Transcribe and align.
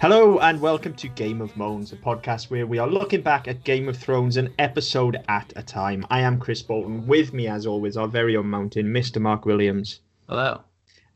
Hello 0.00 0.40
and 0.40 0.60
welcome 0.60 0.92
to 0.94 1.06
Game 1.06 1.40
of 1.40 1.56
Moans, 1.56 1.92
a 1.92 1.96
podcast 1.96 2.50
where 2.50 2.66
we 2.66 2.78
are 2.78 2.88
looking 2.88 3.20
back 3.20 3.46
at 3.46 3.62
Game 3.62 3.88
of 3.88 3.96
Thrones 3.96 4.36
an 4.36 4.52
episode 4.58 5.22
at 5.28 5.52
a 5.54 5.62
time. 5.62 6.04
I 6.10 6.22
am 6.22 6.40
Chris 6.40 6.60
Bolton. 6.60 7.06
With 7.06 7.32
me, 7.32 7.46
as 7.46 7.68
always, 7.68 7.96
our 7.96 8.08
very 8.08 8.36
own 8.36 8.48
mountain, 8.48 8.86
Mr. 8.86 9.22
Mark 9.22 9.46
Williams. 9.46 10.00
Hello. 10.28 10.62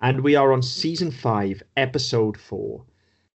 And 0.00 0.20
we 0.20 0.36
are 0.36 0.52
on 0.52 0.62
season 0.62 1.10
5, 1.10 1.64
episode 1.76 2.36
4, 2.36 2.84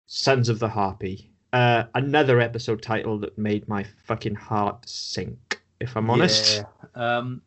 Sons 0.05 0.47
of 0.47 0.59
the 0.59 0.69
Harpy. 0.69 1.31
Uh, 1.51 1.83
another 1.95 2.39
episode 2.39 2.81
title 2.81 3.19
that 3.19 3.37
made 3.37 3.67
my 3.67 3.85
fucking 4.05 4.35
heart 4.35 4.87
sink, 4.87 5.61
if 5.81 5.97
I'm 5.97 6.09
honest. 6.09 6.63
Yeah. 6.95 7.17
Um, 7.17 7.41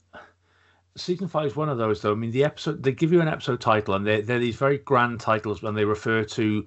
season 0.97 1.29
five 1.29 1.47
is 1.47 1.57
one 1.57 1.69
of 1.69 1.79
those, 1.79 2.03
though. 2.03 2.13
I 2.13 2.15
mean, 2.17 2.31
the 2.31 2.45
episode 2.45 2.83
they 2.83 2.93
give 2.93 3.13
you 3.13 3.21
an 3.21 3.29
episode 3.29 3.61
title, 3.61 3.95
and 3.95 4.07
they're, 4.07 4.23
they're 4.23 4.39
these 4.39 4.57
very 4.57 4.79
grand 4.79 5.21
titles 5.21 5.63
when 5.63 5.75
they 5.75 5.85
refer 5.85 6.25
to 6.25 6.67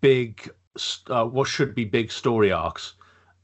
big, 0.00 0.50
uh, 1.08 1.24
what 1.24 1.48
should 1.48 1.74
be 1.74 1.84
big 1.84 2.10
story 2.10 2.52
arcs. 2.52 2.94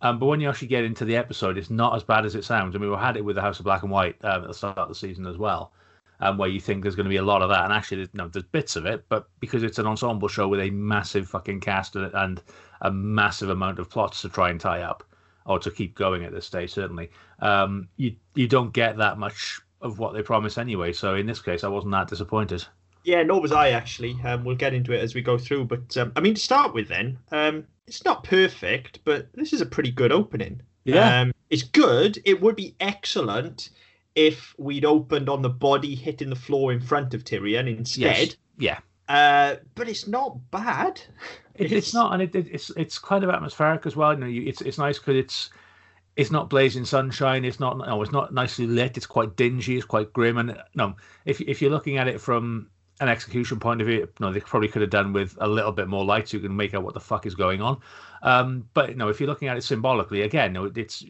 Um, 0.00 0.18
but 0.18 0.26
when 0.26 0.40
you 0.40 0.48
actually 0.48 0.68
get 0.68 0.84
into 0.84 1.04
the 1.04 1.16
episode, 1.16 1.56
it's 1.56 1.70
not 1.70 1.94
as 1.94 2.02
bad 2.02 2.24
as 2.24 2.34
it 2.34 2.44
sounds. 2.44 2.74
I 2.74 2.78
mean, 2.78 2.90
we 2.90 2.96
had 2.96 3.16
it 3.16 3.24
with 3.24 3.36
the 3.36 3.42
House 3.42 3.60
of 3.60 3.64
Black 3.64 3.82
and 3.82 3.90
White 3.90 4.16
um, 4.24 4.42
at 4.42 4.48
the 4.48 4.54
start 4.54 4.78
of 4.78 4.88
the 4.88 4.94
season 4.94 5.26
as 5.26 5.38
well, 5.38 5.72
um, 6.20 6.38
where 6.38 6.48
you 6.48 6.60
think 6.60 6.82
there's 6.82 6.96
going 6.96 7.04
to 7.04 7.10
be 7.10 7.16
a 7.16 7.22
lot 7.22 7.42
of 7.42 7.48
that, 7.50 7.64
and 7.64 7.72
actually, 7.72 7.98
there's, 7.98 8.14
no, 8.14 8.26
there's 8.26 8.44
bits 8.44 8.74
of 8.74 8.84
it, 8.84 9.04
but 9.08 9.28
because 9.38 9.62
it's 9.62 9.78
an 9.78 9.86
ensemble 9.86 10.28
show 10.28 10.48
with 10.48 10.60
a 10.60 10.70
massive 10.70 11.28
fucking 11.28 11.60
cast 11.60 11.94
and, 11.94 12.10
and 12.14 12.42
a 12.80 12.90
massive 12.90 13.50
amount 13.50 13.78
of 13.78 13.88
plots 13.88 14.22
to 14.22 14.28
try 14.28 14.50
and 14.50 14.60
tie 14.60 14.82
up, 14.82 15.04
or 15.46 15.58
to 15.58 15.70
keep 15.70 15.94
going 15.94 16.24
at 16.24 16.32
this 16.32 16.46
stage, 16.46 16.72
certainly, 16.72 17.10
um, 17.40 17.88
you 17.96 18.14
you 18.34 18.48
don't 18.48 18.72
get 18.72 18.96
that 18.96 19.18
much 19.18 19.60
of 19.82 19.98
what 19.98 20.14
they 20.14 20.22
promise 20.22 20.58
anyway. 20.58 20.92
So 20.92 21.14
in 21.14 21.26
this 21.26 21.40
case, 21.40 21.64
I 21.64 21.68
wasn't 21.68 21.92
that 21.92 22.08
disappointed. 22.08 22.64
Yeah, 23.04 23.22
nor 23.22 23.40
was 23.40 23.52
I 23.52 23.70
actually. 23.70 24.16
Um, 24.24 24.44
we'll 24.44 24.56
get 24.56 24.74
into 24.74 24.92
it 24.92 25.00
as 25.00 25.14
we 25.14 25.22
go 25.22 25.36
through. 25.36 25.64
But 25.64 25.96
um, 25.96 26.12
I 26.16 26.20
mean, 26.20 26.34
to 26.34 26.40
start 26.40 26.72
with, 26.72 26.88
then 26.88 27.18
um, 27.32 27.66
it's 27.86 28.04
not 28.04 28.24
perfect, 28.24 29.00
but 29.04 29.28
this 29.34 29.52
is 29.52 29.60
a 29.60 29.66
pretty 29.66 29.90
good 29.90 30.12
opening. 30.12 30.62
Yeah. 30.84 31.20
um, 31.20 31.32
it's 31.50 31.62
good. 31.62 32.20
It 32.24 32.40
would 32.40 32.56
be 32.56 32.74
excellent 32.80 33.70
if 34.14 34.54
we'd 34.58 34.84
opened 34.84 35.28
on 35.28 35.42
the 35.42 35.48
body 35.48 35.94
hitting 35.94 36.30
the 36.30 36.36
floor 36.36 36.72
in 36.72 36.80
front 36.80 37.14
of 37.14 37.24
Tyrion 37.24 37.68
instead. 37.76 38.36
Yeah. 38.58 38.78
Uh, 39.08 39.56
but 39.74 39.88
it's 39.88 40.06
not 40.06 40.38
bad. 40.50 41.00
It, 41.54 41.72
it's 41.72 41.92
not, 41.92 42.14
and 42.14 42.22
it, 42.22 42.34
it, 42.34 42.48
it's 42.50 42.70
it's 42.70 42.98
kind 42.98 43.22
of 43.22 43.30
atmospheric 43.30 43.84
as 43.84 43.94
well. 43.94 44.14
You 44.14 44.20
know, 44.20 44.26
you, 44.26 44.42
it's 44.46 44.62
it's 44.62 44.78
nice 44.78 44.98
because 44.98 45.16
it's 45.16 45.50
it's 46.16 46.30
not 46.30 46.50
blazing 46.50 46.84
sunshine. 46.84 47.44
It's 47.44 47.60
not 47.60 47.78
no, 47.78 48.02
it's 48.02 48.12
not 48.12 48.34
nicely 48.34 48.66
lit. 48.66 48.96
It's 48.96 49.06
quite 49.06 49.36
dingy. 49.36 49.76
It's 49.76 49.86
quite 49.86 50.12
grim. 50.12 50.38
And 50.38 50.56
no, 50.74 50.94
if 51.24 51.40
if 51.40 51.62
you're 51.62 51.70
looking 51.70 51.98
at 51.98 52.08
it 52.08 52.20
from 52.20 52.70
an 53.00 53.08
execution 53.08 53.58
point 53.58 53.80
of 53.80 53.86
view, 53.86 54.08
no, 54.20 54.32
they 54.32 54.40
probably 54.40 54.68
could 54.68 54.82
have 54.82 54.90
done 54.90 55.12
with 55.12 55.36
a 55.40 55.48
little 55.48 55.72
bit 55.72 55.88
more 55.88 56.04
light 56.04 56.28
so 56.28 56.36
you 56.36 56.42
can 56.42 56.54
make 56.54 56.74
out 56.74 56.84
what 56.84 56.94
the 56.94 57.00
fuck 57.00 57.26
is 57.26 57.34
going 57.34 57.62
on. 57.62 57.80
Um, 58.22 58.68
but 58.74 58.96
no, 58.96 59.08
if 59.08 59.20
you're 59.20 59.28
looking 59.28 59.48
at 59.48 59.56
it 59.56 59.64
symbolically, 59.64 60.22
again, 60.22 60.52
no, 60.52 60.70
it's 60.76 61.04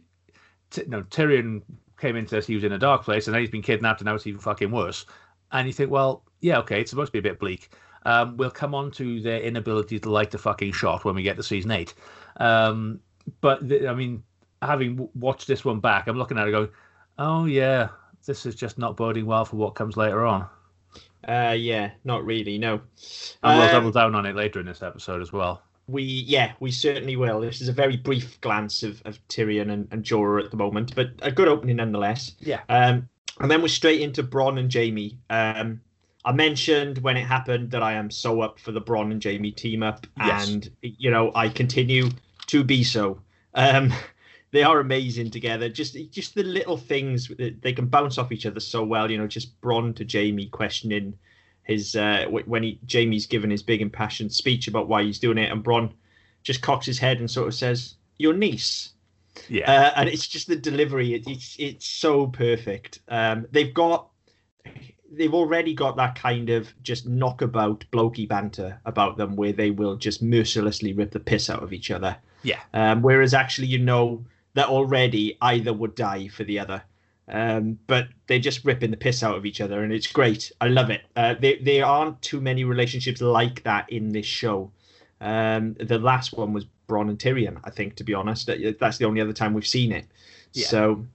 t- 0.71 0.85
no 0.87 1.03
Tyrion 1.03 1.63
came 2.01 2.17
into 2.17 2.35
this. 2.35 2.47
He 2.47 2.55
was 2.55 2.65
in 2.65 2.73
a 2.73 2.79
dark 2.79 3.05
place, 3.05 3.27
and 3.27 3.35
then 3.35 3.43
he's 3.43 3.51
been 3.51 3.63
kidnapped, 3.63 4.01
and 4.01 4.07
now 4.07 4.15
it's 4.15 4.27
even 4.27 4.41
fucking 4.41 4.71
worse. 4.71 5.05
And 5.51 5.67
you 5.67 5.73
think, 5.73 5.91
well, 5.91 6.25
yeah, 6.41 6.59
okay, 6.61 6.81
it's 6.81 6.91
supposed 6.91 7.09
to 7.09 7.13
be 7.13 7.19
a 7.19 7.31
bit 7.31 7.39
bleak. 7.39 7.71
Um, 8.05 8.37
we'll 8.37 8.51
come 8.51 8.75
on 8.75 8.91
to 8.93 9.21
their 9.21 9.41
inability 9.41 9.99
to 10.01 10.11
light 10.11 10.31
the 10.31 10.39
fucking 10.39 10.73
shot 10.73 11.05
when 11.05 11.15
we 11.15 11.23
get 11.23 11.37
to 11.37 11.43
season 11.43 11.71
eight. 11.73 11.95
Um, 12.39 13.01
but 13.41 13.69
the, 13.69 13.89
I 13.89 13.95
mean, 13.95 14.23
having 14.63 15.09
watched 15.15 15.47
this 15.47 15.65
one 15.65 15.81
back, 15.81 16.07
I'm 16.09 16.17
looking 16.19 16.39
at 16.39 16.49
it 16.49 16.53
going, 16.53 16.69
oh 17.19 17.45
yeah, 17.47 17.89
this 18.27 18.47
is 18.47 18.55
just 18.55 18.79
not 18.79 18.97
boding 18.97 19.27
well 19.27 19.45
for 19.45 19.57
what 19.57 19.75
comes 19.75 19.97
later 19.97 20.25
on. 20.25 20.47
Uh, 21.29 21.55
yeah, 21.57 21.91
not 22.05 22.25
really. 22.25 22.59
No. 22.59 22.81
And 23.43 23.59
we'll 23.59 23.63
Um, 23.67 23.71
double 23.73 23.91
down 23.93 24.15
on 24.15 24.27
it 24.27 24.35
later 24.35 24.61
in 24.61 24.67
this 24.67 24.83
episode 24.83 25.21
as 25.23 25.33
well. 25.33 25.63
we 25.89 26.03
yeah 26.03 26.53
we 26.61 26.71
certainly 26.71 27.17
will 27.17 27.41
this 27.41 27.61
is 27.61 27.69
a 27.69 27.73
very 27.73 27.97
brief 27.97 28.41
glance 28.41 28.85
of, 28.85 29.03
of 29.05 29.19
tyrion 29.29 29.71
and, 29.73 29.89
and 29.91 30.05
jorah 30.05 30.45
at 30.45 30.51
the 30.53 30.57
moment 30.57 30.95
but 30.95 31.09
a 31.23 31.31
good 31.33 31.49
opening 31.49 31.77
nonetheless 31.77 32.37
Yeah. 32.41 32.61
um 32.69 33.09
and 33.41 33.51
then 33.51 33.61
we're 33.63 33.69
straight 33.69 34.01
into 34.01 34.23
bronn 34.23 34.61
and 34.61 34.73
jaime 34.73 35.19
um 35.29 35.81
i 36.25 36.31
mentioned 36.31 36.99
when 36.99 37.17
it 37.17 37.25
happened 37.27 37.73
that 37.73 37.83
i 37.83 37.95
am 37.95 38.13
so 38.13 38.43
up 38.43 38.61
for 38.61 38.71
the 38.71 38.81
bronn 38.81 39.11
and 39.11 39.23
jaime 39.23 39.51
team 39.51 39.83
up 39.83 40.07
Yes. 40.19 40.49
and 40.49 40.71
you 40.83 41.11
know 41.11 41.33
i 41.35 41.49
continue 41.49 42.11
to 42.47 42.63
be 42.63 42.85
so 42.85 43.21
um 43.55 43.93
they 44.53 44.63
are 44.63 44.81
amazing 44.81 45.31
together 45.31 45.69
just 45.69 45.97
just 46.11 46.35
the 46.35 46.43
little 46.43 46.77
things 46.77 47.31
they 47.63 47.73
can 47.73 47.87
bounce 47.87 48.19
off 48.19 48.33
each 48.33 48.47
other 48.47 48.61
so 48.61 48.85
well 48.85 49.11
you 49.11 49.19
know 49.19 49.27
just 49.27 49.61
bronn 49.61 49.95
to 49.95 50.07
jaime 50.07 50.47
questioning 50.47 51.15
his 51.65 51.95
uh, 51.97 52.27
when 52.29 52.63
he 52.63 52.79
Jaime's 52.91 53.27
given 53.27 53.51
his 53.51 53.63
big 53.63 53.81
impassioned 53.81 54.33
speech 54.33 54.69
about 54.69 54.89
why 54.89 55.03
he's 55.03 55.19
doing 55.19 55.39
it, 55.39 55.51
and 55.51 55.65
Bronn 55.65 55.93
just 56.43 56.61
cocks 56.63 56.87
his 56.87 56.99
head 56.99 57.21
and 57.21 57.31
sort 57.31 57.49
of 57.49 57.55
says, 57.55 57.95
"Your 58.19 58.35
niece," 58.35 58.91
Yeah. 59.49 59.71
uh, 59.71 59.93
and 59.97 60.09
it's 60.09 60.27
just 60.27 60.49
the 60.49 60.57
delivery. 60.57 61.15
It, 61.15 61.29
it's 61.29 61.57
it's 61.59 61.87
so 61.87 62.27
perfect. 62.27 63.01
Um, 63.09 63.47
they've 63.53 63.73
got 63.73 64.09
they've 65.11 65.35
already 65.35 65.75
got 65.75 65.97
that 65.97 66.17
kind 66.17 66.51
of 66.51 66.73
just 66.83 67.07
knockabout 67.07 67.85
blokey 67.93 68.29
banter 68.29 68.81
about 68.85 69.17
them, 69.17 69.37
where 69.37 69.53
they 69.53 69.71
will 69.71 69.97
just 69.97 70.23
mercilessly 70.23 70.93
rip 70.93 71.13
the 71.13 71.21
piss 71.21 71.49
out 71.49 71.63
of 71.63 71.73
each 71.73 71.91
other. 71.91 72.17
yeah. 72.43 72.61
Um, 72.75 73.03
whereas 73.03 73.35
actually, 73.35 73.69
you 73.69 73.79
know 73.79 74.25
that 74.55 74.69
already 74.69 75.37
either 75.41 75.73
would 75.73 75.95
die 75.95 76.29
for 76.29 76.45
the 76.45 76.59
other. 76.59 76.83
Um, 77.29 77.79
but 77.87 78.09
they're 78.27 78.39
just 78.41 78.65
ripping 78.65 78.91
the 78.91 78.97
piss 78.97 79.23
out 79.23 79.37
of 79.37 79.47
each 79.47 79.61
other, 79.61 79.83
and 79.85 79.93
it's 79.93 80.09
great. 80.09 80.51
I 80.61 80.69
love 80.69 80.91
it. 80.91 81.03
Uh, 81.17 81.35
there, 81.41 81.55
there 81.63 81.87
aren't 81.87 82.21
too 82.21 82.41
many 82.41 82.65
relationships 82.65 83.21
like 83.21 83.63
that 83.63 83.91
in 83.91 84.11
this 84.11 84.27
show. 84.27 84.71
Um, 85.21 85.75
the 85.79 85.99
last 85.99 86.37
one 86.37 86.53
was 86.53 86.67
Bronn 86.89 87.09
and 87.09 87.19
Tyrion, 87.19 87.59
I 87.65 87.71
think, 87.71 87.95
to 87.97 88.05
be 88.05 88.13
honest. 88.13 88.51
That's 88.81 88.99
the 88.99 89.05
only 89.05 89.21
other 89.21 89.33
time 89.33 89.55
we've 89.55 89.67
seen 89.67 89.93
it. 89.93 90.05
Yeah. 90.53 90.67
So, 90.67 91.07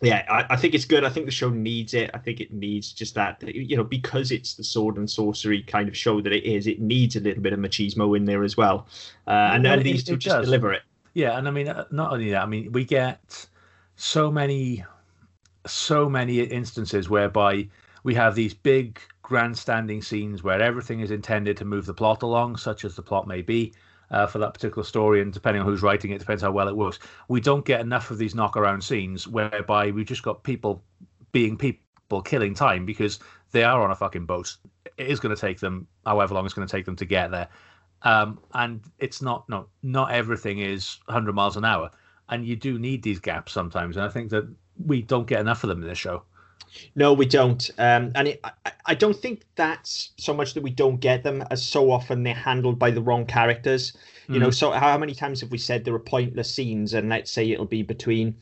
yeah, 0.00 0.24
I, 0.30 0.54
I 0.54 0.56
think 0.56 0.74
it's 0.74 0.86
good. 0.86 1.04
I 1.04 1.10
think 1.10 1.26
the 1.26 1.32
show 1.32 1.50
needs 1.50 1.92
it. 1.92 2.10
I 2.14 2.18
think 2.18 2.40
it 2.40 2.52
needs 2.52 2.90
just 2.92 3.14
that, 3.16 3.40
you 3.54 3.76
know, 3.76 3.84
because 3.84 4.32
it's 4.32 4.54
the 4.54 4.64
sword 4.64 4.96
and 4.96 5.08
sorcery 5.08 5.62
kind 5.62 5.88
of 5.88 5.96
show 5.96 6.22
that 6.22 6.32
it 6.32 6.44
is, 6.44 6.66
it 6.66 6.80
needs 6.80 7.16
a 7.16 7.20
little 7.20 7.42
bit 7.42 7.52
of 7.52 7.58
machismo 7.58 8.16
in 8.16 8.24
there 8.24 8.42
as 8.42 8.56
well. 8.56 8.88
Uh, 9.26 9.50
and, 9.52 9.64
Well, 9.64 9.74
and 9.74 9.82
these 9.82 10.02
two 10.02 10.16
just 10.16 10.36
does. 10.36 10.46
deliver 10.46 10.72
it. 10.72 10.82
Yeah, 11.14 11.36
and 11.36 11.48
I 11.48 11.50
mean, 11.50 11.68
uh, 11.68 11.84
not 11.90 12.12
only 12.12 12.30
that. 12.30 12.42
I 12.42 12.46
mean, 12.46 12.72
we 12.72 12.84
get 12.84 13.46
so 13.96 14.30
many, 14.30 14.84
so 15.66 16.08
many 16.08 16.40
instances 16.40 17.08
whereby 17.10 17.68
we 18.02 18.14
have 18.14 18.34
these 18.34 18.54
big 18.54 19.00
grandstanding 19.22 20.02
scenes 20.02 20.42
where 20.42 20.60
everything 20.60 21.00
is 21.00 21.10
intended 21.10 21.56
to 21.56 21.64
move 21.64 21.86
the 21.86 21.94
plot 21.94 22.22
along, 22.22 22.56
such 22.56 22.84
as 22.84 22.96
the 22.96 23.02
plot 23.02 23.26
may 23.26 23.42
be 23.42 23.72
uh, 24.10 24.26
for 24.26 24.38
that 24.38 24.54
particular 24.54 24.84
story, 24.84 25.20
and 25.20 25.32
depending 25.32 25.60
on 25.62 25.68
who's 25.68 25.82
writing 25.82 26.10
it, 26.10 26.18
depends 26.18 26.42
how 26.42 26.50
well 26.50 26.68
it 26.68 26.76
works. 26.76 26.98
We 27.28 27.40
don't 27.40 27.64
get 27.64 27.80
enough 27.80 28.10
of 28.10 28.18
these 28.18 28.34
knockaround 28.34 28.82
scenes 28.82 29.26
whereby 29.26 29.90
we've 29.90 30.06
just 30.06 30.22
got 30.22 30.42
people 30.42 30.82
being 31.32 31.56
people 31.56 32.22
killing 32.22 32.54
time 32.54 32.84
because 32.84 33.20
they 33.52 33.62
are 33.62 33.82
on 33.82 33.90
a 33.90 33.96
fucking 33.96 34.26
boat. 34.26 34.56
It 34.96 35.06
is 35.06 35.20
going 35.20 35.34
to 35.34 35.40
take 35.40 35.60
them 35.60 35.86
however 36.06 36.34
long 36.34 36.44
it's 36.44 36.54
going 36.54 36.66
to 36.66 36.72
take 36.72 36.86
them 36.86 36.96
to 36.96 37.04
get 37.04 37.30
there 37.30 37.48
um, 38.02 38.38
and 38.54 38.80
it's 38.98 39.20
not 39.20 39.48
no 39.48 39.66
not 39.82 40.12
everything 40.12 40.58
is 40.58 40.98
100 41.06 41.34
miles 41.34 41.56
an 41.56 41.64
hour. 41.64 41.90
And 42.28 42.46
you 42.46 42.54
do 42.54 42.78
need 42.78 43.02
these 43.02 43.18
gaps 43.18 43.52
sometimes. 43.52 43.96
And 43.96 44.06
i 44.06 44.08
think 44.08 44.30
that 44.30 44.48
we 44.86 45.02
don't 45.02 45.26
get 45.26 45.40
enough 45.40 45.64
of 45.64 45.68
them 45.68 45.82
in 45.82 45.88
this 45.88 45.98
show. 45.98 46.22
No, 46.94 47.12
we 47.12 47.26
don't. 47.26 47.68
Um, 47.78 48.12
and 48.14 48.28
it, 48.28 48.40
I, 48.44 48.72
I 48.86 48.94
don't 48.94 49.16
think 49.16 49.42
that's 49.56 50.10
so 50.16 50.32
much 50.32 50.54
that 50.54 50.62
we 50.62 50.70
don't 50.70 51.00
get 51.00 51.24
them 51.24 51.44
as 51.50 51.64
so 51.64 51.90
often 51.90 52.22
they're 52.22 52.34
handled 52.34 52.78
by 52.78 52.92
the 52.92 53.02
wrong 53.02 53.26
characters. 53.26 53.92
You 54.28 54.38
know, 54.38 54.50
so 54.50 54.70
how 54.70 54.96
many 54.96 55.12
times 55.12 55.40
have 55.40 55.50
we 55.50 55.58
said 55.58 55.84
there 55.84 55.94
are 55.94 55.98
pointless 55.98 56.54
scenes, 56.54 56.94
and 56.94 57.08
let's 57.08 57.32
say 57.32 57.50
it'll 57.50 57.64
be 57.64 57.82
between 57.82 58.36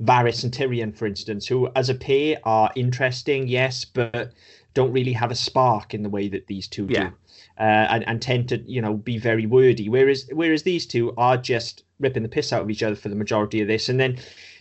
Varys 0.00 0.44
and 0.44 0.52
Tyrion, 0.52 0.96
for 0.96 1.06
instance, 1.06 1.46
who 1.46 1.68
as 1.74 1.88
a 1.88 1.94
pair 1.94 2.38
are 2.44 2.70
interesting, 2.76 3.48
yes, 3.48 3.84
but 3.84 4.32
don't 4.74 4.92
really 4.92 5.12
have 5.12 5.30
a 5.30 5.34
spark 5.34 5.94
in 5.94 6.02
the 6.02 6.08
way 6.08 6.28
that 6.28 6.46
these 6.46 6.68
two 6.68 6.86
Yeah. 6.88 7.08
do. 7.08 7.14
Uh, 7.56 7.86
and, 7.88 8.08
and 8.08 8.20
tend 8.20 8.48
to, 8.48 8.58
you 8.66 8.82
know, 8.82 8.94
be 8.94 9.16
very 9.16 9.46
wordy. 9.46 9.88
Whereas 9.88 10.28
whereas 10.32 10.64
these 10.64 10.86
two 10.86 11.14
are 11.16 11.36
just 11.36 11.84
ripping 12.00 12.24
the 12.24 12.28
piss 12.28 12.52
out 12.52 12.62
of 12.62 12.70
each 12.70 12.82
other 12.82 12.96
for 12.96 13.08
the 13.08 13.14
majority 13.14 13.60
of 13.60 13.68
this. 13.68 13.88
And 13.88 14.00
then 14.00 14.18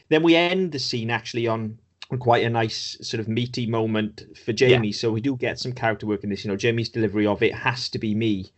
then 0.10 0.22
we 0.22 0.36
end 0.36 0.72
the 0.72 0.80
scene 0.80 1.10
actually 1.10 1.48
on 1.48 1.80
on 2.12 2.20
quite 2.20 2.44
a 2.44 2.50
nice 2.50 2.98
sort 3.02 3.20
of 3.20 3.28
meaty 3.28 3.66
moment 3.66 4.24
for 4.46 4.54
Jaime. 4.58 4.92
So 4.92 5.12
we 5.12 5.22
do 5.22 5.36
get 5.36 5.60
some 5.60 5.74
character 5.74 6.06
work 6.06 6.24
in 6.24 6.30
this. 6.30 6.46
You 6.46 6.52
know, 6.52 6.58
Jaime's 6.62 6.90
delivery 6.90 7.26
of 7.26 7.42
it 7.42 7.56
has 7.56 7.90
to 7.90 7.98
be 7.98 8.14
me. 8.14 8.52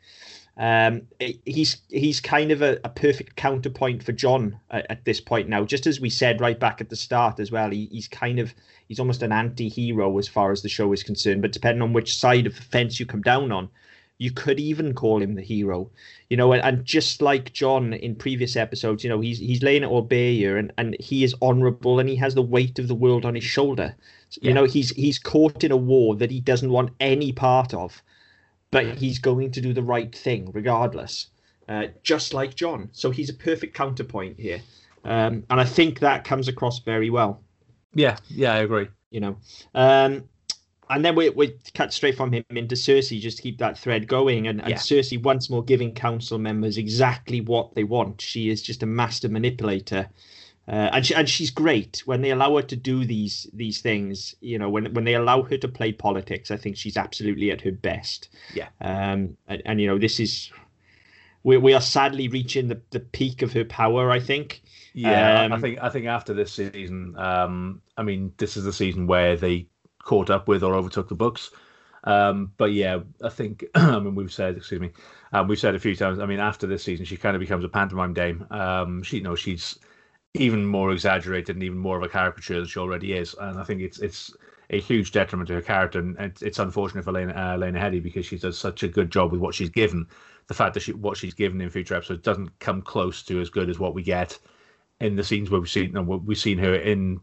Um, 0.57 1.01
he's 1.45 1.81
he's 1.89 2.21
kind 2.21 2.51
of 2.51 2.61
a, 2.61 2.79
a 2.85 2.89
perfect 2.89 3.35
counterpoint 3.35 4.03
for 4.03 4.13
Jon 4.13 4.57
at, 4.71 4.85
at 4.89 5.05
this 5.05 5.19
point 5.19 5.49
now. 5.49 5.65
Just 5.65 5.85
as 5.85 5.99
we 5.99 6.09
said 6.09 6.39
right 6.39 6.57
back 6.59 6.79
at 6.79 6.89
the 6.89 6.95
start 6.95 7.39
as 7.41 7.51
well, 7.51 7.69
he, 7.71 7.89
he's 7.91 8.07
kind 8.07 8.39
of 8.39 8.53
he's 8.87 8.99
almost 8.99 9.21
an 9.21 9.33
anti-hero 9.33 10.17
as 10.17 10.29
far 10.29 10.51
as 10.51 10.61
the 10.61 10.69
show 10.69 10.93
is 10.93 11.03
concerned. 11.03 11.41
But 11.41 11.51
depending 11.51 11.81
on 11.81 11.91
which 11.91 12.17
side 12.17 12.47
of 12.47 12.55
the 12.55 12.61
fence 12.61 12.99
you 12.99 13.05
come 13.05 13.21
down 13.21 13.51
on, 13.51 13.69
you 14.17 14.31
could 14.31 14.57
even 14.57 14.93
call 14.93 15.21
him 15.21 15.35
the 15.35 15.41
hero. 15.41 15.89
You 16.29 16.37
know, 16.37 16.53
and, 16.53 16.63
and 16.63 16.85
just 16.85 17.21
like 17.21 17.51
Jon 17.51 17.91
in 17.91 18.15
previous 18.15 18.55
episodes, 18.55 19.03
you 19.03 19.09
know, 19.09 19.19
he's 19.19 19.39
he's 19.39 19.61
laying 19.61 19.83
it 19.83 19.87
all 19.87 20.03
bare 20.03 20.31
here, 20.31 20.57
and 20.57 20.71
and 20.77 20.95
he 21.01 21.25
is 21.25 21.35
honourable, 21.41 21.99
and 21.99 22.07
he 22.07 22.15
has 22.15 22.33
the 22.33 22.41
weight 22.41 22.79
of 22.79 22.87
the 22.87 22.95
world 22.95 23.25
on 23.25 23.35
his 23.35 23.43
shoulder. 23.43 23.93
You 24.41 24.49
Yeah. 24.49 24.53
know, 24.53 24.63
he's 24.63 24.91
he's 24.91 25.19
caught 25.19 25.65
in 25.65 25.71
a 25.73 25.77
war 25.77 26.15
that 26.15 26.31
he 26.31 26.39
doesn't 26.39 26.71
want 26.71 26.91
any 27.01 27.33
part 27.33 27.73
of 27.73 28.01
but 28.75 28.97
he's 28.97 29.19
going 29.19 29.51
to 29.51 29.61
do 29.61 29.73
the 29.73 29.81
right 29.81 30.13
thing 30.13 30.51
regardless, 30.53 31.27
uh, 31.69 31.85
just 32.03 32.33
like 32.33 32.55
Jon. 32.55 32.89
So 32.91 33.09
he's 33.09 33.29
a 33.29 33.33
perfect 33.33 33.73
counterpoint 33.73 34.37
here, 34.37 34.61
um, 35.05 35.43
and 35.49 35.61
I 35.61 35.63
think 35.63 35.99
that 35.99 36.25
comes 36.25 36.49
across 36.49 36.79
very 36.79 37.09
well. 37.09 37.41
Yeah, 37.93 38.17
yeah, 38.27 38.53
I 38.53 38.57
agree. 38.57 38.89
You 39.11 39.21
know, 39.21 39.37
um, 39.73 40.25
and 40.89 41.05
then 41.05 41.15
we 41.15 41.29
we 41.29 41.55
cut 41.73 41.93
straight 41.93 42.17
from 42.17 42.33
him 42.33 42.43
into 42.49 42.75
Cersei 42.75 43.21
just 43.21 43.37
to 43.37 43.43
keep 43.43 43.57
that 43.59 43.79
thread 43.79 44.07
going, 44.07 44.47
and, 44.47 44.59
and 44.59 44.71
Yeah. 44.71 44.75
Cersei 44.75 45.23
once 45.23 45.49
more 45.49 45.63
giving 45.63 45.93
council 45.93 46.37
members 46.37 46.77
exactly 46.77 47.39
what 47.39 47.75
they 47.75 47.85
want. 47.85 48.19
She 48.19 48.49
is 48.49 48.61
just 48.61 48.83
a 48.83 48.85
master 48.85 49.29
manipulator. 49.29 50.09
Uh, 50.67 50.89
and 50.93 51.05
she, 51.05 51.13
and 51.13 51.29
she's 51.29 51.51
great 51.51 52.01
when 52.05 52.21
they 52.21 52.31
allow 52.31 52.55
her 52.55 52.63
to 52.63 52.75
do 52.75 53.05
these 53.05 53.47
these 53.53 53.81
things. 53.81 54.35
You 54.41 54.57
know, 54.57 54.69
when 54.69 54.93
when 54.93 55.03
they 55.05 55.15
allow 55.15 55.43
her 55.43 55.57
to 55.57 55.67
play 55.67 55.91
politics, 55.91 56.51
I 56.51 56.57
think 56.57 56.77
she's 56.77 56.97
absolutely 56.97 57.51
at 57.51 57.61
her 57.61 57.71
best. 57.71 58.29
Yeah. 58.49 58.69
Um. 58.81 59.37
And, 59.47 59.61
and 59.65 59.81
you 59.81 59.87
know, 59.87 59.99
this 59.99 60.19
is 60.19 60.51
we 61.43 61.57
we 61.57 61.73
are 61.73 61.81
sadly 61.81 62.27
reaching 62.27 62.67
the 62.67 62.81
the 62.91 62.99
peak 62.99 63.41
of 63.41 63.53
her 63.53 63.65
power. 63.65 64.11
I 64.11 64.19
think. 64.19 64.61
Yeah, 64.93 65.45
I 65.51 65.57
Um, 65.57 65.57
think 65.57 65.79
I 65.81 65.89
think 65.89 66.05
after 66.05 66.33
this 66.33 66.53
season, 66.53 67.15
um, 67.17 67.81
I 67.97 68.03
mean, 68.03 68.33
this 68.37 68.55
is 68.55 68.63
the 68.63 68.71
season 68.73 69.07
where 69.07 69.35
they 69.35 69.67
caught 70.03 70.29
up 70.29 70.47
with 70.47 70.63
or 70.63 70.73
overtook 70.73 71.09
the 71.09 71.15
books. 71.15 71.51
Um, 72.05 72.53
but 72.57 72.71
yeah, 72.71 72.99
I 73.21 73.29
think 73.29 73.65
I 73.75 73.99
mean 73.99 74.15
we've 74.15 74.31
said, 74.31 74.57
excuse 74.57 74.79
me, 74.81 74.91
um, 75.33 75.47
we've 75.47 75.59
said 75.59 75.75
a 75.75 75.79
few 75.79 75.95
times. 75.95 76.19
I 76.19 76.25
mean, 76.25 76.39
after 76.39 76.67
this 76.67 76.83
season, 76.83 77.05
she 77.05 77.17
kind 77.17 77.35
of 77.35 77.39
becomes 77.41 77.65
a 77.65 77.69
pantomime 77.69 78.13
dame. 78.13 78.45
Um, 78.51 79.03
she, 79.03 79.17
you 79.17 79.23
know, 79.23 79.35
she's 79.35 79.79
even 80.35 80.65
more 80.65 80.91
exaggerated 80.91 81.55
and 81.55 81.63
even 81.63 81.77
more 81.77 81.97
of 81.97 82.03
a 82.03 82.09
caricature 82.09 82.55
than 82.55 82.65
she 82.65 82.79
already 82.79 83.13
is, 83.13 83.35
and 83.39 83.59
I 83.59 83.63
think 83.63 83.81
it's 83.81 83.99
it's 83.99 84.35
a 84.69 84.79
huge 84.79 85.11
detriment 85.11 85.47
to 85.47 85.53
her 85.55 85.61
character, 85.61 85.99
and 85.99 86.17
it's, 86.19 86.41
it's 86.41 86.59
unfortunate 86.59 87.03
for 87.03 87.11
Lena, 87.11 87.33
uh, 87.33 87.57
Lena 87.57 87.79
Headey 87.79 88.01
because 88.01 88.25
she 88.25 88.37
does 88.37 88.57
such 88.57 88.83
a 88.83 88.87
good 88.87 89.11
job 89.11 89.31
with 89.31 89.39
what 89.39 89.53
she's 89.55 89.69
given. 89.69 90.07
The 90.47 90.53
fact 90.53 90.73
that 90.73 90.81
she 90.81 90.93
what 90.93 91.17
she's 91.17 91.33
given 91.33 91.61
in 91.61 91.69
future 91.69 91.95
episodes 91.95 92.23
doesn't 92.23 92.57
come 92.59 92.81
close 92.81 93.23
to 93.23 93.39
as 93.39 93.49
good 93.49 93.69
as 93.69 93.79
what 93.79 93.93
we 93.95 94.03
get 94.03 94.37
in 94.99 95.15
the 95.15 95.23
scenes 95.23 95.49
where 95.49 95.59
we've 95.59 95.69
seen 95.69 95.91
know, 95.91 96.01
we've 96.01 96.37
seen 96.37 96.57
her 96.57 96.75
in 96.75 97.19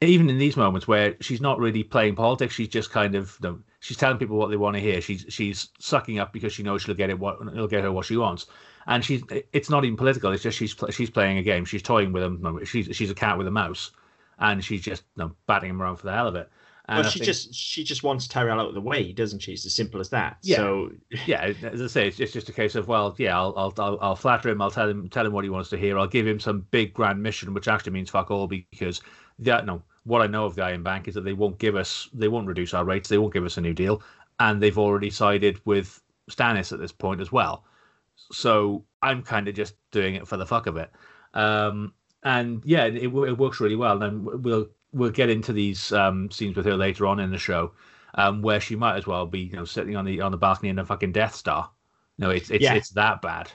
even 0.00 0.28
in 0.28 0.38
these 0.38 0.56
moments 0.56 0.86
where 0.86 1.16
she's 1.20 1.40
not 1.40 1.58
really 1.58 1.82
playing 1.82 2.14
politics. 2.14 2.54
She's 2.54 2.68
just 2.68 2.90
kind 2.90 3.14
of 3.14 3.36
you 3.42 3.48
know, 3.48 3.58
she's 3.80 3.96
telling 3.96 4.18
people 4.18 4.36
what 4.36 4.50
they 4.50 4.56
want 4.56 4.74
to 4.74 4.80
hear. 4.80 5.00
She's 5.00 5.24
she's 5.28 5.70
sucking 5.78 6.18
up 6.18 6.32
because 6.32 6.52
she 6.52 6.62
knows 6.62 6.82
she'll 6.82 6.94
get 6.94 7.10
it 7.10 7.18
what 7.18 7.38
it'll 7.40 7.68
get 7.68 7.84
her 7.84 7.92
what 7.92 8.06
she 8.06 8.16
wants 8.16 8.46
and 8.86 9.04
she's 9.04 9.22
it's 9.52 9.70
not 9.70 9.84
even 9.84 9.96
political 9.96 10.32
it's 10.32 10.42
just 10.42 10.58
she's 10.58 10.74
she's 10.90 11.10
playing 11.10 11.38
a 11.38 11.42
game 11.42 11.64
she's 11.64 11.82
toying 11.82 12.12
with 12.12 12.40
no, 12.40 12.62
she's 12.64 12.88
she's 12.94 13.10
a 13.10 13.14
cat 13.14 13.36
with 13.38 13.46
a 13.46 13.50
mouse 13.50 13.90
and 14.38 14.64
she's 14.64 14.82
just 14.82 15.02
you 15.16 15.24
know, 15.24 15.32
batting 15.46 15.70
him 15.70 15.80
around 15.82 15.96
for 15.96 16.06
the 16.06 16.12
hell 16.12 16.28
of 16.28 16.34
it 16.34 16.50
and 16.88 16.98
well, 16.98 17.06
I 17.06 17.10
she 17.10 17.18
think- 17.18 17.26
just 17.26 17.52
she 17.54 17.82
just 17.82 18.04
wants 18.04 18.28
Tyrell 18.28 18.60
out 18.60 18.68
of 18.68 18.74
the 18.74 18.80
way, 18.80 19.10
doesn't 19.10 19.40
she? 19.40 19.52
It's 19.52 19.66
as 19.66 19.74
simple 19.74 19.98
as 20.00 20.08
that. 20.10 20.36
Yeah. 20.42 20.56
So 20.56 20.92
yeah, 21.26 21.52
as 21.64 21.82
I 21.82 21.86
say, 21.88 22.06
it's 22.06 22.16
just, 22.16 22.32
just 22.32 22.48
a 22.48 22.52
case 22.52 22.76
of 22.76 22.86
well, 22.86 23.12
yeah, 23.18 23.36
I'll, 23.36 23.52
I'll 23.56 23.74
I'll 23.78 23.98
I'll 24.00 24.14
flatter 24.14 24.50
him. 24.50 24.62
I'll 24.62 24.70
tell 24.70 24.88
him 24.88 25.08
tell 25.08 25.26
him 25.26 25.32
what 25.32 25.42
he 25.42 25.50
wants 25.50 25.68
to 25.70 25.76
hear. 25.76 25.98
I'll 25.98 26.06
give 26.06 26.28
him 26.28 26.38
some 26.38 26.64
big 26.70 26.94
grand 26.94 27.20
mission, 27.20 27.52
which 27.54 27.66
actually 27.66 27.90
means 27.92 28.10
fuck 28.10 28.30
all 28.30 28.46
because 28.46 29.00
that 29.40 29.66
no, 29.66 29.82
what 30.04 30.22
I 30.22 30.28
know 30.28 30.46
of 30.46 30.54
the 30.54 30.62
Iron 30.62 30.84
Bank 30.84 31.08
is 31.08 31.14
that 31.14 31.24
they 31.24 31.32
won't 31.32 31.58
give 31.58 31.74
us, 31.74 32.08
they 32.12 32.28
won't 32.28 32.46
reduce 32.46 32.72
our 32.72 32.84
rates, 32.84 33.08
they 33.08 33.18
won't 33.18 33.34
give 33.34 33.44
us 33.44 33.58
a 33.58 33.60
new 33.60 33.74
deal, 33.74 34.00
and 34.38 34.62
they've 34.62 34.78
already 34.78 35.10
sided 35.10 35.60
with 35.64 36.00
Stannis 36.30 36.72
at 36.72 36.78
this 36.78 36.92
point 36.92 37.20
as 37.20 37.32
well. 37.32 37.64
So 38.32 38.84
I'm 39.02 39.22
kind 39.22 39.48
of 39.48 39.54
just 39.54 39.74
doing 39.90 40.14
it 40.14 40.26
for 40.26 40.36
the 40.36 40.46
fuck 40.46 40.66
of 40.66 40.76
it. 40.76 40.90
Um, 41.34 41.92
and 42.22 42.62
yeah, 42.64 42.84
it, 42.84 42.96
it 43.04 43.38
works 43.38 43.60
really 43.60 43.76
well. 43.76 44.02
And 44.02 44.24
we'll 44.24 44.68
we'll 44.92 45.10
get 45.10 45.30
into 45.30 45.52
these 45.52 45.92
um, 45.92 46.30
scenes 46.30 46.56
with 46.56 46.66
her 46.66 46.76
later 46.76 47.06
on 47.06 47.20
in 47.20 47.30
the 47.30 47.38
show, 47.38 47.72
um, 48.14 48.42
where 48.42 48.60
she 48.60 48.74
might 48.76 48.96
as 48.96 49.06
well 49.06 49.26
be, 49.26 49.40
you 49.40 49.56
know, 49.56 49.64
sitting 49.64 49.96
on 49.96 50.04
the 50.04 50.20
on 50.20 50.32
the 50.32 50.38
balcony 50.38 50.70
in 50.70 50.78
a 50.78 50.84
fucking 50.84 51.12
Death 51.12 51.34
Star. 51.34 51.70
No, 52.18 52.30
it's 52.30 52.50
it's 52.50 52.62
Yeah. 52.64 52.74
it's 52.74 52.90
that 52.90 53.22
bad. 53.22 53.50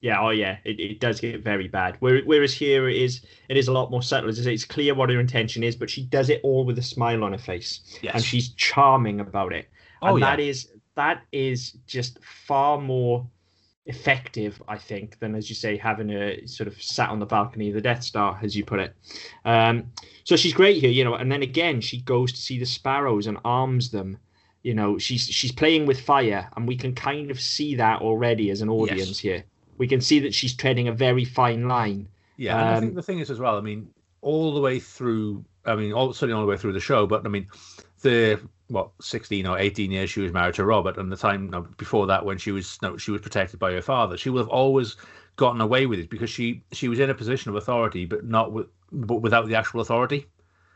Yeah, 0.00 0.20
oh 0.20 0.30
yeah, 0.30 0.58
it, 0.64 0.78
it 0.78 1.00
does 1.00 1.20
get 1.20 1.42
very 1.42 1.66
bad. 1.66 1.96
Whereas 1.98 2.54
here 2.54 2.88
it 2.88 2.96
is, 2.96 3.26
it 3.48 3.56
is 3.56 3.66
a 3.66 3.72
lot 3.72 3.90
more 3.90 4.00
subtle. 4.00 4.30
As 4.30 4.46
it's 4.46 4.64
clear 4.64 4.94
what 4.94 5.10
her 5.10 5.18
intention 5.18 5.64
is, 5.64 5.74
but 5.74 5.90
she 5.90 6.04
does 6.04 6.30
it 6.30 6.40
all 6.44 6.64
with 6.64 6.78
a 6.78 6.82
smile 6.82 7.24
on 7.24 7.32
her 7.32 7.38
face, 7.38 7.98
Yes. 8.00 8.14
and 8.14 8.24
she's 8.24 8.50
charming 8.50 9.18
about 9.18 9.52
it. 9.52 9.68
Oh, 10.00 10.10
and 10.10 10.20
yeah. 10.20 10.30
that 10.30 10.40
is 10.40 10.70
that 10.94 11.22
is 11.32 11.72
just 11.88 12.22
far 12.24 12.80
more 12.80 13.26
effective, 13.88 14.62
I 14.68 14.78
think, 14.78 15.18
than 15.18 15.34
as 15.34 15.48
you 15.48 15.56
say 15.56 15.76
having 15.76 16.08
her 16.10 16.36
sort 16.46 16.68
of 16.68 16.80
sat 16.80 17.10
on 17.10 17.18
the 17.18 17.26
balcony 17.26 17.68
of 17.68 17.74
the 17.74 17.80
Death 17.80 18.04
Star, 18.04 18.38
as 18.42 18.54
you 18.56 18.64
put 18.64 18.78
it. 18.80 18.94
Um, 19.44 19.90
so 20.24 20.36
she's 20.36 20.54
great 20.54 20.76
here, 20.80 20.90
you 20.90 21.04
know. 21.04 21.14
And 21.14 21.32
then 21.32 21.42
again, 21.42 21.80
she 21.80 22.00
goes 22.02 22.32
to 22.32 22.38
see 22.40 22.58
the 22.58 22.66
sparrows 22.66 23.26
and 23.26 23.38
arms 23.44 23.90
them. 23.90 24.18
You 24.62 24.74
know, 24.74 24.98
she's 24.98 25.22
she's 25.26 25.52
playing 25.52 25.86
with 25.86 26.00
fire, 26.00 26.48
and 26.56 26.68
we 26.68 26.76
can 26.76 26.94
kind 26.94 27.30
of 27.30 27.40
see 27.40 27.74
that 27.76 28.02
already 28.02 28.50
as 28.50 28.60
an 28.60 28.68
audience 28.68 29.08
Yes. 29.08 29.18
here. 29.18 29.44
We 29.78 29.88
can 29.88 30.00
see 30.00 30.18
that 30.20 30.34
she's 30.34 30.54
treading 30.54 30.88
a 30.88 30.92
very 30.92 31.24
fine 31.24 31.68
line. 31.68 32.08
Yeah, 32.36 32.60
and 32.60 32.68
I 32.68 32.74
Um, 32.74 32.80
think 32.82 32.94
the 32.94 33.02
thing 33.02 33.20
is 33.20 33.30
as 33.30 33.38
well. 33.38 33.56
I 33.56 33.60
mean, 33.60 33.88
all 34.20 34.52
the 34.54 34.60
way 34.60 34.78
through. 34.80 35.44
I 35.64 35.76
mean, 35.76 35.92
all 35.92 36.12
certainly 36.12 36.34
all 36.34 36.44
the 36.44 36.50
way 36.50 36.56
through 36.56 36.72
the 36.72 36.80
show. 36.80 37.06
But 37.06 37.24
I 37.24 37.28
mean, 37.28 37.46
the 38.02 38.40
what 38.68 38.90
sixteen 39.00 39.46
or 39.46 39.58
eighteen 39.58 39.90
years 39.90 40.10
she 40.10 40.20
was 40.20 40.32
married 40.32 40.54
to 40.56 40.64
Robert, 40.64 40.98
and 40.98 41.10
the 41.10 41.16
time 41.16 41.50
no, 41.50 41.62
before 41.76 42.06
that 42.06 42.24
when 42.24 42.38
she 42.38 42.50
was 42.50 42.78
no, 42.82 42.96
she 42.96 43.10
was 43.10 43.20
protected 43.20 43.58
by 43.58 43.72
her 43.72 43.82
father. 43.82 44.16
She 44.16 44.30
would 44.30 44.40
have 44.40 44.48
always 44.48 44.96
gotten 45.36 45.60
away 45.60 45.86
with 45.86 45.98
it 45.98 46.10
because 46.10 46.30
she 46.30 46.62
she 46.72 46.88
was 46.88 46.98
in 46.98 47.10
a 47.10 47.14
position 47.14 47.50
of 47.50 47.56
authority, 47.56 48.04
but 48.04 48.24
not 48.24 48.52
with 48.52 48.66
but 48.92 49.16
without 49.16 49.46
the 49.46 49.54
actual 49.54 49.80
authority. 49.80 50.26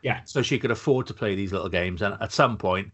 Yeah. 0.02 0.20
So 0.24 0.42
she 0.42 0.58
could 0.58 0.70
afford 0.70 1.06
to 1.06 1.14
play 1.14 1.34
these 1.34 1.52
little 1.52 1.68
games, 1.68 2.02
and 2.02 2.16
at 2.20 2.32
some 2.32 2.56
point, 2.56 2.90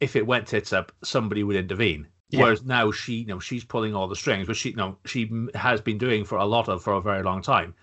if 0.00 0.16
it 0.16 0.26
went 0.26 0.46
tits 0.46 0.72
up, 0.72 0.92
somebody 1.02 1.42
would 1.42 1.56
intervene. 1.56 2.06
Yeah. 2.30 2.42
Whereas 2.42 2.64
now 2.64 2.90
she, 2.90 3.14
you 3.14 3.26
know, 3.26 3.40
she's 3.40 3.64
pulling 3.64 3.94
all 3.94 4.08
the 4.08 4.16
strings, 4.16 4.48
which 4.48 4.58
she, 4.58 4.70
you 4.70 4.76
know, 4.76 4.96
she 5.04 5.30
has 5.54 5.80
been 5.80 5.98
doing 5.98 6.24
for 6.24 6.38
a 6.38 6.46
lot 6.46 6.68
of 6.68 6.82
for 6.82 6.94
a 6.94 7.00
very 7.00 7.22
long 7.22 7.42
time. 7.42 7.74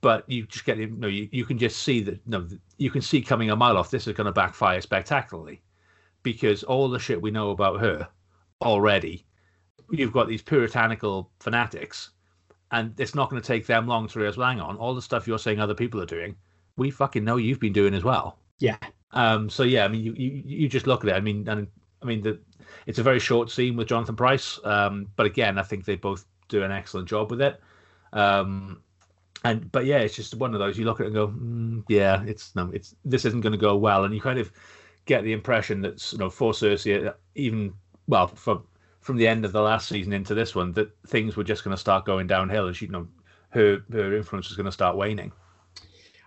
But 0.00 0.30
you 0.30 0.46
just 0.46 0.64
get, 0.64 0.78
you 0.78 0.86
know, 0.86 1.08
you, 1.08 1.28
you 1.32 1.44
can 1.44 1.58
just 1.58 1.82
see 1.82 2.00
that, 2.02 2.14
you 2.14 2.20
know, 2.26 2.46
you 2.76 2.90
can 2.90 3.02
see 3.02 3.20
coming 3.20 3.50
a 3.50 3.56
mile 3.56 3.76
off. 3.76 3.90
This 3.90 4.06
is 4.06 4.14
going 4.14 4.26
to 4.26 4.32
backfire 4.32 4.80
spectacularly, 4.80 5.60
because 6.22 6.62
all 6.62 6.88
the 6.88 7.00
shit 7.00 7.20
we 7.20 7.32
know 7.32 7.50
about 7.50 7.80
her 7.80 8.08
already, 8.62 9.26
you've 9.90 10.12
got 10.12 10.28
these 10.28 10.42
puritanical 10.42 11.30
fanatics, 11.40 12.10
and 12.70 12.94
it's 13.00 13.16
not 13.16 13.28
going 13.28 13.42
to 13.42 13.46
take 13.46 13.66
them 13.66 13.88
long 13.88 14.06
to 14.06 14.18
realize, 14.20 14.36
well, 14.36 14.48
hang 14.48 14.60
on, 14.60 14.76
all 14.76 14.94
the 14.94 15.02
stuff 15.02 15.26
you're 15.26 15.38
saying 15.38 15.58
other 15.58 15.74
people 15.74 16.00
are 16.00 16.06
doing, 16.06 16.36
we 16.76 16.92
fucking 16.92 17.24
know 17.24 17.36
you've 17.36 17.58
been 17.58 17.72
doing 17.72 17.94
as 17.94 18.04
well. 18.04 18.38
Yeah. 18.60 18.76
Um. 19.12 19.50
So 19.50 19.64
yeah, 19.64 19.84
I 19.84 19.88
mean, 19.88 20.04
you 20.04 20.12
you, 20.12 20.42
you 20.44 20.68
just 20.68 20.86
look 20.86 21.02
at 21.02 21.10
it. 21.10 21.14
I 21.14 21.20
mean, 21.20 21.48
and 21.48 21.66
I 22.02 22.06
mean 22.06 22.22
the 22.22 22.38
it's 22.86 22.98
a 22.98 23.02
very 23.02 23.18
short 23.18 23.50
scene 23.50 23.74
with 23.74 23.88
Jonathan 23.88 24.14
Pryce. 24.14 24.60
Um. 24.64 25.08
But 25.16 25.26
again, 25.26 25.58
I 25.58 25.62
think 25.62 25.84
they 25.84 25.96
both 25.96 26.24
do 26.48 26.62
an 26.62 26.70
excellent 26.70 27.08
job 27.08 27.30
with 27.30 27.40
it. 27.40 27.60
Um. 28.12 28.82
And 29.44 29.70
but 29.70 29.84
yeah, 29.86 29.98
it's 29.98 30.16
just 30.16 30.34
one 30.34 30.52
of 30.54 30.60
those 30.60 30.78
you 30.78 30.84
look 30.84 31.00
at 31.00 31.04
it 31.04 31.06
and 31.08 31.14
go, 31.14 31.28
mm, 31.28 31.84
yeah, 31.88 32.22
it's 32.24 32.54
no, 32.56 32.70
it's 32.72 32.94
this 33.04 33.24
isn't 33.24 33.40
going 33.40 33.52
to 33.52 33.58
go 33.58 33.76
well, 33.76 34.04
and 34.04 34.14
you 34.14 34.20
kind 34.20 34.38
of 34.38 34.52
get 35.06 35.22
the 35.24 35.32
impression 35.32 35.80
that 35.82 36.12
you 36.12 36.18
know 36.18 36.30
for 36.30 36.52
Cersei, 36.52 37.14
even 37.34 37.74
well 38.08 38.26
from 38.28 38.64
from 39.00 39.16
the 39.16 39.28
end 39.28 39.44
of 39.44 39.52
the 39.52 39.62
last 39.62 39.88
season 39.88 40.12
into 40.12 40.34
this 40.34 40.54
one, 40.54 40.72
that 40.72 40.90
things 41.06 41.36
were 41.36 41.44
just 41.44 41.64
going 41.64 41.74
to 41.74 41.80
start 41.80 42.04
going 42.04 42.26
downhill, 42.26 42.66
and 42.66 42.76
she 42.76 42.86
you 42.86 42.92
know 42.92 43.08
her 43.50 43.80
her 43.92 44.16
influence 44.16 44.48
was 44.48 44.56
going 44.56 44.66
to 44.66 44.72
start 44.72 44.96
waning. 44.96 45.32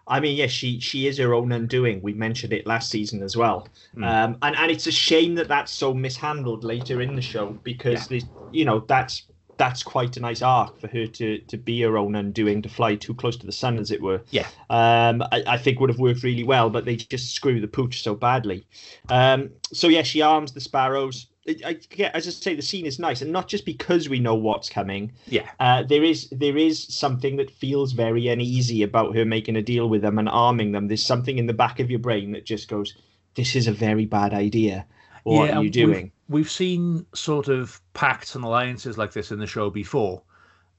I 0.07 0.19
mean, 0.19 0.35
yes, 0.35 0.51
she 0.51 0.79
she 0.79 1.07
is 1.07 1.17
her 1.17 1.33
own 1.33 1.51
undoing. 1.51 2.01
We 2.01 2.13
mentioned 2.13 2.53
it 2.53 2.65
last 2.67 2.89
season 2.89 3.21
as 3.23 3.37
well, 3.37 3.67
Mm. 3.95 4.03
um, 4.03 4.37
and 4.41 4.55
and 4.55 4.71
it's 4.71 4.87
a 4.87 4.91
shame 4.91 5.35
that 5.35 5.47
that's 5.47 5.71
so 5.71 5.93
mishandled 5.93 6.63
later 6.63 7.01
in 7.01 7.15
the 7.15 7.21
show 7.21 7.59
because 7.63 8.09
Yeah. 8.11 8.19
the 8.19 8.27
you 8.51 8.65
know 8.65 8.79
that's 8.87 9.23
that's 9.61 9.83
quite 9.83 10.17
a 10.17 10.19
nice 10.19 10.41
arc 10.41 10.79
for 10.79 10.87
her 10.87 11.05
to 11.05 11.37
to 11.37 11.55
be 11.55 11.81
her 11.81 11.95
own 11.95 12.15
undoing, 12.15 12.63
to 12.63 12.69
fly 12.69 12.95
too 12.95 13.13
close 13.13 13.37
to 13.37 13.45
the 13.45 13.51
sun, 13.51 13.77
as 13.77 13.91
it 13.91 14.01
were. 14.01 14.19
Yeah. 14.31 14.47
Um, 14.71 15.21
I, 15.31 15.43
I 15.45 15.57
think 15.59 15.79
would 15.79 15.91
have 15.91 15.99
worked 15.99 16.23
really 16.23 16.43
well, 16.43 16.71
but 16.71 16.85
they 16.85 16.95
just 16.95 17.35
screw 17.35 17.61
the 17.61 17.67
pooch 17.67 18.01
so 18.01 18.15
badly. 18.15 18.65
Um, 19.09 19.51
so 19.71 19.87
yeah, 19.87 20.01
she 20.01 20.23
arms 20.23 20.53
the 20.53 20.61
sparrows. 20.61 21.27
I, 21.47 21.55
I, 21.63 21.79
yeah, 21.95 22.09
as 22.15 22.27
I 22.27 22.31
say, 22.31 22.55
the 22.55 22.63
scene 22.63 22.87
is 22.87 22.97
nice, 22.97 23.21
and 23.21 23.31
not 23.31 23.47
just 23.47 23.63
because 23.63 24.09
we 24.09 24.19
know 24.19 24.33
what's 24.33 24.67
coming. 24.67 25.11
Yeah. 25.27 25.47
Uh, 25.59 25.83
there 25.83 26.03
is 26.03 26.27
there 26.31 26.57
is 26.57 26.83
something 26.83 27.35
that 27.35 27.51
feels 27.51 27.91
very 27.91 28.29
uneasy 28.29 28.81
about 28.81 29.15
her 29.15 29.25
making 29.25 29.57
a 29.57 29.61
deal 29.61 29.87
with 29.87 30.01
them 30.01 30.17
and 30.17 30.27
arming 30.27 30.71
them. 30.71 30.87
There's 30.87 31.05
something 31.05 31.37
in 31.37 31.45
the 31.45 31.53
back 31.53 31.79
of 31.79 31.91
your 31.91 31.99
brain 31.99 32.31
that 32.31 32.47
just 32.47 32.67
goes, 32.67 32.95
"This 33.35 33.55
is 33.55 33.67
a 33.67 33.71
very 33.71 34.07
bad 34.07 34.33
idea. 34.33 34.87
What 35.23 35.45
Yeah, 35.49 35.51
are 35.51 35.55
you 35.55 35.59
we've- 35.61 35.69
doing?" 35.69 36.11
We've 36.29 36.49
seen 36.49 37.05
sort 37.13 37.49
of 37.49 37.81
pacts 37.93 38.35
and 38.35 38.43
alliances 38.45 38.97
like 38.97 39.11
this 39.11 39.31
in 39.31 39.39
the 39.39 39.47
show 39.47 39.69
before, 39.69 40.23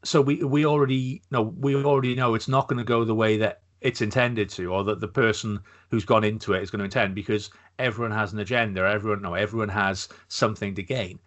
so 0.03 0.21
we 0.23 0.43
we 0.43 0.65
already 0.65 1.21
know 1.31 1.43
we 1.43 1.75
already 1.77 2.15
know 2.15 2.35
it's 2.35 2.49
not 2.49 2.69
going 2.69 2.79
to 2.79 2.85
go 2.85 3.05
the 3.05 3.15
way 3.15 3.37
that 3.37 3.61
it's 3.83 4.01
intended 4.01 4.49
to, 4.51 4.73
or 4.73 4.83
that 4.85 5.01
the 5.01 5.09
person 5.09 5.61
who's 5.91 6.05
gone 6.05 6.25
into 6.25 6.55
it 6.55 6.63
is 6.63 6.71
going 6.71 6.79
to 6.79 6.85
intend, 6.85 7.15
because 7.15 7.51
everyone 7.79 8.13
has 8.17 8.33
an 8.33 8.39
agenda. 8.39 8.81
Everyone 8.81 9.21
no, 9.23 9.35
everyone 9.35 9.69
has 9.69 10.09
something 10.29 10.75
to 10.75 10.83
gain, 10.83 11.19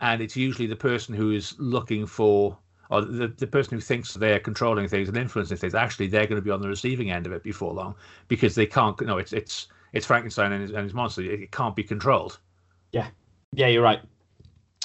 and 0.00 0.22
it's 0.22 0.36
usually 0.36 0.66
the 0.66 0.76
person 0.76 1.14
who 1.14 1.30
is 1.30 1.54
looking 1.58 2.06
for. 2.06 2.58
Or 2.90 3.00
the, 3.00 3.28
the 3.28 3.46
person 3.46 3.74
who 3.76 3.80
thinks 3.80 4.12
they're 4.12 4.38
controlling 4.38 4.88
things 4.88 5.08
and 5.08 5.16
influencing 5.16 5.56
things, 5.56 5.74
actually, 5.74 6.06
they're 6.06 6.26
going 6.26 6.36
to 6.40 6.44
be 6.44 6.50
on 6.50 6.60
the 6.60 6.68
receiving 6.68 7.10
end 7.10 7.26
of 7.26 7.32
it 7.32 7.42
before 7.42 7.72
long 7.72 7.94
because 8.28 8.54
they 8.54 8.66
can't. 8.66 9.00
No, 9.00 9.16
it's 9.18 9.32
it's 9.32 9.68
it's 9.94 10.06
Frankenstein 10.06 10.52
and 10.52 10.62
his, 10.62 10.70
and 10.70 10.84
his 10.84 10.92
monster. 10.94 11.22
It, 11.22 11.40
it 11.44 11.50
can't 11.50 11.74
be 11.74 11.82
controlled. 11.82 12.38
Yeah, 12.94 13.08
yeah, 13.52 13.66
you're 13.66 13.82
right. 13.82 14.00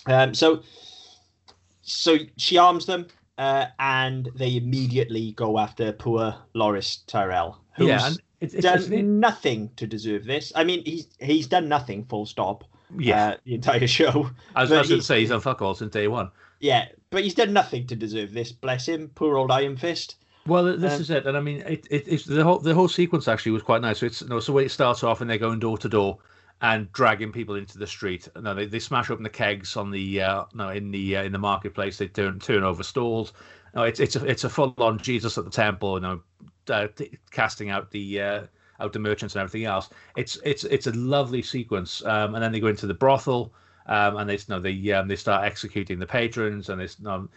Um, 0.07 0.33
so, 0.33 0.63
so 1.83 2.17
she 2.37 2.57
arms 2.57 2.87
them, 2.87 3.05
uh, 3.37 3.67
and 3.77 4.31
they 4.35 4.55
immediately 4.55 5.33
go 5.33 5.59
after 5.59 5.91
poor 5.91 6.35
Loras 6.55 7.05
Tyrell, 7.05 7.61
who's 7.77 7.87
yeah, 7.87 8.07
and 8.07 8.21
it's, 8.41 8.55
it's, 8.55 8.63
done 8.63 9.19
nothing 9.19 9.69
to 9.75 9.85
deserve 9.85 10.25
this. 10.25 10.51
I 10.55 10.63
mean, 10.63 10.83
he's 10.85 11.07
he's 11.19 11.45
done 11.45 11.69
nothing. 11.69 12.03
Full 12.05 12.25
stop. 12.25 12.63
yeah. 12.97 13.27
Uh, 13.27 13.37
the 13.45 13.53
entire 13.53 13.85
show. 13.99 14.31
I 14.55 14.63
was, 14.63 14.71
I 14.71 14.79
was 14.79 14.89
going 14.89 15.01
to 15.01 15.05
say 15.05 15.19
he's 15.19 15.29
on 15.29 15.41
fuck 15.41 15.61
all 15.61 15.75
since 15.75 15.93
day 15.93 16.07
one. 16.07 16.31
Yeah, 16.59 16.85
but 17.11 17.23
he's 17.23 17.35
done 17.35 17.53
nothing 17.53 17.85
to 17.87 17.95
deserve 17.95 18.33
this. 18.33 18.51
Bless 18.51 18.87
him, 18.87 19.11
poor 19.13 19.37
old 19.37 19.51
Iron 19.51 19.77
Fist. 19.77 20.15
Well, 20.47 20.63
this 20.63 20.95
Um, 20.95 21.01
is 21.01 21.11
it, 21.11 21.27
and 21.27 21.37
I 21.37 21.41
mean, 21.41 21.57
it, 21.67 21.85
it, 21.91 22.05
it's 22.07 22.25
the 22.25 22.43
whole 22.43 22.57
the 22.57 22.73
whole 22.73 22.87
sequence 22.87 23.27
actually 23.27 23.51
was 23.51 23.61
quite 23.61 23.81
nice. 23.83 23.99
So 23.99 24.07
it's 24.07 24.23
you 24.23 24.29
know, 24.29 24.39
so 24.39 24.53
when 24.53 24.65
it 24.65 24.71
starts 24.71 25.03
off 25.03 25.21
and 25.21 25.29
they're 25.29 25.37
going 25.37 25.59
door 25.59 25.77
to 25.77 25.87
door 25.87 26.17
and 26.61 26.91
dragging 26.91 27.31
people 27.31 27.55
into 27.55 27.77
the 27.77 27.87
street. 27.87 28.27
No, 28.39 28.53
they, 28.53 28.65
they 28.65 28.79
smash 28.79 29.09
open 29.09 29.23
the 29.23 29.29
kegs 29.29 29.77
on 29.77 29.91
the 29.91 30.21
uh, 30.21 30.45
no 30.53 30.69
in 30.69 30.91
the 30.91 31.17
uh, 31.17 31.23
in 31.23 31.31
the 31.31 31.39
marketplace. 31.39 31.97
They 31.97 32.07
turn 32.07 32.39
turn 32.39 32.63
over 32.63 32.83
stalls. 32.83 33.33
No, 33.75 33.83
it's 33.83 33.99
it's 33.99 34.15
a 34.15 34.25
it's 34.25 34.43
a 34.43 34.49
full 34.49 34.73
on 34.77 34.97
Jesus 34.97 35.37
at 35.37 35.45
the 35.45 35.51
temple. 35.51 35.95
You 35.95 36.01
know, 36.01 36.21
uh, 36.69 36.87
t- 36.95 37.17
casting 37.31 37.69
out 37.69 37.91
the 37.91 38.21
uh, 38.21 38.43
out 38.79 38.93
the 38.93 38.99
merchants 38.99 39.35
and 39.35 39.41
everything 39.41 39.65
else. 39.65 39.89
It's 40.17 40.37
it's 40.43 40.63
it's 40.65 40.87
a 40.87 40.93
lovely 40.93 41.41
sequence. 41.41 42.03
Um, 42.05 42.35
and 42.35 42.43
then 42.43 42.51
they 42.51 42.59
go 42.59 42.67
into 42.67 42.87
the 42.87 42.93
brothel. 42.93 43.53
Um, 43.85 44.17
and 44.17 44.29
they 44.29 44.35
you 44.35 44.43
know 44.49 44.59
they 44.59 44.91
um, 44.91 45.07
they 45.07 45.15
start 45.15 45.45
executing 45.45 45.97
the 45.97 46.05
patrons, 46.05 46.69
and 46.69 46.79
it's 46.79 46.97
um, 47.07 47.27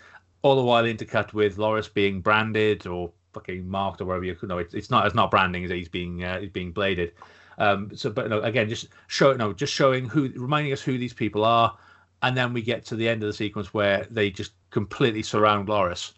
all 0.42 0.56
the 0.56 0.62
while 0.62 0.84
intercut 0.84 1.32
with 1.32 1.56
Loras 1.56 1.92
being 1.92 2.20
branded 2.20 2.86
or 2.86 3.10
fucking 3.32 3.66
marked 3.66 4.02
or 4.02 4.04
whatever 4.04 4.24
you 4.24 4.36
know. 4.42 4.58
It's, 4.58 4.74
it's 4.74 4.90
not 4.90 5.06
it's 5.06 5.14
not 5.14 5.30
branding; 5.30 5.66
he's 5.68 5.88
being 5.88 6.22
uh, 6.22 6.40
he's 6.40 6.50
being 6.50 6.72
bladed. 6.72 7.12
Um, 7.58 7.90
so, 7.94 8.10
but 8.10 8.28
no, 8.28 8.40
again, 8.40 8.68
just 8.68 8.88
show 9.06 9.32
no, 9.34 9.52
just 9.52 9.72
showing 9.72 10.08
who, 10.08 10.30
reminding 10.36 10.72
us 10.72 10.82
who 10.82 10.98
these 10.98 11.12
people 11.12 11.44
are, 11.44 11.76
and 12.22 12.36
then 12.36 12.52
we 12.52 12.62
get 12.62 12.84
to 12.86 12.96
the 12.96 13.08
end 13.08 13.22
of 13.22 13.26
the 13.26 13.32
sequence 13.32 13.74
where 13.74 14.06
they 14.10 14.30
just 14.30 14.52
completely 14.70 15.22
surround 15.22 15.68
Loras, 15.68 16.12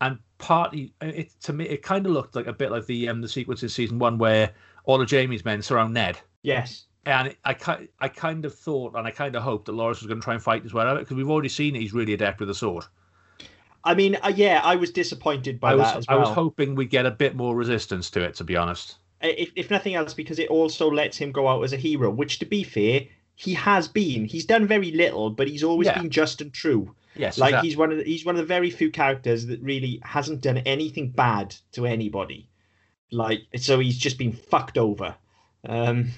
and 0.00 0.18
partly 0.38 0.92
it 1.00 1.32
to 1.40 1.52
me 1.52 1.64
it 1.66 1.82
kind 1.82 2.06
of 2.06 2.12
looked 2.12 2.36
like 2.36 2.46
a 2.46 2.52
bit 2.52 2.70
like 2.70 2.86
the 2.86 3.08
um 3.08 3.20
the 3.20 3.28
sequence 3.28 3.62
in 3.62 3.68
season 3.68 3.98
one 3.98 4.18
where 4.18 4.52
all 4.84 5.00
of 5.00 5.10
Jaime's 5.10 5.44
men 5.44 5.60
surround 5.60 5.92
Ned. 5.94 6.18
Yes. 6.42 6.84
And 7.04 7.34
I, 7.44 7.56
I 8.00 8.08
kind 8.08 8.44
of 8.44 8.54
thought 8.54 8.94
and 8.94 9.06
I 9.06 9.10
kind 9.10 9.34
of 9.34 9.42
hoped 9.42 9.66
that 9.66 9.72
Loras 9.72 10.00
was 10.00 10.06
going 10.06 10.20
to 10.20 10.24
try 10.24 10.34
and 10.34 10.42
fight 10.42 10.62
out 10.74 10.96
it 10.96 11.00
because 11.00 11.16
we've 11.16 11.30
already 11.30 11.48
seen 11.48 11.74
he's 11.74 11.94
really 11.94 12.12
adept 12.12 12.40
with 12.40 12.50
a 12.50 12.54
sword. 12.54 12.84
I 13.84 13.94
mean, 13.94 14.16
uh, 14.22 14.32
yeah, 14.34 14.60
I 14.64 14.76
was 14.76 14.90
disappointed 14.90 15.60
by 15.60 15.72
I 15.72 15.74
was 15.74 15.86
that 15.88 15.96
as 15.98 16.04
I 16.08 16.16
was 16.16 16.28
hoping 16.28 16.74
we'd 16.74 16.90
get 16.90 17.06
a 17.06 17.10
bit 17.10 17.36
more 17.36 17.56
resistance 17.56 18.10
to 18.10 18.22
it, 18.22 18.34
to 18.36 18.44
be 18.44 18.56
honest. 18.56 18.96
If, 19.20 19.50
if 19.56 19.70
nothing 19.70 19.94
else, 19.94 20.14
because 20.14 20.38
it 20.38 20.48
also 20.48 20.90
lets 20.90 21.16
him 21.16 21.32
go 21.32 21.48
out 21.48 21.62
as 21.62 21.72
a 21.72 21.76
hero, 21.76 22.10
which, 22.10 22.38
to 22.40 22.46
be 22.46 22.62
fair, 22.62 23.02
he 23.34 23.54
has 23.54 23.88
been. 23.88 24.24
He's 24.24 24.44
done 24.46 24.66
very 24.66 24.90
little, 24.92 25.30
but 25.30 25.48
he's 25.48 25.62
always 25.64 25.86
Yeah. 25.86 26.00
been 26.00 26.10
just 26.10 26.40
and 26.40 26.52
true. 26.52 26.94
Yes, 27.16 27.36
Like 27.38 27.50
exactly. 27.50 27.68
he's 27.68 27.76
one 27.76 27.90
of 27.92 27.98
the, 27.98 28.04
he's 28.04 28.24
one 28.24 28.36
of 28.36 28.40
the 28.40 28.46
very 28.46 28.70
few 28.70 28.90
characters 28.90 29.46
that 29.46 29.60
really 29.60 30.00
hasn't 30.04 30.40
done 30.40 30.58
anything 30.58 31.10
bad 31.10 31.54
to 31.72 31.84
anybody. 31.86 32.48
Like 33.10 33.42
so, 33.56 33.78
he's 33.78 33.98
just 33.98 34.18
been 34.18 34.32
fucked 34.32 34.78
over, 34.78 35.14
um, 35.64 36.10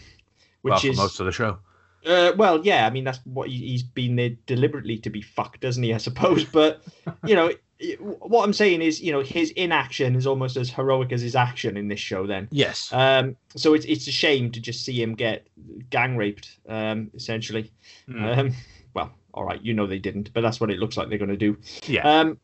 which 0.63 0.73
well, 0.73 0.87
is 0.87 0.97
most 0.97 1.21
of 1.21 1.27
the 1.27 1.33
show. 1.33 1.59
uh, 2.05 2.33
well, 2.37 2.61
yeah. 2.65 2.87
I 2.87 2.91
mean, 2.91 3.05
that's 3.05 3.21
what 3.25 3.49
he, 3.49 3.59
he's 3.69 3.83
been 3.83 4.17
there 4.17 4.31
deliberately 4.47 4.99
to 4.99 5.11
be 5.11 5.23
fucked, 5.23 5.61
doesn't 5.61 5.83
he? 5.83 5.95
I 5.95 5.99
suppose, 5.99 6.45
but 6.45 6.83
you 7.25 7.35
know. 7.35 7.53
What 7.99 8.45
I'm 8.45 8.53
saying 8.53 8.83
is, 8.83 9.01
you 9.01 9.11
know, 9.13 9.21
his 9.21 9.51
inaction 9.53 10.15
is 10.15 10.27
almost 10.27 10.57
as 10.57 10.69
heroic 10.71 11.13
as 11.13 11.23
his 11.23 11.35
action 11.35 11.77
in 11.77 11.89
this 11.89 12.01
show. 12.01 12.27
Then, 12.27 12.49
Yes. 12.51 12.93
um, 12.93 13.37
so 13.57 13.75
it's 13.75 13.87
it's 13.87 14.07
a 14.07 14.13
shame 14.13 14.51
to 14.53 14.61
just 14.61 14.85
see 14.85 15.01
him 15.01 15.15
get 15.15 15.47
gang 15.91 16.17
raped, 16.17 16.59
um, 16.69 17.11
essentially. 17.15 17.71
Mm. 18.09 18.39
Um, 18.39 18.55
well, 18.95 19.13
all 19.35 19.45
right, 19.45 19.63
you 19.63 19.73
know 19.73 19.87
they 19.87 19.99
didn't, 19.99 20.33
but 20.35 20.43
that's 20.43 20.61
what 20.61 20.71
it 20.71 20.79
looks 20.79 20.97
like 20.97 21.09
they're 21.09 21.19
going 21.19 21.31
to 21.31 21.37
do. 21.37 21.57
yeah. 21.87 22.03
Um, 22.21 22.39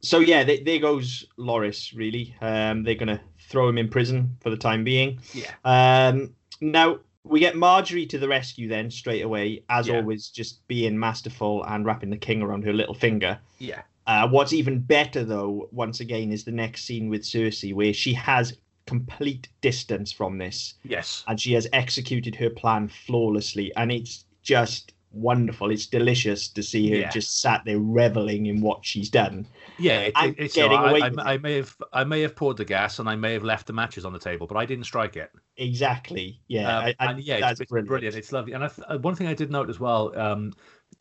so 0.00 0.18
yeah, 0.18 0.44
they, 0.44 0.60
there 0.60 0.78
goes 0.80 1.24
Loras. 1.38 1.96
Really, 1.96 2.34
um, 2.42 2.82
they're 2.82 2.94
going 2.94 3.08
to 3.08 3.20
throw 3.48 3.68
him 3.68 3.78
in 3.78 3.88
prison 3.88 4.36
for 4.40 4.50
the 4.50 4.56
time 4.56 4.84
being. 4.84 5.18
yeah. 5.32 5.50
Um, 5.64 6.34
now 6.60 6.98
we 7.24 7.40
get 7.40 7.54
Margaery 7.54 8.06
to 8.10 8.18
the 8.18 8.28
rescue 8.28 8.68
then 8.68 8.90
straight 8.90 9.22
away, 9.22 9.62
as 9.70 9.88
Yeah. 9.88 9.96
always, 9.96 10.28
just 10.28 10.66
being 10.68 10.98
masterful 10.98 11.64
and 11.64 11.86
wrapping 11.86 12.10
the 12.10 12.18
king 12.18 12.42
around 12.42 12.64
her 12.64 12.72
little 12.74 12.92
finger. 12.92 13.38
Yeah. 13.58 13.80
Uh, 14.06 14.28
what's 14.28 14.52
even 14.52 14.80
better, 14.80 15.24
though, 15.24 15.68
once 15.72 16.00
again, 16.00 16.30
is 16.32 16.44
the 16.44 16.52
next 16.52 16.84
scene 16.84 17.08
with 17.08 17.22
Cersei, 17.22 17.72
where 17.74 17.92
she 17.94 18.12
has 18.14 18.56
complete 18.86 19.48
distance 19.62 20.12
from 20.12 20.36
this 20.36 20.74
Yes. 20.84 21.24
and 21.26 21.40
she 21.40 21.54
has 21.54 21.66
executed 21.72 22.34
her 22.36 22.50
plan 22.50 22.86
flawlessly. 22.88 23.74
And 23.76 23.90
it's 23.90 24.26
just 24.42 24.92
wonderful. 25.10 25.70
It's 25.70 25.86
delicious 25.86 26.48
to 26.48 26.62
see 26.62 26.90
her 26.90 26.96
Yeah. 26.96 27.08
just 27.10 27.40
sat 27.40 27.62
there 27.64 27.78
reveling 27.78 28.44
in 28.46 28.60
what 28.60 28.84
she's 28.84 29.08
done. 29.08 29.46
Yeah. 29.78 30.00
It, 30.00 30.12
it- 30.22 30.34
it's 30.36 30.54
getting 30.54 30.72
know, 30.72 30.84
away 30.86 31.00
I, 31.00 31.06
I, 31.06 31.32
I 31.34 31.38
may 31.38 31.54
have 31.54 31.74
I 31.94 32.04
may 32.04 32.20
have 32.22 32.36
poured 32.36 32.58
the 32.58 32.64
gas 32.66 32.98
and 32.98 33.08
I 33.08 33.14
may 33.16 33.32
have 33.32 33.44
left 33.44 33.66
the 33.68 33.72
matches 33.72 34.04
on 34.04 34.12
the 34.12 34.18
table, 34.18 34.46
but 34.46 34.58
I 34.58 34.66
didn't 34.66 34.84
strike 34.84 35.16
it. 35.16 35.30
Exactly. 35.56 36.40
Yeah. 36.48 36.76
Um, 36.78 36.84
I- 36.84 36.94
and 37.08 37.20
yeah, 37.20 37.40
that's 37.40 37.60
it's, 37.60 37.70
brilliant. 37.70 37.88
brilliant. 37.88 38.16
It's 38.16 38.32
lovely. 38.32 38.52
And 38.52 38.64
I 38.64 38.68
th- 38.68 38.86
uh, 38.86 38.98
one 38.98 39.14
thing 39.14 39.28
I 39.28 39.34
did 39.34 39.50
note 39.50 39.70
as 39.70 39.80
well. 39.80 40.16
Um, 40.18 40.52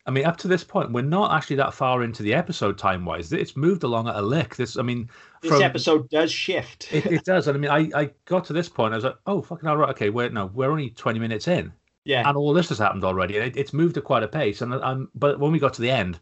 I 0.06 0.12
mean, 0.12 0.26
up 0.26 0.36
to 0.38 0.50
this 0.50 0.64
point, 0.66 0.92
we're 0.92 1.02
not 1.02 1.34
actually 1.34 1.56
that 1.58 1.74
far 1.74 2.04
into 2.04 2.24
the 2.24 2.34
episode 2.34 2.78
time 2.78 3.06
wise. 3.06 3.32
It's 3.32 3.56
moved 3.56 3.84
along 3.84 4.10
at 4.10 4.16
a 4.16 4.22
lick. 4.22 4.58
This, 4.58 4.76
I 4.78 4.82
mean, 4.82 5.10
This 5.42 5.62
episode 5.62 6.10
does 6.10 6.32
shift. 6.32 6.92
it, 6.92 7.06
it 7.06 7.24
does. 7.26 7.48
And 7.48 7.56
I 7.56 7.60
mean, 7.60 7.94
I, 7.96 8.02
I 8.02 8.10
got 8.26 8.44
to 8.46 8.54
this 8.54 8.68
point. 8.68 8.94
I 8.94 8.98
was 8.98 9.06
like, 9.06 9.18
oh 9.28 9.42
fucking 9.42 9.68
all 9.68 9.78
right, 9.78 9.90
okay. 9.92 10.10
We're 10.10 10.30
no, 10.30 10.48
we're 10.48 10.70
only 10.72 10.90
twenty 10.90 11.20
minutes 11.20 11.48
in, 11.48 11.72
yeah. 12.04 12.28
and 12.28 12.36
all 12.36 12.54
this 12.54 12.70
has 12.70 12.80
happened 12.80 13.06
already. 13.06 13.38
It, 13.38 13.56
it's 13.56 13.72
moved 13.72 13.98
at 13.98 14.04
quite 14.04 14.24
a 14.24 14.28
pace. 14.28 14.62
And 14.62 14.74
um, 14.74 15.10
but 15.16 15.40
when 15.40 15.54
we 15.54 15.60
got 15.60 15.74
to 15.76 15.82
the 15.82 15.92
end, 15.92 16.20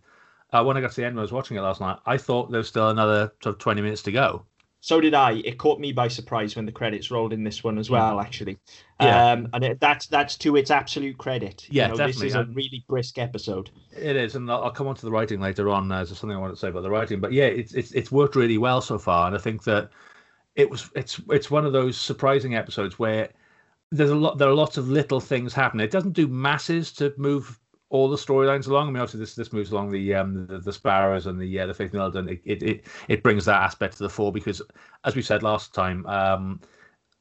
uh, 0.54 0.64
when 0.64 0.78
I 0.78 0.82
got 0.82 0.92
to 0.92 0.98
the 0.98 1.06
end, 1.06 1.16
when 1.16 1.22
I 1.22 1.24
was 1.24 1.32
watching 1.32 1.58
it 1.58 1.62
last 1.62 1.82
night, 1.82 1.98
I 2.06 2.18
thought 2.18 2.52
there 2.52 2.60
was 2.60 2.68
still 2.68 2.90
another 2.90 3.34
sort 3.42 3.56
of 3.56 3.60
twenty 3.60 3.82
minutes 3.82 4.04
to 4.04 4.12
go. 4.12 4.46
So 4.82 5.00
did 5.00 5.14
I. 5.14 5.34
It 5.46 5.58
caught 5.58 5.80
me 5.80 5.92
by 5.94 6.08
surprise 6.10 6.56
when 6.56 6.66
the 6.66 6.72
credits 6.72 7.10
rolled 7.12 7.34
in 7.34 7.44
this 7.44 7.64
one 7.64 7.78
as 7.78 7.90
well, 7.90 8.20
actually. 8.20 8.60
Yeah. 9.00 9.26
Um, 9.32 9.48
and 9.54 9.64
it, 9.64 9.80
that's 9.80 10.08
that's 10.08 10.38
to 10.40 10.56
its 10.58 10.72
absolute 10.72 11.18
credit. 11.18 11.68
You 11.70 11.74
Yeah, 11.76 11.88
know, 11.88 11.98
definitely, 11.98 12.28
This 12.28 12.34
is 12.34 12.36
a 12.36 12.46
really 12.46 12.84
brisk 12.88 13.18
episode. 13.18 13.72
It 13.92 14.16
is, 14.16 14.36
and 14.36 14.50
I'll, 14.50 14.64
I'll 14.64 14.72
come 14.72 14.88
on 14.88 14.96
to 14.96 15.06
the 15.06 15.12
writing 15.12 15.40
later 15.42 15.70
on. 15.70 15.92
Uh, 15.92 15.98
there's 16.04 16.18
something 16.18 16.36
I 16.38 16.40
want 16.40 16.54
to 16.54 16.60
say 16.60 16.70
about 16.70 16.84
the 16.84 16.90
writing, 16.90 17.20
but 17.20 17.32
yeah, 17.34 17.46
it's 17.46 17.74
it's 17.74 17.92
it's 17.92 18.12
worked 18.12 18.36
really 18.36 18.58
well 18.58 18.82
so 18.82 18.98
far, 18.98 19.28
and 19.28 19.36
I 19.36 19.40
think 19.40 19.64
that 19.66 19.92
it 20.56 20.70
was 20.70 20.90
it's 20.96 21.22
it's 21.30 21.52
one 21.52 21.66
of 21.66 21.74
those 21.74 21.98
surprising 21.98 22.56
episodes 22.56 23.00
where 23.00 23.32
there's 23.92 24.12
a 24.12 24.16
lot 24.16 24.38
there 24.40 24.50
are 24.50 24.56
lots 24.56 24.78
of 24.78 24.90
little 24.90 25.20
things 25.22 25.54
happening. 25.54 25.86
It 25.86 25.92
doesn't 25.92 26.14
do 26.14 26.28
masses 26.28 26.92
to 26.94 27.14
move 27.18 27.60
all 27.92 28.10
the 28.10 28.16
storylines 28.18 28.68
along. 28.68 28.88
I 28.88 28.92
mean, 28.92 29.02
obviously 29.02 29.20
this 29.20 29.36
this 29.36 29.54
moves 29.54 29.72
along 29.72 29.92
the 29.92 30.16
um 30.16 30.48
the, 30.48 30.60
the 30.60 30.74
Sparrows 30.74 31.28
and 31.28 31.40
the 31.40 31.60
uh, 31.60 31.68
the 31.68 31.74
Faith 31.74 31.94
Militant. 31.94 32.30
It, 32.30 32.42
it 32.46 32.64
it 32.64 32.88
it 33.10 33.24
brings 33.24 33.46
that 33.46 33.62
aspect 33.62 33.98
to 33.98 34.04
the 34.04 34.10
fore 34.10 34.32
because, 34.32 34.62
as 35.04 35.16
we 35.16 35.22
said 35.22 35.44
last 35.44 35.74
time, 35.76 36.06
um, 36.08 36.62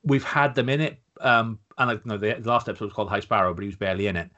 we've 0.05 0.25
had 0.25 0.55
them 0.55 0.69
in 0.69 0.81
it. 0.81 0.99
Um, 1.21 1.59
and 1.77 1.91
like, 1.91 2.07
no, 2.07 2.17
the, 2.17 2.37
the 2.39 2.49
last 2.49 2.69
episode 2.69 2.87
was 2.87 2.95
called 2.95 3.11
High 3.11 3.21
Sparrow, 3.21 3.53
but 3.53 3.63
he 3.63 3.67
was 3.67 3.77
barely 3.77 4.07
in 4.07 4.17
it, 4.17 4.31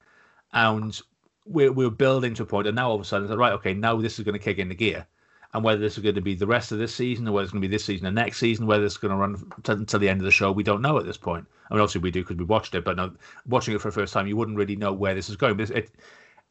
and 0.52 1.00
we're 1.44 1.72
we're 1.72 1.90
building 1.90 2.34
to 2.34 2.44
a 2.44 2.46
point, 2.46 2.66
and 2.66 2.74
now 2.76 2.88
all 2.88 2.96
of 2.96 3.00
a 3.02 3.04
sudden 3.04 3.24
it's 3.24 3.30
like, 3.30 3.38
right, 3.38 3.52
okay, 3.52 3.74
now 3.74 4.00
this 4.00 4.18
is 4.18 4.24
going 4.24 4.32
to 4.32 4.44
kick 4.44 4.58
into 4.58 4.74
gear, 4.74 5.06
and 5.52 5.62
whether 5.62 5.80
this 5.80 5.98
is 5.98 6.02
going 6.02 6.14
to 6.14 6.20
be 6.22 6.34
the 6.34 6.46
rest 6.46 6.72
of 6.72 6.78
this 6.78 6.94
season, 6.94 7.28
or 7.28 7.32
whether 7.32 7.44
it's 7.44 7.52
going 7.52 7.62
to 7.62 7.68
be 7.68 7.74
this 7.74 7.84
season 7.84 8.06
and 8.06 8.16
next 8.16 8.38
season, 8.38 8.66
whether 8.66 8.84
it's 8.84 8.96
going 8.96 9.12
to 9.12 9.18
run 9.18 9.52
to, 9.64 9.72
until 9.72 10.00
the 10.00 10.08
end 10.08 10.20
of 10.20 10.24
the 10.24 10.30
show, 10.30 10.50
we 10.50 10.62
don't 10.62 10.82
know 10.82 10.98
at 10.98 11.04
this 11.04 11.18
point. 11.18 11.46
I 11.70 11.74
mean, 11.74 11.80
obviously 11.82 12.00
we 12.00 12.10
do 12.10 12.22
because 12.22 12.36
we 12.36 12.44
watched 12.44 12.74
it, 12.74 12.84
but 12.84 12.96
no, 12.96 13.12
watching 13.46 13.74
it 13.74 13.80
for 13.80 13.88
the 13.88 13.94
first 13.94 14.12
time, 14.12 14.26
you 14.26 14.36
wouldn't 14.36 14.58
really 14.58 14.76
know 14.76 14.92
where 14.92 15.14
this 15.14 15.28
is 15.28 15.36
going. 15.36 15.56
But 15.56 15.70
it, 15.70 15.90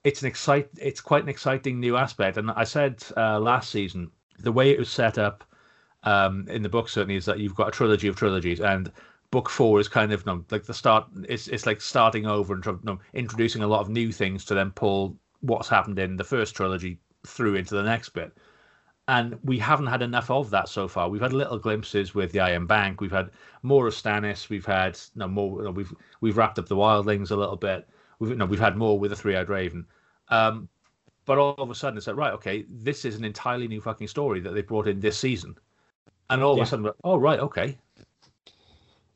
it's 0.04 0.22
an 0.22 0.28
excite, 0.28 0.70
it's 0.78 1.02
quite 1.02 1.24
an 1.24 1.30
exciting 1.30 1.80
new 1.80 1.98
aspect, 1.98 2.38
and 2.38 2.52
I 2.52 2.64
said 2.64 3.04
uh, 3.16 3.40
last 3.40 3.70
season 3.70 4.12
the 4.40 4.52
way 4.52 4.72
it 4.72 4.80
was 4.80 4.90
set 4.90 5.18
up 5.18 5.44
um, 6.04 6.48
in 6.50 6.64
the 6.64 6.70
book 6.70 6.90
certainly 6.90 7.16
is 7.16 7.26
that 7.26 7.40
you've 7.40 7.56
got 7.56 7.68
a 7.68 7.72
trilogy 7.72 8.08
of 8.08 8.16
trilogies, 8.16 8.60
and 8.60 8.92
book 9.30 9.50
four 9.50 9.80
is 9.80 9.88
kind 9.88 10.12
of 10.12 10.26
like 10.52 10.64
the 10.66 10.74
start. 10.74 11.06
It's 11.28 11.48
it's 11.48 11.66
like 11.66 11.82
starting 11.82 12.26
over 12.26 12.54
and 12.54 13.00
introducing 13.14 13.64
a 13.64 13.68
lot 13.68 13.82
of 13.82 13.90
new 13.90 14.12
things 14.12 14.46
to 14.46 14.54
then 14.54 14.72
pull 14.72 15.16
what's 15.42 15.70
happened 15.70 16.00
in 16.00 16.18
the 16.18 16.24
first 16.24 16.56
trilogy 16.56 17.00
through 17.26 17.56
into 17.56 17.76
the 17.76 17.84
next 17.84 18.10
bit. 18.10 18.36
And 19.08 19.38
we 19.44 19.58
haven't 19.58 19.88
had 19.88 20.02
enough 20.02 20.30
of 20.30 20.52
that 20.52 20.70
so 20.70 20.88
far. 20.88 21.10
We've 21.10 21.22
had 21.22 21.34
little 21.34 21.58
glimpses 21.58 22.14
with 22.14 22.32
the 22.32 22.40
Iron 22.40 22.66
Bank. 22.66 23.02
We've 23.02 23.12
had 23.12 23.32
more 23.64 23.88
of 23.88 23.94
Stannis. 23.94 24.50
We've 24.50 24.66
had 24.66 24.98
no 25.16 25.28
more. 25.28 25.72
We've 25.72 25.94
we've 26.22 26.38
wrapped 26.38 26.60
up 26.60 26.68
the 26.68 26.76
Wildlings 26.76 27.32
a 27.32 27.36
little 27.36 27.56
bit. 27.56 27.88
We've 28.22 28.38
no, 28.38 28.46
we've 28.46 28.60
had 28.60 28.78
more 28.78 29.00
with 29.00 29.10
the 29.10 29.16
Three 29.18 29.36
Eyed 29.36 29.50
Raven. 29.50 29.84
Um, 30.30 30.70
but 31.26 31.40
all 31.40 31.56
of 31.58 31.72
a 31.72 31.76
sudden, 31.76 31.98
it's 31.98 32.06
like 32.06 32.16
right, 32.16 32.34
okay, 32.34 32.66
this 32.70 33.04
is 33.04 33.16
an 33.16 33.26
entirely 33.26 33.68
new 33.68 33.82
fucking 33.82 34.08
story 34.08 34.40
that 34.42 34.54
they 34.54 34.62
brought 34.62 34.88
in 34.88 35.00
this 35.00 35.18
season. 35.18 35.56
And 36.30 36.44
all 36.44 36.56
Yeah. 36.56 36.62
of 36.62 36.68
a 36.68 36.70
sudden, 36.70 36.86
we're, 36.86 36.94
oh 37.04 37.18
right, 37.18 37.40
okay, 37.40 37.78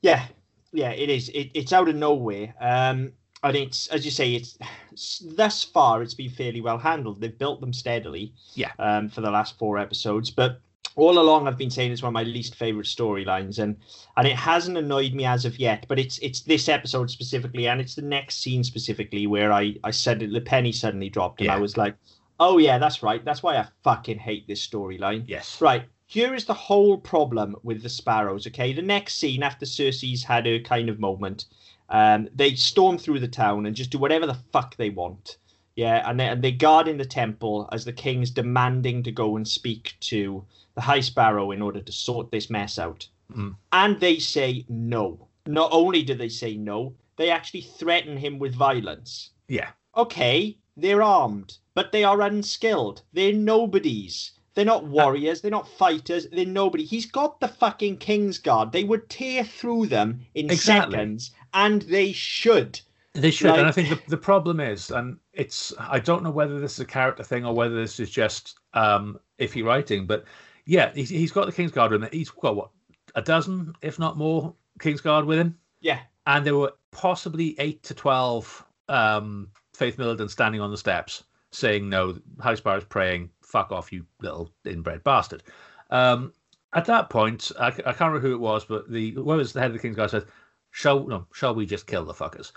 Yeah, 0.01 0.25
yeah, 0.73 0.89
it 0.89 1.09
is. 1.09 1.29
It, 1.29 1.51
it's 1.53 1.71
out 1.71 1.87
of 1.87 1.95
nowhere. 1.95 2.53
Um, 2.59 3.11
and 3.43 3.55
it's 3.55 3.87
as 3.87 4.05
you 4.05 4.11
say, 4.11 4.33
it's 4.33 5.19
thus 5.19 5.63
far 5.63 6.01
it's 6.01 6.15
been 6.15 6.31
fairly 6.31 6.61
well 6.61 6.79
handled. 6.79 7.21
They've 7.21 7.37
built 7.37 7.61
them 7.61 7.73
steadily. 7.73 8.33
Yeah. 8.55 8.71
Um, 8.79 9.09
for 9.09 9.21
the 9.21 9.29
last 9.29 9.57
four 9.59 9.77
episodes, 9.77 10.31
but 10.31 10.61
all 10.95 11.19
along 11.19 11.47
I've 11.47 11.57
been 11.57 11.71
saying 11.71 11.91
it's 11.91 12.01
one 12.01 12.09
of 12.09 12.13
my 12.13 12.23
least 12.23 12.55
favorite 12.55 12.87
storylines, 12.87 13.59
and 13.59 13.77
and 14.17 14.27
it 14.27 14.35
hasn't 14.35 14.77
annoyed 14.77 15.13
me 15.13 15.25
as 15.25 15.45
of 15.45 15.59
yet. 15.59 15.85
But 15.87 15.99
it's 15.99 16.17
it's 16.19 16.41
this 16.41 16.69
episode 16.69 17.09
specifically, 17.11 17.67
and 17.67 17.81
it's 17.81 17.95
the 17.95 18.01
next 18.01 18.41
scene 18.41 18.63
specifically 18.63 19.27
where 19.27 19.51
I 19.51 19.75
I 19.83 19.91
said 19.91 20.21
it, 20.21 20.31
the 20.31 20.41
penny 20.41 20.71
suddenly 20.71 21.09
dropped, 21.09 21.41
and 21.41 21.51
I 21.51 21.59
was 21.59 21.77
like, 21.77 21.95
Oh 22.39 22.57
yeah, 22.57 22.77
that's 22.77 23.01
right. 23.01 23.23
That's 23.23 23.41
why 23.43 23.57
I 23.57 23.67
fucking 23.83 24.19
hate 24.19 24.47
this 24.47 24.65
storyline. 24.65 25.23
Yes. 25.27 25.61
Right. 25.61 25.85
Here 26.07 26.35
is 26.35 26.45
the 26.45 26.53
whole 26.53 26.97
problem 26.97 27.55
with 27.63 27.81
the 27.81 27.89
Sparrows. 27.89 28.45
Okay, 28.47 28.73
the 28.73 28.81
next 28.81 29.15
scene 29.15 29.41
after 29.41 29.65
Cersei's 29.65 30.23
had 30.23 30.45
her 30.45 30.59
kind 30.59 30.89
of 30.89 30.99
moment, 30.99 31.45
um, 31.89 32.29
they 32.35 32.55
storm 32.55 32.97
through 32.97 33.19
the 33.21 33.27
town 33.27 33.65
and 33.65 33.75
just 33.75 33.89
do 33.89 33.97
whatever 33.97 34.27
the 34.27 34.37
fuck 34.51 34.75
they 34.75 34.89
want. 34.89 35.37
Yeah, 35.75 36.09
and 36.09 36.19
they 36.19 36.27
and 36.27 36.41
they 36.41 36.51
guard 36.51 36.87
in 36.87 36.97
the 36.97 37.05
temple 37.05 37.67
as 37.71 37.83
the 37.85 37.93
king's 37.93 38.31
demanding 38.31 39.03
to 39.03 39.11
go 39.11 39.35
and 39.35 39.47
speak 39.47 39.95
to 40.01 40.45
the 40.75 40.81
High 40.81 41.01
Sparrow 41.01 41.51
in 41.51 41.61
order 41.61 41.81
to 41.81 41.91
sort 41.91 42.31
this 42.31 42.49
mess 42.49 42.79
out. 42.79 43.07
Mm. 43.35 43.55
And 43.71 43.99
they 43.99 44.19
say 44.19 44.65
no. 44.69 45.27
Not 45.45 45.69
only 45.71 46.01
do 46.03 46.13
they 46.15 46.29
say 46.29 46.55
no, 46.55 46.93
they 47.17 47.29
actually 47.29 47.61
threaten 47.61 48.17
him 48.17 48.39
with 48.39 48.55
violence. 48.55 49.31
Yeah. 49.47 49.69
Okay, 49.97 50.57
they're 50.77 51.03
armed, 51.03 51.57
but 51.73 51.91
they 51.91 52.03
are 52.03 52.21
unskilled. 52.21 53.01
They're 53.13 53.33
nobodies. 53.33 54.31
They're 54.53 54.65
not 54.65 54.85
warriors. 54.85 55.41
They're 55.41 55.51
not 55.51 55.67
fighters. 55.67 56.27
They're 56.31 56.45
nobody. 56.45 56.85
He's 56.85 57.05
got 57.05 57.39
the 57.41 57.47
fucking 57.49 57.97
King's 57.97 58.37
Guard. 58.37 58.71
They 58.71 58.85
would 58.85 59.09
tear 59.09 59.43
through 59.43 59.87
them 59.87 60.21
in 60.33 60.49
Exactly. 60.49 60.93
seconds, 60.93 61.31
and 61.53 61.81
they 61.83 62.13
should. 62.13 62.79
They 63.15 63.31
should, 63.31 63.51
and 63.51 63.65
I 63.65 63.71
think 63.71 63.89
the, 63.89 64.01
the 64.09 64.17
problem 64.17 64.59
is, 64.59 64.91
and 64.91 65.17
it's 65.31 65.73
I 65.79 65.99
don't 65.99 66.21
know 66.21 66.31
whether 66.31 66.59
this 66.59 66.73
is 66.73 66.79
a 66.81 66.85
character 66.85 67.23
thing 67.23 67.45
or 67.45 67.53
whether 67.53 67.75
this 67.75 67.97
is 67.99 68.09
just 68.09 68.59
um, 68.73 69.17
iffy 69.39 69.63
writing, 69.63 70.05
but 70.05 70.25
yeah, 70.65 70.91
he's, 70.93 71.09
he's 71.09 71.31
got 71.31 71.45
the 71.45 71.53
King's 71.53 71.71
Guard 71.71 71.91
with 71.91 72.03
him. 72.03 72.09
He's 72.11 72.29
got 72.29 72.57
what 72.57 72.71
a 73.15 73.21
dozen, 73.21 73.73
if 73.81 73.99
not 73.99 74.17
more, 74.17 74.53
King's 74.81 74.99
Guard 74.99 75.23
with 75.23 75.39
him, 75.39 75.57
Yeah, 75.79 75.99
and 76.27 76.45
there 76.45 76.57
were 76.57 76.73
possibly 76.91 77.55
eight 77.57 77.83
to 77.83 77.93
twelve 77.93 78.65
um, 78.89 79.47
Faith 79.73 79.97
Militant 79.97 80.29
standing 80.31 80.59
on 80.59 80.69
the 80.71 80.77
steps 80.77 81.23
saying, 81.51 81.87
"No, 81.87 82.17
House 82.41 82.59
Bar 82.59 82.77
is 82.77 82.83
praying. 82.83 83.29
Fuck 83.41 83.71
off, 83.71 83.93
you 83.93 84.05
little 84.21 84.51
inbred 84.65 85.05
bastard." 85.05 85.43
Um, 85.89 86.33
at 86.73 86.83
that 86.85 87.09
point, 87.09 87.49
I 87.57 87.71
can't 87.71 87.99
remember 87.99 88.19
who 88.19 88.33
it 88.33 88.41
was, 88.41 88.65
but 88.65 88.91
the 88.91 89.11
whoever 89.11 89.37
was 89.37 89.53
the 89.53 89.61
head 89.61 89.71
of 89.71 89.73
the 89.73 89.79
King's 89.79 89.95
Guard 89.95 90.11
said, 90.11 90.25
"Shall 90.71 91.07
no, 91.07 91.27
shall 91.33 91.55
we 91.55 91.65
just 91.65 91.87
kill 91.87 92.03
the 92.03 92.13
fuckers?" 92.13 92.51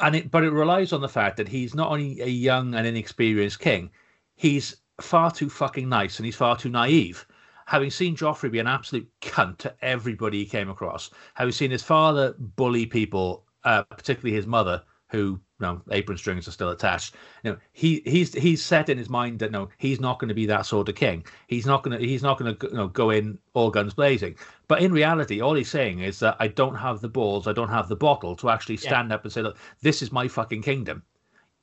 And 0.00 0.16
it 0.16 0.30
but 0.30 0.44
it 0.44 0.50
relies 0.50 0.92
on 0.92 1.00
the 1.00 1.08
fact 1.08 1.36
that 1.36 1.48
he's 1.48 1.74
not 1.74 1.90
only 1.90 2.20
a 2.20 2.26
young 2.26 2.74
and 2.74 2.86
inexperienced 2.86 3.60
king, 3.60 3.90
he's 4.36 4.76
far 5.00 5.30
too 5.30 5.50
fucking 5.50 5.88
nice 5.88 6.18
and 6.18 6.26
he's 6.26 6.36
far 6.36 6.56
too 6.56 6.68
naive. 6.68 7.26
Having 7.66 7.90
seen 7.90 8.16
Joffrey 8.16 8.50
be 8.50 8.58
an 8.58 8.66
absolute 8.66 9.08
cunt 9.20 9.58
to 9.58 9.74
everybody 9.82 10.38
he 10.38 10.46
came 10.46 10.68
across, 10.68 11.10
having 11.34 11.52
seen 11.52 11.70
his 11.70 11.82
father 11.82 12.34
bully 12.38 12.86
people, 12.86 13.46
uh, 13.64 13.82
particularly 13.84 14.34
his 14.34 14.46
mother, 14.46 14.82
who 15.12 15.40
you 15.60 15.66
know, 15.68 15.80
apron 15.92 16.18
strings 16.18 16.48
are 16.48 16.52
still 16.52 16.70
attached. 16.70 17.14
You 17.44 17.52
know, 17.52 17.58
he 17.72 18.02
he's 18.04 18.34
he's 18.34 18.64
set 18.64 18.88
in 18.88 18.98
his 18.98 19.08
mind 19.08 19.38
that 19.38 19.52
no, 19.52 19.68
he's 19.78 20.00
not 20.00 20.18
going 20.18 20.28
to 20.28 20.34
be 20.34 20.46
that 20.46 20.66
sort 20.66 20.88
of 20.88 20.96
king. 20.96 21.24
He's 21.46 21.66
not 21.66 21.84
going 21.84 21.96
to 21.96 22.04
he's 22.04 22.22
not 22.22 22.38
going 22.38 22.56
to 22.56 22.68
you 22.68 22.74
know 22.74 22.88
go 22.88 23.10
in 23.10 23.38
all 23.54 23.70
guns 23.70 23.94
blazing. 23.94 24.34
But 24.66 24.82
in 24.82 24.92
reality, 24.92 25.40
all 25.40 25.54
he's 25.54 25.70
saying 25.70 26.00
is 26.00 26.18
that 26.20 26.36
I 26.40 26.48
don't 26.48 26.74
have 26.74 27.00
the 27.00 27.08
balls, 27.08 27.46
I 27.46 27.52
don't 27.52 27.68
have 27.68 27.88
the 27.88 27.96
bottle 27.96 28.34
to 28.36 28.48
actually 28.50 28.76
Yeah. 28.76 28.88
stand 28.88 29.12
up 29.12 29.22
and 29.22 29.32
say, 29.32 29.42
look, 29.42 29.58
this 29.82 30.02
is 30.02 30.10
my 30.10 30.26
fucking 30.26 30.62
kingdom. 30.62 31.02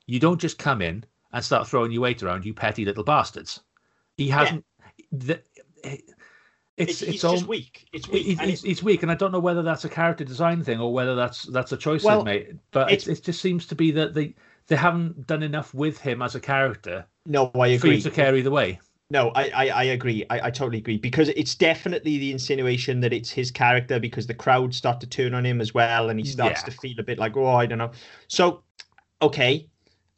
You 0.06 0.20
don't 0.20 0.40
just 0.40 0.58
come 0.58 0.80
in 0.80 1.04
and 1.32 1.44
start 1.44 1.68
throwing 1.68 1.92
your 1.92 2.02
weight 2.02 2.22
around, 2.22 2.44
you 2.46 2.54
petty 2.54 2.84
little 2.84 3.04
bastards. 3.04 3.60
He 4.16 4.28
hasn't. 4.28 4.64
The, 5.12 5.42
it's, 6.80 7.02
it's 7.02 7.14
it's 7.14 7.24
all, 7.24 7.34
just 7.34 7.46
weak. 7.46 7.86
It's 7.92 8.08
weak. 8.08 8.26
He's, 8.26 8.38
and 8.40 8.50
he's, 8.50 8.62
he's 8.62 8.82
weak, 8.82 9.02
and 9.02 9.10
I 9.10 9.14
don't 9.14 9.32
know 9.32 9.40
whether 9.40 9.62
that's 9.62 9.84
a 9.84 9.88
character 9.88 10.24
design 10.24 10.62
thing 10.64 10.80
or 10.80 10.92
whether 10.92 11.14
that's 11.14 11.44
that's 11.44 11.72
a 11.72 11.76
choice 11.76 12.02
Well, 12.02 12.24
they've 12.24 12.46
made. 12.46 12.58
But 12.70 12.90
it, 12.90 13.06
it 13.08 13.22
just 13.22 13.40
seems 13.40 13.66
to 13.66 13.74
be 13.74 13.90
that 13.92 14.14
they 14.14 14.34
they 14.66 14.76
haven't 14.76 15.26
done 15.26 15.42
enough 15.42 15.74
with 15.74 15.98
him 15.98 16.22
as 16.22 16.34
a 16.34 16.40
character 16.40 17.06
no, 17.26 17.50
I 17.54 17.76
for 17.78 17.88
you 17.88 17.98
agree. 17.98 18.00
to 18.02 18.10
carry 18.10 18.42
the 18.42 18.50
way. 18.50 18.80
No, 19.10 19.30
I, 19.34 19.50
I, 19.50 19.68
I 19.68 19.82
agree. 19.84 20.24
I, 20.30 20.46
I 20.46 20.50
totally 20.50 20.78
agree 20.78 20.96
because 20.96 21.30
it's 21.30 21.54
definitely 21.56 22.18
the 22.18 22.30
insinuation 22.30 23.00
that 23.00 23.12
it's 23.12 23.30
his 23.30 23.50
character 23.50 23.98
because 23.98 24.26
the 24.26 24.34
crowd 24.34 24.72
start 24.74 25.00
to 25.00 25.06
turn 25.06 25.34
on 25.34 25.44
him 25.44 25.60
as 25.60 25.74
well, 25.74 26.10
and 26.10 26.18
he 26.18 26.24
starts 26.24 26.60
Yeah. 26.60 26.66
to 26.66 26.70
feel 26.70 26.98
a 27.00 27.02
bit 27.02 27.18
like, 27.18 27.36
oh, 27.36 27.46
I 27.46 27.66
don't 27.66 27.78
know. 27.78 27.90
So, 28.28 28.62
okay, 29.20 29.68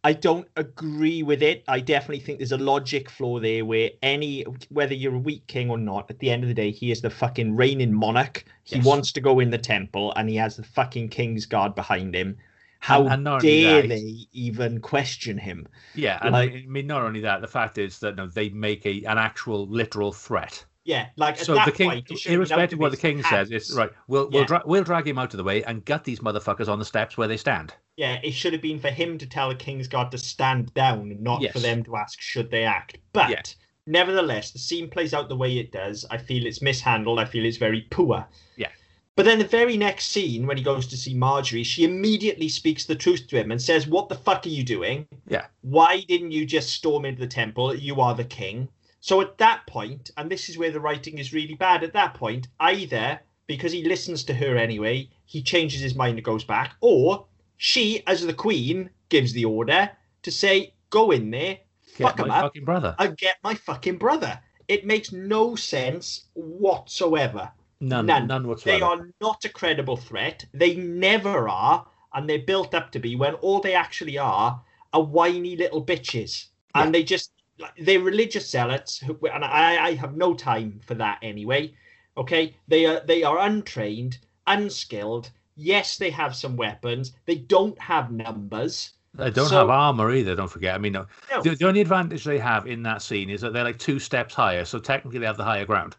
I 0.05 0.13
don't 0.15 0.49
agree 0.57 1.23
with 1.23 1.43
it. 1.43 1.63
I 1.69 1.79
definitely 1.79 2.19
think 2.25 2.39
there's 2.39 2.51
a 2.53 2.59
logic 2.59 3.09
flaw 3.09 3.39
there 3.39 3.65
where 3.65 3.91
any, 4.03 4.43
whether 4.69 4.95
you're 4.95 5.15
a 5.15 5.19
weak 5.19 5.47
king 5.47 5.71
or 5.71 5.79
not, 5.79 6.11
at 6.11 6.19
the 6.19 6.31
end 6.31 6.43
of 6.43 6.49
the 6.49 6.55
day, 6.55 6.73
he 6.73 6.91
is 6.91 7.01
the 7.03 7.11
fucking 7.11 7.55
reigning 7.55 7.95
monarch. 7.95 8.45
He 8.65 8.77
Yes. 8.77 8.85
wants 8.85 9.13
to 9.13 9.21
go 9.21 9.39
in 9.39 9.51
the 9.51 9.59
temple, 9.59 10.13
and 10.17 10.29
he 10.29 10.35
has 10.37 10.57
the 10.57 10.65
fucking 10.65 11.11
king's 11.11 11.47
guard 11.47 11.77
behind 11.77 12.17
him. 12.17 12.37
How 12.81 13.07
And- 13.07 13.29
and 13.29 13.41
dare 13.41 13.83
that, 13.83 13.89
they 13.89 14.27
even 14.33 14.81
question 14.81 15.39
him? 15.39 15.69
Yeah, 15.95 16.19
and 16.21 16.33
Like- 16.33 16.53
I 16.53 16.65
mean, 16.67 16.89
not 16.89 17.03
only 17.03 17.21
that, 17.21 17.41
the 17.41 17.47
fact 17.47 17.79
is 17.79 18.01
that 18.01 18.17
no, 18.17 18.27
they 18.27 18.49
make 18.49 18.85
a 18.85 19.05
an 19.05 19.19
actual 19.19 19.69
literal 19.69 20.11
threat. 20.13 20.65
Yeah, 20.85 21.07
like 21.17 21.39
at 21.39 21.47
So 21.47 21.55
that 21.55 21.67
the 21.67 21.73
king, 21.73 21.91
point, 21.91 22.11
it 22.11 22.19
should 22.19 22.33
have 22.33 22.41
been 22.49 22.53
out 22.53 22.59
irrespective 22.59 22.79
of 22.79 22.81
what 22.81 22.91
the 22.91 22.97
king 22.97 23.23
says, 23.23 23.51
hands. 23.51 23.71
is 23.71 23.77
right. 23.77 23.91
We'll 24.09 24.29
we'll 24.31 24.45
dra- 24.45 24.63
we'll 24.67 24.83
drag 24.83 25.07
him 25.07 25.17
out 25.19 25.33
of 25.33 25.39
the 25.39 25.45
way 25.45 25.63
and 25.65 25.85
gut 25.85 26.03
these 26.05 26.19
motherfuckers 26.21 26.69
on 26.69 26.79
the 26.81 26.85
steps 26.85 27.17
where 27.17 27.29
they 27.29 27.37
stand. 27.37 27.73
Yeah, 27.97 28.19
it 28.25 28.33
should 28.33 28.53
have 28.53 28.63
been 28.63 28.81
for 28.81 28.91
him 28.91 29.17
to 29.19 29.27
tell 29.27 29.49
the 29.51 29.55
King's 29.55 29.87
Guard 29.87 30.11
to 30.11 30.19
stand 30.19 30.73
down, 30.75 31.17
not 31.23 31.45
for 31.53 31.61
them 31.61 31.85
to 31.85 31.97
ask 31.97 32.21
should 32.21 32.51
they 32.51 32.65
act. 32.65 32.99
But 33.13 33.31
Yeah. 33.31 33.43
nevertheless, 33.87 34.51
the 34.51 34.59
scene 34.59 34.89
plays 34.89 35.15
out 35.15 35.29
the 35.29 35.37
way 35.37 35.59
it 35.59 35.71
does. 35.73 36.05
I 36.11 36.19
feel 36.19 36.47
it's 36.47 36.63
mishandled. 36.63 37.19
I 37.19 37.27
feel 37.27 37.45
it's 37.45 37.59
very 37.59 37.83
poor. 37.91 38.27
Yeah. 38.57 38.69
But 39.15 39.27
then 39.27 39.39
the 39.39 39.45
very 39.45 39.77
next 39.77 40.07
scene, 40.09 40.47
when 40.47 40.57
he 40.57 40.63
goes 40.63 40.87
to 40.87 40.97
see 40.97 41.15
Margaery, 41.15 41.65
she 41.67 41.85
immediately 41.85 42.49
speaks 42.49 42.87
the 42.87 42.95
truth 42.97 43.29
to 43.29 43.39
him 43.39 43.51
and 43.53 43.61
says, 43.61 43.87
What 43.87 44.09
the 44.09 44.15
fuck 44.15 44.47
are 44.47 44.49
you 44.49 44.65
doing? 44.65 45.07
Yeah. 45.29 45.47
Why 45.61 46.01
didn't 46.09 46.33
you 46.33 46.47
just 46.47 46.71
storm 46.71 47.05
into 47.05 47.21
the 47.21 47.27
temple? 47.27 47.75
You 47.75 48.01
are 48.01 48.15
the 48.15 48.25
king. 48.25 48.69
So 49.03 49.21
at 49.21 49.37
that 49.39 49.67
point, 49.67 50.13
and 50.17 50.31
this 50.31 50.49
is 50.49 50.57
where 50.57 50.71
the 50.71 50.79
writing 50.79 51.19
is 51.19 51.33
really 51.33 51.55
bad, 51.55 51.83
at 51.83 51.93
that 51.95 52.15
point, 52.15 52.47
either 52.61 53.19
because 53.49 53.73
he 53.73 53.83
listens 53.85 54.23
to 54.23 54.33
her 54.35 54.57
anyway, 54.57 55.09
he 55.27 55.43
changes 55.43 55.81
his 55.81 55.97
mind 55.97 56.19
and 56.19 56.25
goes 56.25 56.45
back, 56.45 56.77
or 56.81 57.27
she, 57.57 58.05
as 58.07 58.25
the 58.25 58.33
queen, 58.33 58.91
gives 59.09 59.33
the 59.33 59.45
order 59.45 59.91
to 60.23 60.31
say, 60.31 60.73
Go 60.91 61.11
in 61.11 61.33
there, 61.33 61.59
Get 61.99 62.07
fuck 62.07 62.19
my 62.19 62.25
him 62.27 62.31
up, 62.31 62.43
fucking 62.45 62.65
brother. 62.65 62.95
and 63.01 63.17
get 63.17 63.39
my 63.43 63.55
fucking 63.57 63.99
brother. 63.99 64.39
It 64.69 64.87
makes 64.87 65.11
no 65.11 65.57
sense 65.57 66.29
whatsoever. 66.35 67.51
None, 67.81 68.07
none. 68.07 68.29
none, 68.29 68.47
whatsoever. 68.47 68.79
They 68.79 68.83
are 68.85 69.09
not 69.21 69.45
a 69.45 69.49
credible 69.49 69.97
threat. 69.97 70.47
They 70.55 70.77
never 70.77 71.49
are, 71.49 71.85
and 72.15 72.31
they're 72.31 72.39
built 72.47 72.73
up 72.73 72.93
to 72.93 73.01
be 73.01 73.17
when 73.17 73.35
all 73.35 73.61
they 73.61 73.75
actually 73.75 74.17
are 74.17 74.63
are 74.93 75.03
whiny 75.03 75.57
little 75.57 75.85
bitches. 75.85 76.47
And 76.77 76.95
they 76.95 77.03
just 77.03 77.33
they're 77.79 78.01
religious 78.01 78.49
zealots, 78.51 78.99
who, 78.99 79.19
and 79.33 79.45
I, 79.45 79.87
I 79.89 79.95
have 79.95 80.17
no 80.17 80.35
time 80.35 80.81
for 80.87 80.95
that 80.95 81.19
anyway. 81.23 81.75
Okay, 82.17 82.55
they 82.69 82.87
are 82.87 83.01
they 83.07 83.23
are 83.23 83.39
untrained, 83.39 84.19
unskilled. 84.47 85.31
Yes, 85.57 85.97
they 85.99 86.11
have 86.11 86.35
some 86.35 86.57
weapons. 86.57 87.13
They 87.27 87.37
don't 87.37 87.79
have 87.79 88.11
numbers. 88.11 88.93
They 89.15 89.31
don't 89.31 89.49
So- 89.49 89.59
have 89.59 89.71
armor 89.71 90.13
either. 90.13 90.35
Don't 90.35 90.49
forget. 90.49 90.75
I 90.75 90.79
mean, 90.79 90.93
no, 90.95 91.07
No. 91.31 91.43
the, 91.43 91.55
the 91.55 91.67
only 91.69 91.81
advantage 91.83 92.25
they 92.25 92.39
have 92.39 92.67
in 92.67 92.83
that 92.85 93.03
scene 93.03 93.29
is 93.29 93.41
that 93.43 93.53
they're 93.53 93.65
like 93.65 93.79
two 93.79 93.99
steps 93.99 94.35
higher, 94.35 94.65
so 94.65 94.79
technically 94.79 95.19
they 95.19 95.27
have 95.27 95.37
the 95.37 95.45
higher 95.45 95.67
ground. 95.67 95.97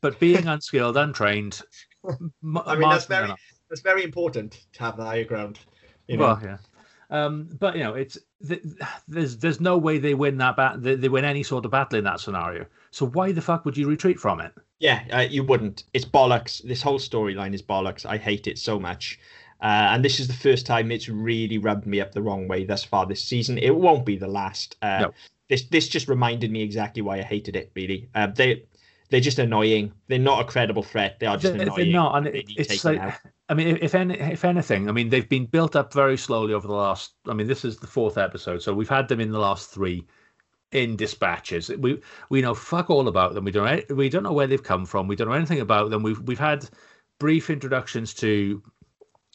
But 0.00 0.18
being 0.20 0.46
unskilled, 0.54 0.96
untrained, 0.96 1.60
I 2.04 2.10
mean, 2.76 2.88
that's 2.88 3.06
very 3.06 3.24
enough. 3.24 3.40
that's 3.68 3.80
very 3.82 4.04
important 4.04 4.64
to 4.74 4.80
have 4.82 4.96
the 4.96 5.04
higher 5.04 5.24
ground. 5.24 5.58
You 6.08 6.16
know? 6.16 6.24
Well, 6.24 6.40
yeah. 6.42 6.58
Um, 7.12 7.48
but 7.60 7.76
you 7.76 7.84
know, 7.84 7.94
it's 7.94 8.16
th- 8.48 8.62
there's 9.06 9.36
there's 9.36 9.60
no 9.60 9.76
way 9.76 9.98
they 9.98 10.14
win 10.14 10.38
that 10.38 10.56
bat. 10.56 10.82
They, 10.82 10.94
they 10.94 11.10
win 11.10 11.26
any 11.26 11.42
sort 11.42 11.64
of 11.66 11.70
battle 11.70 11.98
in 11.98 12.04
that 12.04 12.20
scenario. 12.20 12.64
So 12.90 13.06
why 13.06 13.32
the 13.32 13.42
fuck 13.42 13.64
would 13.66 13.76
you 13.76 13.86
retreat 13.86 14.18
from 14.18 14.40
it? 14.40 14.52
Yeah, 14.78 15.04
uh, 15.12 15.20
you 15.20 15.44
wouldn't. 15.44 15.84
It's 15.92 16.06
bollocks. 16.06 16.62
This 16.66 16.80
whole 16.82 16.98
storyline 16.98 17.54
is 17.54 17.62
bollocks. 17.62 18.06
I 18.06 18.16
hate 18.16 18.46
it 18.46 18.58
so 18.58 18.80
much. 18.80 19.18
Uh, 19.60 19.92
and 19.92 20.04
this 20.04 20.18
is 20.18 20.26
the 20.26 20.32
first 20.34 20.66
time 20.66 20.90
it's 20.90 21.08
really 21.08 21.58
rubbed 21.58 21.86
me 21.86 22.00
up 22.00 22.12
the 22.12 22.22
wrong 22.22 22.48
way 22.48 22.64
thus 22.64 22.82
far 22.82 23.06
this 23.06 23.22
season. 23.22 23.58
It 23.58 23.76
won't 23.76 24.04
be 24.06 24.16
the 24.16 24.26
last. 24.26 24.76
Uh, 24.82 24.98
No. 25.02 25.14
This 25.48 25.64
this 25.64 25.88
just 25.88 26.08
reminded 26.08 26.50
me 26.50 26.62
exactly 26.62 27.02
why 27.02 27.18
I 27.18 27.22
hated 27.22 27.56
it. 27.56 27.70
Really, 27.76 28.08
uh, 28.14 28.28
they 28.28 28.64
they're 29.10 29.20
just 29.20 29.38
annoying. 29.38 29.92
They're 30.08 30.18
not 30.18 30.40
a 30.40 30.44
credible 30.44 30.82
threat. 30.82 31.20
They 31.20 31.26
are 31.26 31.36
just 31.36 31.52
They're, 31.52 31.62
annoying. 31.62 31.76
they're 31.84 31.92
not, 31.92 32.16
and 32.16 32.26
it, 32.28 32.46
it's 32.56 32.82
like 32.86 32.98
out. 32.98 33.12
I 33.52 33.54
mean, 33.54 33.78
if 33.82 33.94
any, 33.94 34.18
if 34.18 34.46
anything, 34.46 34.88
I 34.88 34.92
mean, 34.92 35.10
they've 35.10 35.28
been 35.28 35.44
built 35.44 35.76
up 35.76 35.92
very 35.92 36.16
slowly 36.16 36.54
over 36.54 36.66
the 36.66 36.72
last. 36.72 37.12
I 37.28 37.34
mean, 37.34 37.46
this 37.46 37.66
is 37.66 37.76
the 37.76 37.86
fourth 37.86 38.16
episode, 38.16 38.62
so 38.62 38.72
we've 38.72 38.88
had 38.88 39.08
them 39.08 39.20
in 39.20 39.30
the 39.30 39.38
last 39.38 39.68
three 39.68 40.06
in 40.70 40.96
dispatches. 40.96 41.68
We 41.68 42.00
we 42.30 42.40
know 42.40 42.54
fuck 42.54 42.88
all 42.88 43.08
about 43.08 43.34
them. 43.34 43.44
We 43.44 43.50
don't 43.50 43.94
we 43.94 44.08
don't 44.08 44.22
know 44.22 44.32
where 44.32 44.46
they've 44.46 44.62
come 44.62 44.86
from. 44.86 45.06
We 45.06 45.16
don't 45.16 45.28
know 45.28 45.34
anything 45.34 45.60
about 45.60 45.90
them. 45.90 46.02
We've 46.02 46.18
we've 46.20 46.38
had 46.38 46.66
brief 47.20 47.50
introductions 47.50 48.14
to 48.14 48.62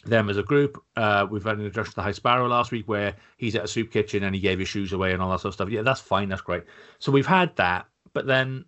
them 0.04 0.32
as 0.32 0.38
a 0.38 0.44
group. 0.44 0.82
Uh, 0.96 1.28
we've 1.30 1.44
had 1.44 1.60
an 1.60 1.66
introduction 1.66 1.92
to 1.92 1.98
the 1.98 2.02
High 2.02 2.12
Sparrow 2.12 2.48
last 2.48 2.72
week 2.72 2.88
where 2.88 3.14
he's 3.38 3.56
at 3.56 3.66
a 3.66 3.68
soup 3.68 3.92
kitchen 3.92 4.24
and 4.24 4.34
he 4.34 4.42
gave 4.42 4.58
his 4.58 4.68
shoes 4.68 4.94
away 4.94 5.14
and 5.14 5.22
all 5.22 5.30
that 5.30 5.42
sort 5.42 5.50
of 5.50 5.54
stuff. 5.54 5.70
Yeah, 5.70 5.84
that's 5.84 6.02
fine. 6.02 6.28
That's 6.28 6.42
great. 6.42 6.64
So 6.98 7.12
we've 7.12 7.28
had 7.28 7.56
that, 7.58 7.86
but 8.14 8.26
then 8.26 8.66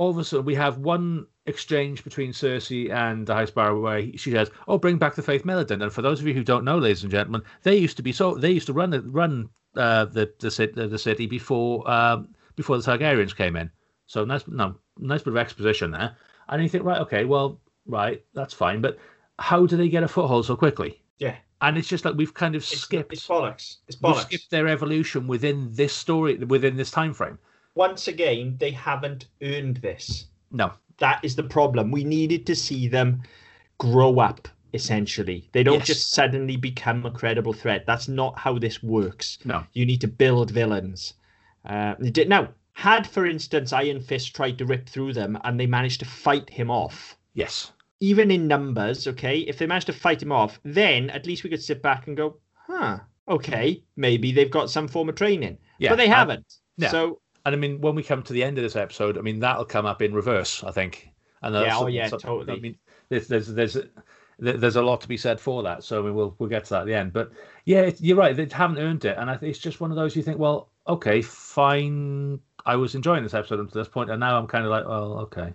all 0.00 0.08
of 0.08 0.16
a 0.16 0.24
sudden 0.24 0.46
we 0.46 0.54
have 0.54 0.78
one 0.78 1.26
exchange 1.44 2.02
between 2.04 2.32
Cersei 2.32 2.90
and 2.90 3.26
the 3.26 3.34
High 3.34 3.44
Sparrow 3.44 3.78
where 3.78 4.00
he, 4.00 4.16
she 4.16 4.30
says, 4.30 4.50
"Oh, 4.66 4.78
bring 4.78 4.96
back 4.96 5.14
the 5.14 5.22
Faith 5.22 5.44
Militant." 5.44 5.82
And 5.82 5.92
for 5.92 6.00
those 6.00 6.20
of 6.20 6.26
you 6.26 6.32
who 6.32 6.42
don't 6.42 6.64
know, 6.64 6.78
ladies 6.78 7.02
and 7.02 7.12
gentlemen, 7.12 7.42
they 7.64 7.76
used 7.76 7.98
to 7.98 8.02
be 8.02 8.10
so 8.10 8.34
they 8.34 8.50
used 8.50 8.66
to 8.68 8.72
run 8.72 8.88
the 8.88 9.02
run 9.02 9.50
uh, 9.76 10.06
the 10.06 10.32
the 10.38 10.50
city, 10.50 10.86
the 10.86 10.98
city 10.98 11.26
before 11.26 11.88
um, 11.90 12.28
before 12.56 12.78
the 12.78 12.82
Targaryens 12.82 13.36
came 13.36 13.56
in. 13.56 13.70
So 14.06 14.24
nice, 14.24 14.48
no, 14.48 14.74
nice 14.98 15.22
bit 15.22 15.34
of 15.34 15.36
exposition 15.36 15.90
there. 15.90 16.16
And 16.48 16.62
you 16.62 16.70
think, 16.70 16.84
right, 16.84 17.02
okay, 17.02 17.26
well, 17.26 17.60
right, 17.84 18.24
that's 18.32 18.54
fine, 18.54 18.80
but 18.80 18.98
how 19.38 19.66
do 19.66 19.76
they 19.76 19.90
get 19.90 20.02
a 20.02 20.08
foothold 20.08 20.46
so 20.46 20.56
quickly? 20.56 21.02
Yeah. 21.18 21.36
And 21.60 21.76
it's 21.76 21.88
just 21.88 22.06
like 22.06 22.14
we've 22.16 22.32
kind 22.32 22.54
of 22.54 22.62
It's, 22.62 22.80
skipped, 22.80 23.12
it's 23.12 23.28
bollocks. 23.28 23.76
It's 23.86 23.98
bollocks. 23.98 24.14
we've 24.14 24.22
skipped 24.22 24.50
their 24.50 24.66
evolution 24.66 25.26
within 25.26 25.68
this 25.72 25.92
story, 25.92 26.38
within 26.38 26.76
this 26.78 26.90
time 26.90 27.12
frame. 27.12 27.38
Once 27.74 28.08
again, 28.08 28.56
they 28.58 28.70
haven't 28.70 29.26
earned 29.42 29.76
this. 29.78 30.26
No, 30.50 30.72
That 30.98 31.24
is 31.24 31.34
the 31.36 31.42
problem. 31.44 31.90
We 31.90 32.04
needed 32.04 32.44
to 32.46 32.54
see 32.54 32.86
them 32.88 33.22
grow 33.78 34.18
up. 34.20 34.48
Essentially, 34.74 35.48
they 35.52 35.62
don't 35.64 35.78
Yes. 35.78 35.86
just 35.86 36.10
suddenly 36.12 36.56
become 36.56 37.04
a 37.06 37.10
credible 37.10 37.52
threat. 37.52 37.86
That's 37.86 38.06
not 38.06 38.38
how 38.38 38.58
this 38.58 38.82
works. 38.82 39.38
no, 39.44 39.64
You 39.72 39.84
need 39.86 40.00
to 40.02 40.08
build 40.08 40.50
villains. 40.50 41.14
Uh, 41.64 41.94
now, 42.26 42.50
had 42.72 43.06
for 43.06 43.26
instance 43.26 43.72
Iron 43.72 44.00
Fist 44.00 44.34
tried 44.34 44.58
to 44.58 44.64
rip 44.64 44.88
through 44.88 45.12
them 45.14 45.38
and 45.44 45.58
they 45.58 45.66
managed 45.66 46.00
to 46.00 46.06
fight 46.06 46.48
him 46.50 46.70
off, 46.70 47.16
yes, 47.34 47.72
even 48.00 48.30
in 48.30 48.46
numbers, 48.46 49.06
okay, 49.08 49.38
if 49.40 49.58
they 49.58 49.66
managed 49.66 49.86
to 49.88 49.92
fight 49.92 50.22
him 50.22 50.32
off, 50.32 50.60
then 50.64 51.10
at 51.10 51.26
least 51.26 51.42
we 51.44 51.50
could 51.50 51.62
sit 51.62 51.82
back 51.82 52.06
and 52.06 52.16
go, 52.16 52.36
huh, 52.66 52.98
okay, 53.28 53.82
maybe 53.96 54.32
they've 54.32 54.50
got 54.50 54.70
some 54.70 54.86
form 54.88 55.08
of 55.08 55.14
training. 55.16 55.58
yeah, 55.78 55.90
but 55.90 55.96
they 55.96 56.08
haven't. 56.08 56.46
yeah. 56.76 56.90
So, 56.90 57.20
And 57.46 57.54
I 57.54 57.58
mean, 57.58 57.80
when 57.80 57.94
we 57.94 58.02
come 58.02 58.22
to 58.24 58.32
the 58.32 58.44
end 58.44 58.58
of 58.58 58.62
this 58.62 58.76
episode, 58.76 59.16
I 59.18 59.22
mean 59.22 59.40
that'll 59.40 59.64
come 59.64 59.86
up 59.86 60.02
in 60.02 60.14
reverse, 60.14 60.62
I 60.64 60.70
think. 60.72 61.10
And 61.42 61.54
Yeah, 61.54 61.78
oh, 61.78 61.86
yeah, 61.86 62.06
I 62.06 62.08
totally. 62.10 62.60
mean, 62.60 62.76
there's 63.08 63.28
there's 63.28 63.48
there's 63.48 63.74
there- 63.74 64.56
there's 64.56 64.76
a 64.76 64.82
lot 64.82 65.02
to 65.02 65.08
be 65.08 65.18
said 65.18 65.38
for 65.38 65.62
that. 65.62 65.84
So 65.84 66.00
I 66.00 66.04
mean, 66.06 66.14
we'll 66.14 66.34
we'll 66.38 66.48
get 66.48 66.64
to 66.64 66.70
that 66.70 66.80
at 66.82 66.86
the 66.86 66.94
end. 66.94 67.12
But 67.12 67.30
yeah, 67.66 67.90
you're 67.98 68.16
right. 68.16 68.34
They 68.36 68.46
haven't 68.50 68.78
earned 68.78 69.04
it, 69.04 69.16
and 69.18 69.30
I 69.30 69.36
think 69.36 69.50
it's 69.50 69.58
just 69.58 69.80
one 69.80 69.90
of 69.90 69.96
those 69.96 70.16
you 70.16 70.22
think, 70.22 70.38
well, 70.38 70.70
okay, 70.88 71.20
fine. 71.20 72.40
I 72.66 72.76
was 72.76 72.94
enjoying 72.94 73.22
this 73.22 73.34
episode 73.34 73.60
up 73.60 73.70
to 73.70 73.78
this 73.78 73.88
point, 73.88 74.10
and 74.10 74.20
now 74.20 74.38
I'm 74.38 74.46
kind 74.46 74.64
of 74.64 74.70
like, 74.70 74.86
well, 74.86 75.18
okay. 75.20 75.52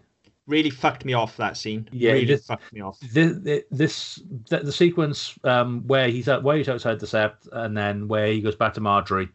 really 0.47 0.69
fucked 0.69 1.03
me 1.05 1.13
off 1.13 1.37
that 1.37 1.57
scene. 1.57 1.87
Yeah, 1.91 2.11
really 2.13 2.25
this- 2.25 2.45
fucked 2.47 2.71
me 2.73 2.81
off. 2.81 2.99
This 2.99 3.63
this 3.71 4.21
the, 4.49 4.59
the 4.59 4.71
sequence 4.71 5.37
um, 5.43 5.81
where 5.87 6.07
he's 6.09 6.27
at 6.27 6.43
where 6.43 6.57
he's 6.57 6.69
outside 6.69 6.99
the 6.99 7.05
sept, 7.07 7.47
and 7.51 7.75
then 7.77 8.07
where 8.07 8.27
he 8.27 8.41
goes 8.41 8.55
back 8.55 8.73
to 8.75 8.81
Margaery, 8.81 9.29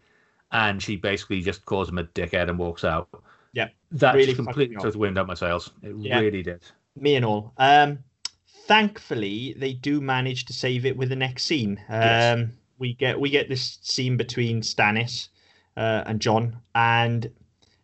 and 0.52 0.82
she 0.82 0.96
basically 0.96 1.40
just 1.40 1.64
calls 1.64 1.88
him 1.88 1.98
a 1.98 2.04
dickhead 2.04 2.48
and 2.48 2.58
walks 2.58 2.84
out. 2.84 3.08
Yeah, 3.52 3.68
that 3.92 4.14
really 4.14 4.34
completely 4.34 4.76
took 4.76 4.92
the 4.92 4.98
wind 4.98 5.18
out 5.18 5.26
my 5.26 5.34
sails. 5.34 5.70
It 5.82 5.94
Yeah. 5.98 6.20
really 6.20 6.42
did. 6.42 6.62
Me 6.96 7.16
and 7.16 7.24
all. 7.24 7.52
Um, 7.58 7.98
thankfully, 8.66 9.54
they 9.58 9.72
do 9.72 10.00
manage 10.00 10.44
to 10.46 10.52
save 10.52 10.86
it 10.86 10.96
with 10.96 11.08
the 11.08 11.16
next 11.16 11.44
scene. 11.44 11.78
Um, 11.88 12.00
Yes. 12.00 12.48
we 12.78 12.94
get 12.94 13.20
we 13.20 13.30
get 13.30 13.48
this 13.48 13.78
scene 13.82 14.16
between 14.16 14.62
Stannis 14.62 15.28
uh, 15.76 16.04
and 16.06 16.20
Jon, 16.20 16.56
and 16.74 17.30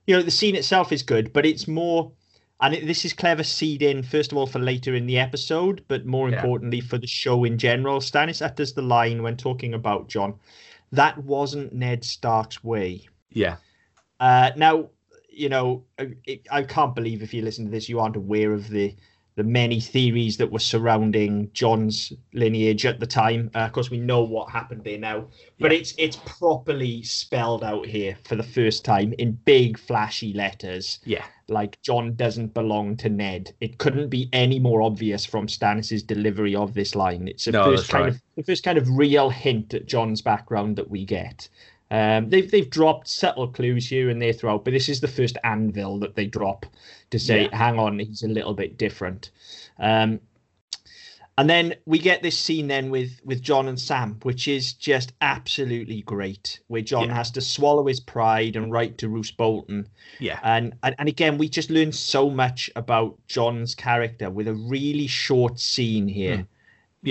you 0.07 0.17
know 0.17 0.23
the 0.23 0.31
scene 0.31 0.57
itself 0.57 0.93
is 0.93 1.03
good, 1.03 1.33
but 1.33 1.45
it's 1.47 1.67
more. 1.69 2.13
And 2.59 2.73
it, 2.73 2.87
this 2.87 3.05
is 3.05 3.13
clever 3.13 3.43
seed 3.43 3.83
in, 3.83 4.03
first 4.03 4.33
of 4.33 4.39
all, 4.39 4.47
for 4.47 4.59
later 4.59 4.95
in 4.95 5.05
the 5.05 5.19
episode, 5.19 5.85
but 5.89 6.07
more 6.07 6.31
Yeah. 6.31 6.37
importantly 6.37 6.81
for 6.81 6.97
the 6.97 7.07
show 7.07 7.45
in 7.45 7.59
general. 7.59 8.01
Stannis 8.01 8.41
utters 8.41 8.73
the 8.73 8.81
line 8.81 9.23
when 9.23 9.37
talking 9.37 9.75
about 9.75 10.09
Jon 10.09 10.39
that 10.93 11.19
wasn't 11.19 11.73
Ned 11.73 12.05
Stark's 12.05 12.63
way. 12.63 13.09
Yeah. 13.31 13.57
Uh, 14.21 14.51
now, 14.57 14.91
you 15.29 15.49
know, 15.49 15.85
I, 15.99 16.41
I 16.51 16.63
can't 16.63 16.95
believe 16.95 17.23
if 17.23 17.35
you 17.35 17.43
listen 17.43 17.67
to 17.67 17.71
this, 17.71 17.89
you 17.89 18.01
aren't 18.01 18.17
aware 18.17 18.53
of 18.53 18.69
the 18.69 18.95
the 19.37 19.45
many 19.45 19.79
theories 19.81 20.39
that 20.39 20.51
were 20.51 20.59
surrounding 20.59 21.51
Jon's 21.53 22.13
lineage 22.33 22.87
at 22.87 22.99
the 23.01 23.07
time. 23.07 23.51
Uh, 23.55 23.59
of 23.61 23.73
course, 23.73 23.91
we 23.91 23.99
know 23.99 24.23
what 24.25 24.51
happened 24.51 24.83
there 24.83 24.99
now, 24.99 25.27
but 25.61 25.71
Yeah. 25.73 25.79
it's 25.79 25.95
it's 25.99 26.17
properly 26.25 27.03
spelled 27.03 27.63
out 27.63 27.87
here 27.87 28.17
for 28.25 28.35
the 28.35 28.43
first 28.43 28.85
time 28.85 29.13
in 29.19 29.33
big 29.45 29.79
flashy 29.79 30.33
letters. 30.33 31.01
Yeah. 31.05 31.25
Like 31.49 31.81
Jon 31.83 32.17
doesn't 32.17 32.55
belong 32.55 32.97
to 32.97 33.09
Ned. 33.11 33.53
It 33.61 33.79
couldn't 33.79 34.09
be 34.09 34.29
any 34.33 34.59
more 34.59 34.83
obvious 34.83 35.25
from 35.27 35.47
Stannis's 35.49 36.03
delivery 36.03 36.57
of 36.57 36.73
this 36.75 36.95
line. 36.95 37.29
It's 37.29 37.45
the 37.45 37.53
No, 37.53 37.65
first 37.65 37.89
kind 37.91 38.05
right. 38.07 38.13
of 38.15 38.23
the 38.37 38.43
first 38.43 38.65
kind 38.65 38.79
of 38.79 38.89
real 38.91 39.29
hint 39.31 39.75
at 39.75 39.87
Jon's 39.87 40.23
background 40.23 40.77
that 40.77 40.91
we 40.91 41.05
get. 41.05 41.49
Um, 41.91 42.31
they've 42.31 42.51
they've 42.51 42.69
dropped 42.69 43.09
subtle 43.09 43.49
clues 43.49 43.89
here 43.89 44.11
and 44.11 44.21
there 44.21 44.33
throughout, 44.33 44.65
but 44.65 44.73
this 44.73 44.89
is 44.89 45.01
the 45.01 45.09
first 45.09 45.39
anvil 45.45 45.99
that 46.01 46.17
they 46.17 46.27
drop 46.27 46.67
to 47.11 47.19
say, 47.19 47.45
Yeah. 47.45 47.57
"Hang 47.57 47.79
on, 47.79 47.99
he's 48.01 48.23
a 48.23 48.29
little 48.29 48.55
bit 48.55 48.77
different." 48.77 49.31
Um, 49.79 50.21
and 51.39 51.51
then 51.51 51.75
we 51.85 51.99
get 51.99 52.23
this 52.23 52.37
scene 52.37 52.67
then 52.67 52.91
with 52.91 53.21
with 53.25 53.43
Jon 53.43 53.69
and 53.69 53.79
Sam, 53.79 54.19
which 54.23 54.49
is 54.49 54.73
just 54.73 55.13
absolutely 55.21 56.01
great, 56.03 56.59
where 56.69 56.83
Jon 56.83 57.09
Yeah. 57.09 57.15
has 57.15 57.31
to 57.33 57.41
swallow 57.41 57.87
his 57.87 58.01
pride 58.01 58.57
and 58.57 58.73
write 58.73 58.99
to 58.99 59.09
Roose 59.09 59.31
Bolton, 59.31 59.87
Yeah. 60.19 60.41
and, 60.43 60.75
and 60.83 60.95
and 60.99 61.09
again 61.09 61.39
we 61.39 61.49
just 61.49 61.71
learn 61.71 61.93
so 61.93 62.31
much 62.31 62.71
about 62.75 63.19
Jon's 63.29 63.75
character 63.75 64.31
with 64.31 64.49
a 64.49 64.55
really 64.55 65.07
short 65.07 65.61
scene 65.61 66.09
here. 66.09 66.49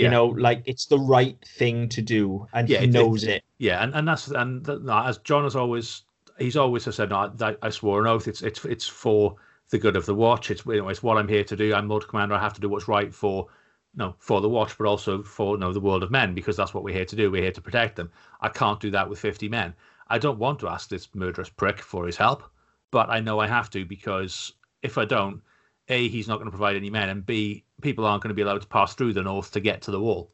Hmm. 0.00 0.04
You 0.04 0.10
know, 0.10 0.26
like 0.26 0.62
it's 0.66 0.86
the 0.86 0.98
right 0.98 1.36
thing 1.58 1.88
to 1.90 2.02
do, 2.02 2.46
and 2.52 2.68
Yeah, 2.68 2.80
he 2.80 2.84
it- 2.84 2.90
knows 2.92 3.24
it. 3.24 3.42
Yeah, 3.58 3.82
and, 3.82 3.94
and 3.94 4.06
that's 4.06 4.28
and 4.28 4.64
th- 4.64 4.80
no, 4.82 5.02
as 5.04 5.18
Jon 5.18 5.44
has 5.44 5.56
always 5.56 6.02
he's 6.38 6.56
always 6.56 6.82
said, 6.94 7.10
no, 7.10 7.32
I, 7.40 7.56
I 7.62 7.70
swore 7.70 8.00
an 8.02 8.06
oath. 8.06 8.28
It's 8.28 8.42
it's 8.42 8.64
it's 8.66 8.86
for 8.86 9.36
the 9.70 9.78
good 9.78 9.96
of 9.96 10.06
the 10.06 10.14
watch. 10.14 10.50
It's 10.50 10.64
you 10.66 10.76
know, 10.82 10.88
it's 10.90 11.02
what 11.02 11.16
I'm 11.16 11.28
here 11.28 11.44
to 11.44 11.56
do. 11.56 11.74
I'm 11.74 11.88
Lord 11.88 12.06
Commander. 12.08 12.34
I 12.34 12.40
have 12.40 12.54
to 12.54 12.60
do 12.60 12.68
what's 12.68 12.88
right 12.88 13.12
for 13.14 13.46
no 13.94 14.14
for 14.18 14.40
the 14.42 14.48
watch, 14.48 14.76
but 14.76 14.86
also 14.86 15.22
for 15.22 15.54
you 15.54 15.60
know, 15.60 15.72
the 15.72 15.80
world 15.80 16.02
of 16.02 16.10
men 16.10 16.34
because 16.34 16.56
that's 16.56 16.74
what 16.74 16.84
we're 16.84 16.94
here 16.94 17.06
to 17.06 17.16
do. 17.16 17.30
We're 17.30 17.42
here 17.42 17.52
to 17.52 17.62
protect 17.62 17.96
them. 17.96 18.10
I 18.42 18.50
can't 18.50 18.78
do 18.80 18.90
that 18.90 19.08
with 19.08 19.18
50 19.18 19.48
men. 19.48 19.74
I 20.08 20.18
don't 20.18 20.38
want 20.38 20.58
to 20.60 20.68
ask 20.68 20.88
this 20.90 21.08
murderous 21.14 21.48
prick 21.48 21.80
for 21.80 22.06
his 22.06 22.16
help, 22.16 22.42
but 22.90 23.08
I 23.08 23.20
know 23.20 23.38
I 23.40 23.46
have 23.48 23.70
to 23.70 23.84
because 23.86 24.52
if 24.82 24.98
I 24.98 25.04
don't, 25.06 25.40
a 25.88 26.08
he's 26.08 26.28
not 26.28 26.36
going 26.36 26.46
to 26.46 26.56
provide 26.56 26.76
any 26.76 26.90
men, 26.90 27.08
and 27.08 27.24
b 27.24 27.64
people 27.82 28.04
aren't 28.06 28.22
going 28.22 28.30
to 28.30 28.34
be 28.34 28.42
allowed 28.42 28.62
to 28.62 28.66
pass 28.68 28.94
through 28.94 29.12
the 29.12 29.22
north 29.22 29.50
to 29.52 29.60
get 29.60 29.82
to 29.82 29.90
the 29.90 30.00
wall. 30.00 30.32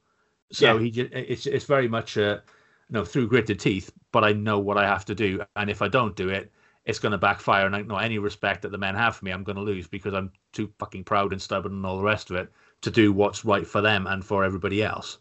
So 0.52 0.76
Yeah. 0.76 0.78
he 0.78 0.88
it's 0.90 1.46
it's 1.46 1.64
very 1.64 1.88
much 1.88 2.16
uh, 2.18 2.40
you 2.88 2.94
know 2.94 3.04
through 3.04 3.28
gritted 3.28 3.60
teeth, 3.60 3.92
but 4.12 4.24
I 4.24 4.32
know 4.32 4.58
what 4.58 4.78
I 4.78 4.86
have 4.86 5.04
to 5.06 5.14
do, 5.14 5.42
and 5.56 5.70
if 5.70 5.82
I 5.82 5.88
don't 5.88 6.16
do 6.16 6.28
it, 6.28 6.52
it's 6.84 6.98
going 6.98 7.12
to 7.12 7.18
backfire. 7.18 7.66
And 7.66 7.74
I 7.76 7.82
know 7.82 7.96
any 7.96 8.18
respect 8.18 8.62
that 8.62 8.70
the 8.70 8.78
men 8.78 8.94
have 8.94 9.16
for 9.16 9.24
me, 9.24 9.30
I'm 9.32 9.44
going 9.44 9.56
to 9.56 9.62
lose 9.62 9.86
because 9.88 10.14
I'm 10.14 10.32
too 10.52 10.72
fucking 10.78 11.04
proud 11.04 11.32
and 11.32 11.40
stubborn 11.42 11.72
and 11.72 11.86
all 11.86 11.98
the 11.98 12.04
rest 12.04 12.30
of 12.30 12.36
it 12.36 12.52
to 12.82 12.90
do 12.90 13.12
what's 13.12 13.44
right 13.44 13.66
for 13.66 13.80
them 13.80 14.06
and 14.06 14.24
for 14.24 14.44
everybody 14.44 14.82
else. 14.82 15.18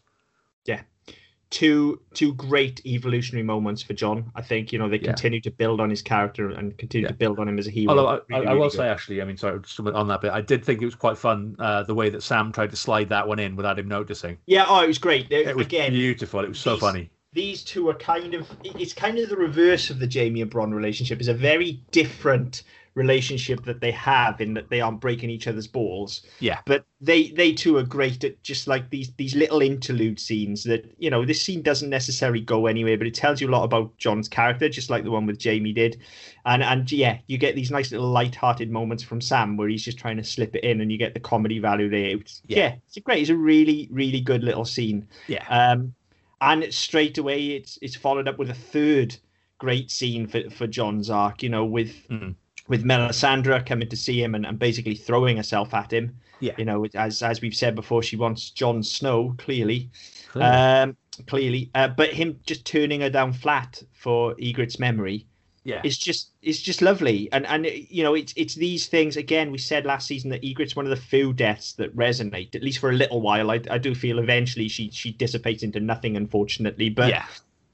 Two 1.52 2.00
two 2.14 2.32
great 2.32 2.80
evolutionary 2.86 3.44
moments 3.44 3.82
for 3.82 3.92
Jon. 3.92 4.32
I 4.34 4.40
think 4.40 4.72
you 4.72 4.78
know 4.78 4.88
they 4.88 4.96
Yeah. 4.98 5.08
continue 5.12 5.40
to 5.42 5.50
build 5.50 5.80
on 5.80 5.90
his 5.90 6.00
character 6.00 6.48
and 6.48 6.76
continue 6.78 7.06
to 7.08 7.12
build 7.14 7.38
on 7.38 7.46
him 7.46 7.58
as 7.58 7.66
a 7.66 7.70
hero. 7.70 7.90
Although 7.90 8.06
I, 8.06 8.14
Really, 8.14 8.24
I, 8.30 8.36
I 8.36 8.38
really 8.40 8.58
will 8.58 8.68
good. 8.70 8.76
say 8.78 8.88
actually, 8.88 9.20
I 9.20 9.26
mean, 9.26 9.36
sorry, 9.36 9.60
just 9.60 9.78
on 9.78 10.08
that 10.08 10.22
bit, 10.22 10.32
I 10.32 10.40
did 10.40 10.64
think 10.64 10.80
it 10.80 10.86
was 10.86 10.94
quite 10.94 11.18
fun 11.18 11.54
uh, 11.58 11.82
the 11.82 11.94
way 11.94 12.08
that 12.08 12.22
Sam 12.22 12.52
tried 12.52 12.70
to 12.70 12.76
slide 12.76 13.10
that 13.10 13.28
one 13.28 13.38
in 13.38 13.54
without 13.54 13.78
him 13.78 13.86
noticing. 13.86 14.38
yeah. 14.46 14.64
Oh, 14.66 14.82
it 14.82 14.86
was 14.88 14.98
great. 14.98 15.28
They- 15.28 15.44
It 15.44 15.54
was 15.54 15.66
Again, 15.66 15.92
beautiful. 15.92 16.40
It 16.40 16.48
was 16.48 16.58
so 16.58 16.72
these- 16.72 16.80
funny. 16.80 17.10
these 17.34 17.62
two 17.62 17.86
are 17.90 17.94
kind 17.94 18.32
of 18.32 18.48
it's 18.64 18.94
kind 18.94 19.18
of 19.18 19.28
the 19.28 19.36
reverse 19.36 19.90
of 19.90 19.98
the 19.98 20.08
Jaime 20.12 20.40
and 20.40 20.50
Bronn 20.50 20.72
relationship. 20.72 21.18
It's 21.20 21.28
a 21.28 21.34
very 21.34 21.82
different 21.90 22.62
relationship 22.94 23.64
that 23.64 23.80
they 23.80 23.90
have 23.90 24.40
in 24.40 24.52
that 24.54 24.68
they 24.68 24.80
aren't 24.80 25.00
breaking 25.00 25.30
each 25.30 25.46
other's 25.46 25.66
balls. 25.66 26.22
Yeah. 26.40 26.58
But 26.66 26.84
they 27.00 27.28
they 27.30 27.52
too 27.52 27.76
are 27.78 27.82
great 27.82 28.22
at 28.24 28.42
just 28.42 28.66
like 28.66 28.90
these 28.90 29.10
these 29.16 29.34
little 29.34 29.62
interlude 29.62 30.20
scenes 30.20 30.62
that 30.64 30.92
you 30.98 31.08
know 31.10 31.24
this 31.24 31.40
scene 31.40 31.62
doesn't 31.62 31.88
necessarily 31.88 32.40
go 32.40 32.66
anywhere, 32.66 32.98
but 32.98 33.06
it 33.06 33.14
tells 33.14 33.40
you 33.40 33.48
a 33.48 33.50
lot 33.50 33.64
about 33.64 33.96
Jon's 33.96 34.28
character, 34.28 34.68
just 34.68 34.90
like 34.90 35.04
the 35.04 35.10
one 35.10 35.26
with 35.26 35.42
Jaime 35.42 35.72
did. 35.72 36.00
And 36.44 36.62
and 36.62 36.90
yeah, 36.92 37.18
you 37.28 37.38
get 37.38 37.54
these 37.54 37.70
nice 37.70 37.92
little 37.92 38.10
light-hearted 38.10 38.70
moments 38.70 39.02
from 39.02 39.20
Sam 39.20 39.56
where 39.56 39.68
he's 39.68 39.84
just 39.84 39.98
trying 39.98 40.18
to 40.18 40.24
slip 40.24 40.54
it 40.54 40.64
in, 40.64 40.80
and 40.80 40.92
you 40.92 40.98
get 40.98 41.14
the 41.14 41.20
comedy 41.20 41.58
value 41.60 41.88
there. 41.88 42.16
It's, 42.18 42.42
Yeah. 42.46 42.58
yeah, 42.58 42.74
it's 42.86 42.96
a 42.96 43.00
great. 43.00 43.20
It's 43.22 43.30
a 43.30 43.36
really 43.36 43.88
really 43.90 44.20
good 44.20 44.44
little 44.44 44.64
scene. 44.64 45.08
Yeah. 45.28 45.44
Um, 45.48 45.94
and 46.40 46.72
straight 46.74 47.16
away, 47.18 47.52
it's 47.52 47.78
it's 47.80 47.96
followed 47.96 48.28
up 48.28 48.38
with 48.38 48.50
a 48.50 48.54
third 48.54 49.16
great 49.58 49.90
scene 49.92 50.26
for, 50.26 50.50
for 50.50 50.66
Jon's 50.66 51.08
arc. 51.08 51.42
You 51.42 51.48
know, 51.48 51.64
with 51.64 51.94
Mhm. 52.08 52.34
With 52.72 52.84
Melisandre 52.84 53.66
coming 53.66 53.88
to 53.90 53.96
see 53.96 54.22
him 54.22 54.34
and, 54.34 54.46
and 54.46 54.58
basically 54.58 54.94
throwing 54.94 55.36
herself 55.36 55.74
at 55.74 55.92
him. 55.92 56.16
Yeah. 56.40 56.54
You 56.56 56.64
know, 56.64 56.86
as 56.94 57.22
as 57.22 57.40
we've 57.42 57.54
said 57.54 57.74
before, 57.74 58.02
she 58.02 58.16
wants 58.16 58.50
Jon 58.50 58.82
Snow 58.82 59.34
clearly. 59.36 59.90
Clearly. 60.30 60.50
Um, 60.50 60.96
clearly, 61.26 61.70
uh, 61.74 61.88
but 61.88 62.14
him 62.14 62.40
just 62.46 62.64
turning 62.64 63.02
her 63.02 63.10
down 63.10 63.34
flat 63.34 63.82
for 63.92 64.34
Ygritte's 64.36 64.78
memory 64.78 65.26
yeah. 65.64 65.80
it's 65.84 65.96
just 65.96 66.30
it's 66.42 66.60
just 66.60 66.82
lovely 66.82 67.28
and 67.32 67.46
and 67.46 67.66
you 67.66 68.02
know 68.02 68.14
it's 68.14 68.32
it's 68.36 68.54
these 68.54 68.86
things 68.86 69.16
again 69.16 69.52
we 69.52 69.58
said 69.58 69.86
last 69.86 70.06
season 70.06 70.30
that 70.30 70.42
ygritte's 70.42 70.74
one 70.74 70.86
of 70.86 70.90
the 70.90 70.96
few 70.96 71.32
deaths 71.32 71.74
that 71.74 71.94
resonate 71.96 72.54
at 72.54 72.62
least 72.62 72.78
for 72.78 72.90
a 72.90 72.94
little 72.94 73.20
while 73.20 73.50
i, 73.50 73.60
I 73.70 73.78
do 73.78 73.94
feel 73.94 74.18
eventually 74.18 74.68
she 74.68 74.90
she 74.90 75.12
dissipates 75.12 75.62
into 75.62 75.80
nothing 75.80 76.16
unfortunately 76.16 76.90
but 76.90 77.10
yeah. 77.10 77.26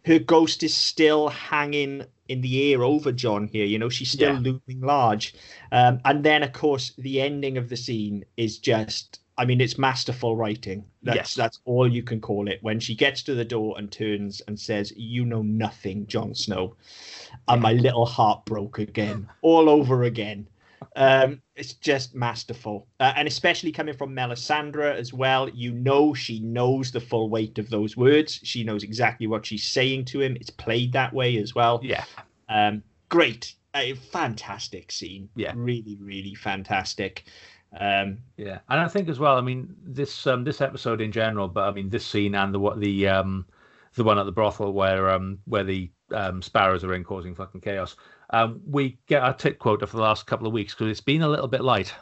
Her 0.05 0.19
ghost 0.19 0.63
is 0.63 0.75
still 0.75 1.29
hanging 1.29 2.05
in 2.29 2.41
the 2.43 2.73
air 2.73 2.83
over 2.85 3.11
jon 3.11 3.49
here 3.49 3.65
you 3.65 3.79
know 3.79 3.89
she's 3.89 4.11
still 4.11 4.35
Yeah. 4.35 4.39
looming 4.41 4.83
large 4.83 5.35
um 5.73 5.99
and 6.05 6.23
then 6.23 6.43
of 6.43 6.53
course 6.53 6.93
the 6.99 7.23
ending 7.23 7.57
of 7.57 7.71
the 7.71 7.77
scene 7.77 8.25
is 8.37 8.59
just 8.59 9.21
I 9.41 9.45
mean, 9.45 9.61
it's 9.61 9.79
masterful 9.79 10.35
writing. 10.35 10.85
That's 11.05 11.17
Yes. 11.17 11.35
that's 11.35 11.61
all 11.65 11.87
you 11.87 12.03
can 12.03 12.21
call 12.21 12.49
it. 12.49 12.59
When 12.61 12.81
she 12.81 12.97
gets 12.97 13.23
to 13.23 13.35
the 13.37 13.45
door 13.45 13.77
and 13.79 13.89
turns 13.89 14.41
and 14.49 14.59
says, 14.59 14.93
"You 14.97 15.25
know 15.25 15.43
nothing, 15.43 16.09
Jon 16.09 16.35
Snow," 16.35 16.75
and 17.47 17.63
my 17.63 17.73
little 17.73 18.05
heart 18.05 18.45
broke 18.47 18.81
again, 18.81 19.29
all 19.43 19.69
over 19.71 20.03
again. 20.03 20.49
Um, 20.97 21.41
it's 21.55 21.75
just 21.75 22.15
masterful, 22.15 22.87
uh, 23.01 23.13
and 23.17 23.29
especially 23.29 23.73
coming 23.73 23.95
from 23.95 24.15
Melisandre 24.15 24.95
as 24.95 25.13
well. 25.13 25.49
You 25.49 25.73
know, 25.73 26.15
she 26.15 26.41
knows 26.41 26.91
the 26.91 27.01
full 27.01 27.31
weight 27.31 27.59
of 27.59 27.71
those 27.71 27.97
words. 27.97 28.41
She 28.43 28.65
knows 28.65 28.83
exactly 28.83 29.27
what 29.27 29.47
she's 29.47 29.65
saying 29.65 30.07
to 30.07 30.21
him. 30.21 30.37
It's 30.37 30.51
played 30.51 30.93
that 30.93 31.13
way 31.13 31.37
as 31.39 31.55
well. 31.55 31.81
Yeah. 31.83 32.05
Um, 32.49 32.83
great, 33.09 33.55
a 33.75 33.95
fantastic 33.95 34.91
scene. 34.93 35.29
Yeah. 35.37 35.53
really, 35.55 35.99
really 36.01 36.35
fantastic. 36.35 37.25
Um, 37.79 38.19
Yeah, 38.37 38.59
and 38.69 38.81
I 38.81 38.89
think 38.89 39.09
as 39.09 39.19
well. 39.19 39.37
I 39.37 39.41
mean, 39.41 39.75
this 39.85 40.27
um, 40.27 40.45
this 40.45 40.61
episode 40.61 41.01
in 41.01 41.13
general, 41.13 41.49
but 41.49 41.69
I 41.69 41.73
mean 41.73 41.91
this 41.91 42.07
scene 42.07 42.35
and 42.35 42.55
the 42.55 42.59
what 42.59 42.81
the 42.81 43.09
um, 43.09 43.47
the 43.95 44.05
one 44.05 44.19
at 44.19 44.25
the 44.25 44.33
brothel 44.33 44.73
where 44.73 45.11
um, 45.11 45.39
where 45.45 45.65
the 45.65 45.91
um, 46.13 46.41
sparrows 46.41 46.85
are 46.85 46.95
in 46.95 47.05
causing 47.05 47.35
fucking 47.35 47.61
chaos. 47.61 47.97
Um, 48.31 48.61
we 48.67 48.99
get 49.07 49.23
our 49.23 49.33
tit 49.35 49.59
quota 49.59 49.87
for 49.87 49.97
the 49.97 50.03
last 50.03 50.27
couple 50.27 50.47
of 50.47 50.53
weeks 50.53 50.75
because 50.75 50.91
it's 50.91 51.01
been 51.01 51.23
a 51.23 51.29
little 51.29 51.49
bit 51.49 51.63
light. 51.63 51.95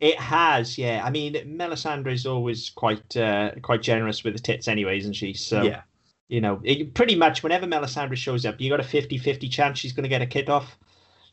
It 0.00 0.18
has, 0.18 0.78
yeah. 0.78 1.02
I 1.04 1.10
mean, 1.10 1.34
Melisandre 1.34 2.12
is 2.12 2.24
always 2.24 2.70
quite 2.70 3.16
uh, 3.16 3.52
quite 3.62 3.82
generous 3.82 4.22
with 4.22 4.34
the 4.34 4.40
tits, 4.40 4.68
anyway, 4.68 4.98
isn't 4.98 5.14
she? 5.14 5.34
So, 5.34 5.62
yeah, 5.62 5.82
you 6.28 6.40
know, 6.40 6.60
it, 6.62 6.94
pretty 6.94 7.16
much 7.16 7.42
whenever 7.42 7.66
Melisandre 7.66 8.16
shows 8.16 8.46
up, 8.46 8.60
you 8.60 8.70
got 8.70 8.80
a 8.80 8.84
50-50 8.84 9.50
chance 9.50 9.78
she's 9.78 9.92
going 9.92 10.04
to 10.04 10.08
get 10.08 10.22
a 10.22 10.26
kit 10.26 10.48
off. 10.48 10.78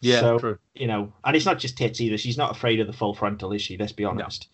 yeah, 0.02 0.19
So, 0.19 0.39
true. 0.39 0.58
You 0.74 0.88
know, 0.88 1.13
and 1.24 1.36
it's 1.36 1.45
not 1.45 1.60
just 1.60 1.78
tits 1.78 2.02
either. 2.02 2.17
She's 2.17 2.38
not 2.38 2.52
afraid 2.52 2.80
of 2.80 2.88
the 2.88 2.93
full 2.93 3.13
frontal, 3.13 3.52
is 3.52 3.62
she? 3.62 3.78
Let's 3.78 3.91
be 3.91 4.04
honest. 4.04 4.48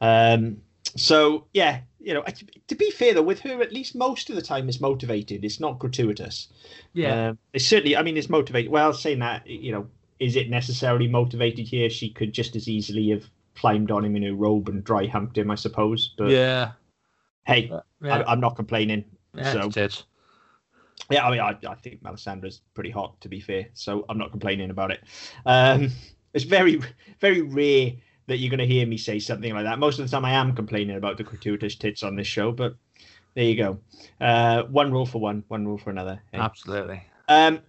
Um, 0.00 0.60
so 0.96 1.46
yeah, 1.52 1.80
you 2.00 2.14
know, 2.14 2.24
to 2.68 2.74
be 2.74 2.90
fair 2.90 3.14
though, 3.14 3.22
with 3.22 3.40
her, 3.40 3.62
at 3.62 3.72
least 3.72 3.94
most 3.94 4.30
of 4.30 4.36
the 4.36 4.42
time 4.42 4.68
is 4.68 4.80
motivated. 4.80 5.44
It's 5.44 5.60
not 5.60 5.78
gratuitous. 5.78 6.48
Yeah, 6.92 7.28
Um, 7.28 7.38
it's 7.52 7.66
certainly. 7.66 7.96
I 7.96 8.02
mean, 8.02 8.16
it's 8.16 8.28
motivated. 8.28 8.70
Well, 8.70 8.92
saying 8.92 9.20
that, 9.20 9.46
you 9.46 9.72
know, 9.72 9.86
is 10.18 10.36
it 10.36 10.50
necessarily 10.50 11.08
motivated 11.08 11.66
here? 11.66 11.90
She 11.90 12.10
could 12.10 12.32
just 12.32 12.56
as 12.56 12.68
easily 12.68 13.10
have 13.10 13.24
climbed 13.54 13.90
on 13.90 14.04
him 14.04 14.16
in 14.16 14.22
her 14.22 14.34
robe 14.34 14.68
and 14.68 14.82
dry 14.82 15.06
humped 15.06 15.38
him, 15.38 15.50
I 15.50 15.54
suppose. 15.54 16.14
But 16.16 16.30
yeah, 16.30 16.72
hey, 17.46 17.70
yeah. 18.02 18.16
I, 18.18 18.32
I'm 18.32 18.40
not 18.40 18.56
complaining. 18.56 19.04
yeah, 19.34 19.52
so 19.52 19.70
yeah, 21.10 21.26
I 21.26 21.30
mean, 21.30 21.40
I, 21.40 21.56
I 21.68 21.74
think 21.74 22.02
Melisandre's 22.02 22.60
pretty 22.74 22.90
hot, 22.90 23.20
to 23.20 23.28
be 23.28 23.40
fair. 23.40 23.66
So 23.74 24.04
I'm 24.08 24.18
not 24.18 24.30
complaining 24.30 24.70
about 24.70 24.90
it. 24.90 25.02
Um, 25.46 25.90
it's 26.32 26.44
very, 26.44 26.80
very 27.20 27.42
rare 27.42 27.92
that 28.26 28.38
you're 28.38 28.50
going 28.50 28.58
to 28.58 28.66
hear 28.66 28.86
me 28.86 28.96
say 28.96 29.18
something 29.18 29.52
like 29.52 29.64
that. 29.64 29.78
Most 29.78 29.98
of 29.98 30.06
the 30.06 30.10
time, 30.10 30.24
I 30.24 30.32
am 30.32 30.54
complaining 30.54 30.96
about 30.96 31.16
the 31.16 31.24
gratuitous 31.24 31.76
tits 31.76 32.02
on 32.02 32.16
this 32.16 32.26
show, 32.26 32.52
but 32.52 32.76
there 33.34 33.44
you 33.44 33.56
go. 33.56 33.78
Uh, 34.20 34.64
one 34.64 34.92
rule 34.92 35.06
for 35.06 35.20
one, 35.20 35.44
one 35.48 35.66
rule 35.66 35.78
for 35.78 35.90
another. 35.90 36.22
Hey. 36.32 36.38
Absolutely. 36.38 37.02
Um, 37.28 37.60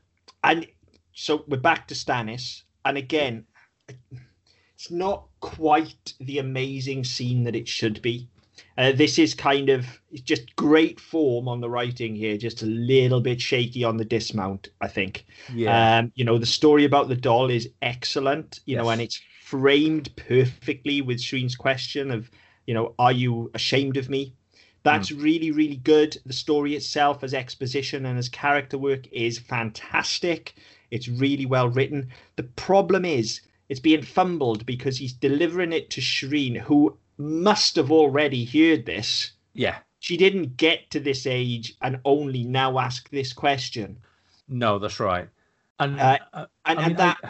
and 0.44 0.68
so 1.14 1.44
we're 1.48 1.58
back 1.58 1.88
to 1.88 1.96
Stannis, 1.96 2.64
and 2.86 2.98
again, 2.98 3.46
it's 4.76 4.92
not 4.92 5.28
quite 5.40 6.14
the 6.20 6.40
amazing 6.40 7.04
scene 7.04 7.44
that 7.44 7.56
it 7.56 7.68
should 7.68 8.02
be. 8.02 8.28
Uh, 8.78 8.92
this 8.92 9.20
is 9.20 9.34
kind 9.36 9.70
of 9.70 9.86
it's 10.12 10.22
just 10.22 10.56
great 10.56 11.00
form 11.00 11.48
on 11.48 11.62
the 11.62 11.70
writing 11.70 12.16
here, 12.16 12.38
just 12.38 12.64
a 12.64 12.66
little 12.66 13.22
bit 13.22 13.40
shaky 13.40 13.84
on 13.84 13.98
the 13.98 14.06
dismount, 14.06 14.70
I 14.82 14.88
think. 14.88 15.26
Yeah, 15.54 16.00
Um, 16.00 16.12
you 16.16 16.26
know, 16.26 16.38
the 16.38 16.46
story 16.46 16.84
about 16.86 17.08
the 17.08 17.16
doll 17.16 17.50
is 17.50 17.70
excellent, 17.82 18.60
you 18.66 18.76
know, 18.76 18.90
and 18.90 19.02
it's 19.02 19.22
framed 19.54 20.10
perfectly 20.16 21.00
with 21.02 21.20
Shireen's 21.20 21.56
question 21.56 22.10
of, 22.10 22.32
you 22.66 22.74
know, 22.74 22.96
are 22.98 23.12
you 23.12 23.52
ashamed 23.54 23.98
of 23.98 24.10
me? 24.10 24.34
That's 24.82 25.12
really, 25.12 25.52
really 25.52 25.76
good. 25.78 26.18
The 26.26 26.34
story 26.34 26.76
itself, 26.76 27.24
as 27.24 27.36
exposition 27.36 28.08
and 28.08 28.18
as 28.18 28.30
character 28.30 28.80
work, 28.80 29.06
is 29.12 29.38
fantastic. 29.38 30.56
It's 30.90 31.08
really 31.08 31.46
well 31.46 31.70
written. 31.70 32.10
The 32.36 32.44
problem 32.44 33.06
is, 33.06 33.42
it's 33.70 33.80
being 33.80 34.02
fumbled 34.02 34.66
because 34.66 34.98
he's 34.98 35.14
delivering 35.14 35.72
it 35.72 35.92
to 35.92 36.02
Shireen, 36.02 36.58
who 36.58 36.98
must 37.20 37.76
have 37.76 37.92
already 37.92 38.44
heard 38.46 38.86
this. 38.88 39.34
yeah. 39.54 39.78
She 40.00 40.18
didn't 40.18 40.58
get 40.58 40.90
to 40.92 41.00
this 41.00 41.26
age 41.26 41.76
and 41.82 41.98
only 42.04 42.44
now 42.44 42.78
ask 42.80 43.10
this 43.10 43.32
question. 43.32 44.00
No, 44.50 44.78
that's 44.80 45.00
right. 45.00 45.30
And 45.80 45.98
Uh, 45.98 46.18
uh, 46.34 46.46
And, 46.66 46.80
I 46.80 46.84
and 46.88 46.98
that 46.98 47.18
I- 47.24 47.30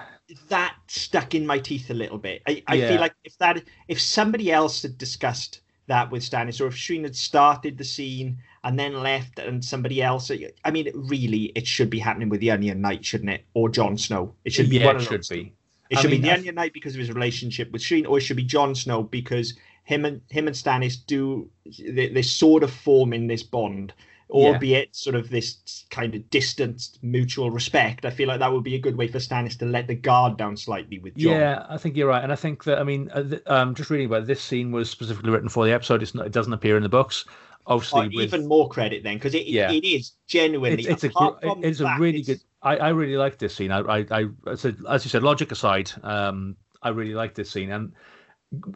that 0.49 0.75
stuck 0.87 1.35
in 1.35 1.45
my 1.45 1.59
teeth 1.59 1.89
a 1.89 1.93
little 1.93 2.17
bit. 2.17 2.41
I, 2.47 2.63
I 2.67 2.75
Yeah. 2.75 2.87
feel 2.87 3.01
like 3.01 3.15
if 3.23 3.37
that 3.39 3.63
if 3.87 3.99
somebody 4.01 4.51
else 4.51 4.81
had 4.81 4.97
discussed 4.97 5.61
that 5.87 6.11
with 6.11 6.23
Stannis, 6.23 6.61
or 6.61 6.67
if 6.67 6.75
Shireen 6.75 7.03
had 7.03 7.15
started 7.15 7.77
the 7.77 7.83
scene 7.83 8.37
and 8.63 8.79
then 8.79 9.01
left, 9.03 9.39
and 9.39 9.63
somebody 9.63 10.01
else, 10.01 10.31
I 10.63 10.71
mean, 10.71 10.89
really, 10.93 11.51
it 11.55 11.67
should 11.67 11.89
be 11.89 11.99
happening 11.99 12.29
with 12.29 12.39
the 12.39 12.51
Onion 12.51 12.79
Knight, 12.81 13.03
shouldn't 13.05 13.29
it, 13.31 13.45
or 13.53 13.69
Jon 13.69 13.97
Snow? 13.97 14.33
It 14.45 14.53
should 14.53 14.69
be 14.69 14.77
yeah, 14.77 14.85
one 14.85 14.95
it 14.97 15.01
should 15.01 15.27
be. 15.27 15.53
It 15.89 15.97
I 15.97 16.01
should 16.01 16.11
mean, 16.11 16.21
be 16.21 16.27
the 16.29 16.33
Onion 16.33 16.55
Knight 16.55 16.73
because 16.73 16.95
of 16.95 16.99
his 16.99 17.11
relationship 17.11 17.71
with 17.71 17.81
Shireen, 17.81 18.07
or 18.07 18.17
it 18.17 18.21
should 18.21 18.37
be 18.37 18.43
Jon 18.43 18.73
Snow 18.75 19.03
because 19.03 19.53
him 19.83 20.05
and 20.05 20.21
him 20.29 20.47
and 20.47 20.55
Stannis 20.55 20.95
do 21.05 21.49
they, 21.65 22.07
they 22.09 22.21
sort 22.21 22.63
of 22.63 22.71
form 22.71 23.13
in 23.13 23.27
this 23.27 23.43
bond, 23.43 23.93
albeit 24.33 24.95
sort 24.95 25.15
of 25.15 25.29
this 25.29 25.85
kind 25.89 26.15
of 26.15 26.29
distant 26.29 26.97
mutual 27.01 27.51
respect. 27.51 28.05
I 28.05 28.09
feel 28.09 28.27
like 28.27 28.39
that 28.39 28.51
would 28.51 28.63
be 28.63 28.75
a 28.75 28.79
good 28.79 28.97
way 28.97 29.07
for 29.07 29.19
Stannis 29.19 29.57
to 29.59 29.65
let 29.65 29.87
the 29.87 29.95
guard 29.95 30.37
down 30.37 30.57
slightly 30.57 30.99
with 30.99 31.15
Jon. 31.15 31.33
Yeah, 31.33 31.65
I 31.69 31.77
think 31.77 31.95
you're 31.95 32.07
right, 32.07 32.23
and 32.23 32.31
I 32.31 32.35
think 32.35 32.63
that 32.63 32.79
I 32.79 32.83
mean, 32.83 33.09
uh, 33.13 33.23
th- 33.23 33.43
um, 33.47 33.75
just 33.75 33.89
reading 33.89 34.07
about 34.07 34.23
it, 34.23 34.27
this 34.27 34.41
scene 34.41 34.71
was 34.71 34.89
specifically 34.89 35.29
written 35.31 35.49
for 35.49 35.65
the 35.65 35.71
episode. 35.73 36.01
It's 36.01 36.15
not, 36.15 36.25
it 36.25 36.31
doesn't 36.31 36.53
appear 36.53 36.77
in 36.77 36.83
the 36.83 36.89
books. 36.89 37.25
Obviously, 37.65 38.01
Or 38.01 38.09
with, 38.09 38.33
even 38.33 38.45
more 38.47 38.67
credit 38.67 39.03
then, 39.03 39.15
because 39.15 39.33
it, 39.35 39.45
Yeah. 39.47 39.71
it 39.71 39.85
is 39.85 40.11
genuinely. 40.27 40.83
it's, 40.83 40.89
it's 40.89 41.03
a 41.05 41.07
apart 41.07 41.39
gr- 41.41 41.47
from 41.49 41.63
it's 41.63 41.79
a 41.79 41.95
really 41.97 42.19
it's- 42.19 42.39
good. 42.39 42.43
I, 42.61 42.77
I 42.77 42.89
really 42.89 43.15
like 43.17 43.37
this 43.37 43.53
scene. 43.55 43.71
I 43.71 43.79
I, 43.79 44.05
I 44.11 44.25
I 44.47 44.55
said, 44.55 44.77
as 44.89 45.05
you 45.05 45.09
said, 45.09 45.21
logic 45.23 45.51
aside, 45.51 45.91
um, 46.03 46.55
I 46.81 46.89
really 46.89 47.13
like 47.13 47.35
this 47.35 47.49
scene, 47.51 47.71
and 47.71 47.93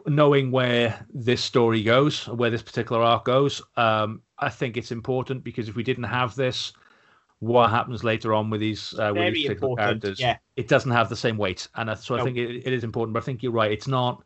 knowing 0.06 0.50
where 0.50 1.06
this 1.12 1.42
story 1.42 1.82
goes, 1.82 2.26
where 2.28 2.50
this 2.50 2.62
particular 2.62 3.02
arc 3.02 3.24
goes, 3.24 3.62
um, 3.76 4.22
I 4.38 4.48
think 4.48 4.76
it's 4.76 4.92
important 4.92 5.44
because 5.44 5.68
if 5.68 5.76
we 5.76 5.82
didn't 5.82 6.04
have 6.04 6.34
this, 6.34 6.72
what 7.40 7.70
happens 7.70 8.02
later 8.02 8.34
on 8.34 8.50
with 8.50 8.60
these 8.60 8.94
uh, 8.98 9.12
with 9.14 9.32
these 9.34 9.46
particular 9.46 9.76
characters? 9.76 10.18
yeah. 10.20 10.38
It 10.56 10.66
doesn't 10.68 10.90
have 10.90 11.08
the 11.08 11.16
same 11.16 11.36
weight, 11.36 11.68
and 11.76 11.90
I- 11.90 11.94
so 11.94 12.14
I 12.14 12.18
No. 12.18 12.24
think 12.24 12.36
it, 12.36 12.66
it 12.66 12.72
is 12.72 12.82
important. 12.82 13.14
But 13.14 13.22
I 13.22 13.26
think 13.26 13.42
you're 13.42 13.52
right. 13.52 13.70
It's 13.70 13.86
not. 13.88 14.24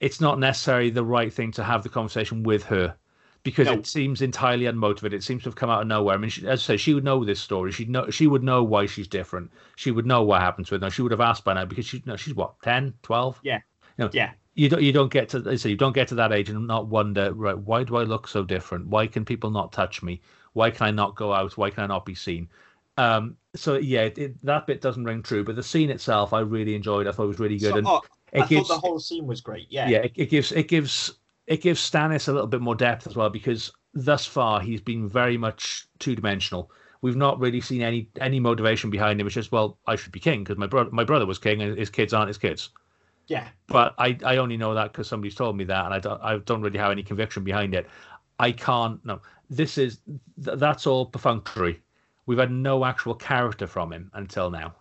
It's 0.00 0.20
not 0.20 0.38
necessarily 0.38 0.90
the 0.90 1.04
right 1.04 1.32
thing 1.32 1.52
to 1.52 1.64
have 1.64 1.82
the 1.82 1.88
conversation 1.88 2.42
with 2.42 2.62
her 2.64 2.94
because 3.42 3.66
No. 3.66 3.72
it 3.74 3.86
seems 3.86 4.20
entirely 4.20 4.64
unmotivated. 4.66 5.14
It 5.14 5.22
seems 5.24 5.42
to 5.44 5.48
have 5.48 5.56
come 5.56 5.70
out 5.70 5.80
of 5.82 5.86
nowhere. 5.88 6.14
I 6.14 6.18
mean, 6.18 6.28
she, 6.30 6.46
as 6.46 6.60
I 6.60 6.62
say, 6.64 6.76
she 6.76 6.92
would 6.94 7.04
know 7.04 7.24
this 7.24 7.40
story. 7.40 7.72
She'd 7.72 7.88
know. 7.90 8.08
She 8.10 8.26
would 8.26 8.42
know 8.42 8.62
why 8.62 8.86
she's 8.86 9.08
different. 9.08 9.50
She 9.76 9.90
would 9.90 10.06
know 10.06 10.22
what 10.22 10.40
happened 10.42 10.66
to 10.68 10.74
her. 10.74 10.78
Now, 10.78 10.88
she 10.90 11.02
would 11.02 11.12
have 11.12 11.20
asked 11.20 11.44
by 11.44 11.54
now 11.54 11.64
because 11.66 11.86
she, 11.86 12.02
no, 12.06 12.16
she's 12.16 12.34
what 12.34 12.54
10, 12.62 12.94
12? 13.02 13.40
Yeah. 13.42 13.60
You 13.98 14.04
know, 14.04 14.10
Yeah. 14.12 14.32
You 14.56 14.70
don't. 14.70 14.82
You 14.82 14.90
don't 14.90 15.12
get 15.12 15.28
to. 15.30 15.58
Say 15.58 15.70
you 15.70 15.76
don't 15.76 15.94
get 15.94 16.08
to 16.08 16.14
that 16.16 16.32
age 16.32 16.48
and 16.48 16.66
not 16.66 16.86
wonder. 16.86 17.32
Right? 17.32 17.56
Why 17.56 17.84
do 17.84 17.96
I 17.96 18.02
look 18.02 18.26
so 18.26 18.42
different? 18.42 18.88
Why 18.88 19.06
can 19.06 19.24
people 19.24 19.50
not 19.50 19.70
touch 19.70 20.02
me? 20.02 20.22
Why 20.54 20.70
can 20.70 20.86
I 20.86 20.90
not 20.90 21.14
go 21.14 21.32
out? 21.32 21.56
Why 21.58 21.68
can 21.68 21.84
I 21.84 21.86
not 21.86 22.06
be 22.06 22.14
seen? 22.14 22.48
Um. 22.96 23.36
So 23.54 23.76
yeah, 23.76 24.02
it, 24.02 24.18
it, 24.18 24.44
that 24.46 24.66
bit 24.66 24.80
doesn't 24.80 25.04
ring 25.04 25.22
true. 25.22 25.44
But 25.44 25.56
the 25.56 25.62
scene 25.62 25.90
itself, 25.90 26.32
I 26.32 26.40
really 26.40 26.74
enjoyed. 26.74 27.06
I 27.06 27.12
thought 27.12 27.24
it 27.24 27.28
was 27.28 27.38
really 27.38 27.58
good. 27.58 27.72
So, 27.72 27.76
and 27.76 27.86
oh, 27.86 28.02
it 28.32 28.42
I 28.42 28.46
gives 28.46 28.68
thought 28.68 28.80
the 28.80 28.80
whole 28.80 28.98
scene 28.98 29.26
was 29.26 29.42
great. 29.42 29.66
Yeah. 29.68 29.88
yeah, 29.88 29.98
it, 29.98 30.12
it 30.16 30.30
gives 30.30 30.52
it 30.52 30.68
gives 30.68 31.12
it 31.46 31.60
gives 31.60 31.80
Stannis 31.80 32.28
a 32.28 32.32
little 32.32 32.46
bit 32.46 32.62
more 32.62 32.74
depth 32.74 33.06
as 33.06 33.14
well 33.14 33.28
because 33.28 33.72
thus 33.94 34.24
far 34.24 34.60
he's 34.60 34.80
been 34.80 35.06
very 35.06 35.36
much 35.36 35.86
two 35.98 36.16
dimensional. 36.16 36.70
We've 37.02 37.16
not 37.16 37.38
really 37.38 37.60
seen 37.60 37.82
any 37.82 38.08
any 38.22 38.40
motivation 38.40 38.88
behind 38.88 39.20
him. 39.20 39.26
It's 39.26 39.34
just 39.34 39.52
well, 39.52 39.78
I 39.86 39.96
should 39.96 40.12
be 40.12 40.20
king 40.20 40.44
because 40.44 40.56
my 40.56 40.66
brother 40.66 40.90
my 40.90 41.04
brother 41.04 41.26
was 41.26 41.38
king 41.38 41.60
and 41.60 41.76
his 41.78 41.90
kids 41.90 42.14
aren't 42.14 42.28
his 42.28 42.38
kids. 42.38 42.70
Yeah. 43.26 43.48
But 43.66 43.94
I, 43.98 44.16
I 44.24 44.36
only 44.36 44.56
know 44.56 44.74
that 44.74 44.92
because 44.92 45.08
somebody's 45.08 45.34
told 45.34 45.56
me 45.56 45.64
that, 45.64 45.84
and 45.84 45.94
I 45.94 45.98
don't 45.98 46.22
I 46.22 46.38
don't 46.38 46.62
really 46.62 46.78
have 46.78 46.92
any 46.92 47.02
conviction 47.02 47.44
behind 47.44 47.74
it. 47.74 47.86
I 48.38 48.52
can't. 48.52 49.04
No, 49.04 49.20
this 49.50 49.78
is 49.78 50.00
th- 50.44 50.58
that's 50.58 50.86
all 50.86 51.06
perfunctory. 51.06 51.80
We've 52.26 52.38
had 52.38 52.50
no 52.50 52.84
actual 52.84 53.14
character 53.14 53.66
from 53.66 53.92
him 53.92 54.10
until 54.14 54.50
now. 54.50 54.74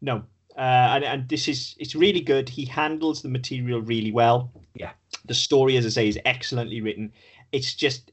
No. 0.00 0.24
Uh, 0.56 0.90
and, 0.94 1.04
and 1.04 1.28
this 1.28 1.46
is 1.46 1.76
it's 1.78 1.94
really 1.94 2.20
good. 2.20 2.48
He 2.48 2.64
handles 2.64 3.22
the 3.22 3.28
material 3.28 3.80
really 3.80 4.12
well. 4.12 4.52
Yeah. 4.74 4.90
The 5.26 5.34
story, 5.34 5.76
as 5.76 5.86
I 5.86 5.90
say, 5.90 6.08
is 6.08 6.18
excellently 6.24 6.80
written. 6.80 7.12
It's 7.52 7.74
just 7.74 8.10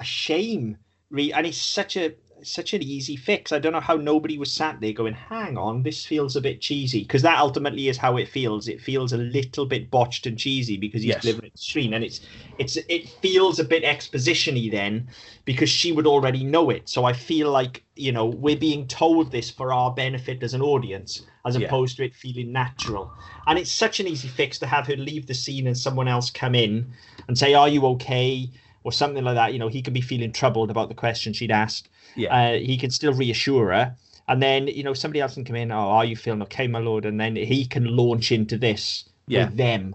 a 0.00 0.04
shame, 0.04 0.76
re- 1.10 1.32
and 1.32 1.46
it's 1.46 1.60
such 1.60 1.96
a 1.96 2.14
such 2.46 2.74
an 2.74 2.82
easy 2.82 3.16
fix. 3.16 3.52
I 3.52 3.58
don't 3.58 3.72
know 3.72 3.80
how 3.80 3.96
nobody 3.96 4.38
was 4.38 4.52
sat 4.52 4.80
there 4.80 4.92
going, 4.92 5.14
"Hang 5.14 5.56
on, 5.56 5.82
this 5.82 6.04
feels 6.04 6.36
a 6.36 6.40
bit 6.40 6.60
cheesy," 6.60 7.00
because 7.02 7.22
that 7.22 7.38
ultimately 7.38 7.88
is 7.88 7.98
how 7.98 8.16
it 8.16 8.28
feels. 8.28 8.68
It 8.68 8.80
feels 8.80 9.12
a 9.12 9.16
little 9.18 9.66
bit 9.66 9.90
botched 9.90 10.26
and 10.26 10.38
cheesy 10.38 10.76
because 10.76 11.02
he's 11.02 11.16
Yes. 11.16 11.22
delivering 11.22 11.46
it 11.48 11.56
to 11.56 11.62
Shireen, 11.62 11.94
and 11.94 12.04
it's 12.04 12.20
it's 12.58 12.76
it 12.88 13.08
feels 13.08 13.58
a 13.58 13.64
bit 13.64 13.84
expositiony 13.84 14.70
then 14.70 15.08
because 15.44 15.68
she 15.70 15.92
would 15.92 16.06
already 16.06 16.44
know 16.44 16.70
it. 16.70 16.88
So 16.88 17.04
I 17.04 17.12
feel 17.12 17.50
like 17.50 17.84
you 17.96 18.12
know 18.12 18.26
we're 18.26 18.56
being 18.56 18.86
told 18.88 19.30
this 19.32 19.50
for 19.50 19.72
our 19.72 19.92
benefit 19.92 20.42
as 20.42 20.54
an 20.54 20.62
audience, 20.62 21.22
as 21.44 21.56
Yeah. 21.56 21.66
opposed 21.66 21.96
to 21.96 22.04
it 22.04 22.14
feeling 22.14 22.52
natural. 22.52 23.14
And 23.46 23.58
it's 23.58 23.72
such 23.72 24.00
an 24.00 24.06
easy 24.08 24.28
fix 24.28 24.58
to 24.60 24.66
have 24.66 24.86
her 24.86 24.96
leave 24.96 25.26
the 25.26 25.34
scene 25.34 25.66
and 25.66 25.76
someone 25.76 26.08
else 26.08 26.30
come 26.30 26.54
in 26.54 26.92
and 27.28 27.36
say, 27.38 27.54
"Are 27.54 27.68
you 27.68 27.84
okay?" 27.86 28.50
Or 28.84 28.92
something 28.92 29.24
like 29.24 29.34
that. 29.34 29.52
You 29.52 29.58
know, 29.58 29.68
he 29.68 29.82
could 29.82 29.94
be 29.94 30.00
feeling 30.00 30.32
troubled 30.32 30.70
about 30.70 30.88
the 30.88 30.94
question 30.94 31.32
she'd 31.32 31.50
asked. 31.50 31.88
Yeah. 32.16 32.34
Uh, 32.34 32.58
he 32.58 32.76
can 32.76 32.90
still 32.90 33.12
reassure 33.12 33.72
her. 33.72 33.96
And 34.28 34.42
then, 34.42 34.68
you 34.68 34.82
know, 34.82 34.94
somebody 34.94 35.20
else 35.20 35.34
can 35.34 35.44
come 35.44 35.56
in, 35.56 35.72
oh, 35.72 35.76
are 35.76 36.04
you 36.04 36.16
feeling 36.16 36.42
okay, 36.42 36.68
my 36.68 36.78
lord? 36.78 37.04
And 37.04 37.20
then 37.20 37.36
he 37.36 37.66
can 37.66 37.84
launch 37.96 38.30
into 38.32 38.56
this 38.56 39.04
Yeah. 39.26 39.46
with 39.46 39.56
them. 39.56 39.94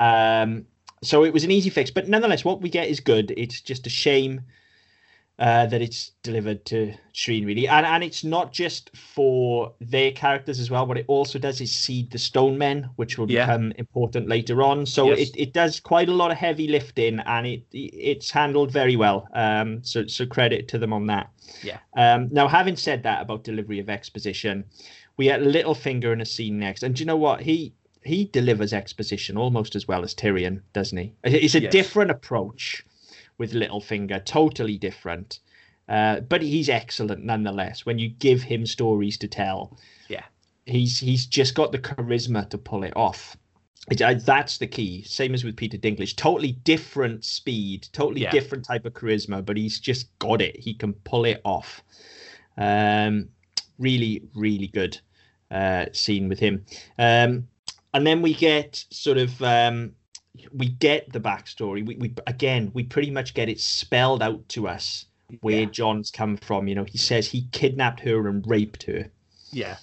Um, 0.00 0.66
so 1.02 1.24
it 1.24 1.32
was 1.32 1.44
an 1.44 1.50
easy 1.50 1.70
fix. 1.70 1.90
But 1.90 2.08
nonetheless, 2.08 2.44
what 2.44 2.60
we 2.60 2.70
get 2.70 2.88
is 2.88 3.00
good. 3.00 3.32
It's 3.36 3.60
just 3.60 3.86
a 3.86 3.90
shame 3.90 4.42
uh, 5.38 5.66
that 5.66 5.80
it's 5.80 6.12
delivered 6.24 6.64
to 6.66 6.92
Shireen, 7.14 7.46
really. 7.46 7.68
And 7.68 7.86
and 7.86 8.02
it's 8.02 8.24
not 8.24 8.52
just 8.52 8.90
for 8.96 9.72
their 9.80 10.10
characters 10.10 10.58
as 10.58 10.70
well. 10.70 10.86
What 10.86 10.98
it 10.98 11.04
also 11.08 11.38
does 11.38 11.60
is 11.60 11.70
seed 11.72 12.10
the 12.10 12.18
Stone 12.18 12.58
Men, 12.58 12.90
which 12.96 13.18
will 13.18 13.30
Yeah. 13.30 13.46
become 13.46 13.72
important 13.76 14.28
later 14.28 14.62
on. 14.62 14.84
So 14.86 15.10
Yes. 15.10 15.30
it, 15.30 15.36
it 15.38 15.52
does 15.52 15.78
quite 15.80 16.08
a 16.08 16.12
lot 16.12 16.30
of 16.32 16.36
heavy 16.38 16.66
lifting, 16.68 17.20
and 17.20 17.46
it 17.46 17.62
it's 17.72 18.30
handled 18.30 18.72
very 18.72 18.96
well. 18.96 19.28
Um, 19.32 19.84
so 19.84 20.06
so 20.06 20.26
credit 20.26 20.66
to 20.68 20.78
them 20.78 20.92
on 20.92 21.06
that. 21.06 21.30
Yeah. 21.62 21.78
Um, 21.96 22.28
now, 22.32 22.48
having 22.48 22.76
said 22.76 23.02
that 23.04 23.22
about 23.22 23.44
delivery 23.44 23.78
of 23.78 23.88
exposition, 23.88 24.64
we 25.16 25.26
get 25.26 25.40
Littlefinger 25.40 26.12
in 26.12 26.20
a 26.20 26.26
scene 26.26 26.58
next, 26.58 26.82
and 26.82 26.94
do 26.96 27.00
you 27.00 27.06
know 27.06 27.16
what 27.16 27.40
he 27.42 27.72
he 28.02 28.24
delivers 28.24 28.72
exposition 28.72 29.36
almost 29.36 29.76
as 29.76 29.86
well 29.86 30.02
as 30.02 30.14
Tyrion, 30.14 30.62
doesn't 30.72 30.98
he? 30.98 31.12
It's 31.24 31.54
a 31.54 31.60
Yes. 31.62 31.72
different 31.72 32.10
approach 32.10 32.84
with 33.38 33.52
Littlefinger, 33.52 34.24
totally 34.24 34.76
different. 34.76 35.40
Uh, 35.88 36.20
but 36.20 36.42
he's 36.42 36.68
excellent 36.68 37.24
nonetheless. 37.24 37.86
When 37.86 37.98
you 37.98 38.10
give 38.10 38.42
him 38.42 38.66
stories 38.66 39.16
to 39.18 39.28
tell, 39.28 39.78
Yeah. 40.08 40.24
he's 40.66 40.98
he's 40.98 41.24
just 41.24 41.54
got 41.54 41.72
the 41.72 41.78
charisma 41.78 42.48
to 42.50 42.58
pull 42.58 42.84
it 42.84 42.94
off. 42.94 43.36
It, 43.90 44.02
uh, 44.02 44.14
that's 44.14 44.58
the 44.58 44.66
key. 44.66 45.02
Same 45.04 45.32
as 45.32 45.44
with 45.44 45.56
Peter 45.56 45.78
Dinklage. 45.78 46.14
Totally 46.14 46.52
different 46.52 47.24
speed, 47.24 47.88
totally 47.92 48.22
Yeah. 48.22 48.30
different 48.30 48.66
type 48.66 48.84
of 48.84 48.92
charisma, 48.92 49.42
but 49.42 49.56
he's 49.56 49.80
just 49.80 50.16
got 50.18 50.42
it. 50.42 50.58
He 50.58 50.74
can 50.74 50.92
pull 50.92 51.24
it 51.24 51.40
off. 51.44 51.82
Um, 52.58 53.30
really, 53.78 54.24
really 54.34 54.66
good 54.66 55.00
uh, 55.50 55.86
scene 55.92 56.28
with 56.28 56.38
him. 56.38 56.66
Um, 56.98 57.48
and 57.94 58.06
then 58.06 58.20
we 58.20 58.34
get 58.34 58.84
sort 58.90 59.16
of 59.16 59.40
um, 59.42 59.92
we 60.52 60.68
get 60.68 61.12
the 61.12 61.20
backstory. 61.20 61.86
We, 61.86 61.96
we 61.96 62.14
again 62.26 62.70
we 62.74 62.84
pretty 62.84 63.10
much 63.10 63.34
get 63.34 63.48
it 63.48 63.60
spelled 63.60 64.22
out 64.22 64.48
to 64.50 64.68
us 64.68 65.06
where 65.40 65.60
Yeah. 65.60 65.66
Jon's 65.66 66.10
come 66.10 66.36
from. 66.36 66.68
You 66.68 66.74
know, 66.74 66.84
he 66.84 66.98
says 66.98 67.28
he 67.28 67.48
kidnapped 67.52 68.00
her 68.00 68.28
and 68.28 68.44
raped 68.46 68.84
her. 68.84 69.10
Yeah. 69.50 69.76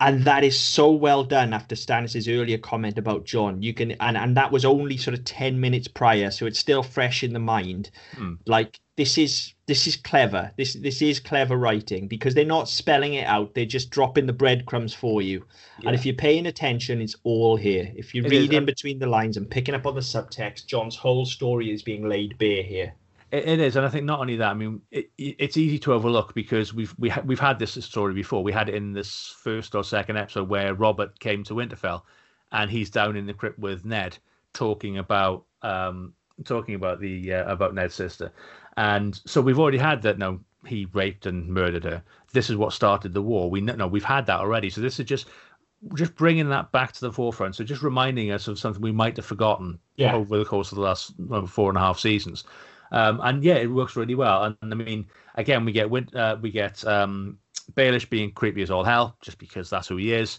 And 0.00 0.24
that 0.24 0.44
is 0.44 0.58
so 0.58 0.92
well 0.92 1.24
done 1.24 1.52
after 1.52 1.74
Stannis's 1.74 2.28
earlier 2.28 2.58
comment 2.58 2.98
about 2.98 3.24
Jon. 3.24 3.62
You 3.62 3.74
can 3.74 3.92
and, 3.92 4.16
and 4.16 4.36
that 4.36 4.52
was 4.52 4.64
only 4.64 4.96
sort 4.96 5.18
of 5.18 5.24
10 5.24 5.60
minutes 5.60 5.88
prior, 5.88 6.30
so 6.30 6.46
it's 6.46 6.58
still 6.58 6.84
fresh 6.84 7.24
in 7.24 7.32
the 7.32 7.40
mind. 7.40 7.90
Hmm. 8.16 8.34
Like 8.46 8.78
this 8.96 9.18
is 9.18 9.54
this 9.68 9.86
is 9.86 9.94
clever. 9.94 10.50
This 10.56 10.72
this 10.72 11.00
is 11.00 11.20
clever 11.20 11.56
writing 11.56 12.08
because 12.08 12.34
they're 12.34 12.44
not 12.44 12.68
spelling 12.68 13.14
it 13.14 13.26
out, 13.26 13.54
they're 13.54 13.64
just 13.66 13.90
dropping 13.90 14.26
the 14.26 14.32
breadcrumbs 14.32 14.92
for 14.94 15.22
you. 15.22 15.44
Yeah. 15.78 15.90
And 15.90 15.94
if 15.94 16.04
you're 16.04 16.16
paying 16.16 16.46
attention, 16.46 17.00
it's 17.00 17.14
all 17.22 17.54
here. 17.56 17.92
If 17.94 18.14
you 18.14 18.24
It 18.24 18.30
read 18.30 18.50
is, 18.50 18.56
in 18.56 18.64
between 18.64 18.98
the 18.98 19.06
lines 19.06 19.36
and 19.36 19.48
picking 19.48 19.74
up 19.76 19.86
on 19.86 19.94
the 19.94 20.00
subtext, 20.00 20.66
Jon's 20.66 20.96
whole 20.96 21.24
story 21.26 21.70
is 21.70 21.82
being 21.82 22.08
laid 22.08 22.36
bare 22.38 22.62
here. 22.64 22.94
It, 23.30 23.46
it 23.46 23.60
is, 23.60 23.76
and 23.76 23.84
I 23.84 23.90
think 23.90 24.06
not 24.06 24.20
only 24.20 24.36
that. 24.36 24.50
I 24.50 24.54
mean, 24.54 24.80
it, 24.90 25.10
it- 25.18 25.36
it's 25.38 25.56
easy 25.58 25.78
to 25.80 25.92
overlook 25.92 26.34
because 26.34 26.72
we've 26.74 26.94
we 26.98 27.10
ha- 27.10 27.22
we've 27.24 27.38
had 27.38 27.58
this 27.58 27.72
story 27.84 28.14
before. 28.14 28.42
We 28.42 28.52
had 28.52 28.68
it 28.68 28.74
in 28.74 28.92
this 28.92 29.36
first 29.42 29.74
or 29.74 29.84
second 29.84 30.16
episode 30.16 30.48
where 30.48 30.74
Robert 30.74 31.18
came 31.20 31.44
to 31.44 31.54
Winterfell, 31.54 32.02
and 32.52 32.70
he's 32.70 32.90
down 32.90 33.16
in 33.16 33.26
the 33.26 33.34
crypt 33.34 33.58
with 33.58 33.84
Ned, 33.84 34.16
talking 34.54 34.96
about 34.98 35.44
um 35.62 36.14
talking 36.44 36.74
about 36.74 37.00
the 37.00 37.34
uh, 37.34 37.52
about 37.52 37.74
Ned's 37.74 37.94
sister, 37.94 38.32
and 38.78 39.20
so 39.26 39.40
we've 39.40 39.58
already 39.58 39.78
had 39.78 40.02
that. 40.02 40.18
No, 40.18 40.40
he 40.64 40.86
raped 40.92 41.26
and 41.26 41.48
murdered 41.48 41.84
her. 41.84 42.02
This 42.32 42.48
is 42.48 42.56
what 42.56 42.72
started 42.72 43.12
the 43.12 43.22
war. 43.22 43.50
We 43.50 43.60
know 43.60 43.86
we've 43.88 44.04
had 44.04 44.26
that 44.26 44.38
already. 44.40 44.70
So 44.70 44.80
this 44.80 45.00
is 45.00 45.06
just 45.06 45.26
just 45.94 46.14
bringing 46.14 46.48
that 46.48 46.70
back 46.72 46.92
to 46.92 47.00
the 47.00 47.12
forefront. 47.12 47.56
So 47.56 47.64
just 47.64 47.82
reminding 47.82 48.30
us 48.30 48.48
of 48.48 48.58
something 48.58 48.82
we 48.82 48.92
might 48.92 49.16
have 49.16 49.26
forgotten 49.26 49.78
Yeah. 49.96 50.14
over 50.14 50.38
the 50.38 50.44
course 50.44 50.72
of 50.72 50.76
the 50.76 50.82
last 50.82 51.12
four 51.48 51.70
and 51.70 51.78
a 51.78 51.80
half 51.80 51.98
seasons. 51.98 52.44
Um, 52.92 53.20
and 53.22 53.44
yeah, 53.44 53.56
it 53.56 53.70
works 53.70 53.96
really 53.96 54.14
well. 54.14 54.44
And, 54.44 54.56
I 54.62 54.74
mean, 54.74 55.06
again, 55.34 55.64
we 55.64 55.72
get 55.72 55.86
uh, 56.14 56.36
we 56.40 56.50
get 56.50 56.84
um, 56.86 57.38
Baelish 57.74 58.08
being 58.08 58.32
creepy 58.32 58.62
as 58.62 58.70
all 58.70 58.84
hell, 58.84 59.16
just 59.20 59.38
because 59.38 59.68
that's 59.70 59.88
who 59.88 59.96
he 59.96 60.12
is. 60.12 60.38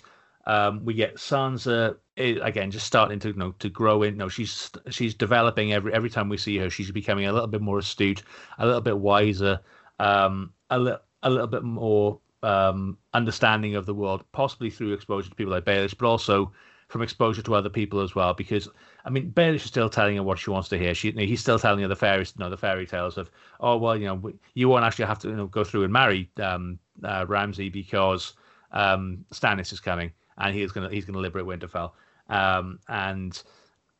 Um, 0.50 0.84
we 0.84 0.96
get 0.96 1.18
Sansa 1.18 1.98
eh, 2.18 2.38
again, 2.42 2.72
just 2.72 2.88
starting 2.88 3.20
to 3.20 3.28
you 3.28 3.36
know 3.36 3.52
to 3.60 3.70
grow 3.70 4.02
in. 4.02 4.18
No, 4.18 4.30
she's 4.30 4.72
she's 4.90 5.14
developing 5.14 5.74
every 5.74 5.94
every 5.94 6.10
time 6.10 6.28
we 6.28 6.38
see 6.38 6.58
her. 6.58 6.72
She's 6.72 6.90
becoming 6.90 7.28
a 7.28 7.32
little 7.32 7.48
bit 7.48 7.62
more 7.62 7.78
astute, 7.78 8.24
a 8.58 8.66
little 8.66 8.82
bit 8.82 8.98
wiser, 8.98 9.60
um, 10.00 10.52
a 10.72 10.80
little 10.80 11.02
a 11.22 11.30
little 11.30 11.46
bit 11.46 11.62
more 11.62 12.20
um, 12.42 12.98
understanding 13.14 13.76
of 13.76 13.86
the 13.86 13.94
world, 13.94 14.24
possibly 14.32 14.72
through 14.72 14.94
exposure 14.94 15.30
to 15.30 15.36
people 15.36 15.54
like 15.54 15.66
Baelish, 15.66 15.96
but 15.96 16.08
also 16.08 16.52
from 16.88 17.04
exposure 17.04 17.44
to 17.44 17.54
other 17.54 17.70
people 17.70 18.00
as 18.00 18.16
well. 18.16 18.34
Because 18.34 18.68
I 19.06 19.12
mean, 19.12 19.32
Baelish 19.32 19.58
is 19.58 19.64
still 19.66 19.88
telling 19.88 20.16
her 20.16 20.24
what 20.24 20.40
she 20.40 20.50
wants 20.50 20.70
to 20.70 20.80
hear. 20.80 20.96
She, 20.96 21.12
he's 21.12 21.42
still 21.42 21.60
telling 21.60 21.82
her 21.82 21.88
the 21.88 21.96
fairies, 21.96 22.34
no, 22.40 22.50
the 22.50 22.58
fairy 22.58 22.88
tales 22.88 23.20
of, 23.20 23.30
oh 23.60 23.78
well, 23.78 23.96
you 23.96 24.08
know, 24.08 24.34
you 24.56 24.68
won't 24.68 24.84
actually 24.84 25.06
have 25.06 25.20
to 25.20 25.28
you 25.28 25.36
know, 25.36 25.46
go 25.46 25.64
through 25.64 25.84
and 25.84 25.94
marry 25.94 26.32
um, 26.42 26.80
uh, 27.04 27.26
Ramsay 27.28 27.70
because 27.70 28.34
um, 28.72 29.24
Stannis 29.32 29.72
is 29.72 29.80
coming 29.80 30.12
and 30.40 30.56
he's 30.56 30.72
gonna 30.72 30.90
he's 30.90 31.06
gonna 31.06 31.20
liberate 31.20 31.46
Winterfell. 31.46 31.92
Um, 32.30 32.80
and 32.88 33.42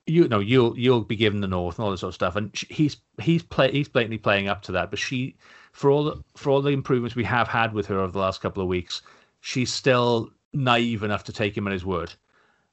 you 0.06 0.28
know 0.28 0.40
you'll 0.40 0.78
you'll 0.78 1.02
be 1.02 1.16
given 1.16 1.42
the 1.42 1.48
north 1.48 1.78
and 1.78 1.86
all 1.86 1.92
this 1.92 2.02
sort 2.02 2.10
of 2.10 2.16
stuff. 2.16 2.36
And 2.36 2.56
sh- 2.56 2.66
he's 2.70 2.98
he's 3.22 3.44
play 3.44 3.72
he's 3.72 3.88
blatantly 3.88 4.18
playing 4.18 4.48
up 4.48 4.62
to 4.64 4.72
that 4.74 4.90
but 4.90 5.00
she 5.00 5.36
for 5.72 5.90
all 5.92 6.04
the, 6.04 6.24
for 6.36 6.50
all 6.50 6.62
the 6.62 6.72
improvements 6.72 7.16
we 7.16 7.24
have 7.26 7.48
had 7.48 7.74
with 7.74 7.86
her 7.88 8.00
over 8.00 8.12
the 8.12 8.20
last 8.20 8.42
couple 8.42 8.62
of 8.64 8.70
weeks 8.70 9.02
she's 9.42 9.72
still 9.72 10.30
naive 10.54 11.04
enough 11.04 11.24
to 11.26 11.34
take 11.34 11.56
him 11.56 11.68
at 11.68 11.74
his 11.74 11.86
word. 11.86 12.12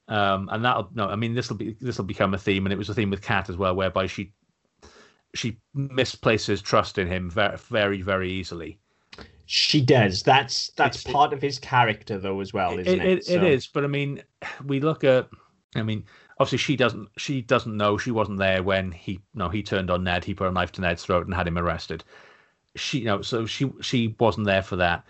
Um 0.08 0.48
and 0.52 0.64
that'll 0.64 0.88
no 0.94 1.08
i 1.08 1.16
mean 1.16 1.34
this 1.34 1.50
will 1.50 1.56
be 1.56 1.76
this 1.80 1.98
will 1.98 2.04
become 2.04 2.32
a 2.32 2.38
theme 2.38 2.64
and 2.64 2.72
it 2.72 2.78
was 2.78 2.88
a 2.88 2.94
theme 2.94 3.10
with 3.10 3.22
Cat 3.22 3.50
as 3.50 3.56
well 3.56 3.74
whereby 3.74 4.06
she 4.06 4.32
she 5.34 5.58
misplaces 5.74 6.62
trust 6.62 6.96
in 6.96 7.06
him 7.06 7.28
very 7.28 7.56
very 7.58 8.02
very 8.02 8.30
easily 8.30 8.78
She 9.46 9.80
does. 9.80 10.22
That's 10.22 10.70
that's 10.70 11.00
It's- 11.00 11.12
part 11.12 11.32
of 11.32 11.40
his 11.40 11.58
character 11.58 12.18
though 12.18 12.40
as 12.40 12.52
well, 12.52 12.78
isn't 12.78 13.00
it? 13.00 13.06
it, 13.06 13.18
it, 13.18 13.24
So- 13.24 13.34
it 13.34 13.42
is 13.44 13.66
but 13.66 13.84
i 13.84 13.86
mean 13.86 14.22
we 14.64 14.80
look 14.80 15.04
at 15.04 15.28
i 15.76 15.82
mean 15.82 16.04
obviously 16.38 16.58
she 16.58 16.76
doesn't 16.76 17.08
she 17.16 17.40
doesn't 17.42 17.76
know. 17.76 17.96
She 17.96 18.10
wasn't 18.10 18.38
there 18.38 18.62
when 18.62 18.92
he 18.92 19.20
no 19.34 19.48
he 19.48 19.62
turned 19.62 19.90
on 19.90 20.04
ned 20.04 20.24
he 20.24 20.34
put 20.34 20.48
a 20.48 20.52
knife 20.52 20.72
to 20.72 20.80
ned's 20.80 21.04
throat 21.04 21.26
and 21.26 21.34
had 21.34 21.46
him 21.48 21.58
arrested. 21.58 22.04
She 22.74 22.98
you 23.00 23.04
know 23.06 23.22
so 23.22 23.46
she 23.46 23.72
she 23.80 24.14
wasn't 24.18 24.46
there 24.46 24.62
for 24.62 24.76
that. 24.76 25.04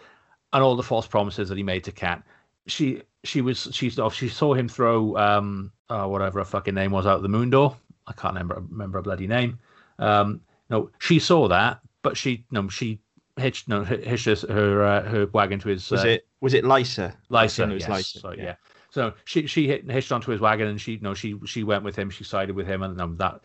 And 0.52 0.62
all 0.62 0.76
the 0.76 0.82
false 0.82 1.06
promises 1.06 1.48
that 1.48 1.56
he 1.58 1.64
made 1.64 1.84
to 1.84 1.92
Cat 1.92 2.22
she 2.66 3.02
she 3.24 3.40
was 3.40 3.68
she 3.72 3.90
she 3.90 4.28
saw 4.28 4.54
him 4.54 4.68
throw 4.68 5.16
um 5.16 5.72
uh, 5.88 6.06
whatever 6.06 6.40
her 6.40 6.44
fucking 6.44 6.74
name 6.74 6.90
was 6.90 7.06
out 7.06 7.22
the 7.22 7.28
moon 7.28 7.50
door. 7.50 7.76
I 8.06 8.12
can't 8.12 8.34
remember 8.34 8.62
remember 8.70 8.98
her 8.98 9.02
bloody 9.02 9.26
name. 9.26 9.58
Um 9.98 10.40
no 10.70 10.90
she 11.00 11.18
saw 11.18 11.48
that 11.48 11.80
but 12.02 12.16
she 12.16 12.44
no 12.50 12.68
she 12.68 13.00
hitched 13.36 13.68
no 13.68 13.84
hitched 13.84 14.24
his, 14.24 14.42
her 14.42 14.82
uh, 14.82 15.02
her 15.02 15.26
wagon 15.26 15.58
to 15.60 15.68
his 15.68 15.90
Was 15.90 16.04
uh, 16.04 16.08
it 16.08 16.26
was 16.40 16.54
it 16.54 16.64
Lysa? 16.64 17.14
Lysa, 17.30 17.78
yes. 17.78 17.88
Lysa, 17.88 18.20
So, 18.20 18.32
yeah. 18.32 18.56
So 18.90 19.12
she 19.24 19.46
she 19.46 19.66
hit, 19.66 19.90
hitched 19.90 20.12
onto 20.12 20.30
his 20.30 20.40
wagon 20.40 20.68
and 20.68 20.80
she 20.80 20.92
you 20.92 21.00
know 21.00 21.14
she 21.14 21.38
she 21.44 21.64
went 21.64 21.84
with 21.84 21.96
him. 21.96 22.10
She 22.10 22.24
sided 22.24 22.56
with 22.56 22.66
him 22.66 22.82
and 22.82 23.00
um, 23.00 23.16
that. 23.18 23.40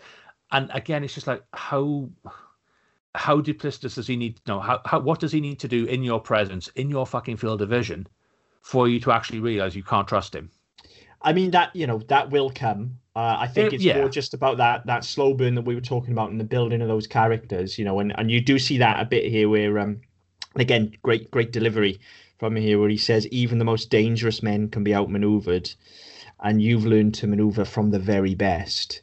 And 0.51 0.69
again, 0.73 1.03
it's 1.03 1.13
just 1.13 1.27
like 1.27 1.43
how 1.53 2.09
how 3.15 3.41
duplicitous 3.41 3.95
does 3.95 4.07
he 4.07 4.15
need? 4.15 4.39
No, 4.47 4.59
how, 4.59 4.81
how 4.85 4.99
what 4.99 5.19
does 5.19 5.31
he 5.31 5.41
need 5.41 5.59
to 5.59 5.67
do 5.67 5.85
in 5.85 6.03
your 6.03 6.19
presence 6.19 6.67
in 6.69 6.89
your 6.89 7.05
fucking 7.05 7.37
field 7.37 7.61
of 7.61 7.69
vision 7.69 8.07
for 8.61 8.87
you 8.87 8.99
to 9.01 9.11
actually 9.11 9.39
realize 9.39 9.75
you 9.75 9.83
can't 9.83 10.07
trust 10.07 10.33
him? 10.33 10.49
I 11.23 11.33
mean 11.33 11.51
that 11.51 11.75
you 11.75 11.87
know 11.87 11.99
that 12.07 12.29
will 12.31 12.49
come. 12.49 12.97
Uh, 13.15 13.35
I 13.39 13.47
think 13.47 13.73
It- 13.73 13.75
it's 13.75 13.83
yeah. 13.85 13.99
more 13.99 14.09
just 14.09 14.33
about 14.33 14.57
that 14.57 14.85
that 14.85 15.03
slow 15.03 15.33
burn 15.33 15.55
that 15.55 15.65
we 15.65 15.75
were 15.75 15.81
talking 15.81 16.13
about 16.13 16.31
in 16.31 16.37
the 16.37 16.43
building 16.43 16.81
of 16.81 16.87
those 16.87 17.07
characters, 17.07 17.77
you 17.77 17.85
know, 17.85 17.99
and, 17.99 18.17
and 18.17 18.31
you 18.31 18.41
do 18.41 18.57
see 18.57 18.77
that 18.77 19.01
a 19.01 19.05
bit 19.05 19.25
here 19.29 19.49
where 19.49 19.77
um 19.79 20.01
again 20.55 20.91
great 21.03 21.29
great 21.31 21.51
delivery 21.51 21.99
from 22.39 22.55
here 22.55 22.79
where 22.79 22.89
he 22.89 22.97
says 22.97 23.27
even 23.27 23.59
the 23.59 23.65
most 23.65 23.89
dangerous 23.89 24.41
men 24.41 24.67
can 24.69 24.83
be 24.83 24.95
outmaneuvered 24.95 25.69
and 26.43 26.61
you've 26.61 26.85
learned 26.85 27.13
to 27.13 27.27
maneuver 27.27 27.65
from 27.65 27.91
the 27.91 27.99
very 27.99 28.33
best. 28.35 29.01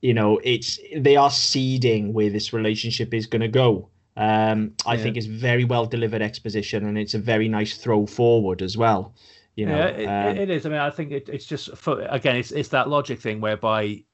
You 0.00 0.14
know, 0.14 0.40
it's 0.44 0.78
they 0.96 1.16
are 1.16 1.30
seeding 1.30 2.12
where 2.12 2.30
this 2.30 2.52
relationship 2.52 3.12
is 3.12 3.26
going 3.26 3.42
to 3.42 3.48
go. 3.48 3.88
Um, 4.16 4.72
I 4.86 4.94
Yeah. 4.96 5.02
think 5.02 5.16
it's 5.16 5.26
very 5.26 5.64
well 5.64 5.86
delivered 5.86 6.22
exposition, 6.22 6.86
and 6.86 6.96
it's 6.96 7.14
a 7.14 7.18
very 7.18 7.48
nice 7.48 7.76
throw 7.76 8.06
forward 8.06 8.62
as 8.62 8.76
well. 8.76 9.14
You 9.58 9.66
know, 9.66 9.76
yeah, 9.76 9.86
it, 9.86 10.06
um, 10.06 10.36
it 10.38 10.50
is. 10.50 10.66
I 10.66 10.68
mean, 10.68 10.78
I 10.78 10.88
think 10.88 11.10
it, 11.10 11.28
it's 11.28 11.44
just 11.44 11.76
for, 11.76 12.00
again, 12.02 12.36
it's 12.36 12.52
it's 12.52 12.68
that 12.68 12.88
logic 12.88 13.20
thing 13.20 13.40
whereby, 13.40 14.04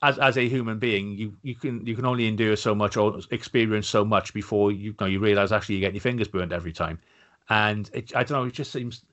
as 0.00 0.18
as 0.18 0.38
a 0.38 0.48
human 0.48 0.78
being, 0.78 1.10
you 1.12 1.36
you 1.42 1.54
can 1.54 1.86
you 1.86 1.94
can 1.94 2.06
only 2.06 2.26
endure 2.26 2.56
so 2.56 2.74
much 2.74 2.96
or 2.96 3.20
experience 3.30 3.86
so 3.86 4.02
much 4.02 4.32
before 4.32 4.72
you, 4.72 4.94
know 4.98 5.06
you 5.06 5.20
realize 5.20 5.52
actually 5.52 5.74
you 5.74 5.82
get 5.82 5.92
your 5.92 6.00
fingers 6.00 6.26
burned 6.26 6.54
every 6.54 6.72
time, 6.72 6.98
and 7.50 7.90
it, 7.92 8.16
I 8.16 8.24
don't 8.24 8.40
know. 8.40 8.48
It 8.48 8.54
just 8.54 8.72
seems 8.72 9.04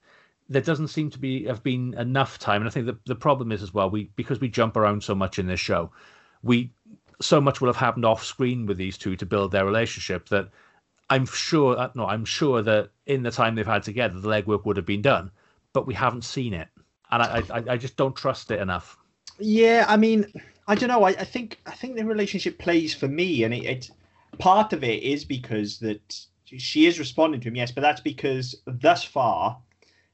there 0.48 0.62
doesn't 0.62 0.88
seem 0.88 1.10
to 1.10 1.20
be 1.20 1.44
have 1.44 1.62
been 1.62 1.94
enough 1.96 2.40
time, 2.40 2.62
and 2.62 2.70
I 2.70 2.72
think 2.72 2.86
the 2.86 2.98
the 3.06 3.16
problem 3.16 3.52
is 3.52 3.62
as 3.62 3.74
well 3.74 3.90
we 3.90 4.06
because 4.16 4.40
we 4.40 4.48
jump 4.48 4.78
around 4.78 5.04
so 5.04 5.14
much 5.14 5.40
in 5.40 5.48
this 5.48 5.60
show, 5.60 5.92
we 6.42 6.72
so 7.20 7.42
much 7.42 7.60
will 7.60 7.68
have 7.68 7.76
happened 7.76 8.06
off 8.06 8.24
screen 8.24 8.66
with 8.66 8.78
these 8.78 8.98
two 8.98 9.18
to 9.18 9.26
build 9.26 9.52
their 9.52 9.66
relationship 9.66 10.30
that 10.30 10.50
I'm 11.10 11.26
sure 11.26 11.78
uh, 11.78 11.90
no, 11.96 12.06
I'm 12.06 12.24
sure 12.24 12.62
that 12.62 12.92
in 13.06 13.24
the 13.24 13.32
time 13.32 13.56
they've 13.56 13.68
had 13.68 13.84
together, 13.84 14.22
the 14.22 14.30
legwork 14.30 14.64
would 14.66 14.78
have 14.78 14.86
been 14.86 15.02
done, 15.02 15.32
but 15.76 15.86
we 15.86 15.94
haven't 15.94 16.24
seen 16.24 16.54
it, 16.54 16.70
and 17.12 17.22
I 17.22 17.44
I, 17.52 17.64
I 17.74 17.78
just 17.78 17.98
don't 17.98 18.16
trust 18.16 18.50
it 18.50 18.62
enough. 18.62 18.98
Yeah, 19.38 19.86
I 19.88 19.98
mean, 19.98 20.26
I 20.68 20.76
don't 20.76 20.90
know. 20.90 21.04
I, 21.04 21.10
I 21.10 21.26
think 21.26 21.60
I 21.68 21.72
think 21.72 21.98
the 21.98 22.06
relationship 22.06 22.58
plays 22.58 22.96
for 22.96 23.08
me, 23.08 23.44
and 23.44 23.54
it, 23.54 23.66
it 23.66 23.92
part 24.40 24.74
of 24.74 24.84
it 24.84 25.04
is 25.04 25.26
because 25.26 25.78
that 25.80 26.20
she 26.46 26.86
is 26.88 26.98
responding 26.98 27.42
to 27.42 27.50
him, 27.50 27.56
yes, 27.58 27.72
but 27.72 27.82
that's 27.82 28.02
because 28.02 28.56
thus 28.66 29.04
far 29.04 29.58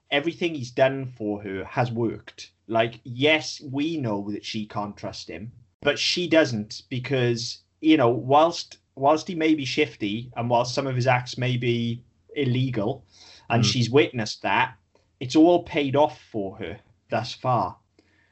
everything 0.09 0.55
he's 0.55 0.72
done 0.72 1.05
for 1.18 1.41
her 1.43 1.64
has 1.64 1.91
worked. 1.91 2.51
Like, 2.68 2.99
yes, 3.03 3.62
we 3.72 3.97
know 3.97 4.30
that 4.32 4.43
she 4.43 4.66
can't 4.66 4.97
trust 4.97 5.30
him, 5.30 5.51
but 5.82 5.99
she 5.99 6.28
doesn't 6.28 6.84
because 6.89 7.59
you 7.82 7.97
know, 7.97 8.09
whilst 8.09 8.78
whilst 8.95 9.28
he 9.28 9.36
may 9.36 9.53
be 9.55 9.66
shifty 9.66 10.32
and 10.36 10.49
whilst 10.49 10.74
some 10.74 10.88
of 10.88 10.95
his 10.95 11.07
acts 11.07 11.38
may 11.38 11.55
be 11.57 12.03
illegal, 12.36 13.05
and 13.49 13.64
Mm. 13.64 13.68
she's 13.68 13.89
witnessed 13.89 14.41
that, 14.41 14.76
it's 15.22 15.36
all 15.36 15.63
paid 15.63 15.95
off 15.95 16.19
for 16.32 16.57
her 16.57 16.80
thus 17.09 17.34
far. 17.34 17.78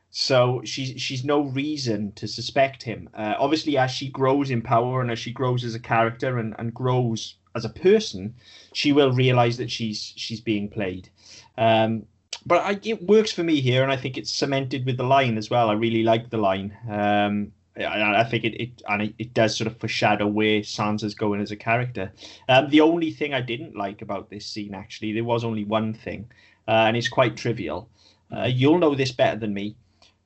So 0.09 0.61
she's 0.65 0.99
she's 0.99 1.23
no 1.23 1.41
reason 1.41 2.11
to 2.13 2.27
suspect 2.27 2.81
him. 2.81 3.09
Uh, 3.13 3.35
obviously, 3.37 3.77
as 3.77 3.91
she 3.91 4.09
grows 4.09 4.49
in 4.49 4.63
power 4.63 5.01
and 5.01 5.11
as 5.11 5.19
she 5.19 5.31
grows 5.31 5.63
as 5.63 5.75
a 5.75 5.79
character 5.79 6.39
and, 6.39 6.55
and 6.57 6.73
grows 6.73 7.35
as 7.55 7.63
a 7.63 7.69
person, 7.69 8.33
she 8.73 8.91
will 8.91 9.11
realize 9.11 9.57
that 9.57 9.69
she's 9.69 10.13
she's 10.15 10.41
being 10.41 10.67
played. 10.67 11.09
Um, 11.57 12.07
but 12.45 12.63
I, 12.63 12.79
it 12.83 13.03
works 13.03 13.31
for 13.31 13.43
me 13.43 13.61
here, 13.61 13.83
and 13.83 13.91
I 13.91 13.97
think 13.97 14.17
it's 14.17 14.31
cemented 14.31 14.85
with 14.85 14.97
the 14.97 15.03
line 15.03 15.37
as 15.37 15.49
well. 15.51 15.69
I 15.69 15.73
really 15.73 16.01
like 16.01 16.31
the 16.31 16.37
line. 16.37 16.75
Um, 16.89 17.51
I, 17.77 18.21
I 18.21 18.23
think 18.23 18.43
it, 18.45 18.59
it 18.59 18.81
and 18.87 19.03
it, 19.03 19.13
it 19.19 19.33
does 19.35 19.55
sort 19.55 19.67
of 19.67 19.77
foreshadow 19.77 20.25
where 20.27 20.61
Sansa's 20.61 21.13
going 21.13 21.39
as 21.39 21.51
a 21.51 21.55
character. 21.55 22.11
Um, 22.47 22.69
the 22.69 22.81
only 22.81 23.11
thing 23.11 23.35
I 23.35 23.41
didn't 23.41 23.75
like 23.75 24.01
about 24.01 24.29
this 24.29 24.47
scene, 24.47 24.73
actually, 24.73 25.13
there 25.13 25.23
was 25.23 25.43
only 25.43 25.65
one 25.65 25.93
thing, 25.93 26.31
uh, 26.69 26.85
and 26.87 26.95
it's 26.95 27.09
quite 27.09 27.35
trivial. 27.35 27.89
Uh, 28.31 28.45
you'll 28.45 28.77
know 28.77 28.93
this 28.93 29.11
better 29.11 29.39
than 29.39 29.53
me. 29.53 29.75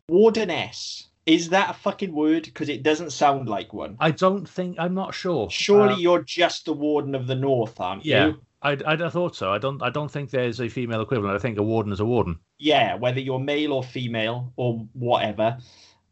Wardeness. 0.09 1.07
Is 1.25 1.49
that 1.49 1.69
a 1.69 1.73
fucking 1.73 2.13
word? 2.13 2.43
Because 2.43 2.67
it 2.67 2.83
doesn't 2.83 3.11
sound 3.13 3.47
like 3.47 3.73
one. 3.73 3.95
I 4.01 4.11
don't 4.11 4.47
think 4.47 4.75
I'm 4.77 4.93
not 4.93 5.13
sure. 5.15 5.49
Surely 5.49 5.93
Uh, 5.93 5.97
you're 5.97 6.21
just 6.21 6.65
the 6.65 6.73
warden 6.73 7.15
of 7.15 7.27
the 7.27 7.35
north, 7.35 7.79
aren't 7.79 8.05
yeah, 8.05 8.27
you? 8.27 8.41
I, 8.61 8.71
I, 8.71 8.93
I 8.93 9.09
thought 9.09 9.35
so. 9.37 9.53
I 9.53 9.57
don't 9.57 9.81
I 9.81 9.89
don't 9.89 10.11
think 10.11 10.31
there's 10.31 10.59
a 10.59 10.67
female 10.67 11.01
equivalent. 11.01 11.33
I 11.33 11.39
think 11.39 11.57
a 11.57 11.63
warden 11.63 11.93
is 11.93 12.01
a 12.01 12.05
warden. 12.05 12.39
Yeah, 12.59 12.95
whether 12.95 13.21
you're 13.21 13.39
male 13.39 13.71
or 13.71 13.83
female 13.83 14.51
or 14.57 14.85
whatever, 14.93 15.57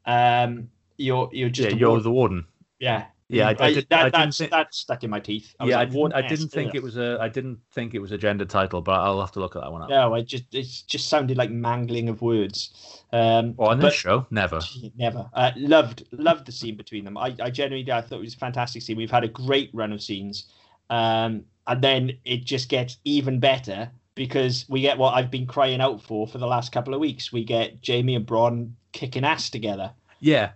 um, 0.06 0.70
you're 0.98 1.30
you're 1.34 1.50
just 1.50 1.72
yeah, 1.72 1.76
you're 1.76 1.90
warden. 1.90 2.04
the 2.04 2.12
warden. 2.12 2.46
yeah. 2.80 3.06
Yeah, 3.32 3.48
I, 3.48 3.66
I, 3.66 3.74
did, 3.74 3.88
that, 3.90 4.00
I 4.00 4.04
didn't 4.04 4.14
that's 4.14 4.38
think, 4.38 4.52
that's 4.52 4.78
stuck 4.78 5.04
in 5.04 5.10
my 5.10 5.20
teeth. 5.20 5.56
I 5.60 5.64
was 5.64 5.72
yeah, 5.72 5.80
I 5.80 5.86
didn't, 5.86 6.14
I 6.14 6.22
didn't 6.22 6.50
think 6.50 6.70
ugh. 6.70 6.76
it 6.76 6.84
was 6.84 6.98
a 6.98 7.18
I 7.22 7.30
didn't 7.30 7.60
think 7.72 7.94
it 7.94 8.00
was 8.00 8.12
a 8.12 8.18
gender 8.18 8.46
title, 8.46 8.82
but 8.82 9.00
I'll 9.00 9.22
have 9.22 9.32
to 9.34 9.40
look 9.40 9.56
at 9.56 9.62
that 9.62 9.72
one 9.72 9.84
up. 9.84 9.90
No, 9.90 10.14
I 10.14 10.22
just 10.22 10.54
it 10.54 10.68
just 10.88 11.08
sounded 11.08 11.38
like 11.38 11.50
mangling 11.50 12.10
of 12.10 12.22
words. 12.22 13.04
Um, 13.14 13.56
on 13.58 13.80
but- 13.80 13.82
this 13.82 13.94
show, 13.94 14.26
never. 14.32 14.60
Never. 14.98 15.30
Uh, 15.34 15.52
loved 15.56 16.08
loved 16.12 16.46
the 16.46 16.52
scene 16.52 16.76
between 16.76 17.06
them. 17.06 17.18
I, 17.18 17.36
I 17.42 17.50
genuinely 17.50 17.84
did. 17.84 17.94
I 17.94 18.02
thought 18.02 18.18
it 18.18 18.22
was 18.22 18.36
a 18.36 18.38
fantastic 18.38 18.82
scene. 18.82 18.98
We've 18.98 19.10
had 19.10 19.24
a 19.24 19.30
great 19.30 19.70
run 19.74 19.92
of 19.92 20.02
scenes. 20.02 20.52
Um, 20.90 21.46
and 21.68 21.82
then 21.82 22.18
it 22.26 22.44
just 22.44 22.70
gets 22.70 22.98
even 23.06 23.40
better 23.40 23.90
because 24.16 24.66
we 24.68 24.82
get 24.82 24.98
what 24.98 25.14
I've 25.14 25.32
been 25.32 25.48
crying 25.48 25.80
out 25.80 26.02
for 26.02 26.28
for 26.28 26.38
the 26.38 26.48
last 26.48 26.72
couple 26.72 26.94
of 26.94 27.00
weeks. 27.00 27.32
We 27.32 27.44
get 27.44 27.78
Jaime 27.86 28.16
and 28.16 28.26
Bronn 28.26 28.72
kicking 28.92 29.24
ass 29.24 29.50
together. 29.50 29.92
Yeah, 30.20 30.52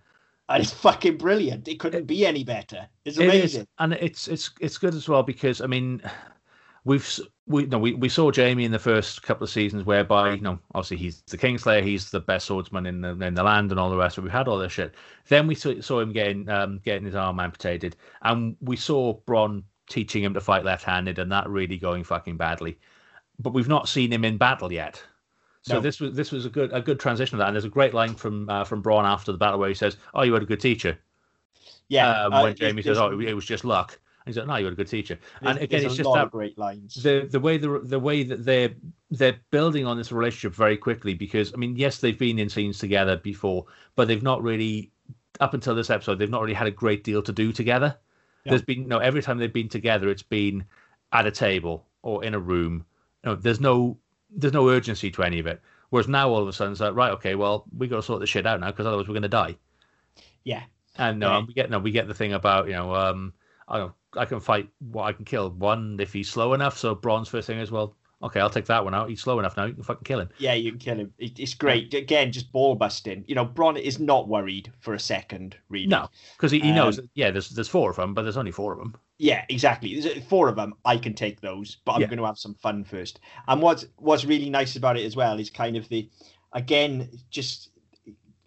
And 0.47 0.61
it's 0.63 0.73
fucking 0.73 1.17
brilliant. 1.17 1.67
It 1.67 1.79
couldn't 1.79 2.05
be 2.05 2.25
any 2.25 2.43
better. 2.43 2.87
It's 3.03 3.17
It 3.17 3.25
amazing. 3.25 3.67
and 3.79 3.93
it's 3.93 4.27
it's 4.27 4.51
it's 4.59 4.77
good 4.77 4.93
as 4.93 5.09
well 5.09 5.23
because 5.23 5.59
I 5.61 5.67
mean, 5.67 6.01
we've 6.83 7.19
we 7.47 7.65
no 7.65 7.79
we, 7.79 7.93
we 7.93 8.09
saw 8.09 8.31
Jaime 8.31 8.63
in 8.63 8.71
the 8.71 8.79
first 8.79 9.23
couple 9.23 9.43
of 9.43 9.49
seasons 9.49 9.85
whereby 9.85 10.33
you 10.33 10.41
know 10.41 10.59
obviously 10.75 10.97
he's 10.97 11.21
the 11.29 11.37
Kingslayer, 11.37 11.83
he's 11.83 12.11
the 12.11 12.19
best 12.19 12.45
swordsman 12.45 12.85
in 12.85 13.01
the 13.01 13.09
in 13.25 13.33
the 13.33 13.43
land 13.43 13.71
and 13.71 13.79
all 13.79 13.89
the 13.89 13.97
rest. 13.97 14.17
But 14.17 14.23
we've 14.23 14.31
had 14.31 14.47
all 14.47 14.59
this 14.59 14.71
shit. 14.73 14.93
Then 15.29 15.47
we 15.47 15.55
saw, 15.55 15.79
saw 15.81 15.99
him 15.99 16.13
getting 16.13 16.47
um 16.49 16.79
getting 16.85 17.05
his 17.05 17.15
arm 17.15 17.39
amputated, 17.39 17.95
and 18.21 18.55
we 18.61 18.75
saw 18.75 19.19
Bronn 19.21 19.63
teaching 19.89 20.23
him 20.23 20.33
to 20.35 20.41
fight 20.41 20.65
left-handed, 20.65 21.19
and 21.19 21.31
that 21.31 21.49
really 21.49 21.77
going 21.77 22.03
fucking 22.03 22.37
badly. 22.37 22.77
But 23.39 23.53
we've 23.53 23.67
not 23.67 23.89
seen 23.89 24.11
him 24.13 24.25
in 24.25 24.37
battle 24.37 24.71
yet. 24.71 25.01
So 25.65 25.75
No. 25.75 25.79
this 25.79 25.99
was 25.99 26.13
this 26.13 26.31
was 26.31 26.45
a 26.45 26.49
good 26.49 26.71
a 26.73 26.81
good 26.81 26.99
transition 26.99 27.35
of 27.35 27.39
that, 27.39 27.47
and 27.47 27.55
there's 27.55 27.65
a 27.65 27.69
great 27.69 27.93
line 27.93 28.13
from 28.13 28.47
uh, 28.49 28.63
from 28.63 28.83
Bronn 28.83 29.03
after 29.03 29.31
the 29.31 29.37
battle 29.39 29.57
where 29.57 29.69
he 29.69 29.73
says, 29.73 29.97
"Oh, 30.13 30.21
you 30.21 30.31
had 30.33 30.43
a 30.43 30.45
good 30.45 30.59
teacher." 30.59 30.99
Yeah. 31.87 32.25
um, 32.25 32.33
uh, 32.33 32.43
when 32.43 32.55
Jaime 32.59 32.83
says, 32.83 32.99
"Oh, 32.99 33.19
it 33.19 33.33
was 33.33 33.45
just 33.45 33.65
luck," 33.65 33.99
and 34.25 34.27
he's 34.27 34.37
like, 34.37 34.45
"No, 34.45 34.57
you 34.57 34.65
had 34.65 34.73
a 34.73 34.75
good 34.75 34.87
teacher." 34.87 35.17
And 35.41 35.57
again, 35.57 35.83
it's 35.83 35.95
just 35.95 36.13
that 36.13 36.29
great 36.29 36.55
lines. 36.59 36.93
the 37.01 37.27
the 37.31 37.39
way 37.39 37.57
the 37.57 37.79
the 37.79 37.99
way 37.99 38.21
that 38.21 38.45
they're 38.45 38.75
they're 39.09 39.39
building 39.49 39.87
on 39.87 39.97
this 39.97 40.11
relationship 40.11 40.53
very 40.55 40.77
quickly 40.77 41.15
because 41.15 41.51
I 41.51 41.57
mean, 41.57 41.75
yes, 41.75 41.97
they've 41.97 42.17
been 42.17 42.37
in 42.37 42.47
scenes 42.47 42.77
together 42.77 43.17
before, 43.17 43.65
but 43.95 44.07
they've 44.07 44.21
not 44.21 44.43
really 44.43 44.91
up 45.39 45.53
until 45.55 45.73
this 45.75 45.89
episode 45.89 46.17
they've 46.19 46.29
not 46.29 46.41
really 46.41 46.53
had 46.53 46.67
a 46.67 46.71
great 46.71 47.03
deal 47.03 47.23
to 47.23 47.31
do 47.33 47.51
together. 47.51 47.97
Yeah. 48.43 48.51
There's 48.51 48.61
been 48.61 48.87
no 48.87 48.99
every 48.99 49.23
time 49.23 49.39
they've 49.39 49.51
been 49.51 49.69
together, 49.69 50.09
it's 50.09 50.21
been 50.21 50.63
at 51.11 51.25
a 51.25 51.31
table 51.31 51.87
or 52.03 52.23
in 52.23 52.35
a 52.35 52.39
room. 52.39 52.85
You 53.23 53.31
know, 53.31 53.35
there's 53.35 53.59
no 53.59 53.97
there's 54.35 54.53
no 54.53 54.69
urgency 54.69 55.09
to 55.11 55.23
any 55.23 55.39
of 55.39 55.47
it. 55.47 55.61
Whereas 55.89 56.07
now 56.07 56.29
all 56.29 56.41
of 56.41 56.47
a 56.47 56.53
sudden 56.53 56.71
it's 56.73 56.81
like, 56.81 56.95
right, 56.95 57.11
okay, 57.11 57.35
well, 57.35 57.65
we 57.77 57.87
got 57.87 57.97
to 57.97 58.01
sort 58.03 58.19
this 58.19 58.29
shit 58.29 58.45
out 58.45 58.59
now 58.59 58.71
because 58.71 58.85
otherwise 58.85 59.07
we're 59.07 59.13
going 59.13 59.21
to 59.23 59.29
die. 59.29 59.55
Yeah. 60.43 60.63
And 60.97 61.19
no, 61.19 61.29
Yeah. 61.39 61.45
we 61.47 61.53
get 61.53 61.69
no, 61.69 61.79
we 61.79 61.91
get 61.91 62.07
the 62.07 62.13
thing 62.13 62.33
about 62.33 62.67
you 62.67 62.73
know, 62.73 62.93
um, 62.95 63.33
I 63.67 63.77
don't, 63.79 63.93
I 64.17 64.25
can 64.25 64.39
fight 64.39 64.69
what 64.79 65.03
I 65.03 65.13
can 65.13 65.25
kill 65.25 65.49
one 65.51 65.97
if 65.99 66.13
he's 66.13 66.29
slow 66.29 66.53
enough. 66.53 66.77
So 66.77 66.95
Bronn's 66.95 67.27
first 67.27 67.47
thing 67.47 67.59
is 67.59 67.71
well, 67.71 67.95
okay, 68.23 68.39
I'll 68.39 68.49
take 68.49 68.65
that 68.65 68.83
one 68.83 68.93
out. 68.93 69.09
He's 69.09 69.21
slow 69.21 69.37
enough 69.39 69.57
now. 69.57 69.65
You 69.65 69.73
can 69.73 69.83
fucking 69.83 70.03
kill 70.05 70.19
him. 70.21 70.29
Yeah, 70.37 70.53
you 70.53 70.71
can 70.71 70.79
kill 70.79 70.97
him. 70.97 71.13
It's 71.19 71.53
great. 71.53 71.93
Again, 71.93 72.31
just 72.31 72.51
ball 72.51 72.75
busting. 72.75 73.25
You 73.27 73.35
know, 73.35 73.45
Bronn 73.45 73.79
is 73.79 73.99
not 73.99 74.27
worried 74.27 74.71
for 74.79 74.93
a 74.93 74.99
second, 74.99 75.57
really. 75.69 75.87
No, 75.87 76.09
because 76.37 76.51
he, 76.51 76.59
he 76.59 76.71
knows. 76.71 76.97
Um, 76.97 77.05
that, 77.05 77.09
yeah, 77.15 77.31
there's 77.31 77.49
there's 77.49 77.67
four 77.69 77.89
of 77.89 77.97
them, 77.97 78.13
but 78.13 78.21
there's 78.23 78.37
only 78.37 78.51
four 78.51 78.71
of 78.73 78.79
them. 78.79 78.95
Yeah, 79.17 79.45
exactly. 79.49 79.99
There's 79.99 80.17
uh, 80.17 80.21
four 80.27 80.49
of 80.49 80.55
them. 80.55 80.73
I 80.83 80.97
can 80.97 81.13
take 81.13 81.39
those, 81.41 81.77
but 81.85 81.93
I'm 81.93 82.01
Yeah. 82.01 82.07
going 82.07 82.17
to 82.19 82.25
have 82.25 82.37
some 82.37 82.53
fun 82.55 82.83
first. 82.83 83.19
And 83.47 83.61
what's 83.61 83.85
what's 83.97 84.25
really 84.25 84.49
nice 84.49 84.75
about 84.75 84.97
it 84.97 85.05
as 85.05 85.15
well 85.15 85.39
is 85.39 85.49
kind 85.49 85.77
of 85.77 85.87
the, 85.89 86.09
again, 86.53 87.09
just 87.29 87.69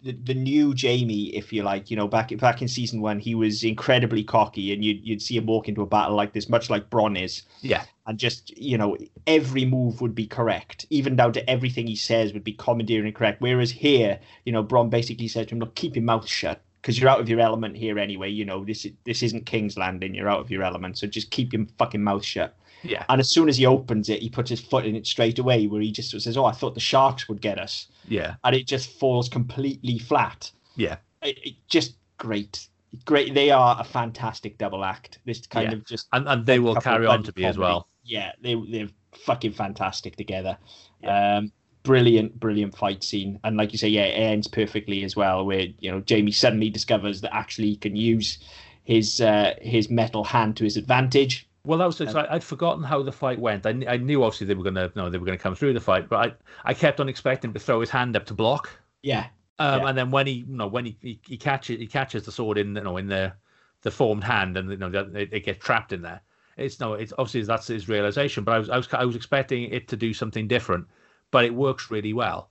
the, 0.03 0.11
the 0.11 0.33
new 0.35 0.73
Jaime, 0.79 1.35
if 1.35 1.51
you 1.51 1.63
like. 1.63 1.89
You 1.89 1.97
know, 1.97 2.07
back 2.07 2.35
back 2.37 2.61
in 2.61 2.67
season 2.67 3.01
one, 3.01 3.19
he 3.19 3.33
was 3.35 3.63
incredibly 3.63 4.23
cocky, 4.23 4.71
and 4.71 4.83
you'd 4.85 5.05
you'd 5.05 5.21
see 5.21 5.37
him 5.37 5.47
walk 5.47 5.67
into 5.67 5.81
a 5.81 5.87
battle 5.87 6.15
like 6.15 6.33
this, 6.33 6.47
much 6.49 6.69
like 6.69 6.89
Bronn 6.91 7.19
is, 7.19 7.43
Yeah, 7.61 7.83
and 8.05 8.19
just 8.19 8.55
you 8.57 8.77
know 8.77 8.95
every 9.25 9.65
move 9.65 10.01
would 10.01 10.13
be 10.15 10.27
correct, 10.27 10.85
even 10.91 11.15
down 11.15 11.33
to 11.33 11.49
everything 11.49 11.87
he 11.87 11.95
says 11.95 12.31
would 12.33 12.43
be 12.43 12.53
commandeering 12.53 13.11
correct. 13.13 13.41
Whereas 13.41 13.71
here, 13.71 14.19
you 14.45 14.51
know, 14.51 14.63
Bronn 14.63 14.89
basically 14.91 15.27
said 15.27 15.47
to 15.47 15.55
him, 15.55 15.59
"Look, 15.59 15.75
keep 15.75 15.95
your 15.95 16.05
mouth 16.05 16.27
shut." 16.27 16.61
Because 16.81 16.99
you're 16.99 17.09
out 17.09 17.19
of 17.19 17.27
your 17.27 17.39
element 17.41 17.75
here 17.75 17.99
anyway, 17.99 18.29
you 18.29 18.45
know 18.45 18.63
this. 18.63 18.87
This 19.03 19.21
isn't 19.23 19.45
King's 19.45 19.77
Landing. 19.77 20.13
You're 20.15 20.29
out 20.29 20.39
of 20.39 20.49
your 20.49 20.63
element, 20.63 20.97
so 20.97 21.07
just 21.07 21.29
keep 21.31 21.51
your 21.53 21.65
fucking 21.77 22.01
mouth 22.03 22.23
shut. 22.23 22.55
yeah, 22.83 23.03
And 23.09 23.19
as 23.19 23.29
soon 23.29 23.49
as 23.49 23.57
he 23.57 23.65
opens 23.65 24.07
it, 24.07 24.21
he 24.21 24.29
puts 24.29 24.49
his 24.49 24.61
foot 24.61 24.85
in 24.85 24.95
it 24.95 25.05
straight 25.05 25.39
away, 25.39 25.67
where 25.67 25.81
he 25.81 25.91
just 25.91 26.11
says, 26.11 26.37
"Oh, 26.37 26.45
I 26.45 26.53
thought 26.53 26.75
the 26.75 26.79
sharks 26.79 27.27
would 27.27 27.41
get 27.41 27.59
us," 27.59 27.87
yeah, 28.07 28.35
and 28.45 28.55
it 28.55 28.65
just 28.67 28.97
falls 28.99 29.27
completely 29.27 29.99
flat. 29.99 30.51
yeah. 30.75 30.97
It, 31.21 31.37
it 31.43 31.53
just 31.67 31.95
great, 32.17 32.69
great. 33.03 33.33
They 33.33 33.51
are 33.51 33.75
a 33.77 33.83
fantastic 33.83 34.57
double 34.57 34.85
act. 34.85 35.19
This 35.25 35.45
kind 35.45 35.71
Yeah. 35.71 35.77
of 35.79 35.85
just 35.85 36.07
And 36.13 36.29
and 36.29 36.45
they 36.45 36.59
will 36.59 36.75
carry 36.75 37.05
on 37.05 37.23
to 37.23 37.33
be 37.33 37.43
as 37.43 37.57
well. 37.57 37.89
Yeah, 38.05 38.31
they 38.41 38.55
they're 38.71 38.87
fucking 39.25 39.51
fantastic 39.51 40.15
together. 40.15 40.57
Um, 41.03 41.51
brilliant, 41.83 42.39
brilliant 42.39 42.75
fight 42.77 43.03
scene, 43.03 43.39
and 43.43 43.57
like 43.57 43.71
you 43.71 43.77
say, 43.77 43.87
yeah, 43.89 44.05
it 44.05 44.13
ends 44.19 44.47
perfectly 44.47 45.03
as 45.03 45.15
well. 45.15 45.45
Where 45.45 45.67
you 45.79 45.91
know 45.91 46.03
Jaime 46.09 46.31
suddenly 46.31 46.69
discovers 46.69 47.21
that 47.21 47.33
actually 47.35 47.69
he 47.69 47.75
can 47.77 47.95
use 47.95 48.39
his 48.83 49.21
uh, 49.21 49.55
his 49.61 49.89
metal 49.89 50.23
hand 50.23 50.57
to 50.57 50.63
his 50.63 50.77
advantage. 50.77 51.47
Well, 51.65 51.77
that 51.79 51.85
was 51.85 51.97
just, 51.97 52.15
I, 52.15 52.25
I'd 52.31 52.43
forgotten 52.43 52.83
how 52.83 53.03
the 53.03 53.11
fight 53.11 53.39
went. 53.39 53.65
I, 53.65 53.71
I 53.87 53.97
knew 53.97 54.23
obviously 54.23 54.47
they 54.47 54.55
were 54.55 54.63
gonna 54.63 54.91
no 54.95 55.09
they 55.09 55.17
were 55.17 55.25
gonna 55.25 55.37
come 55.37 55.55
through 55.55 55.73
the 55.73 55.79
fight, 55.81 56.09
but 56.09 56.37
I 56.65 56.71
I 56.71 56.73
kept 56.73 56.99
on 56.99 57.09
expecting 57.09 57.49
him 57.49 57.53
to 57.53 57.59
throw 57.59 57.81
his 57.81 57.89
hand 57.89 58.15
up 58.15 58.25
to 58.27 58.33
block. 58.33 58.69
Yeah, 59.01 59.27
Um, 59.59 59.83
Yeah. 59.83 59.89
and 59.89 59.97
then 59.97 60.11
when 60.11 60.27
he, 60.27 60.33
you 60.33 60.55
know, 60.57 60.67
when 60.67 60.85
he, 60.85 60.97
he, 61.01 61.21
he 61.27 61.37
catches 61.37 61.79
he 61.79 61.87
catches 61.87 62.23
the 62.23 62.31
sword 62.31 62.57
in, 62.57 62.75
you 62.75 62.81
know, 62.81 62.97
in 62.97 63.07
the 63.07 63.33
the 63.81 63.91
formed 63.91 64.23
hand, 64.23 64.57
and 64.57 64.69
you 64.71 64.77
know, 64.77 64.87
it, 65.15 65.29
it 65.33 65.45
gets 65.45 65.63
trapped 65.63 65.93
in 65.93 66.01
there. 66.01 66.21
it's 66.57 66.79
no, 66.79 66.93
it's 66.93 67.13
obviously 67.17 67.43
that's 67.43 67.67
his 67.67 67.87
realization. 67.89 68.43
But 68.43 68.55
I 68.55 68.59
was 68.59 68.69
I 68.69 68.77
was 68.77 68.87
I 68.93 69.05
was 69.05 69.15
expecting 69.15 69.63
it 69.71 69.87
to 69.89 69.97
do 69.97 70.13
something 70.13 70.47
different, 70.47 70.87
but 71.31 71.45
it 71.45 71.53
works 71.53 71.91
really 71.91 72.13
well. 72.13 72.49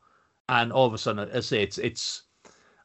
And 0.49 0.73
all 0.73 0.87
of 0.87 0.95
a 0.95 0.99
sudden, 0.99 1.29
I 1.33 1.41
say 1.41 1.63
it's 1.63 1.79
it's 1.79 2.23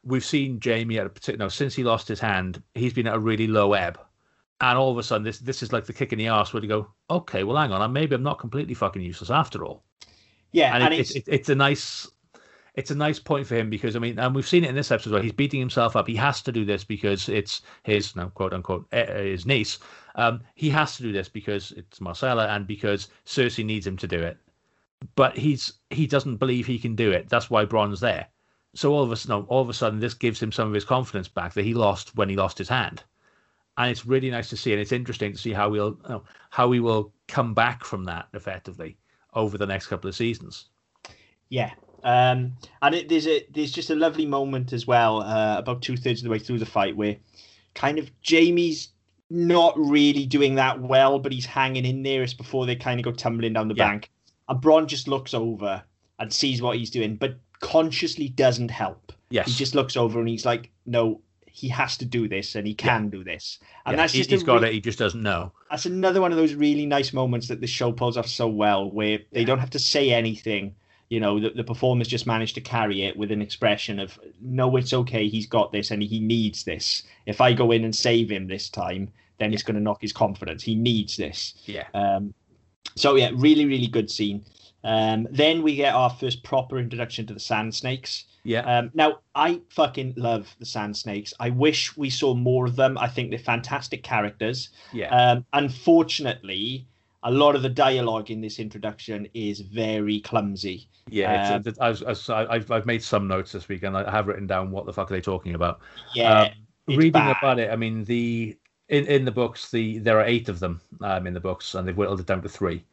we've 0.02 0.24
seen 0.24 0.60
Jaime 0.62 0.98
at 0.98 1.06
a 1.06 1.10
particular 1.10 1.48
since 1.50 1.74
he 1.74 1.82
lost 1.82 2.08
his 2.08 2.20
hand, 2.20 2.62
he's 2.74 2.92
been 2.92 3.06
at 3.06 3.14
a 3.14 3.18
really 3.18 3.46
low 3.46 3.72
ebb. 3.72 3.98
And 4.60 4.78
all 4.78 4.92
of 4.92 4.98
a 4.98 5.02
sudden, 5.02 5.24
this 5.24 5.38
this 5.38 5.62
is 5.62 5.72
like 5.72 5.86
the 5.86 5.92
kick 5.92 6.12
in 6.12 6.18
the 6.18 6.28
ass 6.28 6.52
where 6.52 6.62
you 6.62 6.68
go, 6.68 6.88
okay, 7.10 7.44
well, 7.44 7.56
hang 7.56 7.72
on, 7.72 7.92
maybe 7.92 8.14
I'm 8.14 8.22
not 8.22 8.38
completely 8.38 8.74
fucking 8.74 9.02
useless 9.02 9.30
after 9.30 9.64
all. 9.64 9.82
Yeah, 10.52 10.74
and, 10.74 10.84
and 10.84 10.94
it, 10.94 11.00
it's, 11.00 11.10
it's, 11.12 11.28
it's 11.28 11.48
a 11.48 11.54
nice 11.54 12.08
it's 12.74 12.90
a 12.90 12.94
nice 12.94 13.18
point 13.18 13.46
for 13.46 13.54
him 13.54 13.70
because 13.70 13.94
I 13.94 13.98
mean, 14.00 14.18
and 14.18 14.34
we've 14.34 14.46
seen 14.46 14.64
it 14.64 14.70
in 14.70 14.74
this 14.74 14.90
episode 14.90 15.10
as 15.10 15.12
well. 15.12 15.22
He's 15.22 15.32
beating 15.32 15.60
himself 15.60 15.94
up. 15.96 16.06
He 16.06 16.16
has 16.16 16.42
to 16.42 16.52
do 16.52 16.64
this 16.64 16.82
because 16.84 17.28
it's 17.28 17.62
his, 17.84 18.16
no, 18.16 18.28
quote 18.30 18.52
unquote, 18.52 18.86
eh, 18.92 19.04
eh, 19.08 19.22
his 19.22 19.46
niece. 19.46 19.78
Um, 20.16 20.40
he 20.54 20.70
has 20.70 20.96
to 20.96 21.02
do 21.02 21.12
this 21.12 21.28
because 21.28 21.72
it's 21.72 22.00
Myrcella 22.00 22.48
and 22.48 22.66
because 22.66 23.08
Cersei 23.26 23.64
needs 23.64 23.86
him 23.86 23.96
to 23.98 24.08
do 24.08 24.18
it. 24.18 24.38
But 25.16 25.36
he's 25.36 25.72
he 25.90 26.06
doesn't 26.06 26.36
believe 26.36 26.66
he 26.66 26.78
can 26.78 26.94
do 26.96 27.10
it. 27.10 27.28
That's 27.28 27.50
why 27.50 27.64
Bronn's 27.64 28.00
there. 28.00 28.26
So 28.74 28.92
all 28.92 29.02
of 29.02 29.12
a 29.12 29.16
sudden, 29.16 29.46
all 29.48 29.62
of 29.62 29.68
a 29.68 29.74
sudden, 29.74 30.00
this 30.00 30.14
gives 30.14 30.42
him 30.42 30.50
some 30.52 30.68
of 30.68 30.74
his 30.74 30.84
confidence 30.84 31.28
back 31.28 31.52
that 31.54 31.64
he 31.64 31.74
lost 31.74 32.16
when 32.16 32.28
he 32.28 32.36
lost 32.36 32.58
his 32.58 32.68
hand, 32.68 33.04
and 33.76 33.90
it's 33.90 34.06
really 34.06 34.30
nice 34.30 34.48
to 34.50 34.56
see. 34.56 34.72
And 34.72 34.80
it's 34.80 34.92
interesting 34.92 35.32
to 35.32 35.38
see 35.38 35.52
how 35.52 35.68
we'll 35.68 35.98
how 36.50 36.68
we 36.68 36.80
will 36.80 37.12
come 37.28 37.54
back 37.54 37.84
from 37.84 38.04
that 38.04 38.28
effectively 38.34 38.96
over 39.34 39.58
the 39.58 39.66
next 39.66 39.88
couple 39.88 40.08
of 40.08 40.14
seasons. 40.16 40.66
Yeah, 41.50 41.72
um, 42.02 42.52
and 42.82 42.94
it, 42.94 43.08
there's 43.08 43.26
a 43.26 43.46
there's 43.52 43.72
just 43.72 43.90
a 43.90 43.94
lovely 43.94 44.26
moment 44.26 44.72
as 44.72 44.86
well, 44.86 45.20
uh, 45.22 45.58
about 45.58 45.82
two 45.82 45.96
thirds 45.96 46.20
of 46.20 46.24
the 46.24 46.30
way 46.30 46.38
through 46.38 46.58
the 46.58 46.66
fight, 46.66 46.96
where 46.96 47.16
kind 47.74 47.98
of 47.98 48.10
Jaime's 48.28 48.88
not 49.30 49.74
really 49.78 50.26
doing 50.26 50.54
that 50.56 50.80
well, 50.80 51.18
but 51.18 51.32
he's 51.32 51.46
hanging 51.46 51.84
in 51.84 52.02
there. 52.02 52.22
It's 52.22 52.34
before 52.34 52.66
they 52.66 52.76
kind 52.76 52.98
of 53.00 53.04
go 53.04 53.12
tumbling 53.12 53.52
down 53.52 53.68
the 53.68 53.74
Yeah. 53.74 53.88
bank, 53.88 54.10
and 54.48 54.60
Bronn 54.62 54.86
just 54.86 55.08
looks 55.08 55.34
over 55.34 55.82
and 56.18 56.32
sees 56.32 56.62
what 56.62 56.76
he's 56.76 56.90
doing, 56.90 57.16
but 57.16 57.36
consciously 57.60 58.28
doesn't 58.28 58.70
help. 58.70 59.12
Yes, 59.30 59.46
He 59.48 59.54
just 59.54 59.74
looks 59.74 59.96
over 59.96 60.20
and 60.20 60.28
he's 60.28 60.44
like, 60.46 60.70
"No, 60.86 61.20
he 61.46 61.68
has 61.68 61.96
to 61.98 62.04
do 62.04 62.28
this, 62.28 62.54
and 62.54 62.66
he 62.66 62.74
can 62.74 63.08
do 63.10 63.24
this." 63.24 63.58
And 63.86 63.94
Yeah, 63.94 64.02
that's 64.02 64.12
just 64.12 64.30
he's 64.30 64.42
got 64.42 64.62
re- 64.62 64.68
it. 64.68 64.74
He 64.74 64.80
just 64.80 64.98
doesn't 64.98 65.22
know. 65.22 65.52
that's 65.70 65.86
another 65.86 66.20
one 66.20 66.30
of 66.30 66.36
those 66.38 66.54
really 66.54 66.86
nice 66.86 67.12
moments 67.12 67.48
that 67.48 67.60
the 67.60 67.66
show 67.66 67.90
pulls 67.90 68.16
off 68.16 68.28
so 68.28 68.46
well 68.46 68.90
where 68.90 69.18
they 69.32 69.40
Yeah. 69.40 69.46
don't 69.46 69.58
have 69.58 69.70
to 69.70 69.78
say 69.78 70.10
anything 70.12 70.74
you 71.10 71.20
know 71.20 71.38
the, 71.40 71.50
the 71.50 71.64
performers 71.64 72.08
just 72.08 72.26
manage 72.26 72.54
to 72.54 72.60
carry 72.60 73.02
it 73.02 73.16
with 73.16 73.30
an 73.30 73.42
expression 73.42 73.98
of 74.00 74.18
no 74.40 74.74
it's 74.76 74.92
okay 74.94 75.28
he's 75.28 75.46
got 75.46 75.70
this 75.70 75.90
and 75.90 76.02
he 76.02 76.18
needs 76.18 76.64
this 76.64 77.02
if 77.26 77.40
i 77.42 77.52
go 77.52 77.70
in 77.72 77.84
and 77.84 77.94
save 77.94 78.30
him 78.30 78.46
this 78.48 78.70
time 78.70 79.10
then 79.38 79.52
it's 79.52 79.62
going 79.62 79.74
to 79.74 79.82
knock 79.82 80.00
his 80.00 80.14
confidence 80.14 80.62
he 80.62 80.74
needs 80.74 81.16
this 81.18 81.54
Yeah, 81.66 81.84
um, 81.92 82.32
so 82.96 83.16
yeah 83.16 83.30
really 83.34 83.64
really 83.66 83.86
good 83.86 84.10
scene 84.10 84.44
um, 84.84 85.26
then 85.30 85.62
we 85.62 85.76
get 85.76 85.94
our 85.94 86.10
first 86.10 86.42
proper 86.42 86.78
introduction 86.78 87.26
to 87.26 87.34
the 87.34 87.40
sand 87.40 87.74
snakes 87.74 88.24
yeah, 88.44 88.60
um, 88.60 88.90
now, 88.92 89.20
I 89.34 89.62
fucking 89.70 90.14
love 90.16 90.54
the 90.58 90.66
Sand 90.66 90.96
Snakes. 90.96 91.32
I 91.40 91.48
wish 91.48 91.96
we 91.96 92.10
saw 92.10 92.34
more 92.34 92.66
of 92.66 92.76
them. 92.76 92.98
I 92.98 93.08
think 93.08 93.30
they're 93.30 93.38
fantastic 93.38 94.02
characters. 94.02 94.68
yeah. 94.92 95.08
Um, 95.08 95.46
unfortunately, 95.54 96.86
a 97.22 97.30
lot 97.30 97.56
of 97.56 97.62
the 97.62 97.70
dialogue 97.70 98.30
in 98.30 98.42
this 98.42 98.58
introduction 98.58 99.26
is 99.32 99.60
very 99.60 100.20
clumsy. 100.20 100.88
Yeah, 101.08 101.54
Um, 101.54 101.62
it's, 101.64 101.78
I 101.80 101.88
was, 101.88 102.30
I 102.30 102.46
I've 102.50 102.86
made 102.86 103.02
some 103.02 103.26
notes 103.26 103.52
this 103.52 103.66
week, 103.68 103.82
and 103.82 103.96
I 103.96 104.10
have 104.10 104.26
written 104.26 104.46
down 104.46 104.70
what 104.70 104.84
the 104.84 104.92
fuck 104.92 105.10
are 105.10 105.14
they 105.14 105.22
talking 105.22 105.54
about. 105.54 105.80
Yeah, 106.14 106.42
Um, 106.42 106.48
reading 106.86 107.12
bad. 107.12 107.36
about 107.38 107.58
it, 107.58 107.70
I 107.70 107.76
mean 107.76 108.04
the 108.04 108.56
in 108.88 109.06
in 109.06 109.24
the 109.24 109.32
books, 109.32 109.70
the 109.70 109.98
there 109.98 110.18
are 110.20 110.24
eight 110.24 110.48
of 110.48 110.60
them 110.60 110.80
um, 111.00 111.26
in 111.26 111.34
the 111.34 111.40
books, 111.40 111.74
and 111.74 111.86
they've 111.86 111.96
whittled 111.96 112.20
it 112.20 112.26
down 112.26 112.42
to 112.42 112.48
three 112.48 112.84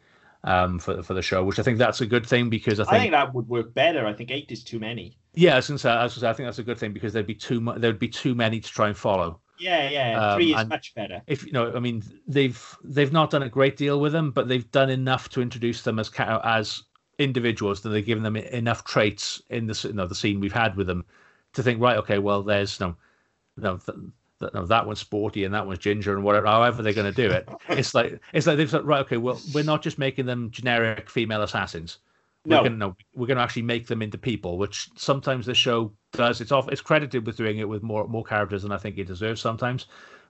um, 0.44 0.80
for 0.80 1.02
for 1.04 1.14
the 1.14 1.22
show, 1.22 1.44
which 1.44 1.60
I 1.60 1.64
think 1.64 1.78
that's 1.78 2.02
a 2.02 2.06
good 2.06 2.26
thing 2.26 2.50
because 2.50 2.80
I 2.80 2.86
I 2.86 2.98
think, 2.98 3.00
think 3.00 3.12
that 3.14 3.34
would 3.34 3.48
work 3.48 3.74
better. 3.74 4.06
I 4.06 4.14
think 4.14 4.32
eight 4.32 4.52
is 4.52 4.64
too 4.64 4.80
many. 4.80 5.18
yeah, 5.34 5.54
I 5.54 5.56
was 5.58 5.68
gonna 5.68 5.78
say, 5.80 5.90
I, 5.92 6.04
was 6.04 6.14
gonna 6.16 6.22
say, 6.22 6.30
I 6.30 6.34
think 6.34 6.48
that's 6.48 6.60
a 6.60 6.64
good 6.64 6.78
thing 6.80 6.94
because 6.94 7.14
there'd 7.14 7.28
be 7.28 7.36
too 7.36 7.62
mu- 7.62 7.78
there'd 7.80 8.00
be 8.00 8.08
too 8.10 8.36
many 8.36 8.60
to 8.60 8.70
try 8.70 8.88
and 8.88 8.98
follow. 8.98 9.42
Yeah, 9.58 9.90
yeah, 9.90 10.20
Um, 10.20 10.38
three 10.38 10.54
is 10.56 10.66
much 10.66 10.94
better. 10.96 11.22
If 11.28 11.46
you 11.46 11.52
know, 11.52 11.74
I 11.76 11.80
mean, 11.80 12.04
they've 12.28 12.78
they've 12.84 13.12
not 13.12 13.30
done 13.30 13.44
a 13.44 13.50
great 13.50 13.78
deal 13.78 14.00
with 14.00 14.12
them, 14.12 14.32
but 14.32 14.48
they've 14.48 14.70
done 14.72 14.90
enough 14.90 15.30
to 15.30 15.42
introduce 15.42 15.84
them 15.84 16.00
as 16.00 16.10
as 16.44 16.84
individuals 17.20 17.82
that 17.82 17.90
they've 17.90 18.06
given 18.06 18.24
them 18.24 18.36
enough 18.36 18.84
traits 18.84 19.42
in 19.50 19.68
the 19.68 19.80
you 19.88 19.94
know 19.94 20.08
the 20.08 20.16
scene 20.16 20.40
we've 20.40 20.52
had 20.54 20.76
with 20.76 20.88
them 20.88 21.06
to 21.54 21.62
think 21.64 21.80
right, 21.82 21.98
okay, 21.98 22.18
well, 22.20 22.42
there's 22.44 22.80
no 22.80 22.96
no. 23.58 23.78
Th- 23.78 23.98
th- 24.42 24.54
no, 24.54 24.66
that 24.66 24.86
one's 24.86 25.00
sporty 25.00 25.46
and 25.46 25.54
that 25.54 25.66
one's 25.66 25.80
ginger 25.80 26.14
and 26.14 26.24
whatever. 26.26 26.48
However, 26.48 26.84
they're 26.84 26.94
going 26.94 27.14
to 27.14 27.28
do 27.28 27.32
it. 27.32 27.48
It's 27.70 27.96
like 27.96 28.20
it's 28.34 28.46
like 28.48 28.58
they've 28.58 28.70
said, 28.70 28.84
right, 28.86 29.00
okay, 29.06 29.18
well, 29.18 29.40
we're 29.54 29.64
not 29.64 29.82
just 29.82 29.98
making 29.98 30.26
them 30.26 30.52
generic 30.52 31.10
female 31.10 31.44
assassins. 31.44 32.00
We're 32.46 32.58
No. 32.58 32.64
gonna 32.64 32.76
no, 32.76 32.96
we're 33.16 33.28
gonna 33.28 33.42
actually 33.42 33.62
make 33.62 33.88
them 33.88 34.02
into 34.02 34.18
people, 34.18 34.58
which 34.58 34.90
sometimes 34.98 35.46
the 35.46 35.54
show 35.54 35.94
does. 36.12 36.42
It's 36.42 36.52
off. 36.52 36.68
It's 36.70 36.82
credited 36.82 37.26
with 37.26 37.38
doing 37.38 37.60
it 37.60 37.70
with 37.70 37.84
more 37.84 38.08
more 38.08 38.24
characters 38.24 38.64
than 38.64 38.72
I 38.72 38.78
think 38.78 38.98
it 38.98 39.08
deserves 39.08 39.40
sometimes. 39.42 39.86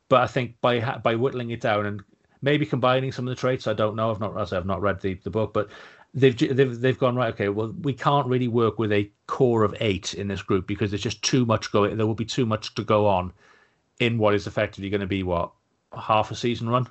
But 0.10 0.22
I 0.22 0.28
think 0.28 0.60
by 0.62 0.80
by 1.04 1.16
whittling 1.16 1.52
it 1.52 1.62
down 1.62 1.86
and 1.86 2.04
maybe 2.42 2.66
combining 2.66 3.12
some 3.14 3.28
of 3.28 3.30
the 3.36 3.40
traits, 3.40 3.66
I 3.66 3.74
don't 3.74 3.96
know. 3.96 4.12
I've 4.12 4.20
not 4.20 4.38
as 4.38 4.52
I've 4.52 4.66
not 4.66 4.82
read 4.82 5.00
the, 5.02 5.14
the 5.24 5.30
book, 5.30 5.54
but 5.54 5.70
they've 6.14 6.38
they've 6.38 6.80
they've 6.82 7.00
gone 7.00 7.16
right. 7.16 7.34
Okay, 7.34 7.48
well, 7.48 7.74
we 7.82 7.94
can't 7.94 8.28
really 8.28 8.50
work 8.50 8.78
with 8.78 8.92
a 8.92 9.10
core 9.28 9.64
of 9.64 9.74
eight 9.80 10.14
in 10.14 10.28
this 10.28 10.42
group 10.42 10.68
because 10.68 10.92
there's 10.92 11.02
just 11.02 11.22
too 11.24 11.46
much 11.46 11.72
going. 11.72 11.96
There 11.96 12.08
will 12.08 12.14
be 12.16 12.26
too 12.26 12.46
much 12.46 12.76
to 12.76 12.84
go 12.84 13.08
on 13.08 13.32
in 14.02 14.18
what 14.18 14.34
is 14.34 14.48
effectively 14.48 14.90
going 14.90 15.02
to 15.02 15.08
be 15.08 15.24
what 15.24 15.52
half 15.98 16.32
a 16.32 16.36
season 16.36 16.68
run. 16.68 16.88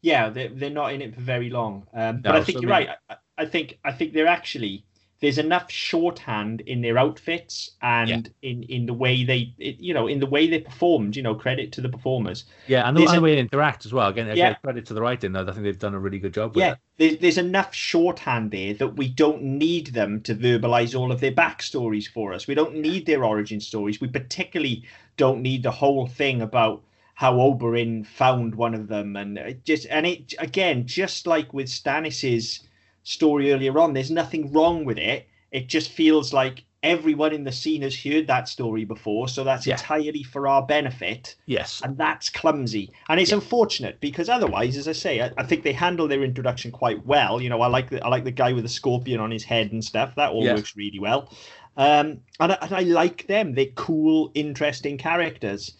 Yeah, 0.00 0.30
they're, 0.30 0.48
they're 0.48 0.70
not 0.70 0.92
in 0.92 1.02
it 1.02 1.14
for 1.14 1.20
very 1.20 1.50
long. 1.50 1.86
Um, 1.92 2.22
but 2.22 2.34
I 2.34 2.42
think 2.42 2.58
so 2.58 2.62
you're 2.62 2.70
maybe- 2.70 2.88
right. 2.88 2.96
I, 3.10 3.16
I 3.38 3.44
think 3.46 3.78
I 3.84 3.92
think 3.92 4.14
they're 4.14 4.26
actually 4.26 4.84
there's 5.20 5.38
enough 5.38 5.70
shorthand 5.70 6.60
in 6.62 6.82
their 6.82 6.98
outfits 6.98 7.70
and 7.80 8.30
in 8.42 8.62
in 8.64 8.86
the 8.86 8.92
way 8.92 9.24
they 9.24 9.54
it, 9.58 9.80
you 9.80 9.94
know 9.94 10.06
in 10.06 10.20
the 10.20 10.26
way 10.26 10.46
they 10.46 10.60
performed. 10.60 11.16
You 11.16 11.22
know, 11.22 11.34
credit 11.34 11.72
to 11.72 11.80
the 11.80 11.88
performers. 11.88 12.44
Yeah, 12.66 12.86
and 12.86 12.96
the, 12.96 13.04
and 13.04 13.16
the 13.16 13.20
way 13.20 13.34
they 13.34 13.40
interact 13.40 13.86
as 13.86 13.92
well. 13.92 14.08
Again, 14.08 14.28
again 14.28 14.36
Yeah. 14.36 14.54
credit 14.54 14.86
to 14.86 14.94
the 14.94 15.00
writing. 15.00 15.32
Though 15.32 15.42
I 15.42 15.52
think 15.52 15.62
they've 15.62 15.78
done 15.78 15.94
a 15.94 15.98
really 15.98 16.18
good 16.18 16.34
job 16.34 16.54
with 16.54 16.62
Yeah, 16.62 16.72
it. 16.72 16.78
there's, 16.98 17.18
there's 17.18 17.38
enough 17.38 17.74
shorthand 17.74 18.50
there 18.50 18.74
that 18.74 18.96
we 18.96 19.08
don't 19.08 19.42
need 19.42 19.88
them 19.88 20.20
to 20.22 20.34
verbalize 20.34 20.98
all 20.98 21.10
of 21.10 21.20
their 21.20 21.32
backstories 21.32 22.06
for 22.08 22.32
us. 22.34 22.46
We 22.46 22.54
don't 22.54 22.76
need 22.76 23.06
their 23.06 23.24
origin 23.24 23.60
stories. 23.60 24.00
We 24.00 24.08
particularly 24.08 24.84
don't 25.16 25.40
need 25.40 25.62
the 25.62 25.70
whole 25.70 26.06
thing 26.06 26.42
about 26.42 26.82
how 27.14 27.36
Oberyn 27.38 28.06
found 28.06 28.54
one 28.54 28.74
of 28.74 28.88
them 28.88 29.16
and 29.16 29.56
just 29.64 29.86
and 29.88 30.06
it 30.06 30.34
again 30.38 30.86
just 30.86 31.26
like 31.26 31.54
with 31.54 31.68
Stannis's 31.68 32.60
story 33.06 33.52
earlier 33.52 33.78
on 33.78 33.92
there's 33.94 34.10
nothing 34.10 34.52
wrong 34.52 34.84
with 34.84 34.98
it. 34.98 35.26
It 35.52 35.68
just 35.68 35.90
feels 35.92 36.32
like 36.32 36.64
everyone 36.82 37.32
in 37.32 37.44
the 37.44 37.52
scene 37.52 37.82
has 37.82 37.96
heard 38.00 38.26
that 38.26 38.48
story 38.48 38.84
before 38.84 39.26
so 39.28 39.42
that's 39.44 39.66
Yeah. 39.66 39.74
entirely 39.74 40.22
for 40.24 40.46
our 40.48 40.62
benefit. 40.66 41.36
Yes. 41.46 41.80
and 41.84 41.96
that's 41.96 42.28
clumsy. 42.30 42.90
And 43.08 43.20
it's 43.20 43.32
unfortunate 43.32 44.00
because 44.00 44.28
otherwise 44.28 44.76
as 44.76 44.86
i 44.88 44.92
say 44.92 45.20
I, 45.22 45.30
I 45.38 45.44
think 45.44 45.62
they 45.62 45.72
handle 45.72 46.08
their 46.08 46.22
introduction 46.24 46.70
quite 46.72 47.04
well. 47.06 47.40
You 47.40 47.48
know 47.48 47.60
i 47.62 47.68
like 47.68 47.90
the 47.90 48.04
i 48.04 48.08
like 48.08 48.24
the 48.24 48.30
guy 48.32 48.52
with 48.52 48.64
the 48.64 48.68
scorpion 48.80 49.20
on 49.20 49.30
his 49.30 49.44
head 49.44 49.70
and 49.72 49.84
stuff. 49.84 50.14
That 50.16 50.32
all 50.32 50.44
Yeah. 50.44 50.54
works 50.54 50.76
really 50.76 50.98
well. 50.98 51.32
Um 51.76 52.06
and 52.40 52.52
I, 52.52 52.58
and 52.62 52.72
I 52.74 52.80
like 52.80 53.26
them. 53.28 53.54
They're 53.54 53.74
cool 53.76 54.32
interesting 54.34 54.98
characters. 54.98 55.74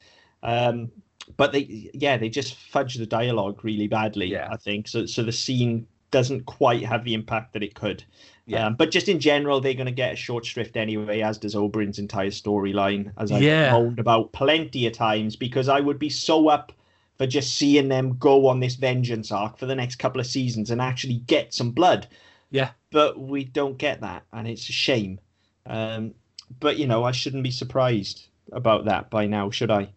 Um 0.44 0.90
but 1.36 1.52
they 1.52 1.90
yeah 1.92 2.16
they 2.16 2.28
just 2.28 2.54
fudge 2.54 2.94
the 2.94 3.06
dialogue 3.06 3.64
really 3.64 3.88
badly 3.88 4.26
Yeah. 4.26 4.48
i 4.50 4.56
think. 4.56 4.86
So 4.88 5.06
so 5.06 5.22
the 5.24 5.32
scene 5.32 5.86
doesn't 6.10 6.46
quite 6.46 6.84
have 6.84 7.04
the 7.04 7.14
impact 7.14 7.52
that 7.52 7.62
it 7.62 7.74
could 7.74 8.04
Yeah. 8.46 8.66
um, 8.66 8.76
but 8.76 8.90
just 8.92 9.08
in 9.08 9.18
general, 9.18 9.60
they're 9.60 9.74
going 9.74 9.86
to 9.86 9.92
get 9.92 10.12
a 10.12 10.16
short 10.16 10.44
shrift 10.44 10.76
anyway, 10.76 11.20
as 11.20 11.36
does 11.36 11.54
Oberyn's 11.56 11.98
entire 11.98 12.30
storyline, 12.30 13.12
as 13.18 13.32
I've 13.32 13.42
Yeah. 13.42 13.72
moaned 13.72 13.98
about 13.98 14.32
plenty 14.32 14.86
of 14.86 14.92
times, 14.92 15.34
because 15.34 15.68
I 15.68 15.80
would 15.80 15.98
be 15.98 16.08
so 16.10 16.48
up 16.48 16.72
for 17.18 17.26
just 17.26 17.54
seeing 17.56 17.88
them 17.88 18.16
go 18.18 18.46
on 18.46 18.60
this 18.60 18.76
vengeance 18.76 19.32
arc 19.32 19.58
for 19.58 19.66
the 19.66 19.74
next 19.74 19.96
couple 19.96 20.20
of 20.20 20.26
seasons 20.26 20.70
and 20.70 20.80
actually 20.80 21.22
get 21.26 21.54
some 21.54 21.72
blood. 21.72 22.06
Yeah. 22.50 22.70
But 22.92 23.18
we 23.18 23.44
don't 23.44 23.78
get 23.78 24.00
that, 24.02 24.22
and 24.32 24.46
it's 24.46 24.68
a 24.68 24.72
shame. 24.72 25.18
Um, 25.66 26.14
but, 26.60 26.78
you 26.78 26.86
know, 26.86 27.02
I 27.02 27.10
shouldn't 27.10 27.42
be 27.42 27.50
surprised 27.50 28.28
about 28.52 28.84
that 28.84 29.10
by 29.10 29.26
now, 29.26 29.50
should 29.50 29.72
I? 29.72 29.88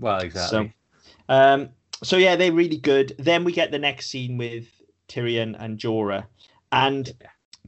Well, 0.00 0.18
exactly. 0.18 0.72
So, 1.28 1.32
um, 1.32 1.68
so 2.02 2.16
yeah, 2.16 2.34
they're 2.34 2.52
really 2.52 2.78
good. 2.78 3.14
Then 3.18 3.44
we 3.44 3.52
get 3.52 3.70
the 3.70 3.78
next 3.78 4.10
scene 4.10 4.36
with 4.36 4.66
Tyrion 5.08 5.56
and 5.58 5.78
Jorah, 5.78 6.26
and. 6.72 7.12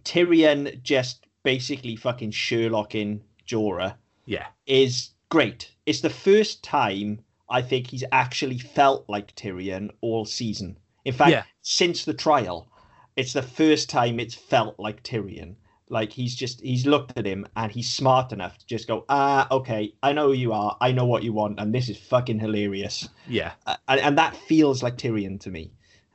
Tyrion 0.04 0.82
just 0.82 1.26
basically 1.42 1.96
fucking 1.96 2.30
Sherlocking 2.30 3.20
Jorah 3.46 3.94
yeah. 4.26 4.46
is 4.66 5.10
great. 5.28 5.70
It's 5.86 6.00
the 6.00 6.08
first 6.08 6.62
time 6.62 7.20
I 7.50 7.60
think 7.62 7.88
he's 7.88 8.04
actually 8.12 8.58
felt 8.58 9.04
like 9.08 9.34
Tyrion 9.34 9.90
all 10.00 10.24
season. 10.24 10.78
In 11.04 11.12
fact, 11.12 11.32
Yeah. 11.32 11.42
since 11.62 12.04
the 12.04 12.14
trial, 12.14 12.68
it's 13.16 13.32
the 13.32 13.42
first 13.42 13.90
time 13.90 14.20
it's 14.20 14.34
felt 14.34 14.78
like 14.78 15.02
Tyrion. 15.02 15.56
Like 15.90 16.12
he's 16.12 16.34
just 16.34 16.60
he's 16.62 16.86
looked 16.86 17.18
at 17.18 17.26
him 17.26 17.46
and 17.56 17.72
he's 17.72 17.90
smart 17.90 18.32
enough 18.32 18.56
to 18.58 18.66
just 18.66 18.86
go, 18.86 19.04
ah, 19.08 19.48
okay, 19.50 19.92
I 20.02 20.12
know 20.12 20.28
who 20.28 20.34
you 20.34 20.52
are, 20.52 20.76
I 20.80 20.92
know 20.92 21.06
what 21.06 21.22
you 21.22 21.32
want, 21.32 21.58
and 21.58 21.74
this 21.74 21.88
is 21.88 21.98
fucking 21.98 22.38
hilarious. 22.40 23.08
Yeah. 23.26 23.52
Uh, 23.66 23.76
and, 23.88 24.00
and 24.00 24.18
that 24.18 24.36
feels 24.36 24.82
like 24.82 24.96
Tyrion 24.96 25.40
to 25.40 25.50
me. 25.50 25.72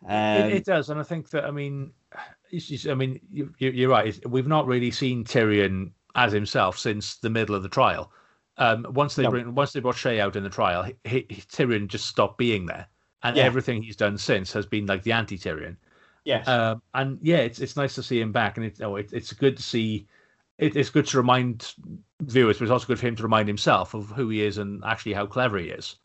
Um, 0.07 0.47
it, 0.49 0.53
it 0.53 0.65
does, 0.65 0.89
and 0.89 0.99
I 0.99 1.03
think 1.03 1.29
that 1.29 1.45
I 1.45 1.51
mean, 1.51 1.91
it's 2.51 2.67
just, 2.67 2.87
I 2.87 2.93
mean, 2.93 3.19
you, 3.31 3.53
you- 3.57 3.71
you're 3.71 3.89
right. 3.89 4.07
It's- 4.07 4.29
We've 4.29 4.47
not 4.47 4.67
really 4.67 4.91
seen 4.91 5.23
Tyrion 5.23 5.91
as 6.15 6.31
himself 6.31 6.77
since 6.77 7.15
the 7.17 7.29
middle 7.29 7.55
of 7.55 7.63
the 7.63 7.69
trial. 7.69 8.11
Um, 8.57 8.85
once 8.91 9.15
they 9.15 9.23
No. 9.23 9.31
bring, 9.31 9.55
once 9.55 9.73
they 9.73 9.79
brought 9.79 9.95
Shae 9.95 10.19
out 10.19 10.35
in 10.35 10.43
the 10.43 10.49
trial, 10.49 10.83
he, 10.83 10.95
he, 11.05 11.23
Tyrion 11.41 11.87
just 11.87 12.05
stopped 12.05 12.37
being 12.37 12.65
there, 12.65 12.87
and 13.23 13.35
Yeah. 13.35 13.43
everything 13.43 13.81
he's 13.81 13.95
done 13.95 14.17
since 14.17 14.51
has 14.53 14.65
been 14.65 14.85
like 14.85 15.03
the 15.03 15.11
anti-Tyrion. 15.13 15.77
yes. 16.25 16.47
Um, 16.47 16.81
and 16.93 17.17
yeah, 17.21 17.37
it's 17.37 17.59
it's 17.59 17.75
nice 17.75 17.95
to 17.95 18.03
see 18.03 18.19
him 18.21 18.31
back, 18.31 18.57
and 18.57 18.65
it's 18.65 18.79
oh, 18.81 18.95
it, 18.97 19.11
it's 19.13 19.33
good 19.33 19.57
to 19.57 19.63
see. 19.63 20.07
It, 20.59 20.75
it's 20.75 20.91
good 20.91 21.07
to 21.07 21.17
remind 21.17 21.73
viewers, 22.21 22.59
but 22.59 22.65
it's 22.65 22.71
also 22.71 22.85
good 22.85 22.99
for 22.99 23.07
him 23.07 23.15
to 23.15 23.23
remind 23.23 23.47
himself 23.47 23.95
of 23.95 24.09
who 24.11 24.29
he 24.29 24.43
is 24.43 24.59
and 24.59 24.83
actually 24.85 25.13
how 25.13 25.25
clever 25.25 25.57
he 25.57 25.69
is. 25.69 25.95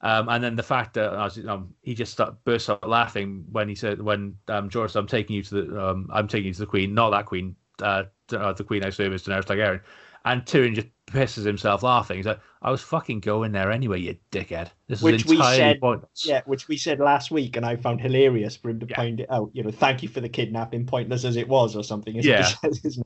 Um, 0.00 0.28
and 0.28 0.42
then 0.42 0.54
the 0.54 0.62
fact 0.62 0.94
that 0.94 1.12
as, 1.12 1.38
um, 1.46 1.74
he 1.82 1.94
just 1.94 2.12
start, 2.12 2.36
burst 2.44 2.70
out 2.70 2.88
laughing 2.88 3.44
when 3.50 3.68
he 3.68 3.74
said, 3.74 4.00
"When 4.00 4.36
um, 4.46 4.70
Jorah, 4.70 4.94
I'm 4.94 5.08
taking 5.08 5.34
you 5.34 5.42
to 5.44 5.62
the, 5.62 5.88
um, 5.88 6.08
I'm 6.12 6.28
taking 6.28 6.48
you 6.48 6.52
to 6.54 6.60
the 6.60 6.66
Queen, 6.66 6.94
not 6.94 7.10
that 7.10 7.26
Queen, 7.26 7.56
uh, 7.82 8.04
uh, 8.32 8.52
the 8.52 8.64
Queen 8.64 8.84
I 8.84 8.90
serve 8.90 9.12
is 9.12 9.24
Daenerys 9.24 9.44
Targaryen." 9.44 9.80
And 10.24 10.44
Tyrion 10.44 10.74
just 10.74 10.88
pisses 11.06 11.44
himself 11.44 11.82
laughing. 11.82 12.16
He's 12.18 12.26
like, 12.26 12.40
"I 12.60 12.70
was 12.70 12.82
fucking 12.82 13.20
going 13.20 13.52
there 13.52 13.70
anyway, 13.72 14.00
you 14.00 14.16
dickhead. 14.30 14.68
This 14.88 15.00
Which 15.00 15.14
is 15.16 15.26
we 15.26 15.36
entirely 15.36 15.56
said- 15.56 15.80
pointless." 15.80 16.26
Yeah, 16.26 16.42
which 16.46 16.68
we 16.68 16.76
said 16.76 16.98
last 17.00 17.30
week, 17.30 17.56
and 17.56 17.64
I 17.64 17.76
found 17.76 18.00
hilarious 18.00 18.56
for 18.56 18.68
him 18.70 18.80
to 18.80 18.86
Yeah. 18.88 18.96
point 18.96 19.20
it 19.20 19.30
out. 19.30 19.50
You 19.54 19.62
know, 19.62 19.70
thank 19.70 20.02
you 20.02 20.08
for 20.08 20.20
the 20.20 20.28
kidnapping, 20.28 20.84
pointless 20.86 21.24
as 21.24 21.36
it 21.36 21.48
was, 21.48 21.74
or 21.76 21.82
something. 21.84 22.14
Yeah. 22.16 22.42
says? 22.62 23.00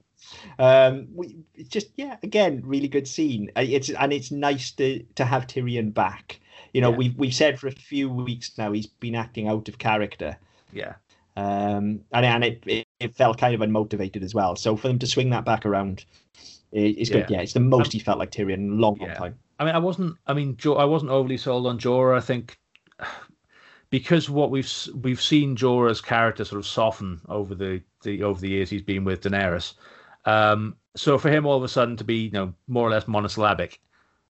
Um, 0.59 1.09
we 1.15 1.37
just 1.69 1.89
yeah, 1.97 2.17
again, 2.23 2.63
really 2.65 2.89
good 2.89 3.07
scene. 3.07 3.51
Uh, 3.57 3.61
It's 3.67 3.91
and 3.91 4.13
it's 4.13 4.31
nice 4.31 4.71
to 4.73 5.03
to 5.15 5.25
have 5.25 5.47
Tyrion 5.47 5.93
back. 5.95 6.41
You 6.73 6.81
know, 6.81 6.91
Yeah. 6.91 6.97
we've 6.97 7.17
we've 7.19 7.35
said 7.35 7.59
for 7.61 7.69
a 7.69 7.73
few 7.73 8.09
weeks 8.09 8.57
now 8.59 8.73
he's 8.73 8.87
been 8.87 9.15
acting 9.15 9.47
out 9.49 9.69
of 9.69 9.79
character, 9.79 10.37
yeah. 10.73 10.95
um, 11.37 12.01
and 12.13 12.25
and 12.27 12.45
it, 12.45 12.63
it 12.67 12.87
it 12.99 13.15
felt 13.15 13.39
kind 13.39 13.55
of 13.55 13.61
unmotivated 13.61 14.23
as 14.23 14.35
well. 14.35 14.57
So 14.57 14.77
for 14.77 14.89
them 14.89 14.99
to 15.01 15.07
swing 15.07 15.31
that 15.31 15.45
back 15.45 15.67
around, 15.67 16.05
it's 16.73 17.11
good. 17.11 17.27
Yeah. 17.31 17.37
Yeah, 17.39 17.43
it's 17.43 17.53
the 17.53 17.61
most 17.61 17.93
he 17.93 17.99
felt 17.99 18.19
like 18.19 18.31
Tyrion 18.31 18.55
in 18.55 18.71
a 18.71 18.75
long, 18.75 18.97
long 18.99 19.09
Yeah. 19.09 19.15
time. 19.15 19.39
I 19.59 19.65
mean, 19.65 19.75
I 19.75 19.79
wasn't. 19.79 20.17
I 20.27 20.35
mean, 20.35 20.57
jo- 20.57 20.77
I 20.77 20.85
wasn't 20.85 21.11
overly 21.13 21.37
sold 21.37 21.67
on 21.67 21.79
Jorah. 21.79 22.17
I 22.17 22.21
think 22.21 22.59
because 23.91 24.31
what 24.31 24.51
we've 24.51 24.71
we've 25.03 25.21
seen 25.21 25.57
Jorah's 25.57 26.01
character 26.01 26.45
sort 26.45 26.59
of 26.59 26.67
soften 26.67 27.21
over 27.29 27.55
the, 27.55 27.83
the 28.03 28.23
over 28.23 28.41
the 28.41 28.49
years 28.49 28.71
he's 28.71 28.83
been 28.83 29.05
with 29.05 29.23
Daenerys. 29.23 29.75
Um, 30.25 30.77
so 30.97 31.19
for 31.19 31.31
him 31.31 31.47
all 31.47 31.57
of 31.57 31.63
a 31.63 31.69
sudden 31.69 31.97
to 31.97 32.05
be 32.05 32.17
you 32.17 32.31
know 32.31 32.55
more 32.69 32.87
or 32.87 32.91
less 32.91 33.07
monosyllabic, 33.07 33.81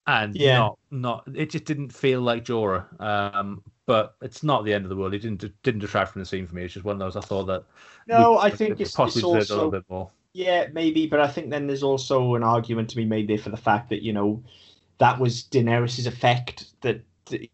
and 0.07 0.35
Yeah. 0.35 0.59
not 0.59 0.79
not 0.91 1.29
it 1.35 1.51
just 1.51 1.65
didn't 1.65 1.91
feel 1.93 2.21
like 2.21 2.45
Jorah. 2.45 2.85
Um, 3.01 3.63
but 3.87 4.15
it's 4.23 4.43
not 4.43 4.65
the 4.65 4.73
end 4.75 4.85
of 4.85 4.91
the 4.91 4.97
world. 4.97 5.15
It 5.15 5.21
didn't 5.21 5.45
didn't 5.63 5.81
detract 5.81 6.13
from 6.13 6.21
the 6.23 6.27
scene 6.27 6.47
for 6.47 6.55
me. 6.55 6.65
It's 6.65 6.75
just 6.75 6.85
one 6.85 6.95
of 6.95 6.99
those. 7.01 7.17
I 7.17 7.21
thought 7.27 7.45
that 7.45 7.65
No, 8.07 8.39
I 8.39 8.51
think 8.51 8.73
it's, 8.73 8.81
it's 8.81 8.93
possibly 8.97 9.39
deserved 9.41 9.51
a 9.51 9.55
little 9.55 9.71
bit 9.71 9.85
more. 9.89 10.11
Yeah, 10.35 10.67
maybe, 10.73 11.07
but 11.07 11.21
I 11.21 11.29
think 11.29 11.51
then 11.51 11.67
there's 11.67 11.83
also 11.83 12.35
an 12.35 12.43
argument 12.43 12.91
to 12.91 12.97
be 12.97 13.05
made 13.05 13.29
there 13.29 13.39
for 13.39 13.51
the 13.51 13.57
fact 13.57 13.91
that 13.91 14.03
you 14.03 14.13
know 14.13 14.43
that 14.99 15.19
was 15.19 15.43
Daenerys's 15.45 16.07
effect 16.07 16.67
that 16.81 17.05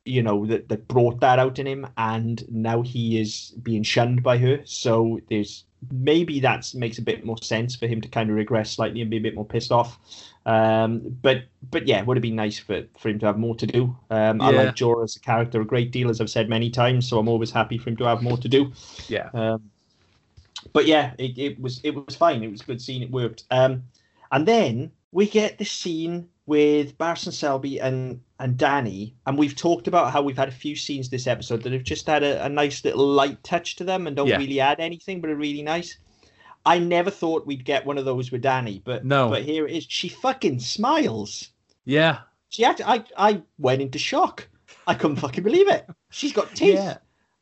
you 0.05 0.23
know 0.23 0.47
that 0.47 0.69
that 0.69 0.89
brought 0.89 1.21
that 1.21 1.39
out 1.39 1.59
in 1.59 1.67
him, 1.67 1.87
and 1.97 2.45
now 2.51 2.83
he 2.83 3.21
is 3.21 3.55
being 3.63 3.83
shunned 3.83 4.23
by 4.23 4.39
her. 4.39 4.61
So 4.65 5.21
there's 5.29 5.65
maybe 5.93 6.41
that 6.41 6.73
makes 6.75 6.99
a 6.99 7.03
bit 7.03 7.25
more 7.25 7.39
sense 7.43 7.77
for 7.77 7.87
him 7.87 8.01
to 8.01 8.09
kind 8.09 8.31
of 8.31 8.37
regress 8.37 8.73
slightly 8.73 9.01
and 9.01 9.11
be 9.11 9.19
a 9.19 9.21
bit 9.21 9.35
more 9.35 9.45
pissed 9.45 9.73
off. 9.73 9.99
Um, 10.47 11.01
but 11.23 11.45
but 11.71 11.87
yeah, 11.87 12.03
would 12.03 12.17
have 12.17 12.23
been 12.23 12.37
nice 12.37 12.59
for 12.59 12.85
for 12.99 13.09
him 13.09 13.19
to 13.21 13.27
have 13.27 13.39
more 13.39 13.55
to 13.57 13.67
do. 13.67 13.97
Um, 14.11 14.41
I 14.41 14.51
like 14.51 14.75
Jorah 14.75 15.05
as 15.05 15.17
a 15.17 15.21
character 15.21 15.61
a 15.61 15.65
great 15.65 15.91
deal, 15.91 16.11
as 16.11 16.21
I've 16.21 16.31
said 16.31 16.49
many 16.49 16.71
times. 16.71 17.09
So 17.09 17.19
I'm 17.19 17.29
always 17.29 17.51
happy 17.51 17.77
for 17.77 17.91
him 17.91 17.97
to 17.99 18.05
have 18.05 18.23
more 18.23 18.39
to 18.39 18.49
do. 18.49 18.73
Yeah. 19.09 19.31
Um, 19.35 19.71
but 20.73 20.87
yeah, 20.87 21.15
it, 21.19 21.39
it 21.39 21.61
was 21.61 21.81
it 21.85 21.91
was 21.95 22.17
fine. 22.17 22.43
It 22.43 22.51
was 22.51 22.61
a 22.63 22.65
good 22.65 22.81
scene. 22.83 23.03
It 23.03 23.11
worked. 23.11 23.45
Um, 23.51 23.85
and 24.33 24.47
then 24.47 24.91
we 25.13 25.27
get 25.27 25.59
the 25.59 25.65
scene 25.65 26.29
with 26.47 26.97
Barristan 26.99 27.33
Selmy 27.33 27.79
and 27.83 28.21
and 28.41 28.57
Danny, 28.57 29.15
and 29.27 29.37
we've 29.39 29.57
talked 29.57 29.89
about 29.89 30.13
how 30.13 30.23
we've 30.23 30.37
had 30.37 30.49
a 30.49 30.53
few 30.53 30.77
scenes 30.77 31.09
this 31.11 31.27
episode 31.27 31.63
that 31.63 31.73
have 31.73 31.83
just 31.83 32.07
had 32.07 32.23
a, 32.23 32.45
a 32.45 32.49
nice 32.49 32.85
little 32.85 33.07
light 33.07 33.43
touch 33.43 33.77
to 33.77 33.85
them 33.85 34.07
and 34.07 34.15
don't 34.17 34.29
Yeah. 34.29 34.39
really 34.39 34.61
add 34.61 34.81
anything, 34.81 35.21
but 35.21 35.31
are 35.31 35.35
really 35.37 35.63
nice. 35.63 35.99
I 36.67 36.79
never 36.79 37.11
thought 37.11 37.47
we'd 37.47 37.65
get 37.65 37.87
one 37.87 37.99
of 37.99 38.05
those 38.05 38.31
with 38.31 38.43
Danny, 38.43 38.83
but 38.85 39.05
No. 39.05 39.29
but 39.31 39.43
here 39.43 39.67
it 39.67 39.75
is. 39.75 39.87
She 39.89 40.09
fucking 40.09 40.61
smiles. 40.61 41.51
Yeah. 41.85 42.21
She 42.51 42.65
act- 42.65 42.83
I 42.85 43.05
I 43.17 43.43
went 43.59 43.83
into 43.83 43.99
shock. 43.99 44.47
I 44.87 44.95
couldn't 44.95 45.17
fucking 45.17 45.45
believe 45.45 45.69
it. 45.69 45.87
She's 46.11 46.33
got 46.33 46.55
teeth. 46.55 46.75
Yeah. 46.75 46.99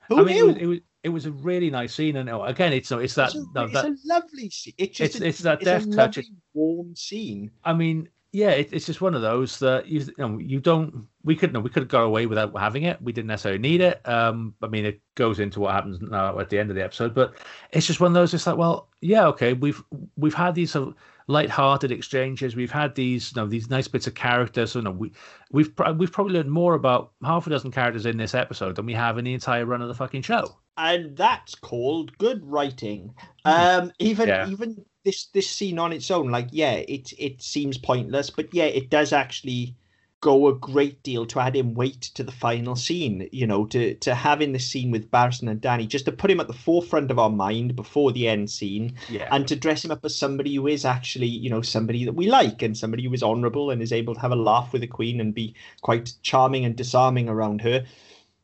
Who 0.09 0.21
I 0.21 0.25
mean, 0.25 0.37
it 0.37 0.41
knew? 0.41 0.47
was, 0.47 0.57
it 0.57 0.67
was 0.67 0.79
it 1.07 1.11
was 1.11 1.25
a 1.25 1.31
really 1.31 1.71
nice 1.71 1.95
scene, 1.95 2.17
and 2.17 2.29
oh, 2.29 2.43
again, 2.43 2.73
it's 2.73 2.91
it's 2.91 3.15
that 3.15 3.27
it's, 3.27 3.37
a, 3.37 3.45
no, 3.55 3.65
it's 3.65 3.73
that 3.75 3.85
a 3.85 3.97
lovely 4.05 4.51
scene. 4.51 4.75
It's 4.77 4.99
just 4.99 5.15
it's 5.15 5.21
a, 5.21 5.29
it's 5.29 5.39
that 5.39 5.63
it's 5.63 5.65
death 5.65 5.87
a 5.87 5.91
touch. 5.91 6.17
lovely, 6.17 6.33
warm 6.53 6.97
scene. 6.97 7.53
I 7.63 7.75
mean, 7.75 8.09
yeah, 8.33 8.51
it, 8.51 8.71
it's 8.73 8.87
just 8.87 9.01
one 9.01 9.15
of 9.15 9.23
those 9.23 9.61
that 9.61 9.87
you, 9.87 10.01
you 10.01 10.15
know 10.19 10.39
you 10.39 10.59
don't. 10.59 11.07
We 11.23 11.37
could 11.37 11.53
no, 11.53 11.61
we 11.61 11.71
could 11.71 11.85
have 11.85 11.89
got 11.89 12.03
away 12.03 12.27
without 12.27 12.59
having 12.59 12.83
it. 12.83 13.01
We 13.01 13.13
didn't 13.13 13.29
necessarily 13.29 13.61
need 13.61 13.83
it. 13.83 14.01
Um, 14.09 14.53
I 14.61 14.67
mean, 14.67 14.85
it 14.85 15.01
goes 15.15 15.39
into 15.39 15.61
what 15.61 15.75
happens 15.75 16.01
now 16.01 16.37
at 16.41 16.51
the 16.51 16.59
end 16.59 16.71
of 16.71 16.77
the 16.77 16.83
episode, 16.83 17.15
but 17.15 17.37
it's 17.71 17.87
just 17.87 18.01
one 18.01 18.11
of 18.11 18.15
those. 18.15 18.35
It's 18.35 18.49
like, 18.49 18.57
well, 18.57 18.89
yeah, 19.01 19.29
okay, 19.29 19.53
we've 19.53 19.81
we've 20.17 20.35
had 20.35 20.57
these 20.57 20.73
sort 20.73 20.89
of 20.89 20.95
light-hearted 21.29 21.93
exchanges. 21.93 22.57
We've 22.57 22.71
had 22.71 22.97
these, 22.97 23.33
you 23.35 23.41
know, 23.41 23.47
these 23.49 23.71
nice 23.71 23.87
bits 23.87 24.09
of 24.09 24.15
character. 24.15 24.67
So, 24.67 24.81
you 24.81 24.85
know, 24.87 24.91
we 24.91 25.13
we've 25.53 25.73
we've 25.97 26.11
probably 26.11 26.35
learned 26.35 26.51
more 26.51 26.75
about 26.75 27.13
half 27.25 27.47
a 27.47 27.51
dozen 27.51 27.71
characters 27.71 28.07
in 28.07 28.17
this 28.17 28.35
episode 28.35 28.75
than 28.75 28.87
we 28.87 28.95
have 28.95 29.19
in 29.19 29.25
the 29.25 29.35
entire 29.35 29.67
run 29.67 29.83
of 29.83 29.89
the 29.89 29.95
fucking 29.95 30.23
show. 30.23 30.57
And 30.77 31.17
that's 31.17 31.55
called 31.55 32.17
good 32.19 32.45
writing. 32.45 33.15
Um, 33.45 33.93
even 33.99 34.29
Yeah. 34.29 34.37
even 34.41 34.85
this 35.05 35.27
this 35.27 35.49
scene 35.51 35.79
on 35.79 35.93
its 35.93 36.11
own, 36.11 36.31
like 36.31 36.49
yeah, 36.53 36.75
it 36.75 37.13
it 37.19 37.43
seems 37.43 37.79
pointless, 37.79 38.31
but 38.31 38.53
yeah, 38.53 38.65
it 38.65 38.91
does 38.91 39.13
actually 39.13 39.77
go 40.21 40.49
a 40.49 40.55
great 40.55 41.03
deal 41.03 41.27
to 41.27 41.39
add 41.39 41.55
in 41.55 41.75
weight 41.75 42.01
to 42.01 42.25
the 42.25 42.33
final 42.33 42.75
scene. 42.77 43.29
You 43.33 43.47
know, 43.47 43.67
to 43.67 43.95
to 43.95 44.15
have 44.15 44.41
in 44.43 44.53
the 44.53 44.59
scene 44.59 44.91
with 44.91 45.11
Barristan 45.11 45.51
and 45.51 45.61
Danny, 45.61 45.87
just 45.87 46.05
to 46.07 46.13
put 46.13 46.31
him 46.31 46.41
at 46.41 46.49
the 46.49 46.53
forefront 46.53 47.11
of 47.11 47.19
our 47.19 47.31
mind 47.31 47.77
before 47.77 48.13
the 48.13 48.29
end 48.29 48.51
scene, 48.51 48.95
Yeah, 49.09 49.31
and 49.31 49.47
to 49.49 49.57
dress 49.57 49.85
him 49.85 49.91
up 49.91 50.05
as 50.05 50.17
somebody 50.17 50.55
who 50.57 50.67
is 50.67 50.85
actually, 50.85 51.29
you 51.29 51.51
know, 51.51 51.63
somebody 51.63 52.05
that 52.05 52.15
we 52.15 52.29
like 52.29 52.63
and 52.63 52.77
somebody 52.77 53.05
who 53.05 53.13
is 53.15 53.23
honourable 53.23 53.71
and 53.71 53.81
is 53.83 53.93
able 53.93 54.15
to 54.15 54.21
have 54.21 54.33
a 54.33 54.37
laugh 54.37 54.73
with 54.73 54.81
the 54.83 54.87
Queen 54.89 55.21
and 55.21 55.35
be 55.35 55.55
quite 55.83 56.13
charming 56.23 56.65
and 56.65 56.77
disarming 56.77 57.29
around 57.29 57.61
her. 57.63 57.85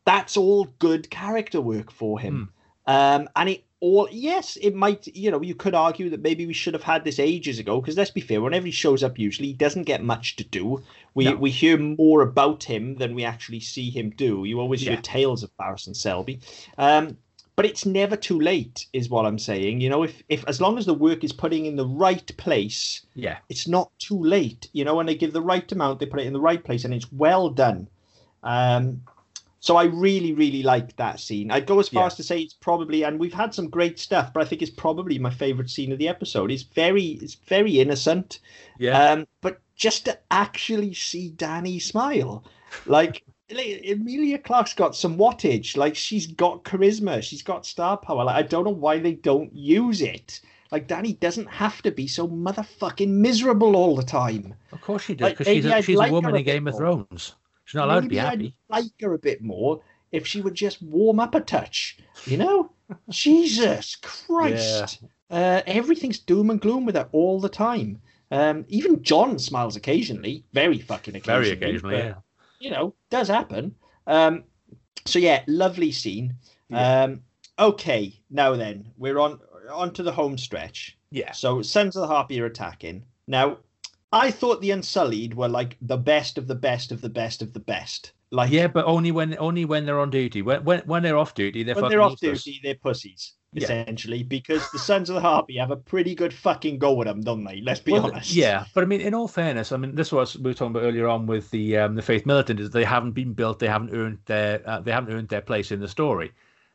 That's 0.05 0.37
all 0.37 0.65
good 0.79 1.11
character 1.11 1.61
work 1.61 1.91
for 1.91 2.19
him. 2.19 2.51
Um, 2.87 3.29
and 3.37 3.49
it 3.49 3.65
all, 3.79 4.09
yes, 4.11 4.57
it 4.57 4.75
might, 4.75 5.07
you 5.09 5.31
know, 5.31 5.43
you 5.43 5.55
could 5.55 5.75
argue 5.75 6.11
that 6.11 6.23
maybe 6.23 6.47
we 6.47 6.53
should 6.53 6.75
have 6.75 6.83
had 6.83 7.05
this 7.05 7.19
ages 7.19 7.59
ago 7.59 7.81
because 7.81 7.97
let's 7.97 8.11
be 8.11 8.21
fair, 8.21 8.41
whenever 8.41 8.67
he 8.67 8.73
shows 8.73 9.03
up, 9.03 9.19
usually 9.19 9.49
he 9.49 9.55
doesn't 9.55 9.85
get 9.85 10.03
much 10.03 10.37
to 10.37 10.45
do. 10.45 10.83
We 11.15 11.25
No. 11.25 11.37
we 11.37 11.51
hear 11.51 11.79
more 11.79 12.23
about 12.23 12.65
him 12.65 12.97
than 12.97 13.15
we 13.15 13.25
actually 13.25 13.61
see 13.61 13.91
him 13.91 14.11
do. 14.11 14.45
You 14.45 14.61
always 14.61 14.83
Yeah. 14.83 14.93
hear 14.93 15.01
tales 15.03 15.43
of 15.43 15.51
Barristan 15.57 15.95
Selmy. 15.95 16.41
Um, 16.79 17.17
but 17.55 17.67
it's 17.67 17.85
never 17.85 18.17
too 18.17 18.41
late, 18.41 18.87
is 18.93 19.11
what 19.11 19.27
I'm 19.27 19.39
saying. 19.39 19.81
You 19.81 19.91
know, 19.91 20.03
if 20.05 20.23
if 20.29 20.45
as 20.49 20.61
long 20.61 20.79
as 20.79 20.87
the 20.87 20.95
work 20.95 21.23
is 21.23 21.33
putting 21.33 21.67
in 21.67 21.77
the 21.77 21.87
right 21.87 22.37
place, 22.37 23.05
yeah, 23.15 23.39
it's 23.49 23.69
not 23.69 23.91
too 23.99 24.21
late. 24.23 24.69
You 24.73 24.85
know, 24.85 24.95
when 24.97 25.07
they 25.07 25.15
give 25.15 25.33
the 25.33 25.43
right 25.43 25.71
amount, 25.71 25.99
they 26.01 26.07
put 26.07 26.21
it 26.21 26.27
in 26.27 26.33
the 26.33 26.41
right 26.41 26.63
place, 26.65 26.85
and 26.85 26.95
it's 26.95 27.13
well 27.13 27.51
done. 27.51 27.89
Um, 28.43 29.03
so 29.63 29.77
I 29.77 29.85
really, 29.85 30.33
really 30.33 30.65
like 30.65 30.97
that 30.97 31.21
scene. 31.21 31.53
I'd 31.53 31.67
go 31.67 31.79
as 31.79 31.89
far 31.89 32.03
Yeah. 32.03 32.07
as 32.09 32.17
to 32.17 32.25
say 32.25 32.41
it's 32.41 32.53
probably, 32.53 33.05
and 33.05 33.21
we've 33.21 33.33
had 33.33 33.55
some 33.55 33.71
great 33.71 34.01
stuff, 34.01 34.33
but 34.33 34.43
I 34.43 34.45
think 34.45 34.61
it's 34.61 34.73
probably 34.73 35.21
my 35.21 35.31
favorite 35.31 35.71
scene 35.71 35.93
of 35.93 35.99
the 36.01 36.09
episode. 36.09 36.51
It's 36.51 36.65
very, 36.65 37.11
it's 37.23 37.37
very 37.47 37.79
innocent, 37.79 38.41
yeah. 38.81 39.13
um, 39.13 39.29
but 39.41 39.61
just 39.77 40.05
to 40.07 40.19
actually 40.33 40.93
see 40.95 41.31
Danny 41.31 41.79
smile, 41.79 42.45
like. 42.87 43.23
like, 43.53 43.85
Emilia 43.85 44.39
Clarke's 44.39 44.75
got 44.75 44.97
some 44.97 45.17
wattage. 45.17 45.77
Like 45.77 45.95
she's 45.95 46.27
got 46.27 46.65
charisma. 46.65 47.23
She's 47.23 47.43
got 47.43 47.67
star 47.67 47.99
power. 47.99 48.25
Like 48.25 48.37
I 48.37 48.43
don't 48.43 48.65
know 48.65 48.71
why 48.71 48.99
they 48.99 49.13
don't 49.13 49.55
use 49.55 50.01
it. 50.01 50.41
Like 50.71 50.87
Danny 50.89 51.13
doesn't 51.13 51.49
have 51.49 51.83
to 51.83 51.91
be 51.91 52.07
so 52.07 52.27
motherfucking 52.27 53.09
miserable 53.09 53.77
all 53.77 53.95
the 53.95 54.03
time. 54.03 54.55
of 54.73 54.81
course 54.81 55.03
she 55.03 55.15
does 55.15 55.27
like, 55.27 55.39
because 55.39 55.53
she's 55.53 55.65
maybe 55.67 55.79
a, 55.79 55.83
she's 55.83 55.99
like 55.99 56.11
a 56.11 56.15
woman 56.15 56.35
in 56.35 56.45
Game 56.45 56.67
of. 56.67 56.77
Thrones. 56.77 57.35
She's 57.65 57.77
not 57.77 57.89
allowed 57.89 58.05
to 58.05 58.09
be 58.09 58.17
happy. 58.17 58.55
I'd 58.71 58.83
like 58.83 58.93
her 59.01 59.15
a 59.15 59.19
bit 59.19 59.43
more 59.43 59.81
if 60.11 60.27
she 60.27 60.41
would 60.41 60.55
just 60.55 60.83
warm 60.83 61.21
up 61.21 61.35
a 61.35 61.41
touch. 61.41 61.99
You 62.27 62.37
know, 62.39 62.73
Jesus 63.09 63.97
Christ! 63.97 65.03
Uh, 65.31 65.63
everything's 65.67 66.19
doom 66.19 66.51
and 66.51 66.61
gloom 66.61 66.85
with 66.85 66.97
her 66.97 67.09
all 67.13 67.41
the 67.41 67.49
time. 67.49 68.01
Um, 68.31 68.65
even 68.69 69.03
Jon 69.03 69.39
smiles 69.39 69.77
occasionally, 69.77 70.45
very 70.53 70.79
fucking 70.79 71.17
occasionally. 71.17 71.55
Very 71.55 71.57
occasionally, 71.57 71.97
but, 71.97 72.05
yeah. 72.05 72.15
You 72.61 72.71
know, 72.71 72.95
does 73.11 73.29
happen. 73.29 73.75
Um, 74.07 74.45
so 75.07 75.19
yeah, 75.19 75.43
lovely 75.47 75.93
scene. 75.93 76.37
Yeah. 76.69 77.03
Um, 77.03 77.23
okay, 77.59 78.19
now 78.31 78.57
then 78.57 78.91
we're 78.97 79.19
on 79.19 79.39
on 79.71 79.93
to 79.95 80.03
the 80.03 80.13
home 80.13 80.39
stretch. 80.39 80.97
Yeah. 81.11 81.33
So 81.33 81.63
Sons 81.63 81.97
of 81.97 82.03
the 82.03 82.07
Harpy 82.09 82.41
are 82.41 82.47
attacking. 82.47 83.05
Now, 83.27 83.59
I 84.13 84.31
thought 84.31 84.61
the 84.61 84.71
Unsullied 84.71 85.35
were 85.35 85.49
like 85.49 85.77
the 85.81 85.97
best 85.97 86.39
of 86.39 86.47
the 86.47 86.55
best 86.55 86.93
of 86.93 87.01
the 87.01 87.09
best 87.09 87.43
of 87.43 87.53
the 87.53 87.61
best. 87.61 88.13
Like 88.31 88.51
Yeah, 88.51 88.67
but 88.67 88.85
only 88.85 89.11
when 89.13 89.37
only 89.39 89.65
when 89.65 89.87
they're 89.87 90.01
on 90.01 90.11
duty. 90.11 90.43
When 90.43 90.65
when, 90.65 90.81
when 90.81 91.03
they're 91.03 91.19
off 91.19 91.35
duty, 91.35 91.63
they're 91.63 91.75
when 91.75 91.85
fucking 91.85 91.91
they're 91.99 92.03
off 92.03 92.19
useless. 92.23 92.45
duty, 92.45 92.61
they're 92.63 92.75
pussies. 92.75 93.33
Yeah. 93.55 93.65
Essentially, 93.65 94.23
because 94.23 94.71
the 94.71 94.79
Sons 94.79 95.11
of 95.11 95.15
the 95.15 95.21
Harpy 95.21 95.59
have 95.59 95.71
a 95.71 95.77
pretty 95.77 96.15
good 96.15 96.33
fucking 96.33 96.79
go 96.79 96.99
at 97.03 97.07
them, 97.07 97.21
don't 97.21 97.45
they? 97.45 97.61
Let's 97.61 97.81
be 97.81 97.93
Well, 97.93 98.07
honest. 98.07 98.33
Yeah, 98.33 98.65
but 98.73 98.83
I 98.83 98.87
mean, 98.87 99.03
in 99.03 99.13
all 99.13 99.29
fairness, 99.29 99.73
I 99.73 99.77
mean, 99.77 99.95
this 99.95 100.11
was 100.11 100.39
we 100.39 100.45
were 100.51 100.55
talking 100.55 100.71
about 100.75 100.85
earlier 100.85 101.07
on 101.07 101.27
with 101.27 101.51
the 101.51 101.77
um, 101.77 101.95
the 101.95 102.01
Faith 102.01 102.25
Militant 102.25 102.61
is 102.61 102.71
they 102.71 102.85
haven't 102.85 103.13
been 103.13 103.35
built, 103.35 103.59
they 103.59 103.69
haven't 103.69 103.95
earned 103.95 104.19
their 104.25 104.63
uh, 104.67 104.81
they 104.81 104.91
haven't 104.91 105.13
earned 105.13 105.29
their 105.29 105.43
place 105.43 105.71
in 105.71 105.81
the 105.81 105.89
story. 105.89 106.33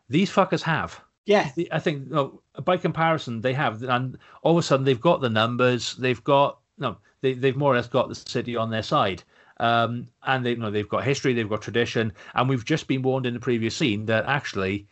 These 0.09 0.29
fuckers 0.29 0.61
have. 0.61 1.01
yeah, 1.25 1.49
I 1.71 1.79
think 1.79 2.09
no, 2.09 2.41
by 2.63 2.77
comparison, 2.77 3.41
they 3.41 3.53
have, 3.53 3.81
and 3.83 4.17
all 4.43 4.53
of 4.53 4.59
a 4.59 4.63
sudden 4.63 4.85
they've 4.85 5.01
got 5.01 5.21
the 5.21 5.29
numbers, 5.29 5.95
they've 5.95 6.23
got 6.23 6.59
no, 6.77 6.97
they 7.21 7.33
they've 7.33 7.55
more 7.55 7.73
or 7.73 7.75
less 7.75 7.87
got 7.87 8.09
the 8.09 8.15
city 8.15 8.55
on 8.55 8.69
their 8.69 8.83
side. 8.83 9.23
Um, 9.59 10.07
and 10.23 10.45
they 10.45 10.51
you 10.51 10.57
know 10.57 10.71
they've 10.71 10.87
got 10.87 11.03
history, 11.03 11.33
they've 11.33 11.49
got 11.49 11.61
tradition, 11.61 12.13
and 12.35 12.47
we've 12.47 12.65
just 12.65 12.87
been 12.87 13.01
warned 13.01 13.25
in 13.25 13.33
the 13.33 13.39
previous 13.39 13.75
scene 13.75 14.05
that 14.05 14.25
actually 14.25 14.87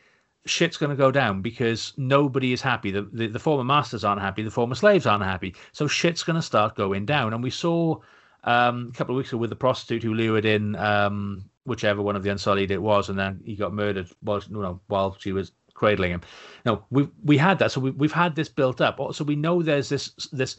shit's 0.45 0.77
going 0.77 0.91
to 0.91 0.95
go 0.95 1.11
down 1.11 1.41
because 1.41 1.93
nobody 1.97 2.53
is 2.53 2.61
happy. 2.61 2.91
The, 2.91 3.03
the 3.03 3.27
the 3.27 3.39
former 3.39 3.63
masters 3.63 4.03
aren't 4.03 4.21
happy. 4.21 4.43
The 4.43 4.51
former 4.51 4.75
slaves 4.75 5.05
aren't 5.05 5.23
happy. 5.23 5.55
So 5.71 5.87
shit's 5.87 6.23
going 6.23 6.35
to 6.35 6.41
start 6.41 6.75
going 6.75 7.05
down. 7.05 7.33
And 7.33 7.43
we 7.43 7.49
saw 7.49 7.99
um, 8.43 8.91
a 8.93 8.97
couple 8.97 9.15
of 9.15 9.17
weeks 9.17 9.29
ago 9.29 9.37
with 9.37 9.49
the 9.49 9.55
prostitute 9.55 10.03
who 10.03 10.13
lured 10.13 10.45
in 10.45 10.75
um, 10.75 11.45
whichever 11.65 12.01
one 12.01 12.15
of 12.15 12.23
the 12.23 12.29
Unsullied 12.29 12.71
it 12.71 12.81
was, 12.81 13.09
and 13.09 13.17
then 13.17 13.41
he 13.43 13.55
got 13.55 13.73
murdered 13.73 14.07
while 14.21 14.41
you 14.49 14.61
know, 14.61 14.79
while 14.87 15.17
she 15.19 15.31
was 15.31 15.51
cradling 15.73 16.11
him. 16.11 16.21
No, 16.65 16.85
we 16.89 17.09
we 17.23 17.37
had 17.37 17.59
that. 17.59 17.71
So 17.71 17.81
we 17.81 17.91
we've 17.91 18.11
had 18.11 18.35
this 18.35 18.49
built 18.49 18.81
up. 18.81 18.99
So 19.13 19.23
we 19.23 19.35
know 19.35 19.61
there's 19.61 19.89
this 19.89 20.09
this, 20.31 20.57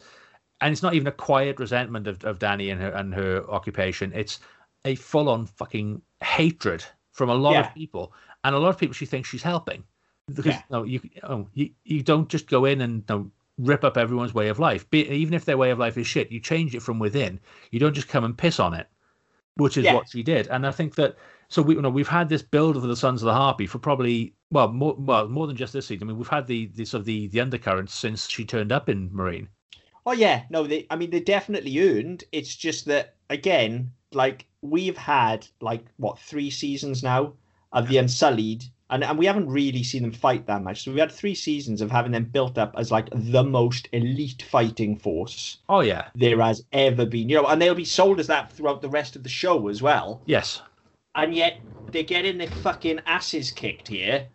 and 0.61 0.71
it's 0.71 0.83
not 0.83 0.93
even 0.93 1.07
a 1.07 1.11
quiet 1.11 1.59
resentment 1.59 2.07
of, 2.07 2.23
of 2.23 2.39
Danny 2.39 2.69
and 2.69 2.81
her 2.81 2.89
and 2.89 3.13
her 3.13 3.43
occupation. 3.49 4.11
It's 4.13 4.39
a 4.85 4.95
full 4.95 5.29
on 5.29 5.45
fucking 5.45 6.01
hatred 6.23 6.83
from 7.11 7.29
a 7.29 7.35
lot 7.35 7.53
Yeah. 7.53 7.67
of 7.67 7.73
people, 7.73 8.13
and 8.43 8.55
a 8.55 8.59
lot 8.59 8.69
of 8.69 8.77
people 8.77 8.93
she 8.93 9.05
thinks 9.05 9.29
she's 9.29 9.43
helping. 9.43 9.83
Because 10.27 10.55
Yeah. 10.55 10.61
no, 10.69 10.83
you, 10.83 10.99
oh, 11.23 11.47
you 11.53 11.69
you 11.83 12.03
don't 12.03 12.27
just 12.29 12.47
go 12.49 12.65
in 12.65 12.81
and 12.81 13.03
no, 13.07 13.29
rip 13.57 13.83
up 13.83 13.97
everyone's 13.97 14.33
way 14.33 14.49
of 14.49 14.59
life. 14.59 14.89
Be, 14.89 15.07
even 15.07 15.33
if 15.33 15.45
their 15.45 15.57
way 15.57 15.71
of 15.71 15.79
life 15.79 15.97
is 15.97 16.05
shit, 16.07 16.31
you 16.31 16.39
change 16.39 16.75
it 16.75 16.81
from 16.81 16.99
within. 16.99 17.39
You 17.71 17.79
don't 17.79 17.93
just 17.93 18.07
come 18.09 18.23
and 18.23 18.37
piss 18.37 18.59
on 18.59 18.73
it, 18.73 18.87
which 19.55 19.77
is 19.77 19.85
Yeah. 19.85 19.93
what 19.95 20.09
she 20.09 20.21
did. 20.23 20.47
And 20.47 20.65
I 20.67 20.71
think 20.71 20.95
that 20.95 21.17
so 21.49 21.61
we 21.61 21.75
you 21.75 21.81
know 21.81 21.89
we've 21.89 22.07
had 22.07 22.29
this 22.29 22.41
build 22.41 22.75
of 22.75 22.83
the 22.83 22.95
Sons 22.95 23.21
of 23.21 23.25
the 23.27 23.33
Harpy 23.33 23.67
for 23.67 23.79
probably 23.79 24.33
well 24.51 24.67
more 24.67 24.95
well 24.97 25.27
more 25.27 25.47
than 25.47 25.55
just 25.55 25.71
this 25.73 25.87
season. 25.87 26.07
I 26.07 26.09
mean 26.09 26.17
we've 26.17 26.27
had 26.27 26.45
the 26.47 26.67
the 26.75 26.83
sort 26.85 26.99
of 26.99 27.05
the 27.05 27.27
the 27.27 27.39
undercurrents 27.41 27.93
since 27.95 28.27
she 28.29 28.43
turned 28.45 28.71
up 28.71 28.89
in 28.89 29.09
Meereen. 29.11 29.47
Oh 30.07 30.13
yeah, 30.13 30.43
no, 30.49 30.65
they. 30.65 30.87
I 30.89 30.95
mean, 30.95 31.09
they 31.09 31.19
definitely 31.19 31.77
earned. 31.81 32.23
It's 32.31 32.55
just 32.55 32.85
that 32.85 33.15
again, 33.29 33.91
like 34.13 34.45
we've 34.61 34.95
had 34.95 35.45
like 35.59 35.83
what 35.97 36.17
three 36.17 36.49
seasons 36.49 37.03
now 37.03 37.33
of 37.73 37.89
the 37.89 37.97
Unsullied, 37.97 38.63
and 38.89 39.03
and 39.03 39.19
we 39.19 39.25
haven't 39.25 39.49
really 39.49 39.83
seen 39.83 40.03
them 40.03 40.13
fight 40.13 40.47
that 40.47 40.63
much. 40.63 40.83
So 40.85 40.91
we've 40.91 41.01
had 41.01 41.11
three 41.11 41.35
seasons 41.35 41.81
of 41.81 41.91
having 41.91 42.13
them 42.13 42.23
built 42.23 42.57
up 42.57 42.73
as 42.77 42.89
like 42.89 43.09
the 43.11 43.43
most 43.43 43.89
elite 43.91 44.43
fighting 44.49 44.95
force 44.97 45.57
Oh 45.67 45.81
yeah, 45.81 46.07
there 46.15 46.39
has 46.39 46.63
ever 46.71 47.05
been. 47.05 47.27
You 47.27 47.41
know, 47.41 47.47
and 47.47 47.61
they'll 47.61 47.75
be 47.75 47.83
sold 47.83 48.21
as 48.21 48.27
that 48.27 48.49
throughout 48.53 48.81
the 48.81 48.89
rest 48.89 49.17
of 49.17 49.23
the 49.23 49.29
show 49.29 49.67
as 49.67 49.81
well. 49.81 50.21
yes, 50.25 50.61
And 51.15 51.35
yet 51.35 51.59
they're 51.91 52.03
getting 52.03 52.37
their 52.37 52.47
fucking 52.47 53.01
asses 53.05 53.51
kicked 53.51 53.89
here 53.89 54.27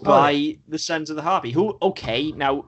Oh, 0.00 0.04
by 0.04 0.56
the 0.66 0.78
Sons 0.78 1.08
of 1.10 1.14
the 1.16 1.22
Harpy. 1.22 1.52
Who, 1.52 1.78
okay, 1.80 2.32
now 2.32 2.64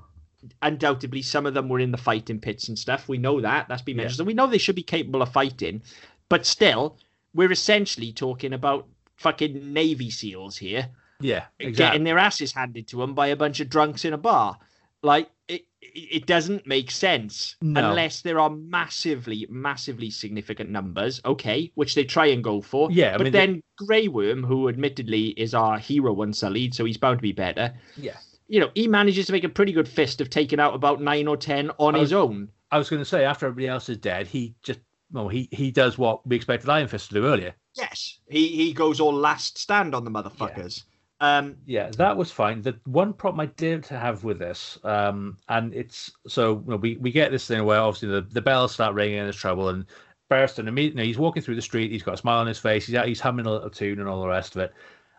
undoubtedly 0.62 1.22
some 1.22 1.46
of 1.46 1.54
them 1.54 1.68
were 1.68 1.78
in 1.80 1.92
the 1.92 1.98
fighting 1.98 2.40
pits 2.40 2.68
and 2.68 2.78
stuff. 2.78 3.08
We 3.08 3.18
know 3.18 3.40
that. 3.40 3.68
That's 3.68 3.82
been 3.82 3.96
Yeah. 3.96 4.02
mentioned. 4.04 4.18
So 4.18 4.24
we 4.24 4.34
know 4.34 4.46
they 4.46 4.58
should 4.58 4.74
be 4.76 4.82
capable 4.82 5.22
of 5.22 5.32
fighting. 5.32 5.82
But 6.28 6.46
still, 6.46 6.98
we're 7.34 7.52
essentially 7.52 8.12
talking 8.12 8.52
about 8.52 8.86
fucking 9.16 9.72
Navy 9.72 10.10
SEALs 10.10 10.56
here 10.56 10.88
yeah, 11.20 11.44
getting 11.58 12.02
their 12.04 12.18
asses 12.18 12.52
handed 12.52 12.88
to 12.88 12.96
them 12.96 13.14
by 13.14 13.28
a 13.28 13.36
bunch 13.36 13.60
of 13.60 13.68
drunks 13.68 14.04
in 14.04 14.12
a 14.12 14.18
bar. 14.18 14.58
Like 15.02 15.30
it, 15.46 15.64
it 15.80 16.26
doesn't 16.26 16.66
make 16.66 16.90
sense 16.90 17.54
No. 17.60 17.90
unless 17.90 18.22
there 18.22 18.40
are 18.40 18.50
massively, 18.50 19.46
massively 19.50 20.10
significant 20.10 20.70
numbers. 20.70 21.20
Okay, 21.24 21.70
which 21.74 21.94
they 21.94 22.04
try 22.04 22.26
and 22.26 22.42
go 22.42 22.60
for. 22.60 22.90
Yeah, 22.90 23.14
I 23.14 23.18
but 23.18 23.24
mean, 23.24 23.32
they- 23.32 23.38
then 23.46 23.62
Grey 23.76 24.08
Worm, 24.08 24.42
who 24.42 24.68
admittedly 24.68 25.28
is 25.28 25.54
our 25.54 25.78
hero 25.78 26.20
Unsullied, 26.22 26.74
so 26.74 26.84
he's 26.84 26.96
bound 26.96 27.18
to 27.18 27.22
be 27.22 27.32
better. 27.32 27.72
Yeah. 27.96 28.16
You 28.52 28.60
know, 28.60 28.70
he 28.74 28.86
manages 28.86 29.24
to 29.26 29.32
make 29.32 29.44
a 29.44 29.48
pretty 29.48 29.72
good 29.72 29.88
fist 29.88 30.20
of 30.20 30.28
taking 30.28 30.60
out 30.60 30.74
about 30.74 31.00
nine 31.00 31.26
or 31.26 31.38
ten 31.38 31.70
on 31.78 31.94
I 31.94 32.00
his 32.00 32.12
own. 32.12 32.50
I 32.70 32.76
was 32.76 32.90
going 32.90 33.00
to 33.00 33.08
say 33.08 33.24
after 33.24 33.46
everybody 33.46 33.66
else 33.66 33.88
is 33.88 33.96
dead, 33.96 34.26
he 34.26 34.54
just 34.62 34.80
well 35.10 35.26
he 35.26 35.48
he 35.52 35.70
does 35.70 35.96
what 35.96 36.26
we 36.26 36.36
expected 36.36 36.68
Iron 36.68 36.86
Fist 36.86 37.08
to 37.08 37.14
do 37.14 37.24
earlier. 37.24 37.54
Yes, 37.74 38.18
he 38.28 38.48
he 38.48 38.74
goes 38.74 39.00
all 39.00 39.14
last 39.14 39.56
stand 39.56 39.94
on 39.94 40.04
the 40.04 40.10
motherfuckers. 40.10 40.84
Um, 41.20 41.56
Yeah, 41.64 41.88
that 41.96 42.14
was 42.14 42.30
fine. 42.30 42.60
The 42.60 42.78
one 42.84 43.14
problem 43.14 43.40
I 43.40 43.46
did 43.46 43.86
have 43.86 44.22
with 44.22 44.38
this, 44.38 44.78
um, 44.84 45.38
and 45.48 45.72
it's 45.72 46.12
so 46.26 46.62
you 46.66 46.72
know, 46.72 46.76
we 46.76 46.98
we 46.98 47.10
get 47.10 47.30
this 47.30 47.46
thing 47.46 47.64
where 47.64 47.80
obviously 47.80 48.10
the, 48.10 48.20
the 48.20 48.42
bells 48.42 48.72
start 48.72 48.94
ringing 48.94 49.18
and 49.18 49.26
there's 49.26 49.36
trouble, 49.36 49.70
and 49.70 49.86
Barristan 50.30 50.68
immediately 50.68 51.06
he's 51.06 51.16
walking 51.16 51.42
through 51.42 51.56
the 51.56 51.62
street, 51.62 51.90
he's 51.90 52.02
got 52.02 52.14
a 52.14 52.18
smile 52.18 52.40
on 52.40 52.46
his 52.46 52.58
face, 52.58 52.84
he's 52.84 52.96
out, 52.96 53.08
he's 53.08 53.20
humming 53.20 53.46
a 53.46 53.50
little 53.50 53.70
tune 53.70 53.98
and 53.98 54.10
all 54.10 54.20
the 54.20 54.28
rest 54.28 54.56
of 54.56 54.60
it, 54.60 54.74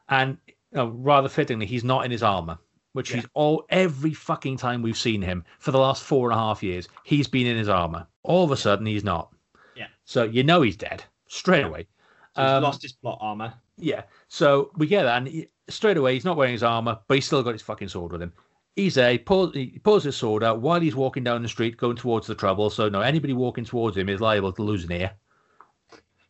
and 0.10 0.38
you 0.46 0.54
know, 0.74 0.90
rather 0.90 1.30
fittingly, 1.30 1.66
he's 1.66 1.84
not 1.84 2.06
in 2.06 2.12
his 2.12 2.22
armor, 2.22 2.60
which 2.94 3.12
Yeah. 3.12 3.18
he's 3.18 3.26
all 3.34 3.66
every 3.70 4.14
fucking 4.14 4.58
time 4.58 4.82
we've 4.82 4.98
seen 4.98 5.22
him 5.22 5.44
for 5.60 5.72
the 5.72 5.80
last 5.80 6.04
four 6.04 6.30
and 6.32 6.38
a 6.40 6.42
half 6.42 6.64
years, 6.64 6.88
he's 7.04 7.28
been 7.28 7.46
in 7.48 7.58
his 7.58 7.70
armor. 7.70 8.08
All 8.24 8.44
of 8.44 8.52
a 8.52 8.58
sudden, 8.58 8.86
he's 8.86 9.04
not. 9.04 9.34
Yeah. 9.76 9.88
So 10.06 10.24
you 10.24 10.44
know 10.44 10.62
he's 10.62 10.78
dead 10.78 11.04
straight 11.28 11.66
away. 11.66 11.88
so 12.36 12.42
he's 12.42 12.52
Um, 12.52 12.64
lost 12.64 12.82
his 12.82 12.94
plot 12.94 13.18
armor. 13.22 13.54
Yeah. 13.78 14.04
So 14.30 14.72
we 14.78 14.88
get 14.88 15.04
that, 15.04 15.18
and 15.18 15.28
he, 15.28 15.48
straight 15.68 15.98
away 15.98 16.14
he's 16.14 16.26
not 16.26 16.38
wearing 16.38 16.54
his 16.54 16.64
armor, 16.64 17.00
but 17.08 17.16
he's 17.16 17.26
still 17.26 17.44
got 17.44 17.54
his 17.54 17.62
fucking 17.62 17.90
sword 17.90 18.12
with 18.12 18.22
him. 18.22 18.34
He's 18.76 18.96
there. 18.96 19.12
He 19.12 19.18
pulls, 19.20 19.54
he 19.54 19.80
pulls 19.84 20.04
his 20.04 20.16
sword 20.18 20.44
out 20.44 20.60
while 20.60 20.80
he's 20.80 20.96
walking 20.96 21.24
down 21.24 21.44
the 21.44 21.48
street, 21.48 21.78
going 21.78 21.96
towards 21.96 22.26
the 22.26 22.34
trouble. 22.36 22.70
So 22.72 22.90
no, 22.90 23.02
anybody 23.02 23.34
walking 23.34 23.66
towards 23.66 23.96
him 23.98 24.10
is 24.10 24.20
liable 24.22 24.52
to 24.54 24.64
lose 24.64 24.84
an 24.84 24.92
ear. 24.94 25.12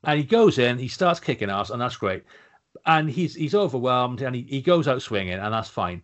And 0.04 0.18
he 0.20 0.26
goes 0.26 0.58
in, 0.60 0.78
he 0.78 0.90
starts 0.90 1.20
kicking 1.22 1.50
ass, 1.50 1.70
and 1.70 1.82
that's 1.82 1.96
great. 1.96 2.24
And 2.86 3.10
he's 3.10 3.36
he's 3.36 3.56
overwhelmed, 3.56 4.22
and 4.22 4.36
he, 4.36 4.42
he 4.42 4.62
goes 4.62 4.88
out 4.88 5.02
swinging, 5.02 5.36
and 5.40 5.54
that's 5.54 5.70
fine. 5.70 6.02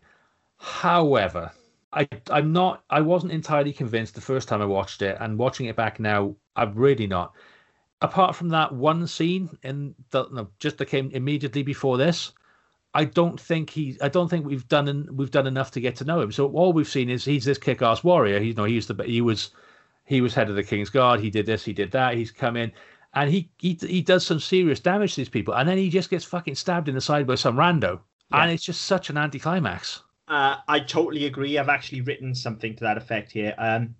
However, 0.59 1.51
I 1.93 2.07
I'm 2.29 2.51
not 2.53 2.83
I 2.89 3.01
wasn't 3.01 3.31
entirely 3.31 3.73
convinced 3.73 4.13
the 4.15 4.21
first 4.21 4.47
time 4.47 4.61
I 4.61 4.65
watched 4.65 5.01
it, 5.01 5.17
and 5.19 5.37
watching 5.37 5.65
it 5.67 5.75
back 5.75 5.99
now, 5.99 6.35
I'm 6.55 6.73
really 6.75 7.07
not. 7.07 7.33
Apart 8.01 8.35
from 8.35 8.49
that 8.49 8.73
one 8.73 9.07
scene 9.07 9.57
in 9.63 9.95
the 10.11 10.27
no, 10.31 10.49
just 10.59 10.77
that 10.77 10.85
came 10.85 11.09
immediately 11.11 11.63
before 11.63 11.97
this, 11.97 12.33
I 12.93 13.05
don't 13.05 13.39
think 13.39 13.69
he 13.69 13.97
I 14.01 14.09
don't 14.09 14.29
think 14.29 14.45
we've 14.45 14.67
done 14.67 15.07
we've 15.15 15.31
done 15.31 15.47
enough 15.47 15.71
to 15.71 15.81
get 15.81 15.95
to 15.97 16.05
know 16.05 16.21
him. 16.21 16.31
So 16.31 16.51
all 16.51 16.73
we've 16.73 16.87
seen 16.87 17.09
is 17.09 17.25
he's 17.25 17.45
this 17.45 17.57
kick-ass 17.57 18.03
warrior. 18.03 18.39
He's 18.39 18.57
no 18.57 18.65
he's 18.65 18.87
the 18.87 19.01
he 19.03 19.21
was 19.21 19.51
he 20.05 20.21
was 20.21 20.33
head 20.33 20.49
of 20.49 20.55
the 20.55 20.63
King's 20.63 20.89
Guard. 20.89 21.19
He 21.21 21.29
did 21.29 21.45
this, 21.45 21.63
he 21.65 21.73
did 21.73 21.91
that. 21.91 22.15
He's 22.15 22.31
come 22.31 22.57
in 22.57 22.71
and 23.13 23.29
he 23.29 23.49
he 23.59 23.77
he 23.81 24.01
does 24.01 24.25
some 24.25 24.39
serious 24.39 24.79
damage 24.79 25.15
to 25.15 25.21
these 25.21 25.29
people, 25.29 25.53
and 25.55 25.67
then 25.67 25.77
he 25.77 25.89
just 25.89 26.09
gets 26.09 26.25
fucking 26.25 26.55
stabbed 26.55 26.89
in 26.89 26.95
the 26.95 27.01
side 27.01 27.25
by 27.27 27.35
some 27.35 27.55
rando, 27.55 28.01
Yeah. 28.31 28.43
and 28.43 28.51
it's 28.51 28.63
just 28.63 28.81
such 28.81 29.09
an 29.09 29.17
anticlimax. 29.17 30.03
Uh, 30.29 30.57
I 30.67 30.79
totally 30.79 31.25
agree. 31.25 31.57
I've 31.57 31.69
actually 31.69 32.01
written 32.01 32.35
something 32.35 32.75
to 32.75 32.83
that 32.83 32.97
effect 32.97 33.31
here. 33.31 33.55
Um, 33.57 33.95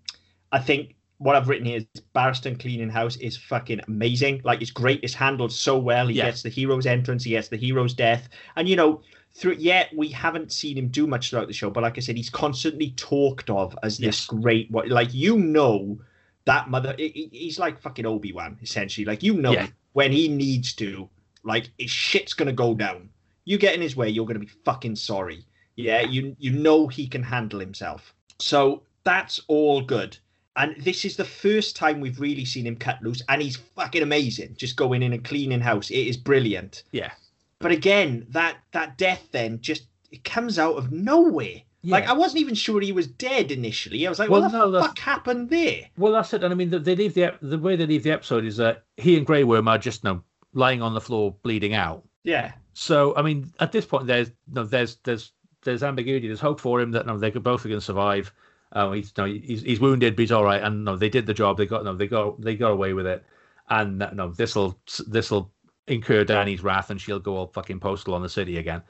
I 0.52 0.60
think 0.60 0.96
what 1.18 1.36
I've 1.36 1.50
written 1.50 1.66
here 1.66 1.78
is 1.78 2.02
Barristan 2.16 2.60
cleaning 2.60 2.90
house 2.90 3.18
is 3.18 3.36
fucking 3.36 3.82
amazing. 3.88 4.42
Like 4.44 4.62
it's 4.62 4.72
great. 4.72 5.00
It's 5.04 5.14
handled 5.14 5.52
so 5.52 5.78
well. 5.78 6.08
He 6.08 6.16
Yeah. 6.16 6.26
gets 6.26 6.44
the 6.44 6.50
hero's 6.50 6.86
entrance. 6.86 7.24
He 7.24 7.32
gets 7.32 7.48
the 7.50 7.58
hero's 7.58 7.94
death. 7.94 8.30
And 8.56 8.70
you 8.70 8.76
know, 8.76 9.02
through 9.34 9.56
yet 9.56 9.90
we 9.96 10.08
haven't 10.10 10.52
seen 10.52 10.78
him 10.78 10.88
do 10.90 11.08
much 11.08 11.30
throughout 11.30 11.48
the 11.48 11.54
show. 11.54 11.70
But 11.72 11.84
like 11.84 11.98
I 11.98 12.02
said, 12.02 12.16
he's 12.16 12.30
constantly 12.30 12.92
talked 12.92 13.50
of 13.50 13.78
as 13.84 13.98
this 13.98 14.06
Yes. 14.22 14.26
great. 14.28 14.72
What 14.72 14.88
like 14.90 15.14
you 15.14 15.38
know 15.38 16.00
that 16.46 16.70
mother. 16.70 16.96
he- 16.98 17.10
he- 17.32 17.38
He's 17.40 17.60
like 17.60 17.82
fucking 17.82 18.06
Obi 18.06 18.32
Wan 18.34 18.58
essentially. 18.62 19.04
Like 19.06 19.24
you 19.24 19.34
know 19.34 19.54
Yeah. 19.54 19.68
when 19.94 20.12
he 20.12 20.28
needs 20.28 20.74
to. 20.76 21.10
Like 21.44 21.70
his 21.80 21.90
shit's 21.90 22.34
gonna 22.34 22.54
go 22.54 22.76
down. 22.76 23.10
You 23.46 23.58
get 23.58 23.74
in 23.76 23.82
his 23.82 23.96
way, 23.96 24.10
you're 24.10 24.26
gonna 24.28 24.40
be 24.40 24.46
fucking 24.64 24.96
sorry. 24.96 25.44
Yeah, 25.80 26.02
you 26.02 26.36
you 26.40 26.52
know 26.52 26.88
he 26.88 27.08
can 27.08 27.24
handle 27.24 27.60
himself. 27.60 28.14
So 28.40 28.84
that's 29.04 29.40
all 29.48 29.82
good. 29.82 30.18
And 30.56 30.76
this 30.84 31.06
is 31.06 31.16
the 31.16 31.24
first 31.26 31.76
time 31.76 32.02
we've 32.02 32.20
really 32.20 32.44
seen 32.44 32.68
him 32.68 32.76
cut 32.76 33.02
loose, 33.02 33.22
and 33.30 33.42
he's 33.42 33.56
fucking 33.76 34.02
amazing. 34.02 34.56
Just 34.58 34.76
going 34.76 35.02
in 35.04 35.14
and 35.14 35.24
cleaning 35.24 35.62
house. 35.62 35.90
It 35.90 36.08
is 36.08 36.18
brilliant. 36.18 36.84
Yeah. 36.92 37.12
But 37.60 37.72
again, 37.72 38.26
that 38.30 38.58
that 38.74 38.98
death 38.98 39.28
then 39.32 39.62
just 39.62 39.84
it 40.12 40.24
comes 40.24 40.60
out 40.60 40.76
of 40.76 40.92
nowhere. 40.92 41.62
Yeah. 41.82 41.94
Like 41.96 42.08
I 42.08 42.14
wasn't 42.14 42.42
even 42.42 42.56
sure 42.56 42.82
he 42.82 42.92
was 42.92 43.08
dead 43.08 43.52
initially. 43.52 44.06
I 44.06 44.10
was 44.10 44.20
like, 44.20 44.30
Well, 44.30 44.42
what 44.42 44.52
the 44.52 44.58
no, 44.58 44.72
that's- 44.72 44.88
fuck 44.90 45.00
happened 45.00 45.50
there? 45.50 45.86
Well, 45.98 46.12
that's 46.12 46.34
it. 46.34 46.44
And 46.44 46.54
I 46.54 46.56
mean, 46.58 46.70
they 46.72 46.96
leave 46.96 47.14
the 47.14 47.36
the 47.42 47.58
way 47.58 47.78
they 47.78 47.86
leave 47.86 48.04
the 48.04 48.12
episode 48.12 48.44
is 48.44 48.58
that 48.58 48.84
he 48.98 49.16
and 49.18 49.26
Grey 49.26 49.46
Worm 49.46 49.68
are 49.70 49.78
just 49.78 50.04
you 50.04 50.10
know, 50.10 50.24
lying 50.54 50.82
on 50.82 50.94
the 50.94 51.02
floor 51.02 51.36
bleeding 51.42 51.74
out. 51.74 52.04
Yeah. 52.26 52.52
So 52.74 53.16
I 53.16 53.22
mean, 53.22 53.50
at 53.62 53.72
this 53.72 53.86
point, 53.86 54.08
there's 54.08 54.32
no, 54.52 54.66
there's 54.66 54.98
there's 55.04 55.32
there's 55.64 55.84
ambiguity. 55.84 56.28
There's 56.28 56.40
hope 56.40 56.60
for 56.60 56.82
him 56.82 56.92
that 56.92 57.06
no, 57.06 57.18
they 57.18 57.32
could 57.32 57.44
both 57.44 57.66
are 57.66 57.70
going 57.70 57.80
to 57.80 57.86
survive. 57.86 58.32
Oh, 58.74 58.92
he's 58.92 59.12
no, 59.18 59.26
he's 59.26 59.62
he's 59.64 59.80
wounded, 59.80 60.16
but 60.16 60.22
he's 60.22 60.32
all 60.32 60.44
right. 60.44 60.62
And 60.62 60.86
no, 60.86 60.96
they 60.96 61.10
did 61.10 61.26
the 61.26 61.34
job. 61.34 61.58
They 61.58 61.66
got 61.66 61.84
no, 61.84 61.96
they 61.96 62.08
got 62.08 62.40
they 62.42 62.56
got 62.56 62.72
away 62.72 62.94
with 62.94 63.08
it. 63.08 63.26
And 63.70 64.02
uh, 64.02 64.12
no, 64.14 64.32
this 64.32 64.56
will 64.56 64.80
this 65.08 65.32
will 65.32 65.52
incur 65.88 66.24
Danny's 66.24 66.64
wrath, 66.64 66.90
and 66.90 67.02
she'll 67.02 67.20
go 67.20 67.36
all 67.36 67.48
fucking 67.48 67.80
postal 67.80 68.14
on 68.14 68.22
the 68.22 68.30
city 68.30 68.58
again. 68.58 68.82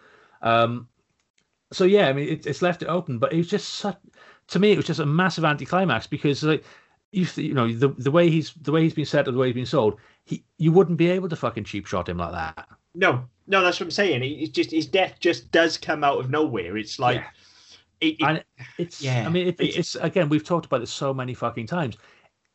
Um, 0.41 0.87
so 1.71 1.85
yeah, 1.85 2.07
I 2.07 2.13
mean, 2.13 2.29
it, 2.29 2.45
it's 2.45 2.61
left 2.61 2.81
it 2.83 2.87
open, 2.87 3.19
but 3.19 3.31
it 3.33 3.37
was 3.37 3.47
just 3.47 3.69
such, 3.75 3.97
to 4.47 4.59
me, 4.59 4.71
it 4.71 4.77
was 4.77 4.85
just 4.85 4.99
a 4.99 5.05
massive 5.05 5.45
anticlimax 5.45 6.07
because 6.07 6.43
like 6.43 6.63
you 7.11 7.25
you 7.35 7.53
know 7.53 7.71
the 7.71 7.89
the 7.89 8.11
way 8.11 8.29
he's 8.29 8.53
the 8.53 8.71
way 8.71 8.83
he's 8.83 8.93
been 8.93 9.05
set 9.05 9.27
or 9.27 9.31
the 9.31 9.37
way 9.37 9.47
he's 9.47 9.55
been 9.55 9.65
sold, 9.65 9.99
he 10.25 10.43
you 10.57 10.71
wouldn't 10.71 10.97
be 10.97 11.09
able 11.09 11.29
to 11.29 11.35
fucking 11.35 11.63
cheap 11.63 11.85
shot 11.85 12.09
him 12.09 12.17
like 12.17 12.31
that. 12.31 12.67
No, 12.95 13.25
no, 13.47 13.61
that's 13.63 13.79
what 13.79 13.85
I'm 13.87 13.91
saying. 13.91 14.23
It's 14.23 14.51
just 14.51 14.71
his 14.71 14.85
death 14.87 15.15
just 15.19 15.51
does 15.51 15.77
come 15.77 16.03
out 16.03 16.19
of 16.19 16.29
nowhere. 16.29 16.77
It's 16.77 16.99
like 16.99 17.17
Yeah. 17.17 17.27
it, 18.01 18.15
it- 18.19 18.23
and 18.27 18.43
it's 18.77 19.01
yeah, 19.01 19.25
I 19.25 19.29
mean 19.29 19.47
it, 19.47 19.59
it's- 19.59 19.77
it's 19.77 19.95
again 19.95 20.29
we've 20.29 20.43
talked 20.43 20.65
about 20.65 20.79
this 20.79 20.91
so 20.91 21.13
many 21.13 21.33
fucking 21.33 21.67
times. 21.67 21.97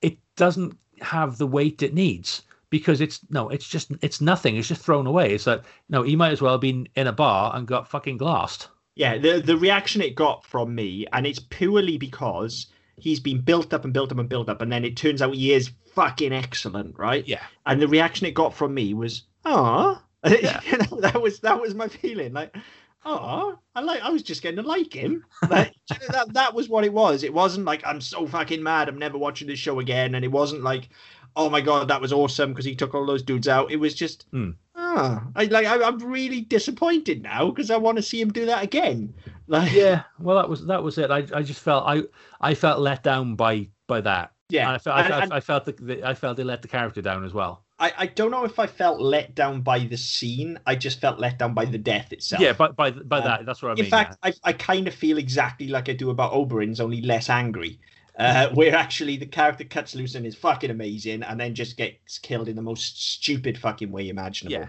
It 0.02 0.18
doesn't 0.36 0.76
have 1.00 1.38
the 1.38 1.46
weight 1.46 1.82
it 1.82 1.94
needs 1.94 2.42
because 2.70 3.00
it's 3.00 3.20
no, 3.30 3.48
it's 3.48 3.68
just 3.68 3.92
it's 4.02 4.20
nothing. 4.20 4.56
It's 4.56 4.68
just 4.68 4.82
thrown 4.82 5.06
away. 5.06 5.34
It's 5.34 5.46
like 5.46 5.62
no, 5.88 6.02
he 6.02 6.16
might 6.16 6.32
as 6.32 6.42
well 6.42 6.52
have 6.54 6.60
been 6.60 6.88
in 6.96 7.06
a 7.06 7.12
bar 7.12 7.54
and 7.54 7.66
got 7.66 7.88
fucking 7.88 8.16
glassed. 8.18 8.68
yeah, 8.96 9.18
the 9.18 9.40
the 9.40 9.56
reaction 9.56 10.02
it 10.02 10.14
got 10.14 10.44
from 10.44 10.74
me, 10.74 11.06
and 11.12 11.26
it's 11.26 11.40
purely 11.40 11.98
because 11.98 12.66
he's 12.96 13.18
been 13.20 13.40
built 13.40 13.74
up 13.74 13.84
and 13.84 13.92
built 13.92 14.12
up 14.12 14.18
and 14.18 14.28
built 14.28 14.48
up, 14.48 14.60
and 14.60 14.70
then 14.70 14.84
it 14.84 14.96
turns 14.96 15.20
out 15.22 15.34
he 15.34 15.52
is 15.52 15.70
fucking 15.94 16.32
excellent, 16.32 16.96
right? 16.98 17.26
Yeah. 17.26 17.42
And 17.66 17.80
the 17.82 17.88
reaction 17.88 18.26
it 18.26 18.34
got 18.34 18.54
from 18.54 18.72
me 18.74 18.94
was, 18.94 19.22
"Ah," 19.44 20.00
Yeah. 20.24 20.60
you 20.70 20.78
know, 20.78 21.00
that 21.00 21.20
was 21.20 21.40
that 21.40 21.60
was 21.60 21.74
my 21.74 21.88
feeling. 21.88 22.32
Like, 22.32 22.56
"Oh, 23.04 23.58
I 23.74 23.80
like, 23.80 24.02
I 24.02 24.10
was 24.10 24.22
just 24.22 24.42
getting 24.42 24.62
to 24.62 24.68
like 24.68 24.92
him." 24.92 25.24
Like, 25.50 25.74
you 25.90 25.98
know, 26.00 26.06
that 26.12 26.32
that 26.34 26.54
was 26.54 26.68
what 26.68 26.84
it 26.84 26.92
was. 26.92 27.22
It 27.22 27.34
wasn't 27.34 27.66
like 27.66 27.82
I'm 27.86 28.00
so 28.00 28.26
fucking 28.26 28.62
mad, 28.62 28.88
I'm 28.88 28.98
never 28.98 29.18
watching 29.18 29.46
this 29.48 29.58
show 29.58 29.80
again, 29.80 30.14
and 30.14 30.24
it 30.24 30.30
wasn't 30.32 30.62
like, 30.62 30.88
"Oh 31.36 31.50
my 31.50 31.60
god, 31.60 31.88
that 31.88 32.00
was 32.00 32.12
awesome" 32.12 32.50
because 32.52 32.64
he 32.64 32.74
took 32.74 32.94
all 32.94 33.06
those 33.06 33.22
dudes 33.22 33.48
out. 33.48 33.70
It 33.70 33.76
was 33.76 33.94
just, 33.94 34.26
Hmm. 34.30 34.50
ah, 34.74 35.22
I 35.36 35.44
like, 35.44 35.66
I, 35.66 35.82
I'm 35.82 35.98
really 35.98 36.40
disappointed 36.40 37.22
now 37.22 37.50
because 37.50 37.70
I 37.70 37.76
want 37.76 37.96
to 37.96 38.02
see 38.02 38.20
him 38.20 38.32
do 38.32 38.46
that 38.46 38.64
again. 38.64 39.12
Like, 39.46 39.72
Yeah. 39.72 40.04
Well, 40.18 40.36
that 40.36 40.48
was 40.48 40.64
that 40.66 40.82
was 40.82 40.96
it. 40.96 41.10
I 41.10 41.26
I 41.34 41.42
just 41.42 41.60
felt 41.60 41.84
I 41.86 42.04
I 42.40 42.54
felt 42.54 42.80
let 42.80 43.02
down 43.02 43.34
by 43.36 43.68
by 43.86 44.00
that. 44.00 44.32
yeah. 44.48 44.68
And 44.68 44.70
I 44.76 44.78
felt 44.78 44.96
I, 44.96 45.00
And- 45.00 45.08
felt- 45.10 45.22
and- 45.24 45.32
I 45.34 45.40
felt 45.40 45.64
the, 45.66 45.72
the, 45.72 46.02
I 46.08 46.14
felt 46.14 46.38
they 46.38 46.44
let 46.44 46.62
the 46.62 46.68
character 46.68 47.02
down 47.02 47.26
as 47.26 47.34
well. 47.34 47.62
I, 47.84 47.92
I 47.98 48.06
don't 48.06 48.30
know 48.30 48.44
if 48.44 48.58
I 48.58 48.66
felt 48.66 49.00
let 49.00 49.34
down 49.34 49.60
by 49.62 49.80
the 49.80 49.96
scene. 49.96 50.58
I 50.66 50.74
just 50.76 51.00
felt 51.00 51.18
let 51.18 51.38
down 51.38 51.54
by 51.54 51.64
the 51.66 51.78
death 51.78 52.12
itself. 52.12 52.40
Yeah, 52.40 52.52
by 52.52 52.68
by 52.68 52.90
by 52.92 53.20
Um, 53.20 53.24
that 53.24 53.46
that's 53.46 53.62
what 53.62 53.72
I 53.72 53.76
In 53.76 53.78
mean. 53.82 53.90
fact, 53.90 54.16
I, 54.22 54.32
I 54.44 54.52
kind 54.52 54.88
of 54.88 54.94
feel 54.94 55.18
exactly 55.18 55.68
like 55.68 55.88
I 55.88 55.92
do 55.94 56.10
about 56.10 56.32
Oberyn's, 56.32 56.80
only 56.80 57.02
less 57.02 57.28
angry. 57.30 57.80
Uh, 58.18 58.48
where 58.54 58.74
actually 58.74 59.16
the 59.16 59.26
character 59.26 59.64
cuts 59.64 59.94
loose 59.94 60.14
and 60.14 60.26
is 60.26 60.34
fucking 60.36 60.70
amazing, 60.70 61.22
and 61.24 61.38
then 61.40 61.54
just 61.54 61.76
gets 61.76 62.18
killed 62.18 62.48
in 62.48 62.56
the 62.56 62.62
most 62.62 63.12
stupid 63.14 63.58
fucking 63.58 63.90
way 63.90 64.08
imaginable. 64.08 64.54
Yeah. 64.60 64.68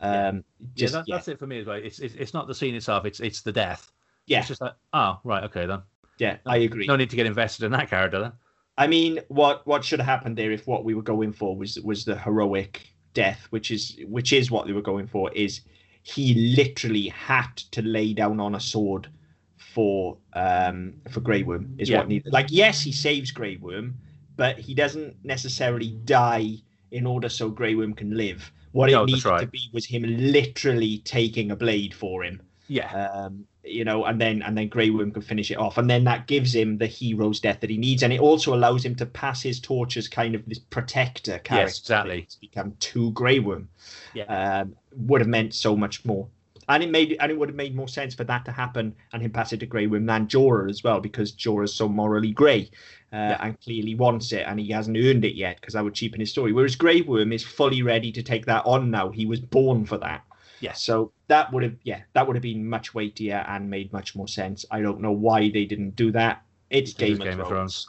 Um, 0.00 0.44
yeah, 0.76 0.76
just 0.76 0.92
that, 0.92 1.08
yeah, 1.08 1.16
that's 1.16 1.28
it 1.28 1.38
for 1.38 1.46
me 1.46 1.60
as 1.60 1.66
well. 1.66 1.76
It's, 1.76 1.98
it's 2.00 2.14
it's 2.14 2.34
not 2.34 2.48
the 2.48 2.54
scene 2.54 2.74
itself. 2.74 3.04
It's 3.06 3.20
it's 3.20 3.42
the 3.42 3.52
death. 3.52 3.92
yeah, 4.26 4.40
It's 4.40 4.48
just 4.48 4.60
like 4.60 4.74
oh 4.92 5.20
right 5.24 5.44
okay 5.44 5.66
then. 5.66 5.82
yeah, 6.18 6.38
I 6.46 6.58
agree. 6.58 6.86
No 6.86 6.96
need 6.96 7.10
to 7.10 7.16
get 7.16 7.26
invested 7.26 7.64
in 7.64 7.72
that 7.72 7.88
character 7.90 8.20
then. 8.20 8.32
I 8.78 8.86
mean, 8.86 9.20
what 9.28 9.66
what 9.66 9.84
should 9.84 10.00
have 10.00 10.06
happened 10.08 10.36
there 10.36 10.52
if 10.52 10.66
what 10.66 10.84
we 10.84 10.94
were 10.94 11.02
going 11.02 11.32
for 11.32 11.56
was 11.56 11.78
was 11.80 12.04
the 12.04 12.16
heroic 12.18 12.88
death, 13.14 13.46
which 13.50 13.70
is 13.70 13.98
which 14.06 14.32
is 14.32 14.50
what 14.50 14.66
they 14.66 14.72
were 14.72 14.82
going 14.82 15.06
for, 15.06 15.30
is 15.32 15.60
he 16.02 16.34
literally 16.56 17.08
had 17.08 17.56
to 17.72 17.82
lay 17.82 18.12
down 18.12 18.40
on 18.40 18.54
a 18.54 18.60
sword 18.60 19.08
for 19.56 20.18
um 20.32 20.94
for 21.10 21.20
Grey 21.20 21.42
Worm 21.42 21.74
is 21.78 21.88
Yeah. 21.90 21.98
what 21.98 22.08
needed. 22.08 22.32
Like 22.32 22.46
yes, 22.50 22.82
he 22.82 22.92
saves 22.92 23.30
Grey 23.30 23.56
Worm, 23.56 23.94
but 24.36 24.58
he 24.58 24.74
doesn't 24.74 25.16
necessarily 25.24 25.90
die 26.04 26.56
in 26.90 27.06
order 27.06 27.28
so 27.28 27.50
Grey 27.50 27.74
Worm 27.74 27.94
can 27.94 28.16
live. 28.16 28.50
What 28.72 28.90
No, 28.90 29.02
it 29.02 29.06
needed 29.06 29.22
to 29.38 29.46
be 29.46 29.68
was 29.72 29.84
him 29.86 30.02
literally 30.02 30.98
taking 31.04 31.50
a 31.50 31.56
blade 31.56 31.94
for 31.94 32.24
him 32.24 32.40
Yeah. 32.68 32.90
um, 32.92 33.46
you 33.64 33.84
know, 33.84 34.04
and 34.04 34.20
then 34.20 34.42
and 34.42 34.56
then 34.58 34.68
Grey 34.68 34.90
Worm 34.90 35.12
can 35.12 35.22
finish 35.22 35.50
it 35.50 35.56
off, 35.58 35.78
and 35.78 35.88
then 35.88 36.04
that 36.04 36.26
gives 36.26 36.54
him 36.54 36.78
the 36.78 36.86
hero's 36.86 37.40
death 37.40 37.60
that 37.60 37.70
he 37.70 37.76
needs, 37.78 38.02
and 38.02 38.12
it 38.12 38.20
also 38.20 38.54
allows 38.54 38.84
him 38.84 38.94
to 38.96 39.06
pass 39.06 39.40
his 39.42 39.60
torch 39.60 39.96
as 39.96 40.08
kind 40.08 40.34
of 40.34 40.44
this 40.46 40.58
protector 40.58 41.38
character. 41.38 41.54
Yes, 41.54 41.78
exactly. 41.78 42.22
To 42.22 42.40
become 42.40 42.74
to 42.78 43.12
Grey 43.12 43.38
Worm, 43.38 43.68
Yeah. 44.14 44.24
um, 44.62 44.74
would 44.96 45.20
have 45.20 45.28
meant 45.28 45.54
so 45.54 45.76
much 45.76 46.04
more, 46.04 46.26
and 46.68 46.82
it 46.82 46.90
made 46.90 47.16
and 47.20 47.30
it 47.30 47.38
would 47.38 47.48
have 47.48 47.56
made 47.56 47.74
more 47.76 47.88
sense 47.88 48.14
for 48.14 48.24
that 48.24 48.44
to 48.46 48.52
happen 48.52 48.94
and 49.12 49.22
him 49.22 49.30
pass 49.30 49.52
it 49.52 49.60
to 49.60 49.66
Grey 49.66 49.86
Worm 49.86 50.06
than 50.06 50.26
Jorah 50.26 50.68
as 50.68 50.82
well, 50.82 51.00
because 51.00 51.32
Jorah's 51.32 51.74
so 51.74 51.88
morally 51.88 52.32
grey. 52.32 52.70
Uh, 53.14 53.36
and 53.40 53.60
clearly 53.60 53.94
wants 53.94 54.32
it, 54.32 54.42
and 54.48 54.58
he 54.58 54.70
hasn't 54.72 54.96
earned 54.96 55.22
it 55.22 55.34
yet 55.34 55.60
because 55.60 55.74
that 55.74 55.84
would 55.84 55.92
cheapen 55.92 56.18
his 56.18 56.30
story. 56.30 56.50
Whereas 56.50 56.74
Grey 56.74 57.02
Worm 57.02 57.30
is 57.30 57.44
fully 57.44 57.82
ready 57.82 58.10
to 58.10 58.22
take 58.22 58.46
that 58.46 58.64
on 58.64 58.90
now. 58.90 59.10
He 59.10 59.26
was 59.26 59.38
born 59.38 59.84
for 59.84 59.98
that. 59.98 60.24
Yes. 60.62 60.82
So 60.82 61.12
that 61.28 61.52
would 61.52 61.62
have, 61.62 61.76
yeah, 61.82 62.00
that 62.14 62.26
would 62.26 62.36
have 62.36 62.42
been 62.42 62.66
much 62.68 62.94
weightier 62.94 63.44
and 63.48 63.68
made 63.68 63.92
much 63.92 64.16
more 64.16 64.28
sense. 64.28 64.64
I 64.70 64.80
don't 64.80 65.00
know 65.00 65.12
why 65.12 65.50
they 65.50 65.64
didn't 65.66 65.96
do 65.96 66.10
that. 66.12 66.42
It's 66.70 66.94
Because 66.94 67.18
Game, 67.18 67.28
it's 67.28 67.38
of, 67.40 67.48
Thrones. 67.48 67.88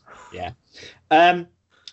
Um, 1.11 1.47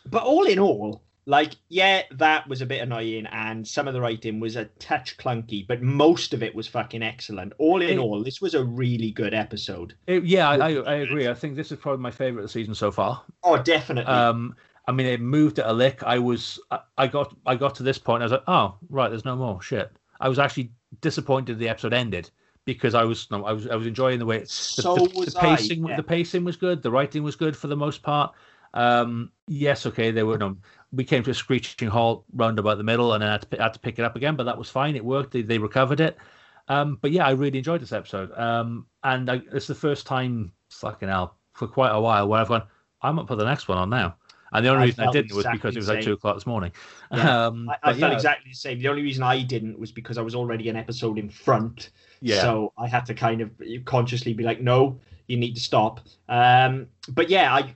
but 0.07 0.23
all 0.23 0.45
in 0.47 0.59
all, 0.59 1.03
like, 1.27 1.53
yeah, 1.69 2.03
that 2.13 2.49
was 2.49 2.63
a 2.63 2.67
bit 2.67 2.81
annoying, 2.81 3.27
and 3.27 3.67
some 3.67 3.87
of 3.87 3.95
the 3.95 4.01
writing 4.01 4.41
was 4.41 4.57
a 4.57 4.65
touch 4.81 5.17
clunky, 5.19 5.67
but 5.67 5.83
most 5.83 6.33
of 6.35 6.43
it 6.43 6.55
was 6.55 6.67
fucking 6.67 7.03
excellent. 7.03 7.53
All 7.59 7.83
in 7.83 7.91
It- 7.91 7.99
all, 7.99 8.25
this 8.25 8.41
was 8.41 8.55
a 8.55 8.65
really 8.65 9.11
good 9.11 9.35
episode. 9.35 9.95
It- 10.07 10.25
yeah, 10.25 10.49
I, 10.49 10.57
I 10.57 10.71
I 10.71 10.95
agree. 10.95 11.29
I 11.29 11.35
think 11.35 11.55
this 11.55 11.71
is 11.71 11.79
probably 11.79 12.03
my 12.03 12.11
favorite 12.11 12.43
of 12.43 12.49
the 12.49 12.53
season 12.53 12.75
so 12.75 12.91
far. 12.91 13.23
Oh, 13.45 13.63
definitely. 13.63 14.13
Um, 14.13 14.57
I 14.89 14.93
mean, 14.93 15.07
it 15.07 15.21
moved 15.21 15.59
at 15.61 15.67
a 15.67 15.73
lick. 15.73 16.03
I 16.03 16.19
was, 16.19 16.59
I, 16.71 16.81
I 16.99 17.07
got, 17.07 17.37
I 17.47 17.55
got 17.55 17.77
to 17.77 17.83
this 17.85 17.99
point. 17.99 18.23
I 18.23 18.25
was 18.25 18.33
like, 18.33 18.43
oh, 18.49 18.77
right, 18.89 19.09
there's 19.09 19.27
no 19.27 19.37
more 19.37 19.63
shit. 19.63 19.93
I 20.21 20.29
was 20.29 20.39
actually 20.39 20.71
disappointed 21.01 21.59
the 21.59 21.69
episode 21.69 21.93
ended 21.93 22.31
because 22.65 22.95
I 22.95 23.05
was, 23.05 23.31
no, 23.31 23.45
I 23.45 23.53
was, 23.53 23.67
I 23.67 23.75
was 23.75 23.87
enjoying 23.87 24.19
the 24.19 24.27
way 24.27 24.37
it, 24.37 24.43
the, 24.43 24.83
so 24.83 24.95
the, 24.95 25.11
was 25.19 25.35
the 25.35 25.41
pacing, 25.41 25.85
I. 25.87 25.91
yeah. 25.91 25.97
the 25.97 26.03
pacing 26.03 26.45
was 26.45 26.57
good. 26.57 26.83
The 26.83 26.91
writing 26.91 27.23
was 27.23 27.37
good 27.37 27.57
for 27.57 27.67
the 27.67 27.77
most 27.77 28.03
part. 28.03 28.35
Um, 28.75 29.33
yes, 29.49 29.87
okay, 29.87 30.11
they 30.11 30.23
were, 30.23 30.39
no, 30.39 30.57
we 30.93 31.05
came 31.05 31.23
to 31.25 31.31
a 31.31 31.35
screeching 31.35 31.89
halt 31.89 32.25
round 32.35 32.59
about 32.59 32.79
the 32.79 32.85
middle, 32.85 33.15
and 33.15 33.23
then 33.23 33.29
I 33.29 33.33
had 33.33 33.43
to, 33.43 33.49
pi- 33.49 33.63
had 33.63 33.75
to 33.75 33.81
pick 33.81 33.99
it 33.99 34.05
up 34.05 34.17
again, 34.17 34.37
but 34.37 34.45
that 34.45 34.59
was 34.59 34.71
fine. 34.71 34.95
It 34.95 35.05
worked. 35.05 35.33
They, 35.33 35.43
they 35.43 35.59
recovered 35.59 36.01
it. 36.01 36.17
Um, 36.69 36.99
but 37.01 37.11
yeah, 37.11 37.27
I 37.27 37.31
really 37.31 37.59
enjoyed 37.59 37.81
this 37.81 37.93
episode. 37.93 38.31
Um, 38.39 38.87
and 39.03 39.29
I, 39.31 39.41
it's 39.53 39.67
the 39.67 39.75
first 39.75 40.07
time, 40.07 40.53
fucking 40.71 41.09
hell, 41.09 41.37
for 41.55 41.67
quite 41.67 41.91
a 41.91 42.01
while 42.01 42.29
where 42.29 42.41
I've 42.41 42.49
gone, 42.49 42.63
I'm 43.03 43.19
up 43.19 43.27
for 43.27 43.37
the 43.37 43.45
next 43.45 43.67
one 43.67 43.79
on 43.79 43.91
now. 43.91 44.17
And 44.53 44.65
the 44.65 44.71
only 44.71 44.83
I 44.83 44.87
reason 44.87 45.09
I 45.09 45.13
didn't 45.13 45.35
was 45.35 45.47
because 45.53 45.77
it 45.77 45.79
was 45.79 45.89
like 45.89 46.03
two 46.03 46.13
o'clock 46.13 46.37
this 46.37 46.47
morning. 46.47 46.73
Yeah. 47.13 47.47
Um, 47.47 47.69
I, 47.69 47.91
I 47.91 47.93
felt 47.93 48.13
yeah, 48.13 48.17
exactly 48.17 48.51
the 48.51 48.57
same. 48.57 48.81
The 48.81 48.89
only 48.89 49.03
reason 49.03 49.23
I 49.23 49.43
didn't 49.43 49.79
was 49.79 49.93
because 49.93 50.19
I 50.19 50.23
was 50.23 50.35
already 50.35 50.69
an 50.69 50.77
episode 50.77 51.19
in 51.19 51.31
front. 51.31 51.91
Yeah. 52.21 52.41
So 52.41 52.73
I 52.77 52.89
had 52.89 53.07
to 53.07 53.15
kind 53.15 53.41
of 53.41 53.51
consciously 53.85 54.33
be 54.33 54.43
like, 54.43 54.61
no, 54.61 54.99
you 55.27 55.37
need 55.37 55.55
to 55.55 55.61
stop. 55.61 56.01
Um, 56.29 56.89
but 57.09 57.31
yeah, 57.31 57.55
I 57.55 57.75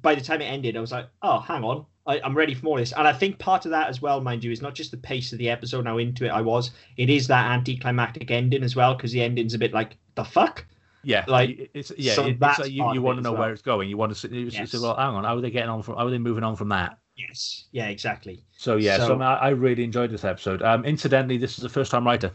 by 0.00 0.14
the 0.14 0.20
time 0.20 0.40
it 0.40 0.46
ended, 0.46 0.76
I 0.76 0.80
was 0.80 0.92
like, 0.92 1.08
oh, 1.22 1.40
hang 1.40 1.64
on. 1.64 1.86
I, 2.06 2.20
I'm 2.20 2.36
ready 2.36 2.54
for 2.54 2.64
more 2.64 2.78
of 2.78 2.82
this. 2.82 2.92
And 2.92 3.06
I 3.06 3.12
think 3.12 3.38
part 3.38 3.64
of 3.64 3.70
that 3.70 3.88
as 3.88 4.02
well, 4.02 4.20
mind 4.20 4.42
you, 4.42 4.50
is 4.50 4.62
not 4.62 4.74
just 4.74 4.90
the 4.90 4.96
pace 4.96 5.32
of 5.32 5.38
the 5.38 5.48
episode, 5.48 5.86
how 5.86 5.98
into 5.98 6.24
it 6.24 6.30
I 6.30 6.40
was. 6.40 6.72
It 6.96 7.10
is 7.10 7.26
that 7.28 7.46
anticlimactic 7.46 8.30
ending 8.30 8.64
as 8.64 8.74
well, 8.74 8.94
because 8.94 9.12
the 9.12 9.22
ending's 9.22 9.54
a 9.54 9.58
bit 9.58 9.72
like, 9.72 9.96
the 10.14 10.24
fuck? 10.24 10.64
Yeah, 11.04 11.24
like, 11.28 11.70
it's 11.74 11.92
yeah, 11.96 12.14
so 12.14 12.26
it- 12.26 12.38
it's 12.40 12.58
like 12.58 12.70
you, 12.70 12.92
you 12.94 13.02
want 13.02 13.18
to 13.18 13.22
know 13.22 13.32
well. 13.32 13.42
where 13.42 13.52
it's 13.52 13.62
going. 13.62 13.88
You 13.88 13.96
want 13.96 14.12
to 14.12 14.18
see, 14.18 14.28
you 14.28 14.46
Yes. 14.46 14.70
say, 14.70 14.78
well, 14.78 14.96
hang 14.96 15.14
on, 15.14 15.24
how 15.24 15.36
are 15.36 15.40
they 15.40 15.50
getting 15.50 15.68
on 15.70 15.82
from? 15.82 15.96
How 15.96 16.06
are 16.06 16.10
they 16.10 16.18
moving 16.18 16.44
on 16.44 16.56
from 16.56 16.68
that? 16.70 16.98
Yes. 17.16 17.64
Yeah, 17.72 17.88
exactly. 17.88 18.42
So 18.56 18.76
yeah, 18.76 18.96
so, 18.98 19.08
So- 19.08 19.20
I, 19.20 19.34
I 19.34 19.48
really 19.50 19.84
enjoyed 19.84 20.10
this 20.10 20.24
episode. 20.24 20.62
Um, 20.62 20.84
incidentally, 20.84 21.36
this 21.38 21.58
is 21.58 21.64
a 21.64 21.68
first-time 21.68 22.04
writer. 22.06 22.30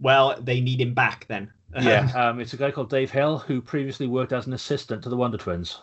Well, 0.00 0.36
they 0.40 0.60
need 0.60 0.80
him 0.80 0.94
back 0.94 1.26
then. 1.28 1.50
Yeah, 1.82 2.10
um, 2.14 2.40
it's 2.40 2.54
a 2.54 2.56
guy 2.56 2.70
called 2.70 2.88
Dave 2.88 3.10
Hill 3.10 3.38
who 3.38 3.60
previously 3.60 4.06
worked 4.06 4.32
as 4.32 4.46
an 4.46 4.54
assistant 4.54 5.02
to 5.02 5.08
the 5.10 5.16
Wonder 5.16 5.36
Twins. 5.36 5.80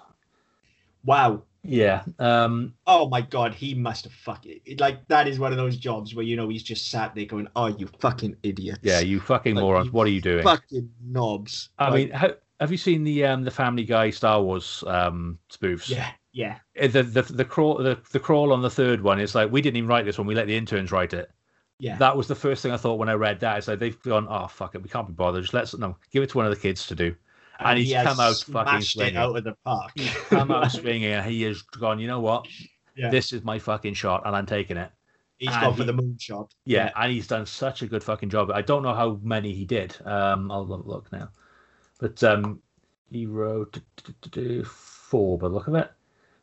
wow. 1.06 1.44
Yeah, 1.64 2.04
um, 2.20 2.76
Oh 2.86 3.08
my 3.08 3.22
god, 3.22 3.56
he 3.56 3.74
must 3.74 4.04
have 4.04 4.14
fucking 4.14 4.60
like 4.80 5.08
that 5.08 5.28
is 5.28 5.40
one 5.40 5.52
of 5.54 5.58
those 5.58 5.78
jobs 5.78 6.14
where 6.14 6.26
you 6.26 6.36
know 6.36 6.50
he's 6.50 6.64
just 6.64 6.90
sat 6.90 7.16
there 7.16 7.26
going, 7.26 7.48
"Oh, 7.56 7.68
you 7.68 7.88
fucking 8.00 8.38
idiots! 8.44 8.82
yeah, 8.82 9.00
you 9.00 9.20
fucking 9.20 9.56
Like, 9.56 9.60
morons! 9.60 9.92
you 9.92 9.92
What 9.92 10.08
are 10.08 10.12
you 10.12 10.22
doing? 10.22 10.54
fucking 10.54 10.92
knobs." 11.02 11.70
I 11.78 11.90
Like, 11.90 11.92
mean, 11.92 12.12
how, 12.12 12.34
have 12.60 12.72
you 12.72 12.78
seen 12.78 13.04
the 13.04 13.26
um 13.26 13.44
the 13.44 13.52
Family 13.52 13.84
Guy 13.84 14.10
Star 14.12 14.42
Wars 14.42 14.84
um 14.88 15.40
spoofs? 15.50 15.98
yeah, 15.98 16.12
yeah, 16.32 16.60
Uh, 16.82 16.88
The 16.88 17.04
the 17.04 17.22
the 17.24 17.46
crawl 17.46 17.78
the, 17.78 18.02
the 18.12 18.20
crawl 18.20 18.54
on 18.54 18.62
the 18.62 18.70
third 18.70 19.02
one 19.02 19.20
is 19.20 19.36
like 19.36 19.52
we 19.52 19.62
didn't 19.62 19.78
even 19.78 19.90
write 19.90 20.06
this 20.06 20.18
one. 20.18 20.28
We 20.28 20.36
let 20.36 20.48
the 20.48 20.58
interns 20.58 20.92
write 20.92 21.14
it. 21.14 21.32
yeah. 21.80 21.98
That 22.00 22.18
was 22.18 22.28
the 22.28 22.36
first 22.36 22.64
thing 22.64 22.72
I 22.74 22.78
thought 22.78 23.00
when 23.00 23.10
I 23.10 23.14
read 23.16 23.42
that. 23.42 23.58
It's 23.60 23.68
like 23.70 23.80
they've 23.80 24.02
gone, 24.04 24.28
oh 24.30 24.48
fuck 24.48 24.76
it, 24.76 24.84
we 24.84 24.90
can't 24.90 25.08
be 25.08 25.14
bothered. 25.14 25.44
Just 25.44 25.56
let's 25.56 25.76
no 25.78 25.98
give 26.12 26.24
it 26.24 26.32
to 26.32 26.38
one 26.38 26.48
of 26.48 26.54
the 26.56 26.62
kids 26.62 26.88
to 26.88 26.96
do. 26.96 27.16
And 27.60 27.80
he's 27.80 27.90
he 27.90 27.94
come 27.96 28.20
out 28.20 28.36
fucking 28.36 28.82
swinging. 28.82 29.18
out 29.18 29.36
of 29.38 29.44
the 29.44 29.56
park. 29.64 29.92
He's 29.96 30.14
come 30.30 30.52
out 30.52 30.72
swinging, 30.72 31.12
and 31.12 31.30
he 31.30 31.44
has 31.44 31.62
gone. 31.62 32.00
You 32.00 32.08
know 32.08 32.20
what? 32.20 32.48
Yeah. 32.96 33.10
This 33.10 33.34
is 33.34 33.44
my 33.44 33.60
fucking 33.60 33.94
shot, 33.96 34.24
and 34.26 34.36
I'm 34.36 34.46
taking 34.46 34.78
it. 34.78 34.92
He's 35.38 35.50
and 35.50 35.62
gone 35.62 35.74
for 35.76 35.84
he- 35.84 35.92
the 35.92 35.94
moonshot. 35.94 36.50
Yeah, 36.66 36.92
and 36.96 37.12
he's 37.12 37.28
done 37.28 37.46
such 37.46 37.82
a 37.82 37.88
good 37.88 38.04
fucking 38.04 38.30
job. 38.30 38.52
I 38.52 38.62
don't 38.62 38.84
know 38.84 38.94
how 38.94 39.20
many 39.24 39.54
he 39.54 39.66
did. 39.66 39.96
Um, 40.06 40.52
I'll 40.52 40.66
look- 40.66 41.12
now, 41.12 41.30
but 42.00 42.24
um, 42.24 42.62
he 43.12 43.26
wrote 43.26 43.80
four 44.66 45.38
But 45.38 45.52
look 45.52 45.68
at 45.68 45.76
it. 45.76 45.92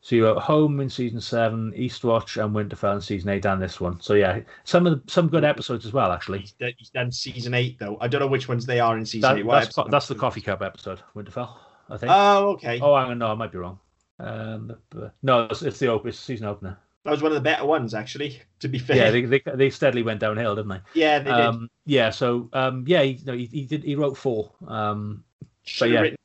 So 0.03 0.17
you 0.17 0.25
wrote 0.25 0.39
Home 0.39 0.81
in 0.81 0.89
season 0.89 1.21
seven, 1.21 1.73
Eastwatch, 1.77 2.43
and 2.43 2.55
Winterfell 2.55 2.95
in 2.95 3.01
season 3.03 3.29
eight, 3.29 3.45
and 3.45 3.61
this 3.61 3.81
one. 3.81 4.01
So 4.01 4.15
yeah, 4.15 4.41
some 4.65 4.87
of 4.87 5.05
the, 5.05 5.13
some 5.13 5.29
good 5.29 5.45
episodes 5.45 5.85
as 5.85 5.93
well, 5.93 6.11
actually. 6.11 6.39
He's 6.41 6.53
done, 6.53 6.73
he's 6.79 6.91
done 6.91 7.13
season 7.13 7.53
eight 7.55 7.79
though. 7.79 7.99
I 8.01 8.09
don't 8.09 8.21
know 8.21 8.27
which 8.27 8.49
ones 8.49 8.65
they 8.65 8.81
are 8.81 8.97
in 8.97 9.05
season 9.05 9.29
That, 9.29 9.39
eight. 9.39 9.45
What 9.47 9.61
that's, 9.61 9.75
co- 9.75 9.89
that's 9.89 10.09
the 10.09 10.15
coffee 10.15 10.41
cup 10.41 10.63
episode, 10.63 11.01
Winterfell, 11.15 11.55
I 11.91 11.97
think. 11.99 12.13
Oh, 12.15 12.49
okay. 12.53 12.81
oh, 12.81 12.97
hang 12.97 13.11
on, 13.11 13.19
no, 13.19 13.29
I 13.29 13.35
might 13.35 13.53
be 13.53 13.59
wrong. 13.59 13.79
Um, 14.19 14.75
but- 14.89 15.15
no, 15.23 15.45
it's, 15.45 15.61
it's 15.63 15.79
the 15.79 15.89
op- 15.89 16.07
it's 16.07 16.19
season 16.19 16.47
opener. 16.47 16.79
That 17.05 17.13
was 17.13 17.23
one 17.23 17.33
of 17.33 17.37
the 17.37 17.43
better 17.43 17.65
ones, 17.65 17.95
actually. 17.95 18.43
To 18.61 18.69
be 18.69 18.79
fair. 18.79 18.97
Yeah, 18.97 19.11
they, 19.11 19.23
they 19.23 19.43
they 19.55 19.71
steadily 19.71 20.03
went 20.03 20.21
downhill, 20.21 20.55
didn't 20.55 20.69
they? 20.69 20.81
yeah, 21.01 21.19
they 21.19 21.31
did. 21.31 21.41
Um, 21.41 21.71
yeah, 21.87 22.11
so 22.11 22.51
um, 22.53 22.85
yeah, 22.87 23.03
he, 23.03 23.19
no, 23.25 23.33
he, 23.33 23.47
he 23.47 23.65
did. 23.65 23.85
He 23.85 23.95
wrote 23.95 24.19
four. 24.19 24.53
Um, 24.69 25.25
Should 25.65 25.87
have 25.89 25.95
yeah. 25.95 26.01
written. 26.01 26.17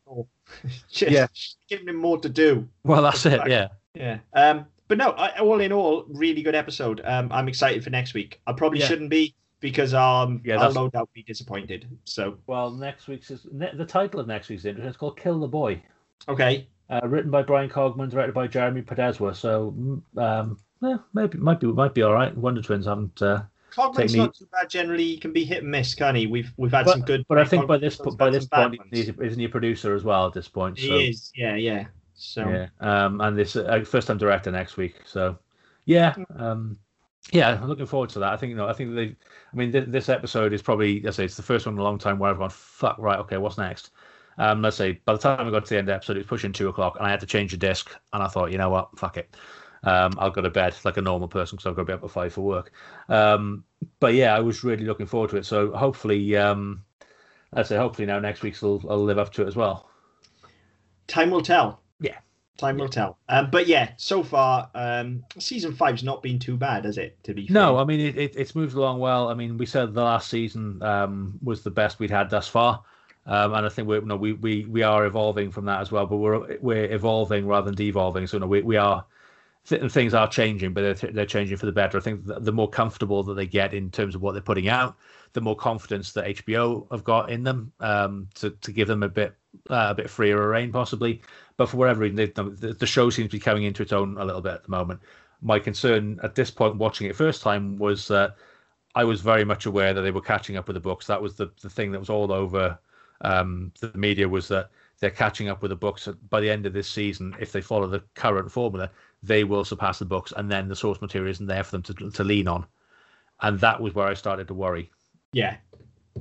Just 0.92 1.12
Yeah. 1.12 1.28
giving 1.70 1.88
him 1.88 1.96
more 1.98 2.18
to 2.20 2.30
do. 2.30 2.68
well, 2.84 3.02
that's 3.02 3.26
it. 3.26 3.42
Yeah, 3.48 3.68
Yeah. 3.94 4.20
Um, 4.34 4.66
but 4.88 4.98
no, 4.98 5.12
I, 5.12 5.40
all 5.40 5.60
in 5.62 5.72
all, 5.72 6.06
really 6.08 6.44
good 6.44 6.54
episode. 6.56 7.02
Um, 7.04 7.30
I'm 7.32 7.48
excited 7.48 7.84
for 7.84 7.90
next 7.90 8.14
week. 8.14 8.40
I 8.46 8.54
probably 8.54 8.80
Yeah. 8.80 8.88
shouldn't 8.88 9.10
be 9.10 9.34
because 9.60 9.94
um, 9.96 10.42
Yeah, 10.46 10.56
I'll 10.56 10.60
that's- 10.60 10.76
no 10.76 10.90
doubt 10.90 11.10
be 11.14 11.24
disappointed. 11.24 11.88
So 12.04 12.38
Well, 12.46 12.70
next 12.72 13.08
week's 13.08 13.32
is 13.32 13.48
ne- 13.52 13.76
the 13.76 13.86
title 13.86 14.20
of 14.20 14.28
next 14.28 14.50
week's 14.50 14.66
is. 14.66 14.78
It's 14.78 14.98
called 14.98 15.18
"Kill 15.20 15.40
the 15.40 15.48
Boy," 15.48 15.82
okay, 16.28 16.68
uh, 16.90 17.02
written 17.06 17.32
by 17.32 17.42
Bryan 17.42 17.70
Cogman, 17.70 18.10
directed 18.12 18.36
by 18.36 18.46
Jeremy 18.48 18.84
Podeswa. 18.84 19.36
So, 19.36 19.74
mm, 19.78 20.22
um, 20.22 20.60
yeah, 20.84 20.98
maybe 21.14 21.40
might 21.40 21.60
be 21.60 21.68
might 21.68 21.96
be 21.96 22.04
all 22.04 22.14
right. 22.14 22.36
Wonder 22.38 22.62
Twins 22.62 22.86
haven't. 22.86 23.20
Uh, 23.22 23.42
Cogman's 23.76 24.12
Technique. 24.12 24.18
not 24.18 24.36
too 24.36 24.48
bad. 24.52 24.70
Generally, 24.70 25.04
he 25.04 25.18
can 25.18 25.34
be 25.34 25.44
hit 25.44 25.64
and 25.64 25.72
miss, 25.72 25.94
can 25.94 26.16
he? 26.16 26.28
We've 26.28 26.52
we've 26.58 26.72
had 26.72 26.88
some 26.88 27.02
good. 27.02 27.26
but 27.28 27.38
I 27.38 27.46
think 27.46 27.68
by 27.68 27.78
this 27.78 27.98
by 27.98 28.30
this 28.30 28.46
point, 28.46 28.80
he's, 28.92 29.10
isn't 29.10 29.40
he 29.40 29.46
a 29.46 29.50
producer 29.50 29.96
as 29.96 30.04
well 30.04 30.28
at 30.28 30.34
this 30.34 30.48
point? 30.48 30.78
he 30.78 31.10
is. 31.10 31.32
Yeah, 31.36 31.56
yeah. 31.56 31.86
So 32.14 32.48
Yeah, 32.48 32.68
um, 32.80 33.20
and 33.22 33.38
this 33.38 33.56
uh, 33.56 33.84
first 33.86 34.08
time 34.08 34.18
director 34.18 34.50
next 34.50 34.78
week. 34.78 34.96
So, 35.06 35.38
yeah, 35.84 36.16
um, 36.38 36.78
yeah, 37.32 37.60
I'm 37.62 37.68
looking 37.68 37.86
forward 37.86 38.10
to 38.12 38.20
that. 38.20 38.32
I 38.32 38.38
think 38.38 38.52
you 38.52 38.56
know, 38.56 38.68
I 38.68 38.74
think 38.74 38.96
they. 38.96 39.08
I 39.08 39.56
mean, 39.56 39.72
th- 39.72 39.88
this 39.90 40.10
episode 40.10 40.54
is 40.54 40.62
probably, 40.62 41.06
I 41.06 41.12
say, 41.12 41.26
it's 41.26 41.36
the 41.36 41.44
first 41.44 41.66
one 41.66 41.76
in 41.76 41.80
a 41.80 41.84
long 41.84 41.98
time 41.98 42.20
where 42.20 42.30
I've 42.30 42.38
gone, 42.38 42.50
fuck, 42.50 42.98
right, 42.98 43.20
okay, 43.20 43.38
what's 43.38 43.58
next? 43.58 43.92
Um, 44.38 44.62
let's 44.62 44.76
say 44.76 45.00
by 45.06 45.14
the 45.14 45.20
time 45.20 45.48
I 45.48 45.50
got 45.50 45.66
to 45.66 45.70
the 45.70 45.78
end 45.78 45.88
of 45.88 45.94
the 45.94 45.96
episode, 45.96 46.18
it 46.18 46.20
was 46.20 46.28
pushing 46.28 46.52
two 46.54 46.70
o'clock, 46.70 46.96
and 46.98 47.06
I 47.06 47.10
had 47.10 47.22
to 47.22 47.26
change 47.26 47.52
the 47.52 47.58
disc, 47.58 47.94
and 48.14 48.22
I 48.22 48.28
thought, 48.28 48.52
you 48.52 48.58
know 48.58 48.70
what, 48.70 48.98
fuck 48.98 49.18
it. 49.18 49.36
Um, 49.86 50.18
I'll 50.20 50.32
go 50.32 50.42
to 50.42 50.50
bed 50.50 50.76
like 50.84 50.98
a 50.98 51.02
normal 51.02 51.28
person 51.30 51.58
because 51.58 51.70
I've 51.70 51.76
got 51.76 51.84
to 51.84 51.86
be 51.88 51.94
up 51.94 52.04
at 52.04 52.12
five 52.12 52.34
for 52.34 52.42
work. 52.42 52.72
Um, 53.10 53.66
but 54.00 54.14
yeah, 54.16 54.36
I 54.36 54.40
was 54.42 54.64
really 54.64 54.86
looking 54.86 55.06
forward 55.08 55.32
to 55.32 55.38
it. 55.38 55.46
So 55.46 55.72
hopefully, 55.74 56.36
um, 56.38 56.84
I 57.54 57.64
say, 57.64 57.78
hopefully 57.78 58.08
now 58.08 58.20
next 58.20 58.44
week's 58.44 58.62
will, 58.62 58.80
will 58.80 59.04
live 59.04 59.20
up 59.20 59.32
to 59.34 59.44
it 59.44 59.48
as 59.48 59.56
well. 59.56 59.90
time 61.08 61.32
will 61.32 61.42
tell. 61.42 61.82
Yeah. 62.00 62.20
Time 62.58 62.78
will 62.78 62.90
tell. 62.90 63.18
Um, 63.30 63.50
but 63.52 63.68
yeah, 63.68 63.94
so 63.98 64.24
far, 64.24 64.70
um, 64.76 65.26
season 65.40 65.74
five's 65.76 66.04
not 66.04 66.22
been 66.24 66.40
too 66.40 66.58
bad, 66.58 66.86
has 66.86 66.98
it? 66.98 67.18
To 67.24 67.34
be 67.34 67.48
No, 67.48 67.78
fair? 67.78 67.78
I 67.78 67.84
mean 67.86 68.00
it, 68.00 68.18
it, 68.18 68.36
it's 68.36 68.56
moved 68.56 68.76
along 68.76 69.00
well. 69.00 69.30
I 69.30 69.34
mean, 69.36 69.58
we 69.58 69.66
said 69.66 69.94
the 69.94 70.02
last 70.04 70.30
season 70.30 70.82
um, 70.82 71.40
was 71.44 71.64
the 71.64 71.70
best 71.72 72.00
we'd 72.00 72.10
had 72.10 72.30
thus 72.30 72.48
far, 72.48 72.84
um, 73.28 73.54
and 73.54 73.66
I 73.66 73.70
think 73.70 73.88
we're 73.88 74.00
you 74.00 74.06
know, 74.08 74.16
we 74.16 74.34
we 74.34 74.66
we 74.66 74.82
are 74.84 75.06
evolving 75.06 75.52
from 75.52 75.66
that 75.66 75.82
as 75.82 75.92
well. 75.92 76.08
But 76.08 76.18
we're 76.18 76.58
we're 76.60 76.92
evolving 76.92 77.46
rather 77.48 77.66
than 77.66 77.76
devolving. 77.76 78.26
So 78.28 78.38
you 78.38 78.42
know, 78.42 78.48
we 78.48 78.62
we 78.64 78.78
are 78.78 79.06
th- 79.68 79.92
things 79.92 80.14
are 80.14 80.28
changing, 80.28 80.74
but 80.74 81.00
they're, 81.00 81.12
they're 81.12 81.26
changing 81.26 81.58
for 81.58 81.66
the 81.66 81.72
better. 81.72 81.98
I 81.98 82.02
think 82.02 82.26
the, 82.26 82.40
the 82.40 82.52
more 82.52 82.70
comfortable 82.70 83.24
that 83.24 83.34
they 83.36 83.48
get 83.48 83.74
in 83.74 83.92
terms 83.92 84.16
of 84.16 84.22
what 84.22 84.34
they're 84.34 84.42
putting 84.42 84.70
out, 84.70 84.96
the 85.34 85.42
more 85.42 85.56
confidence 85.56 86.14
that 86.14 86.26
HBO 86.26 86.90
have 86.92 87.04
got 87.04 87.30
in 87.30 87.44
them 87.44 87.72
um, 87.80 88.30
to 88.36 88.52
to 88.52 88.72
give 88.72 88.88
them 88.88 89.04
a 89.04 89.10
bit 89.10 89.36
uh, 89.70 89.88
a 89.90 89.96
bit 89.96 90.10
freer 90.10 90.50
reign 90.50 90.72
possibly. 90.72 91.22
But 91.58 91.70
for 91.70 91.78
whatever 91.78 92.02
reason, 92.02 92.16
they, 92.16 92.28
the, 92.28 92.76
the 92.78 92.86
show 92.86 93.10
seems 93.10 93.30
to 93.30 93.38
be 93.38 93.40
coming 93.40 93.64
into 93.64 93.84
its 93.84 93.94
own 93.94 94.18
a 94.18 94.26
little 94.26 94.42
bit 94.42 94.54
at 94.54 94.64
the 94.64 94.72
moment. 94.72 95.02
My 95.42 95.60
concern 95.60 96.20
at 96.24 96.36
this 96.36 96.52
point, 96.52 96.78
watching 96.78 97.08
it 97.08 97.16
first 97.16 97.42
time, 97.42 97.78
was 97.78 98.08
that 98.08 98.36
I 98.96 99.04
was 99.04 99.22
very 99.22 99.44
much 99.44 99.66
aware 99.66 99.94
that 99.94 100.02
they 100.02 100.12
were 100.12 100.22
catching 100.22 100.58
up 100.58 100.68
with 100.68 100.76
the 100.76 100.80
books. 100.82 101.08
That 101.08 101.22
was 101.22 101.36
the, 101.36 101.52
the 101.62 101.70
thing 101.70 101.92
that 101.92 102.00
was 102.00 102.10
all 102.10 102.32
over 102.32 102.80
um, 103.22 103.72
the 103.82 103.92
media 103.98 104.28
was 104.28 104.48
that 104.50 104.70
they're 105.00 105.10
catching 105.12 105.50
up 105.50 105.62
with 105.62 105.70
the 105.70 105.76
books. 105.76 106.08
By 106.30 106.40
the 106.42 106.50
end 106.50 106.66
of 106.66 106.74
this 106.74 106.90
season, 106.90 107.36
if 107.40 107.52
they 107.52 107.62
follow 107.62 107.88
the 107.88 108.04
current 108.14 108.52
formula, 108.52 108.90
they 109.24 109.44
will 109.44 109.66
surpass 109.66 110.00
the 110.00 110.06
books, 110.06 110.34
and 110.36 110.50
then 110.52 110.68
the 110.68 110.76
source 110.76 111.02
material 111.02 111.32
isn't 111.32 111.48
there 111.48 111.64
for 111.64 111.72
them 111.72 111.84
to, 111.84 112.12
to 112.12 112.24
lean 112.24 112.48
on. 112.48 112.66
And 113.42 113.60
that 113.60 113.82
was 113.82 113.94
where 113.94 114.08
I 114.08 114.14
started 114.14 114.48
to 114.48 114.54
worry. 114.54 114.92
yeah, 115.34 115.58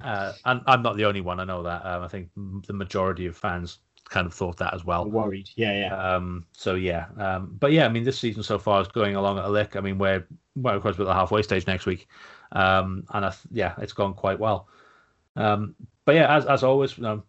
Uh, 0.00 0.32
and 0.44 0.60
I'm 0.66 0.82
not 0.82 0.96
the 0.96 1.04
only 1.04 1.20
one. 1.20 1.38
I 1.38 1.44
know 1.44 1.62
that. 1.62 1.84
Um, 1.86 2.02
I 2.02 2.08
think 2.08 2.30
the 2.66 2.72
majority 2.72 3.26
of 3.26 3.36
fans 3.36 3.78
kind 4.08 4.26
of 4.26 4.34
thought 4.34 4.56
that 4.58 4.74
as 4.74 4.84
well. 4.84 5.08
worried. 5.08 5.48
Yeah, 5.56 5.72
yeah. 5.72 5.96
Um, 5.96 6.46
so 6.52 6.74
yeah, 6.74 7.06
um, 7.16 7.56
but 7.60 7.72
yeah, 7.72 7.86
I 7.86 7.88
mean, 7.88 8.04
this 8.04 8.18
season 8.18 8.42
so 8.42 8.58
far 8.58 8.80
is 8.82 8.88
going 8.88 9.14
along 9.16 9.38
at 9.38 9.44
a 9.44 9.48
lick. 9.48 9.76
I 9.76 9.80
mean, 9.80 9.98
we're 9.98 10.26
well, 10.56 10.76
of 10.76 10.82
course, 10.82 10.98
we're 10.98 11.04
at 11.04 11.08
the 11.08 11.14
halfway 11.14 11.42
stage 11.42 11.66
next 11.66 11.86
week, 11.86 12.08
um, 12.52 13.04
and 13.10 13.24
I, 13.26 13.34
yeah, 13.50 13.74
it's 13.78 13.92
gone 13.92 14.14
quite 14.14 14.38
well. 14.38 14.68
Um, 15.36 15.74
but 16.04 16.16
yeah, 16.16 16.34
as 16.36 16.44
as 16.46 16.62
always, 16.64 16.96
you 16.98 17.04
know, 17.04 17.22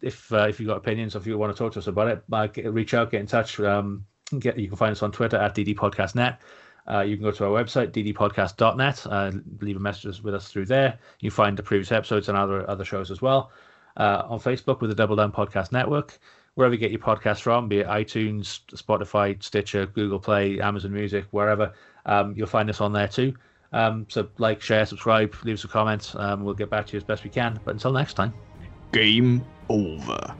if 0.00 0.32
uh, 0.32 0.46
if 0.48 0.60
you've 0.60 0.68
got 0.68 0.76
opinions, 0.76 1.14
or 1.14 1.18
if 1.18 1.26
you 1.26 1.36
want 1.38 1.54
to 1.54 1.58
talk 1.58 1.72
to 1.72 1.78
us 1.78 1.86
about 1.86 2.08
it, 2.08 2.22
uh, 2.32 2.46
get, 2.46 2.72
reach 2.72 2.94
out, 2.94 3.10
get 3.10 3.20
in 3.20 3.26
touch. 3.26 3.58
Um, 3.60 4.04
get 4.38 4.58
you 4.58 4.68
can 4.68 4.76
find 4.76 4.92
us 4.92 5.02
on 5.02 5.12
Twitter 5.12 5.36
at 5.36 5.54
ddpodcastnet. 5.54 6.38
Uh, 6.90 7.00
you 7.00 7.16
can 7.16 7.24
go 7.24 7.30
to 7.30 7.44
our 7.44 7.62
website 7.62 7.92
ddpodcast.net, 7.92 9.06
uh, 9.10 9.30
leave 9.60 9.76
a 9.76 9.80
message 9.80 10.22
with 10.22 10.34
us 10.34 10.48
through 10.48 10.64
there. 10.64 10.98
You 11.20 11.30
find 11.30 11.56
the 11.56 11.62
previous 11.62 11.92
episodes 11.92 12.28
and 12.28 12.38
other 12.38 12.68
other 12.68 12.84
shows 12.84 13.10
as 13.10 13.20
well. 13.20 13.50
Uh, 13.96 14.22
on 14.28 14.38
Facebook 14.38 14.80
with 14.80 14.90
the 14.90 14.96
Double 14.96 15.16
Down 15.16 15.32
Podcast 15.32 15.72
Network, 15.72 16.18
wherever 16.54 16.72
you 16.72 16.78
get 16.78 16.92
your 16.92 17.00
podcast 17.00 17.40
from, 17.40 17.68
be 17.68 17.80
it 17.80 17.86
iTunes, 17.88 18.60
Spotify, 18.70 19.42
Stitcher, 19.42 19.86
Google 19.86 20.20
Play, 20.20 20.60
Amazon 20.60 20.92
Music, 20.92 21.24
wherever, 21.32 21.72
um, 22.06 22.32
you'll 22.36 22.46
find 22.46 22.70
us 22.70 22.80
on 22.80 22.92
there 22.92 23.08
too. 23.08 23.34
Um, 23.72 24.06
so 24.08 24.28
like, 24.38 24.62
share, 24.62 24.86
subscribe, 24.86 25.34
leave 25.42 25.56
us 25.56 25.64
a 25.64 25.68
comment. 25.68 26.14
Um, 26.16 26.44
we'll 26.44 26.54
get 26.54 26.70
back 26.70 26.86
to 26.86 26.92
you 26.92 26.98
as 26.98 27.04
best 27.04 27.24
we 27.24 27.30
can. 27.30 27.58
But 27.64 27.72
until 27.72 27.92
next 27.92 28.14
time. 28.14 28.32
Game 28.92 29.44
over. 29.68 30.36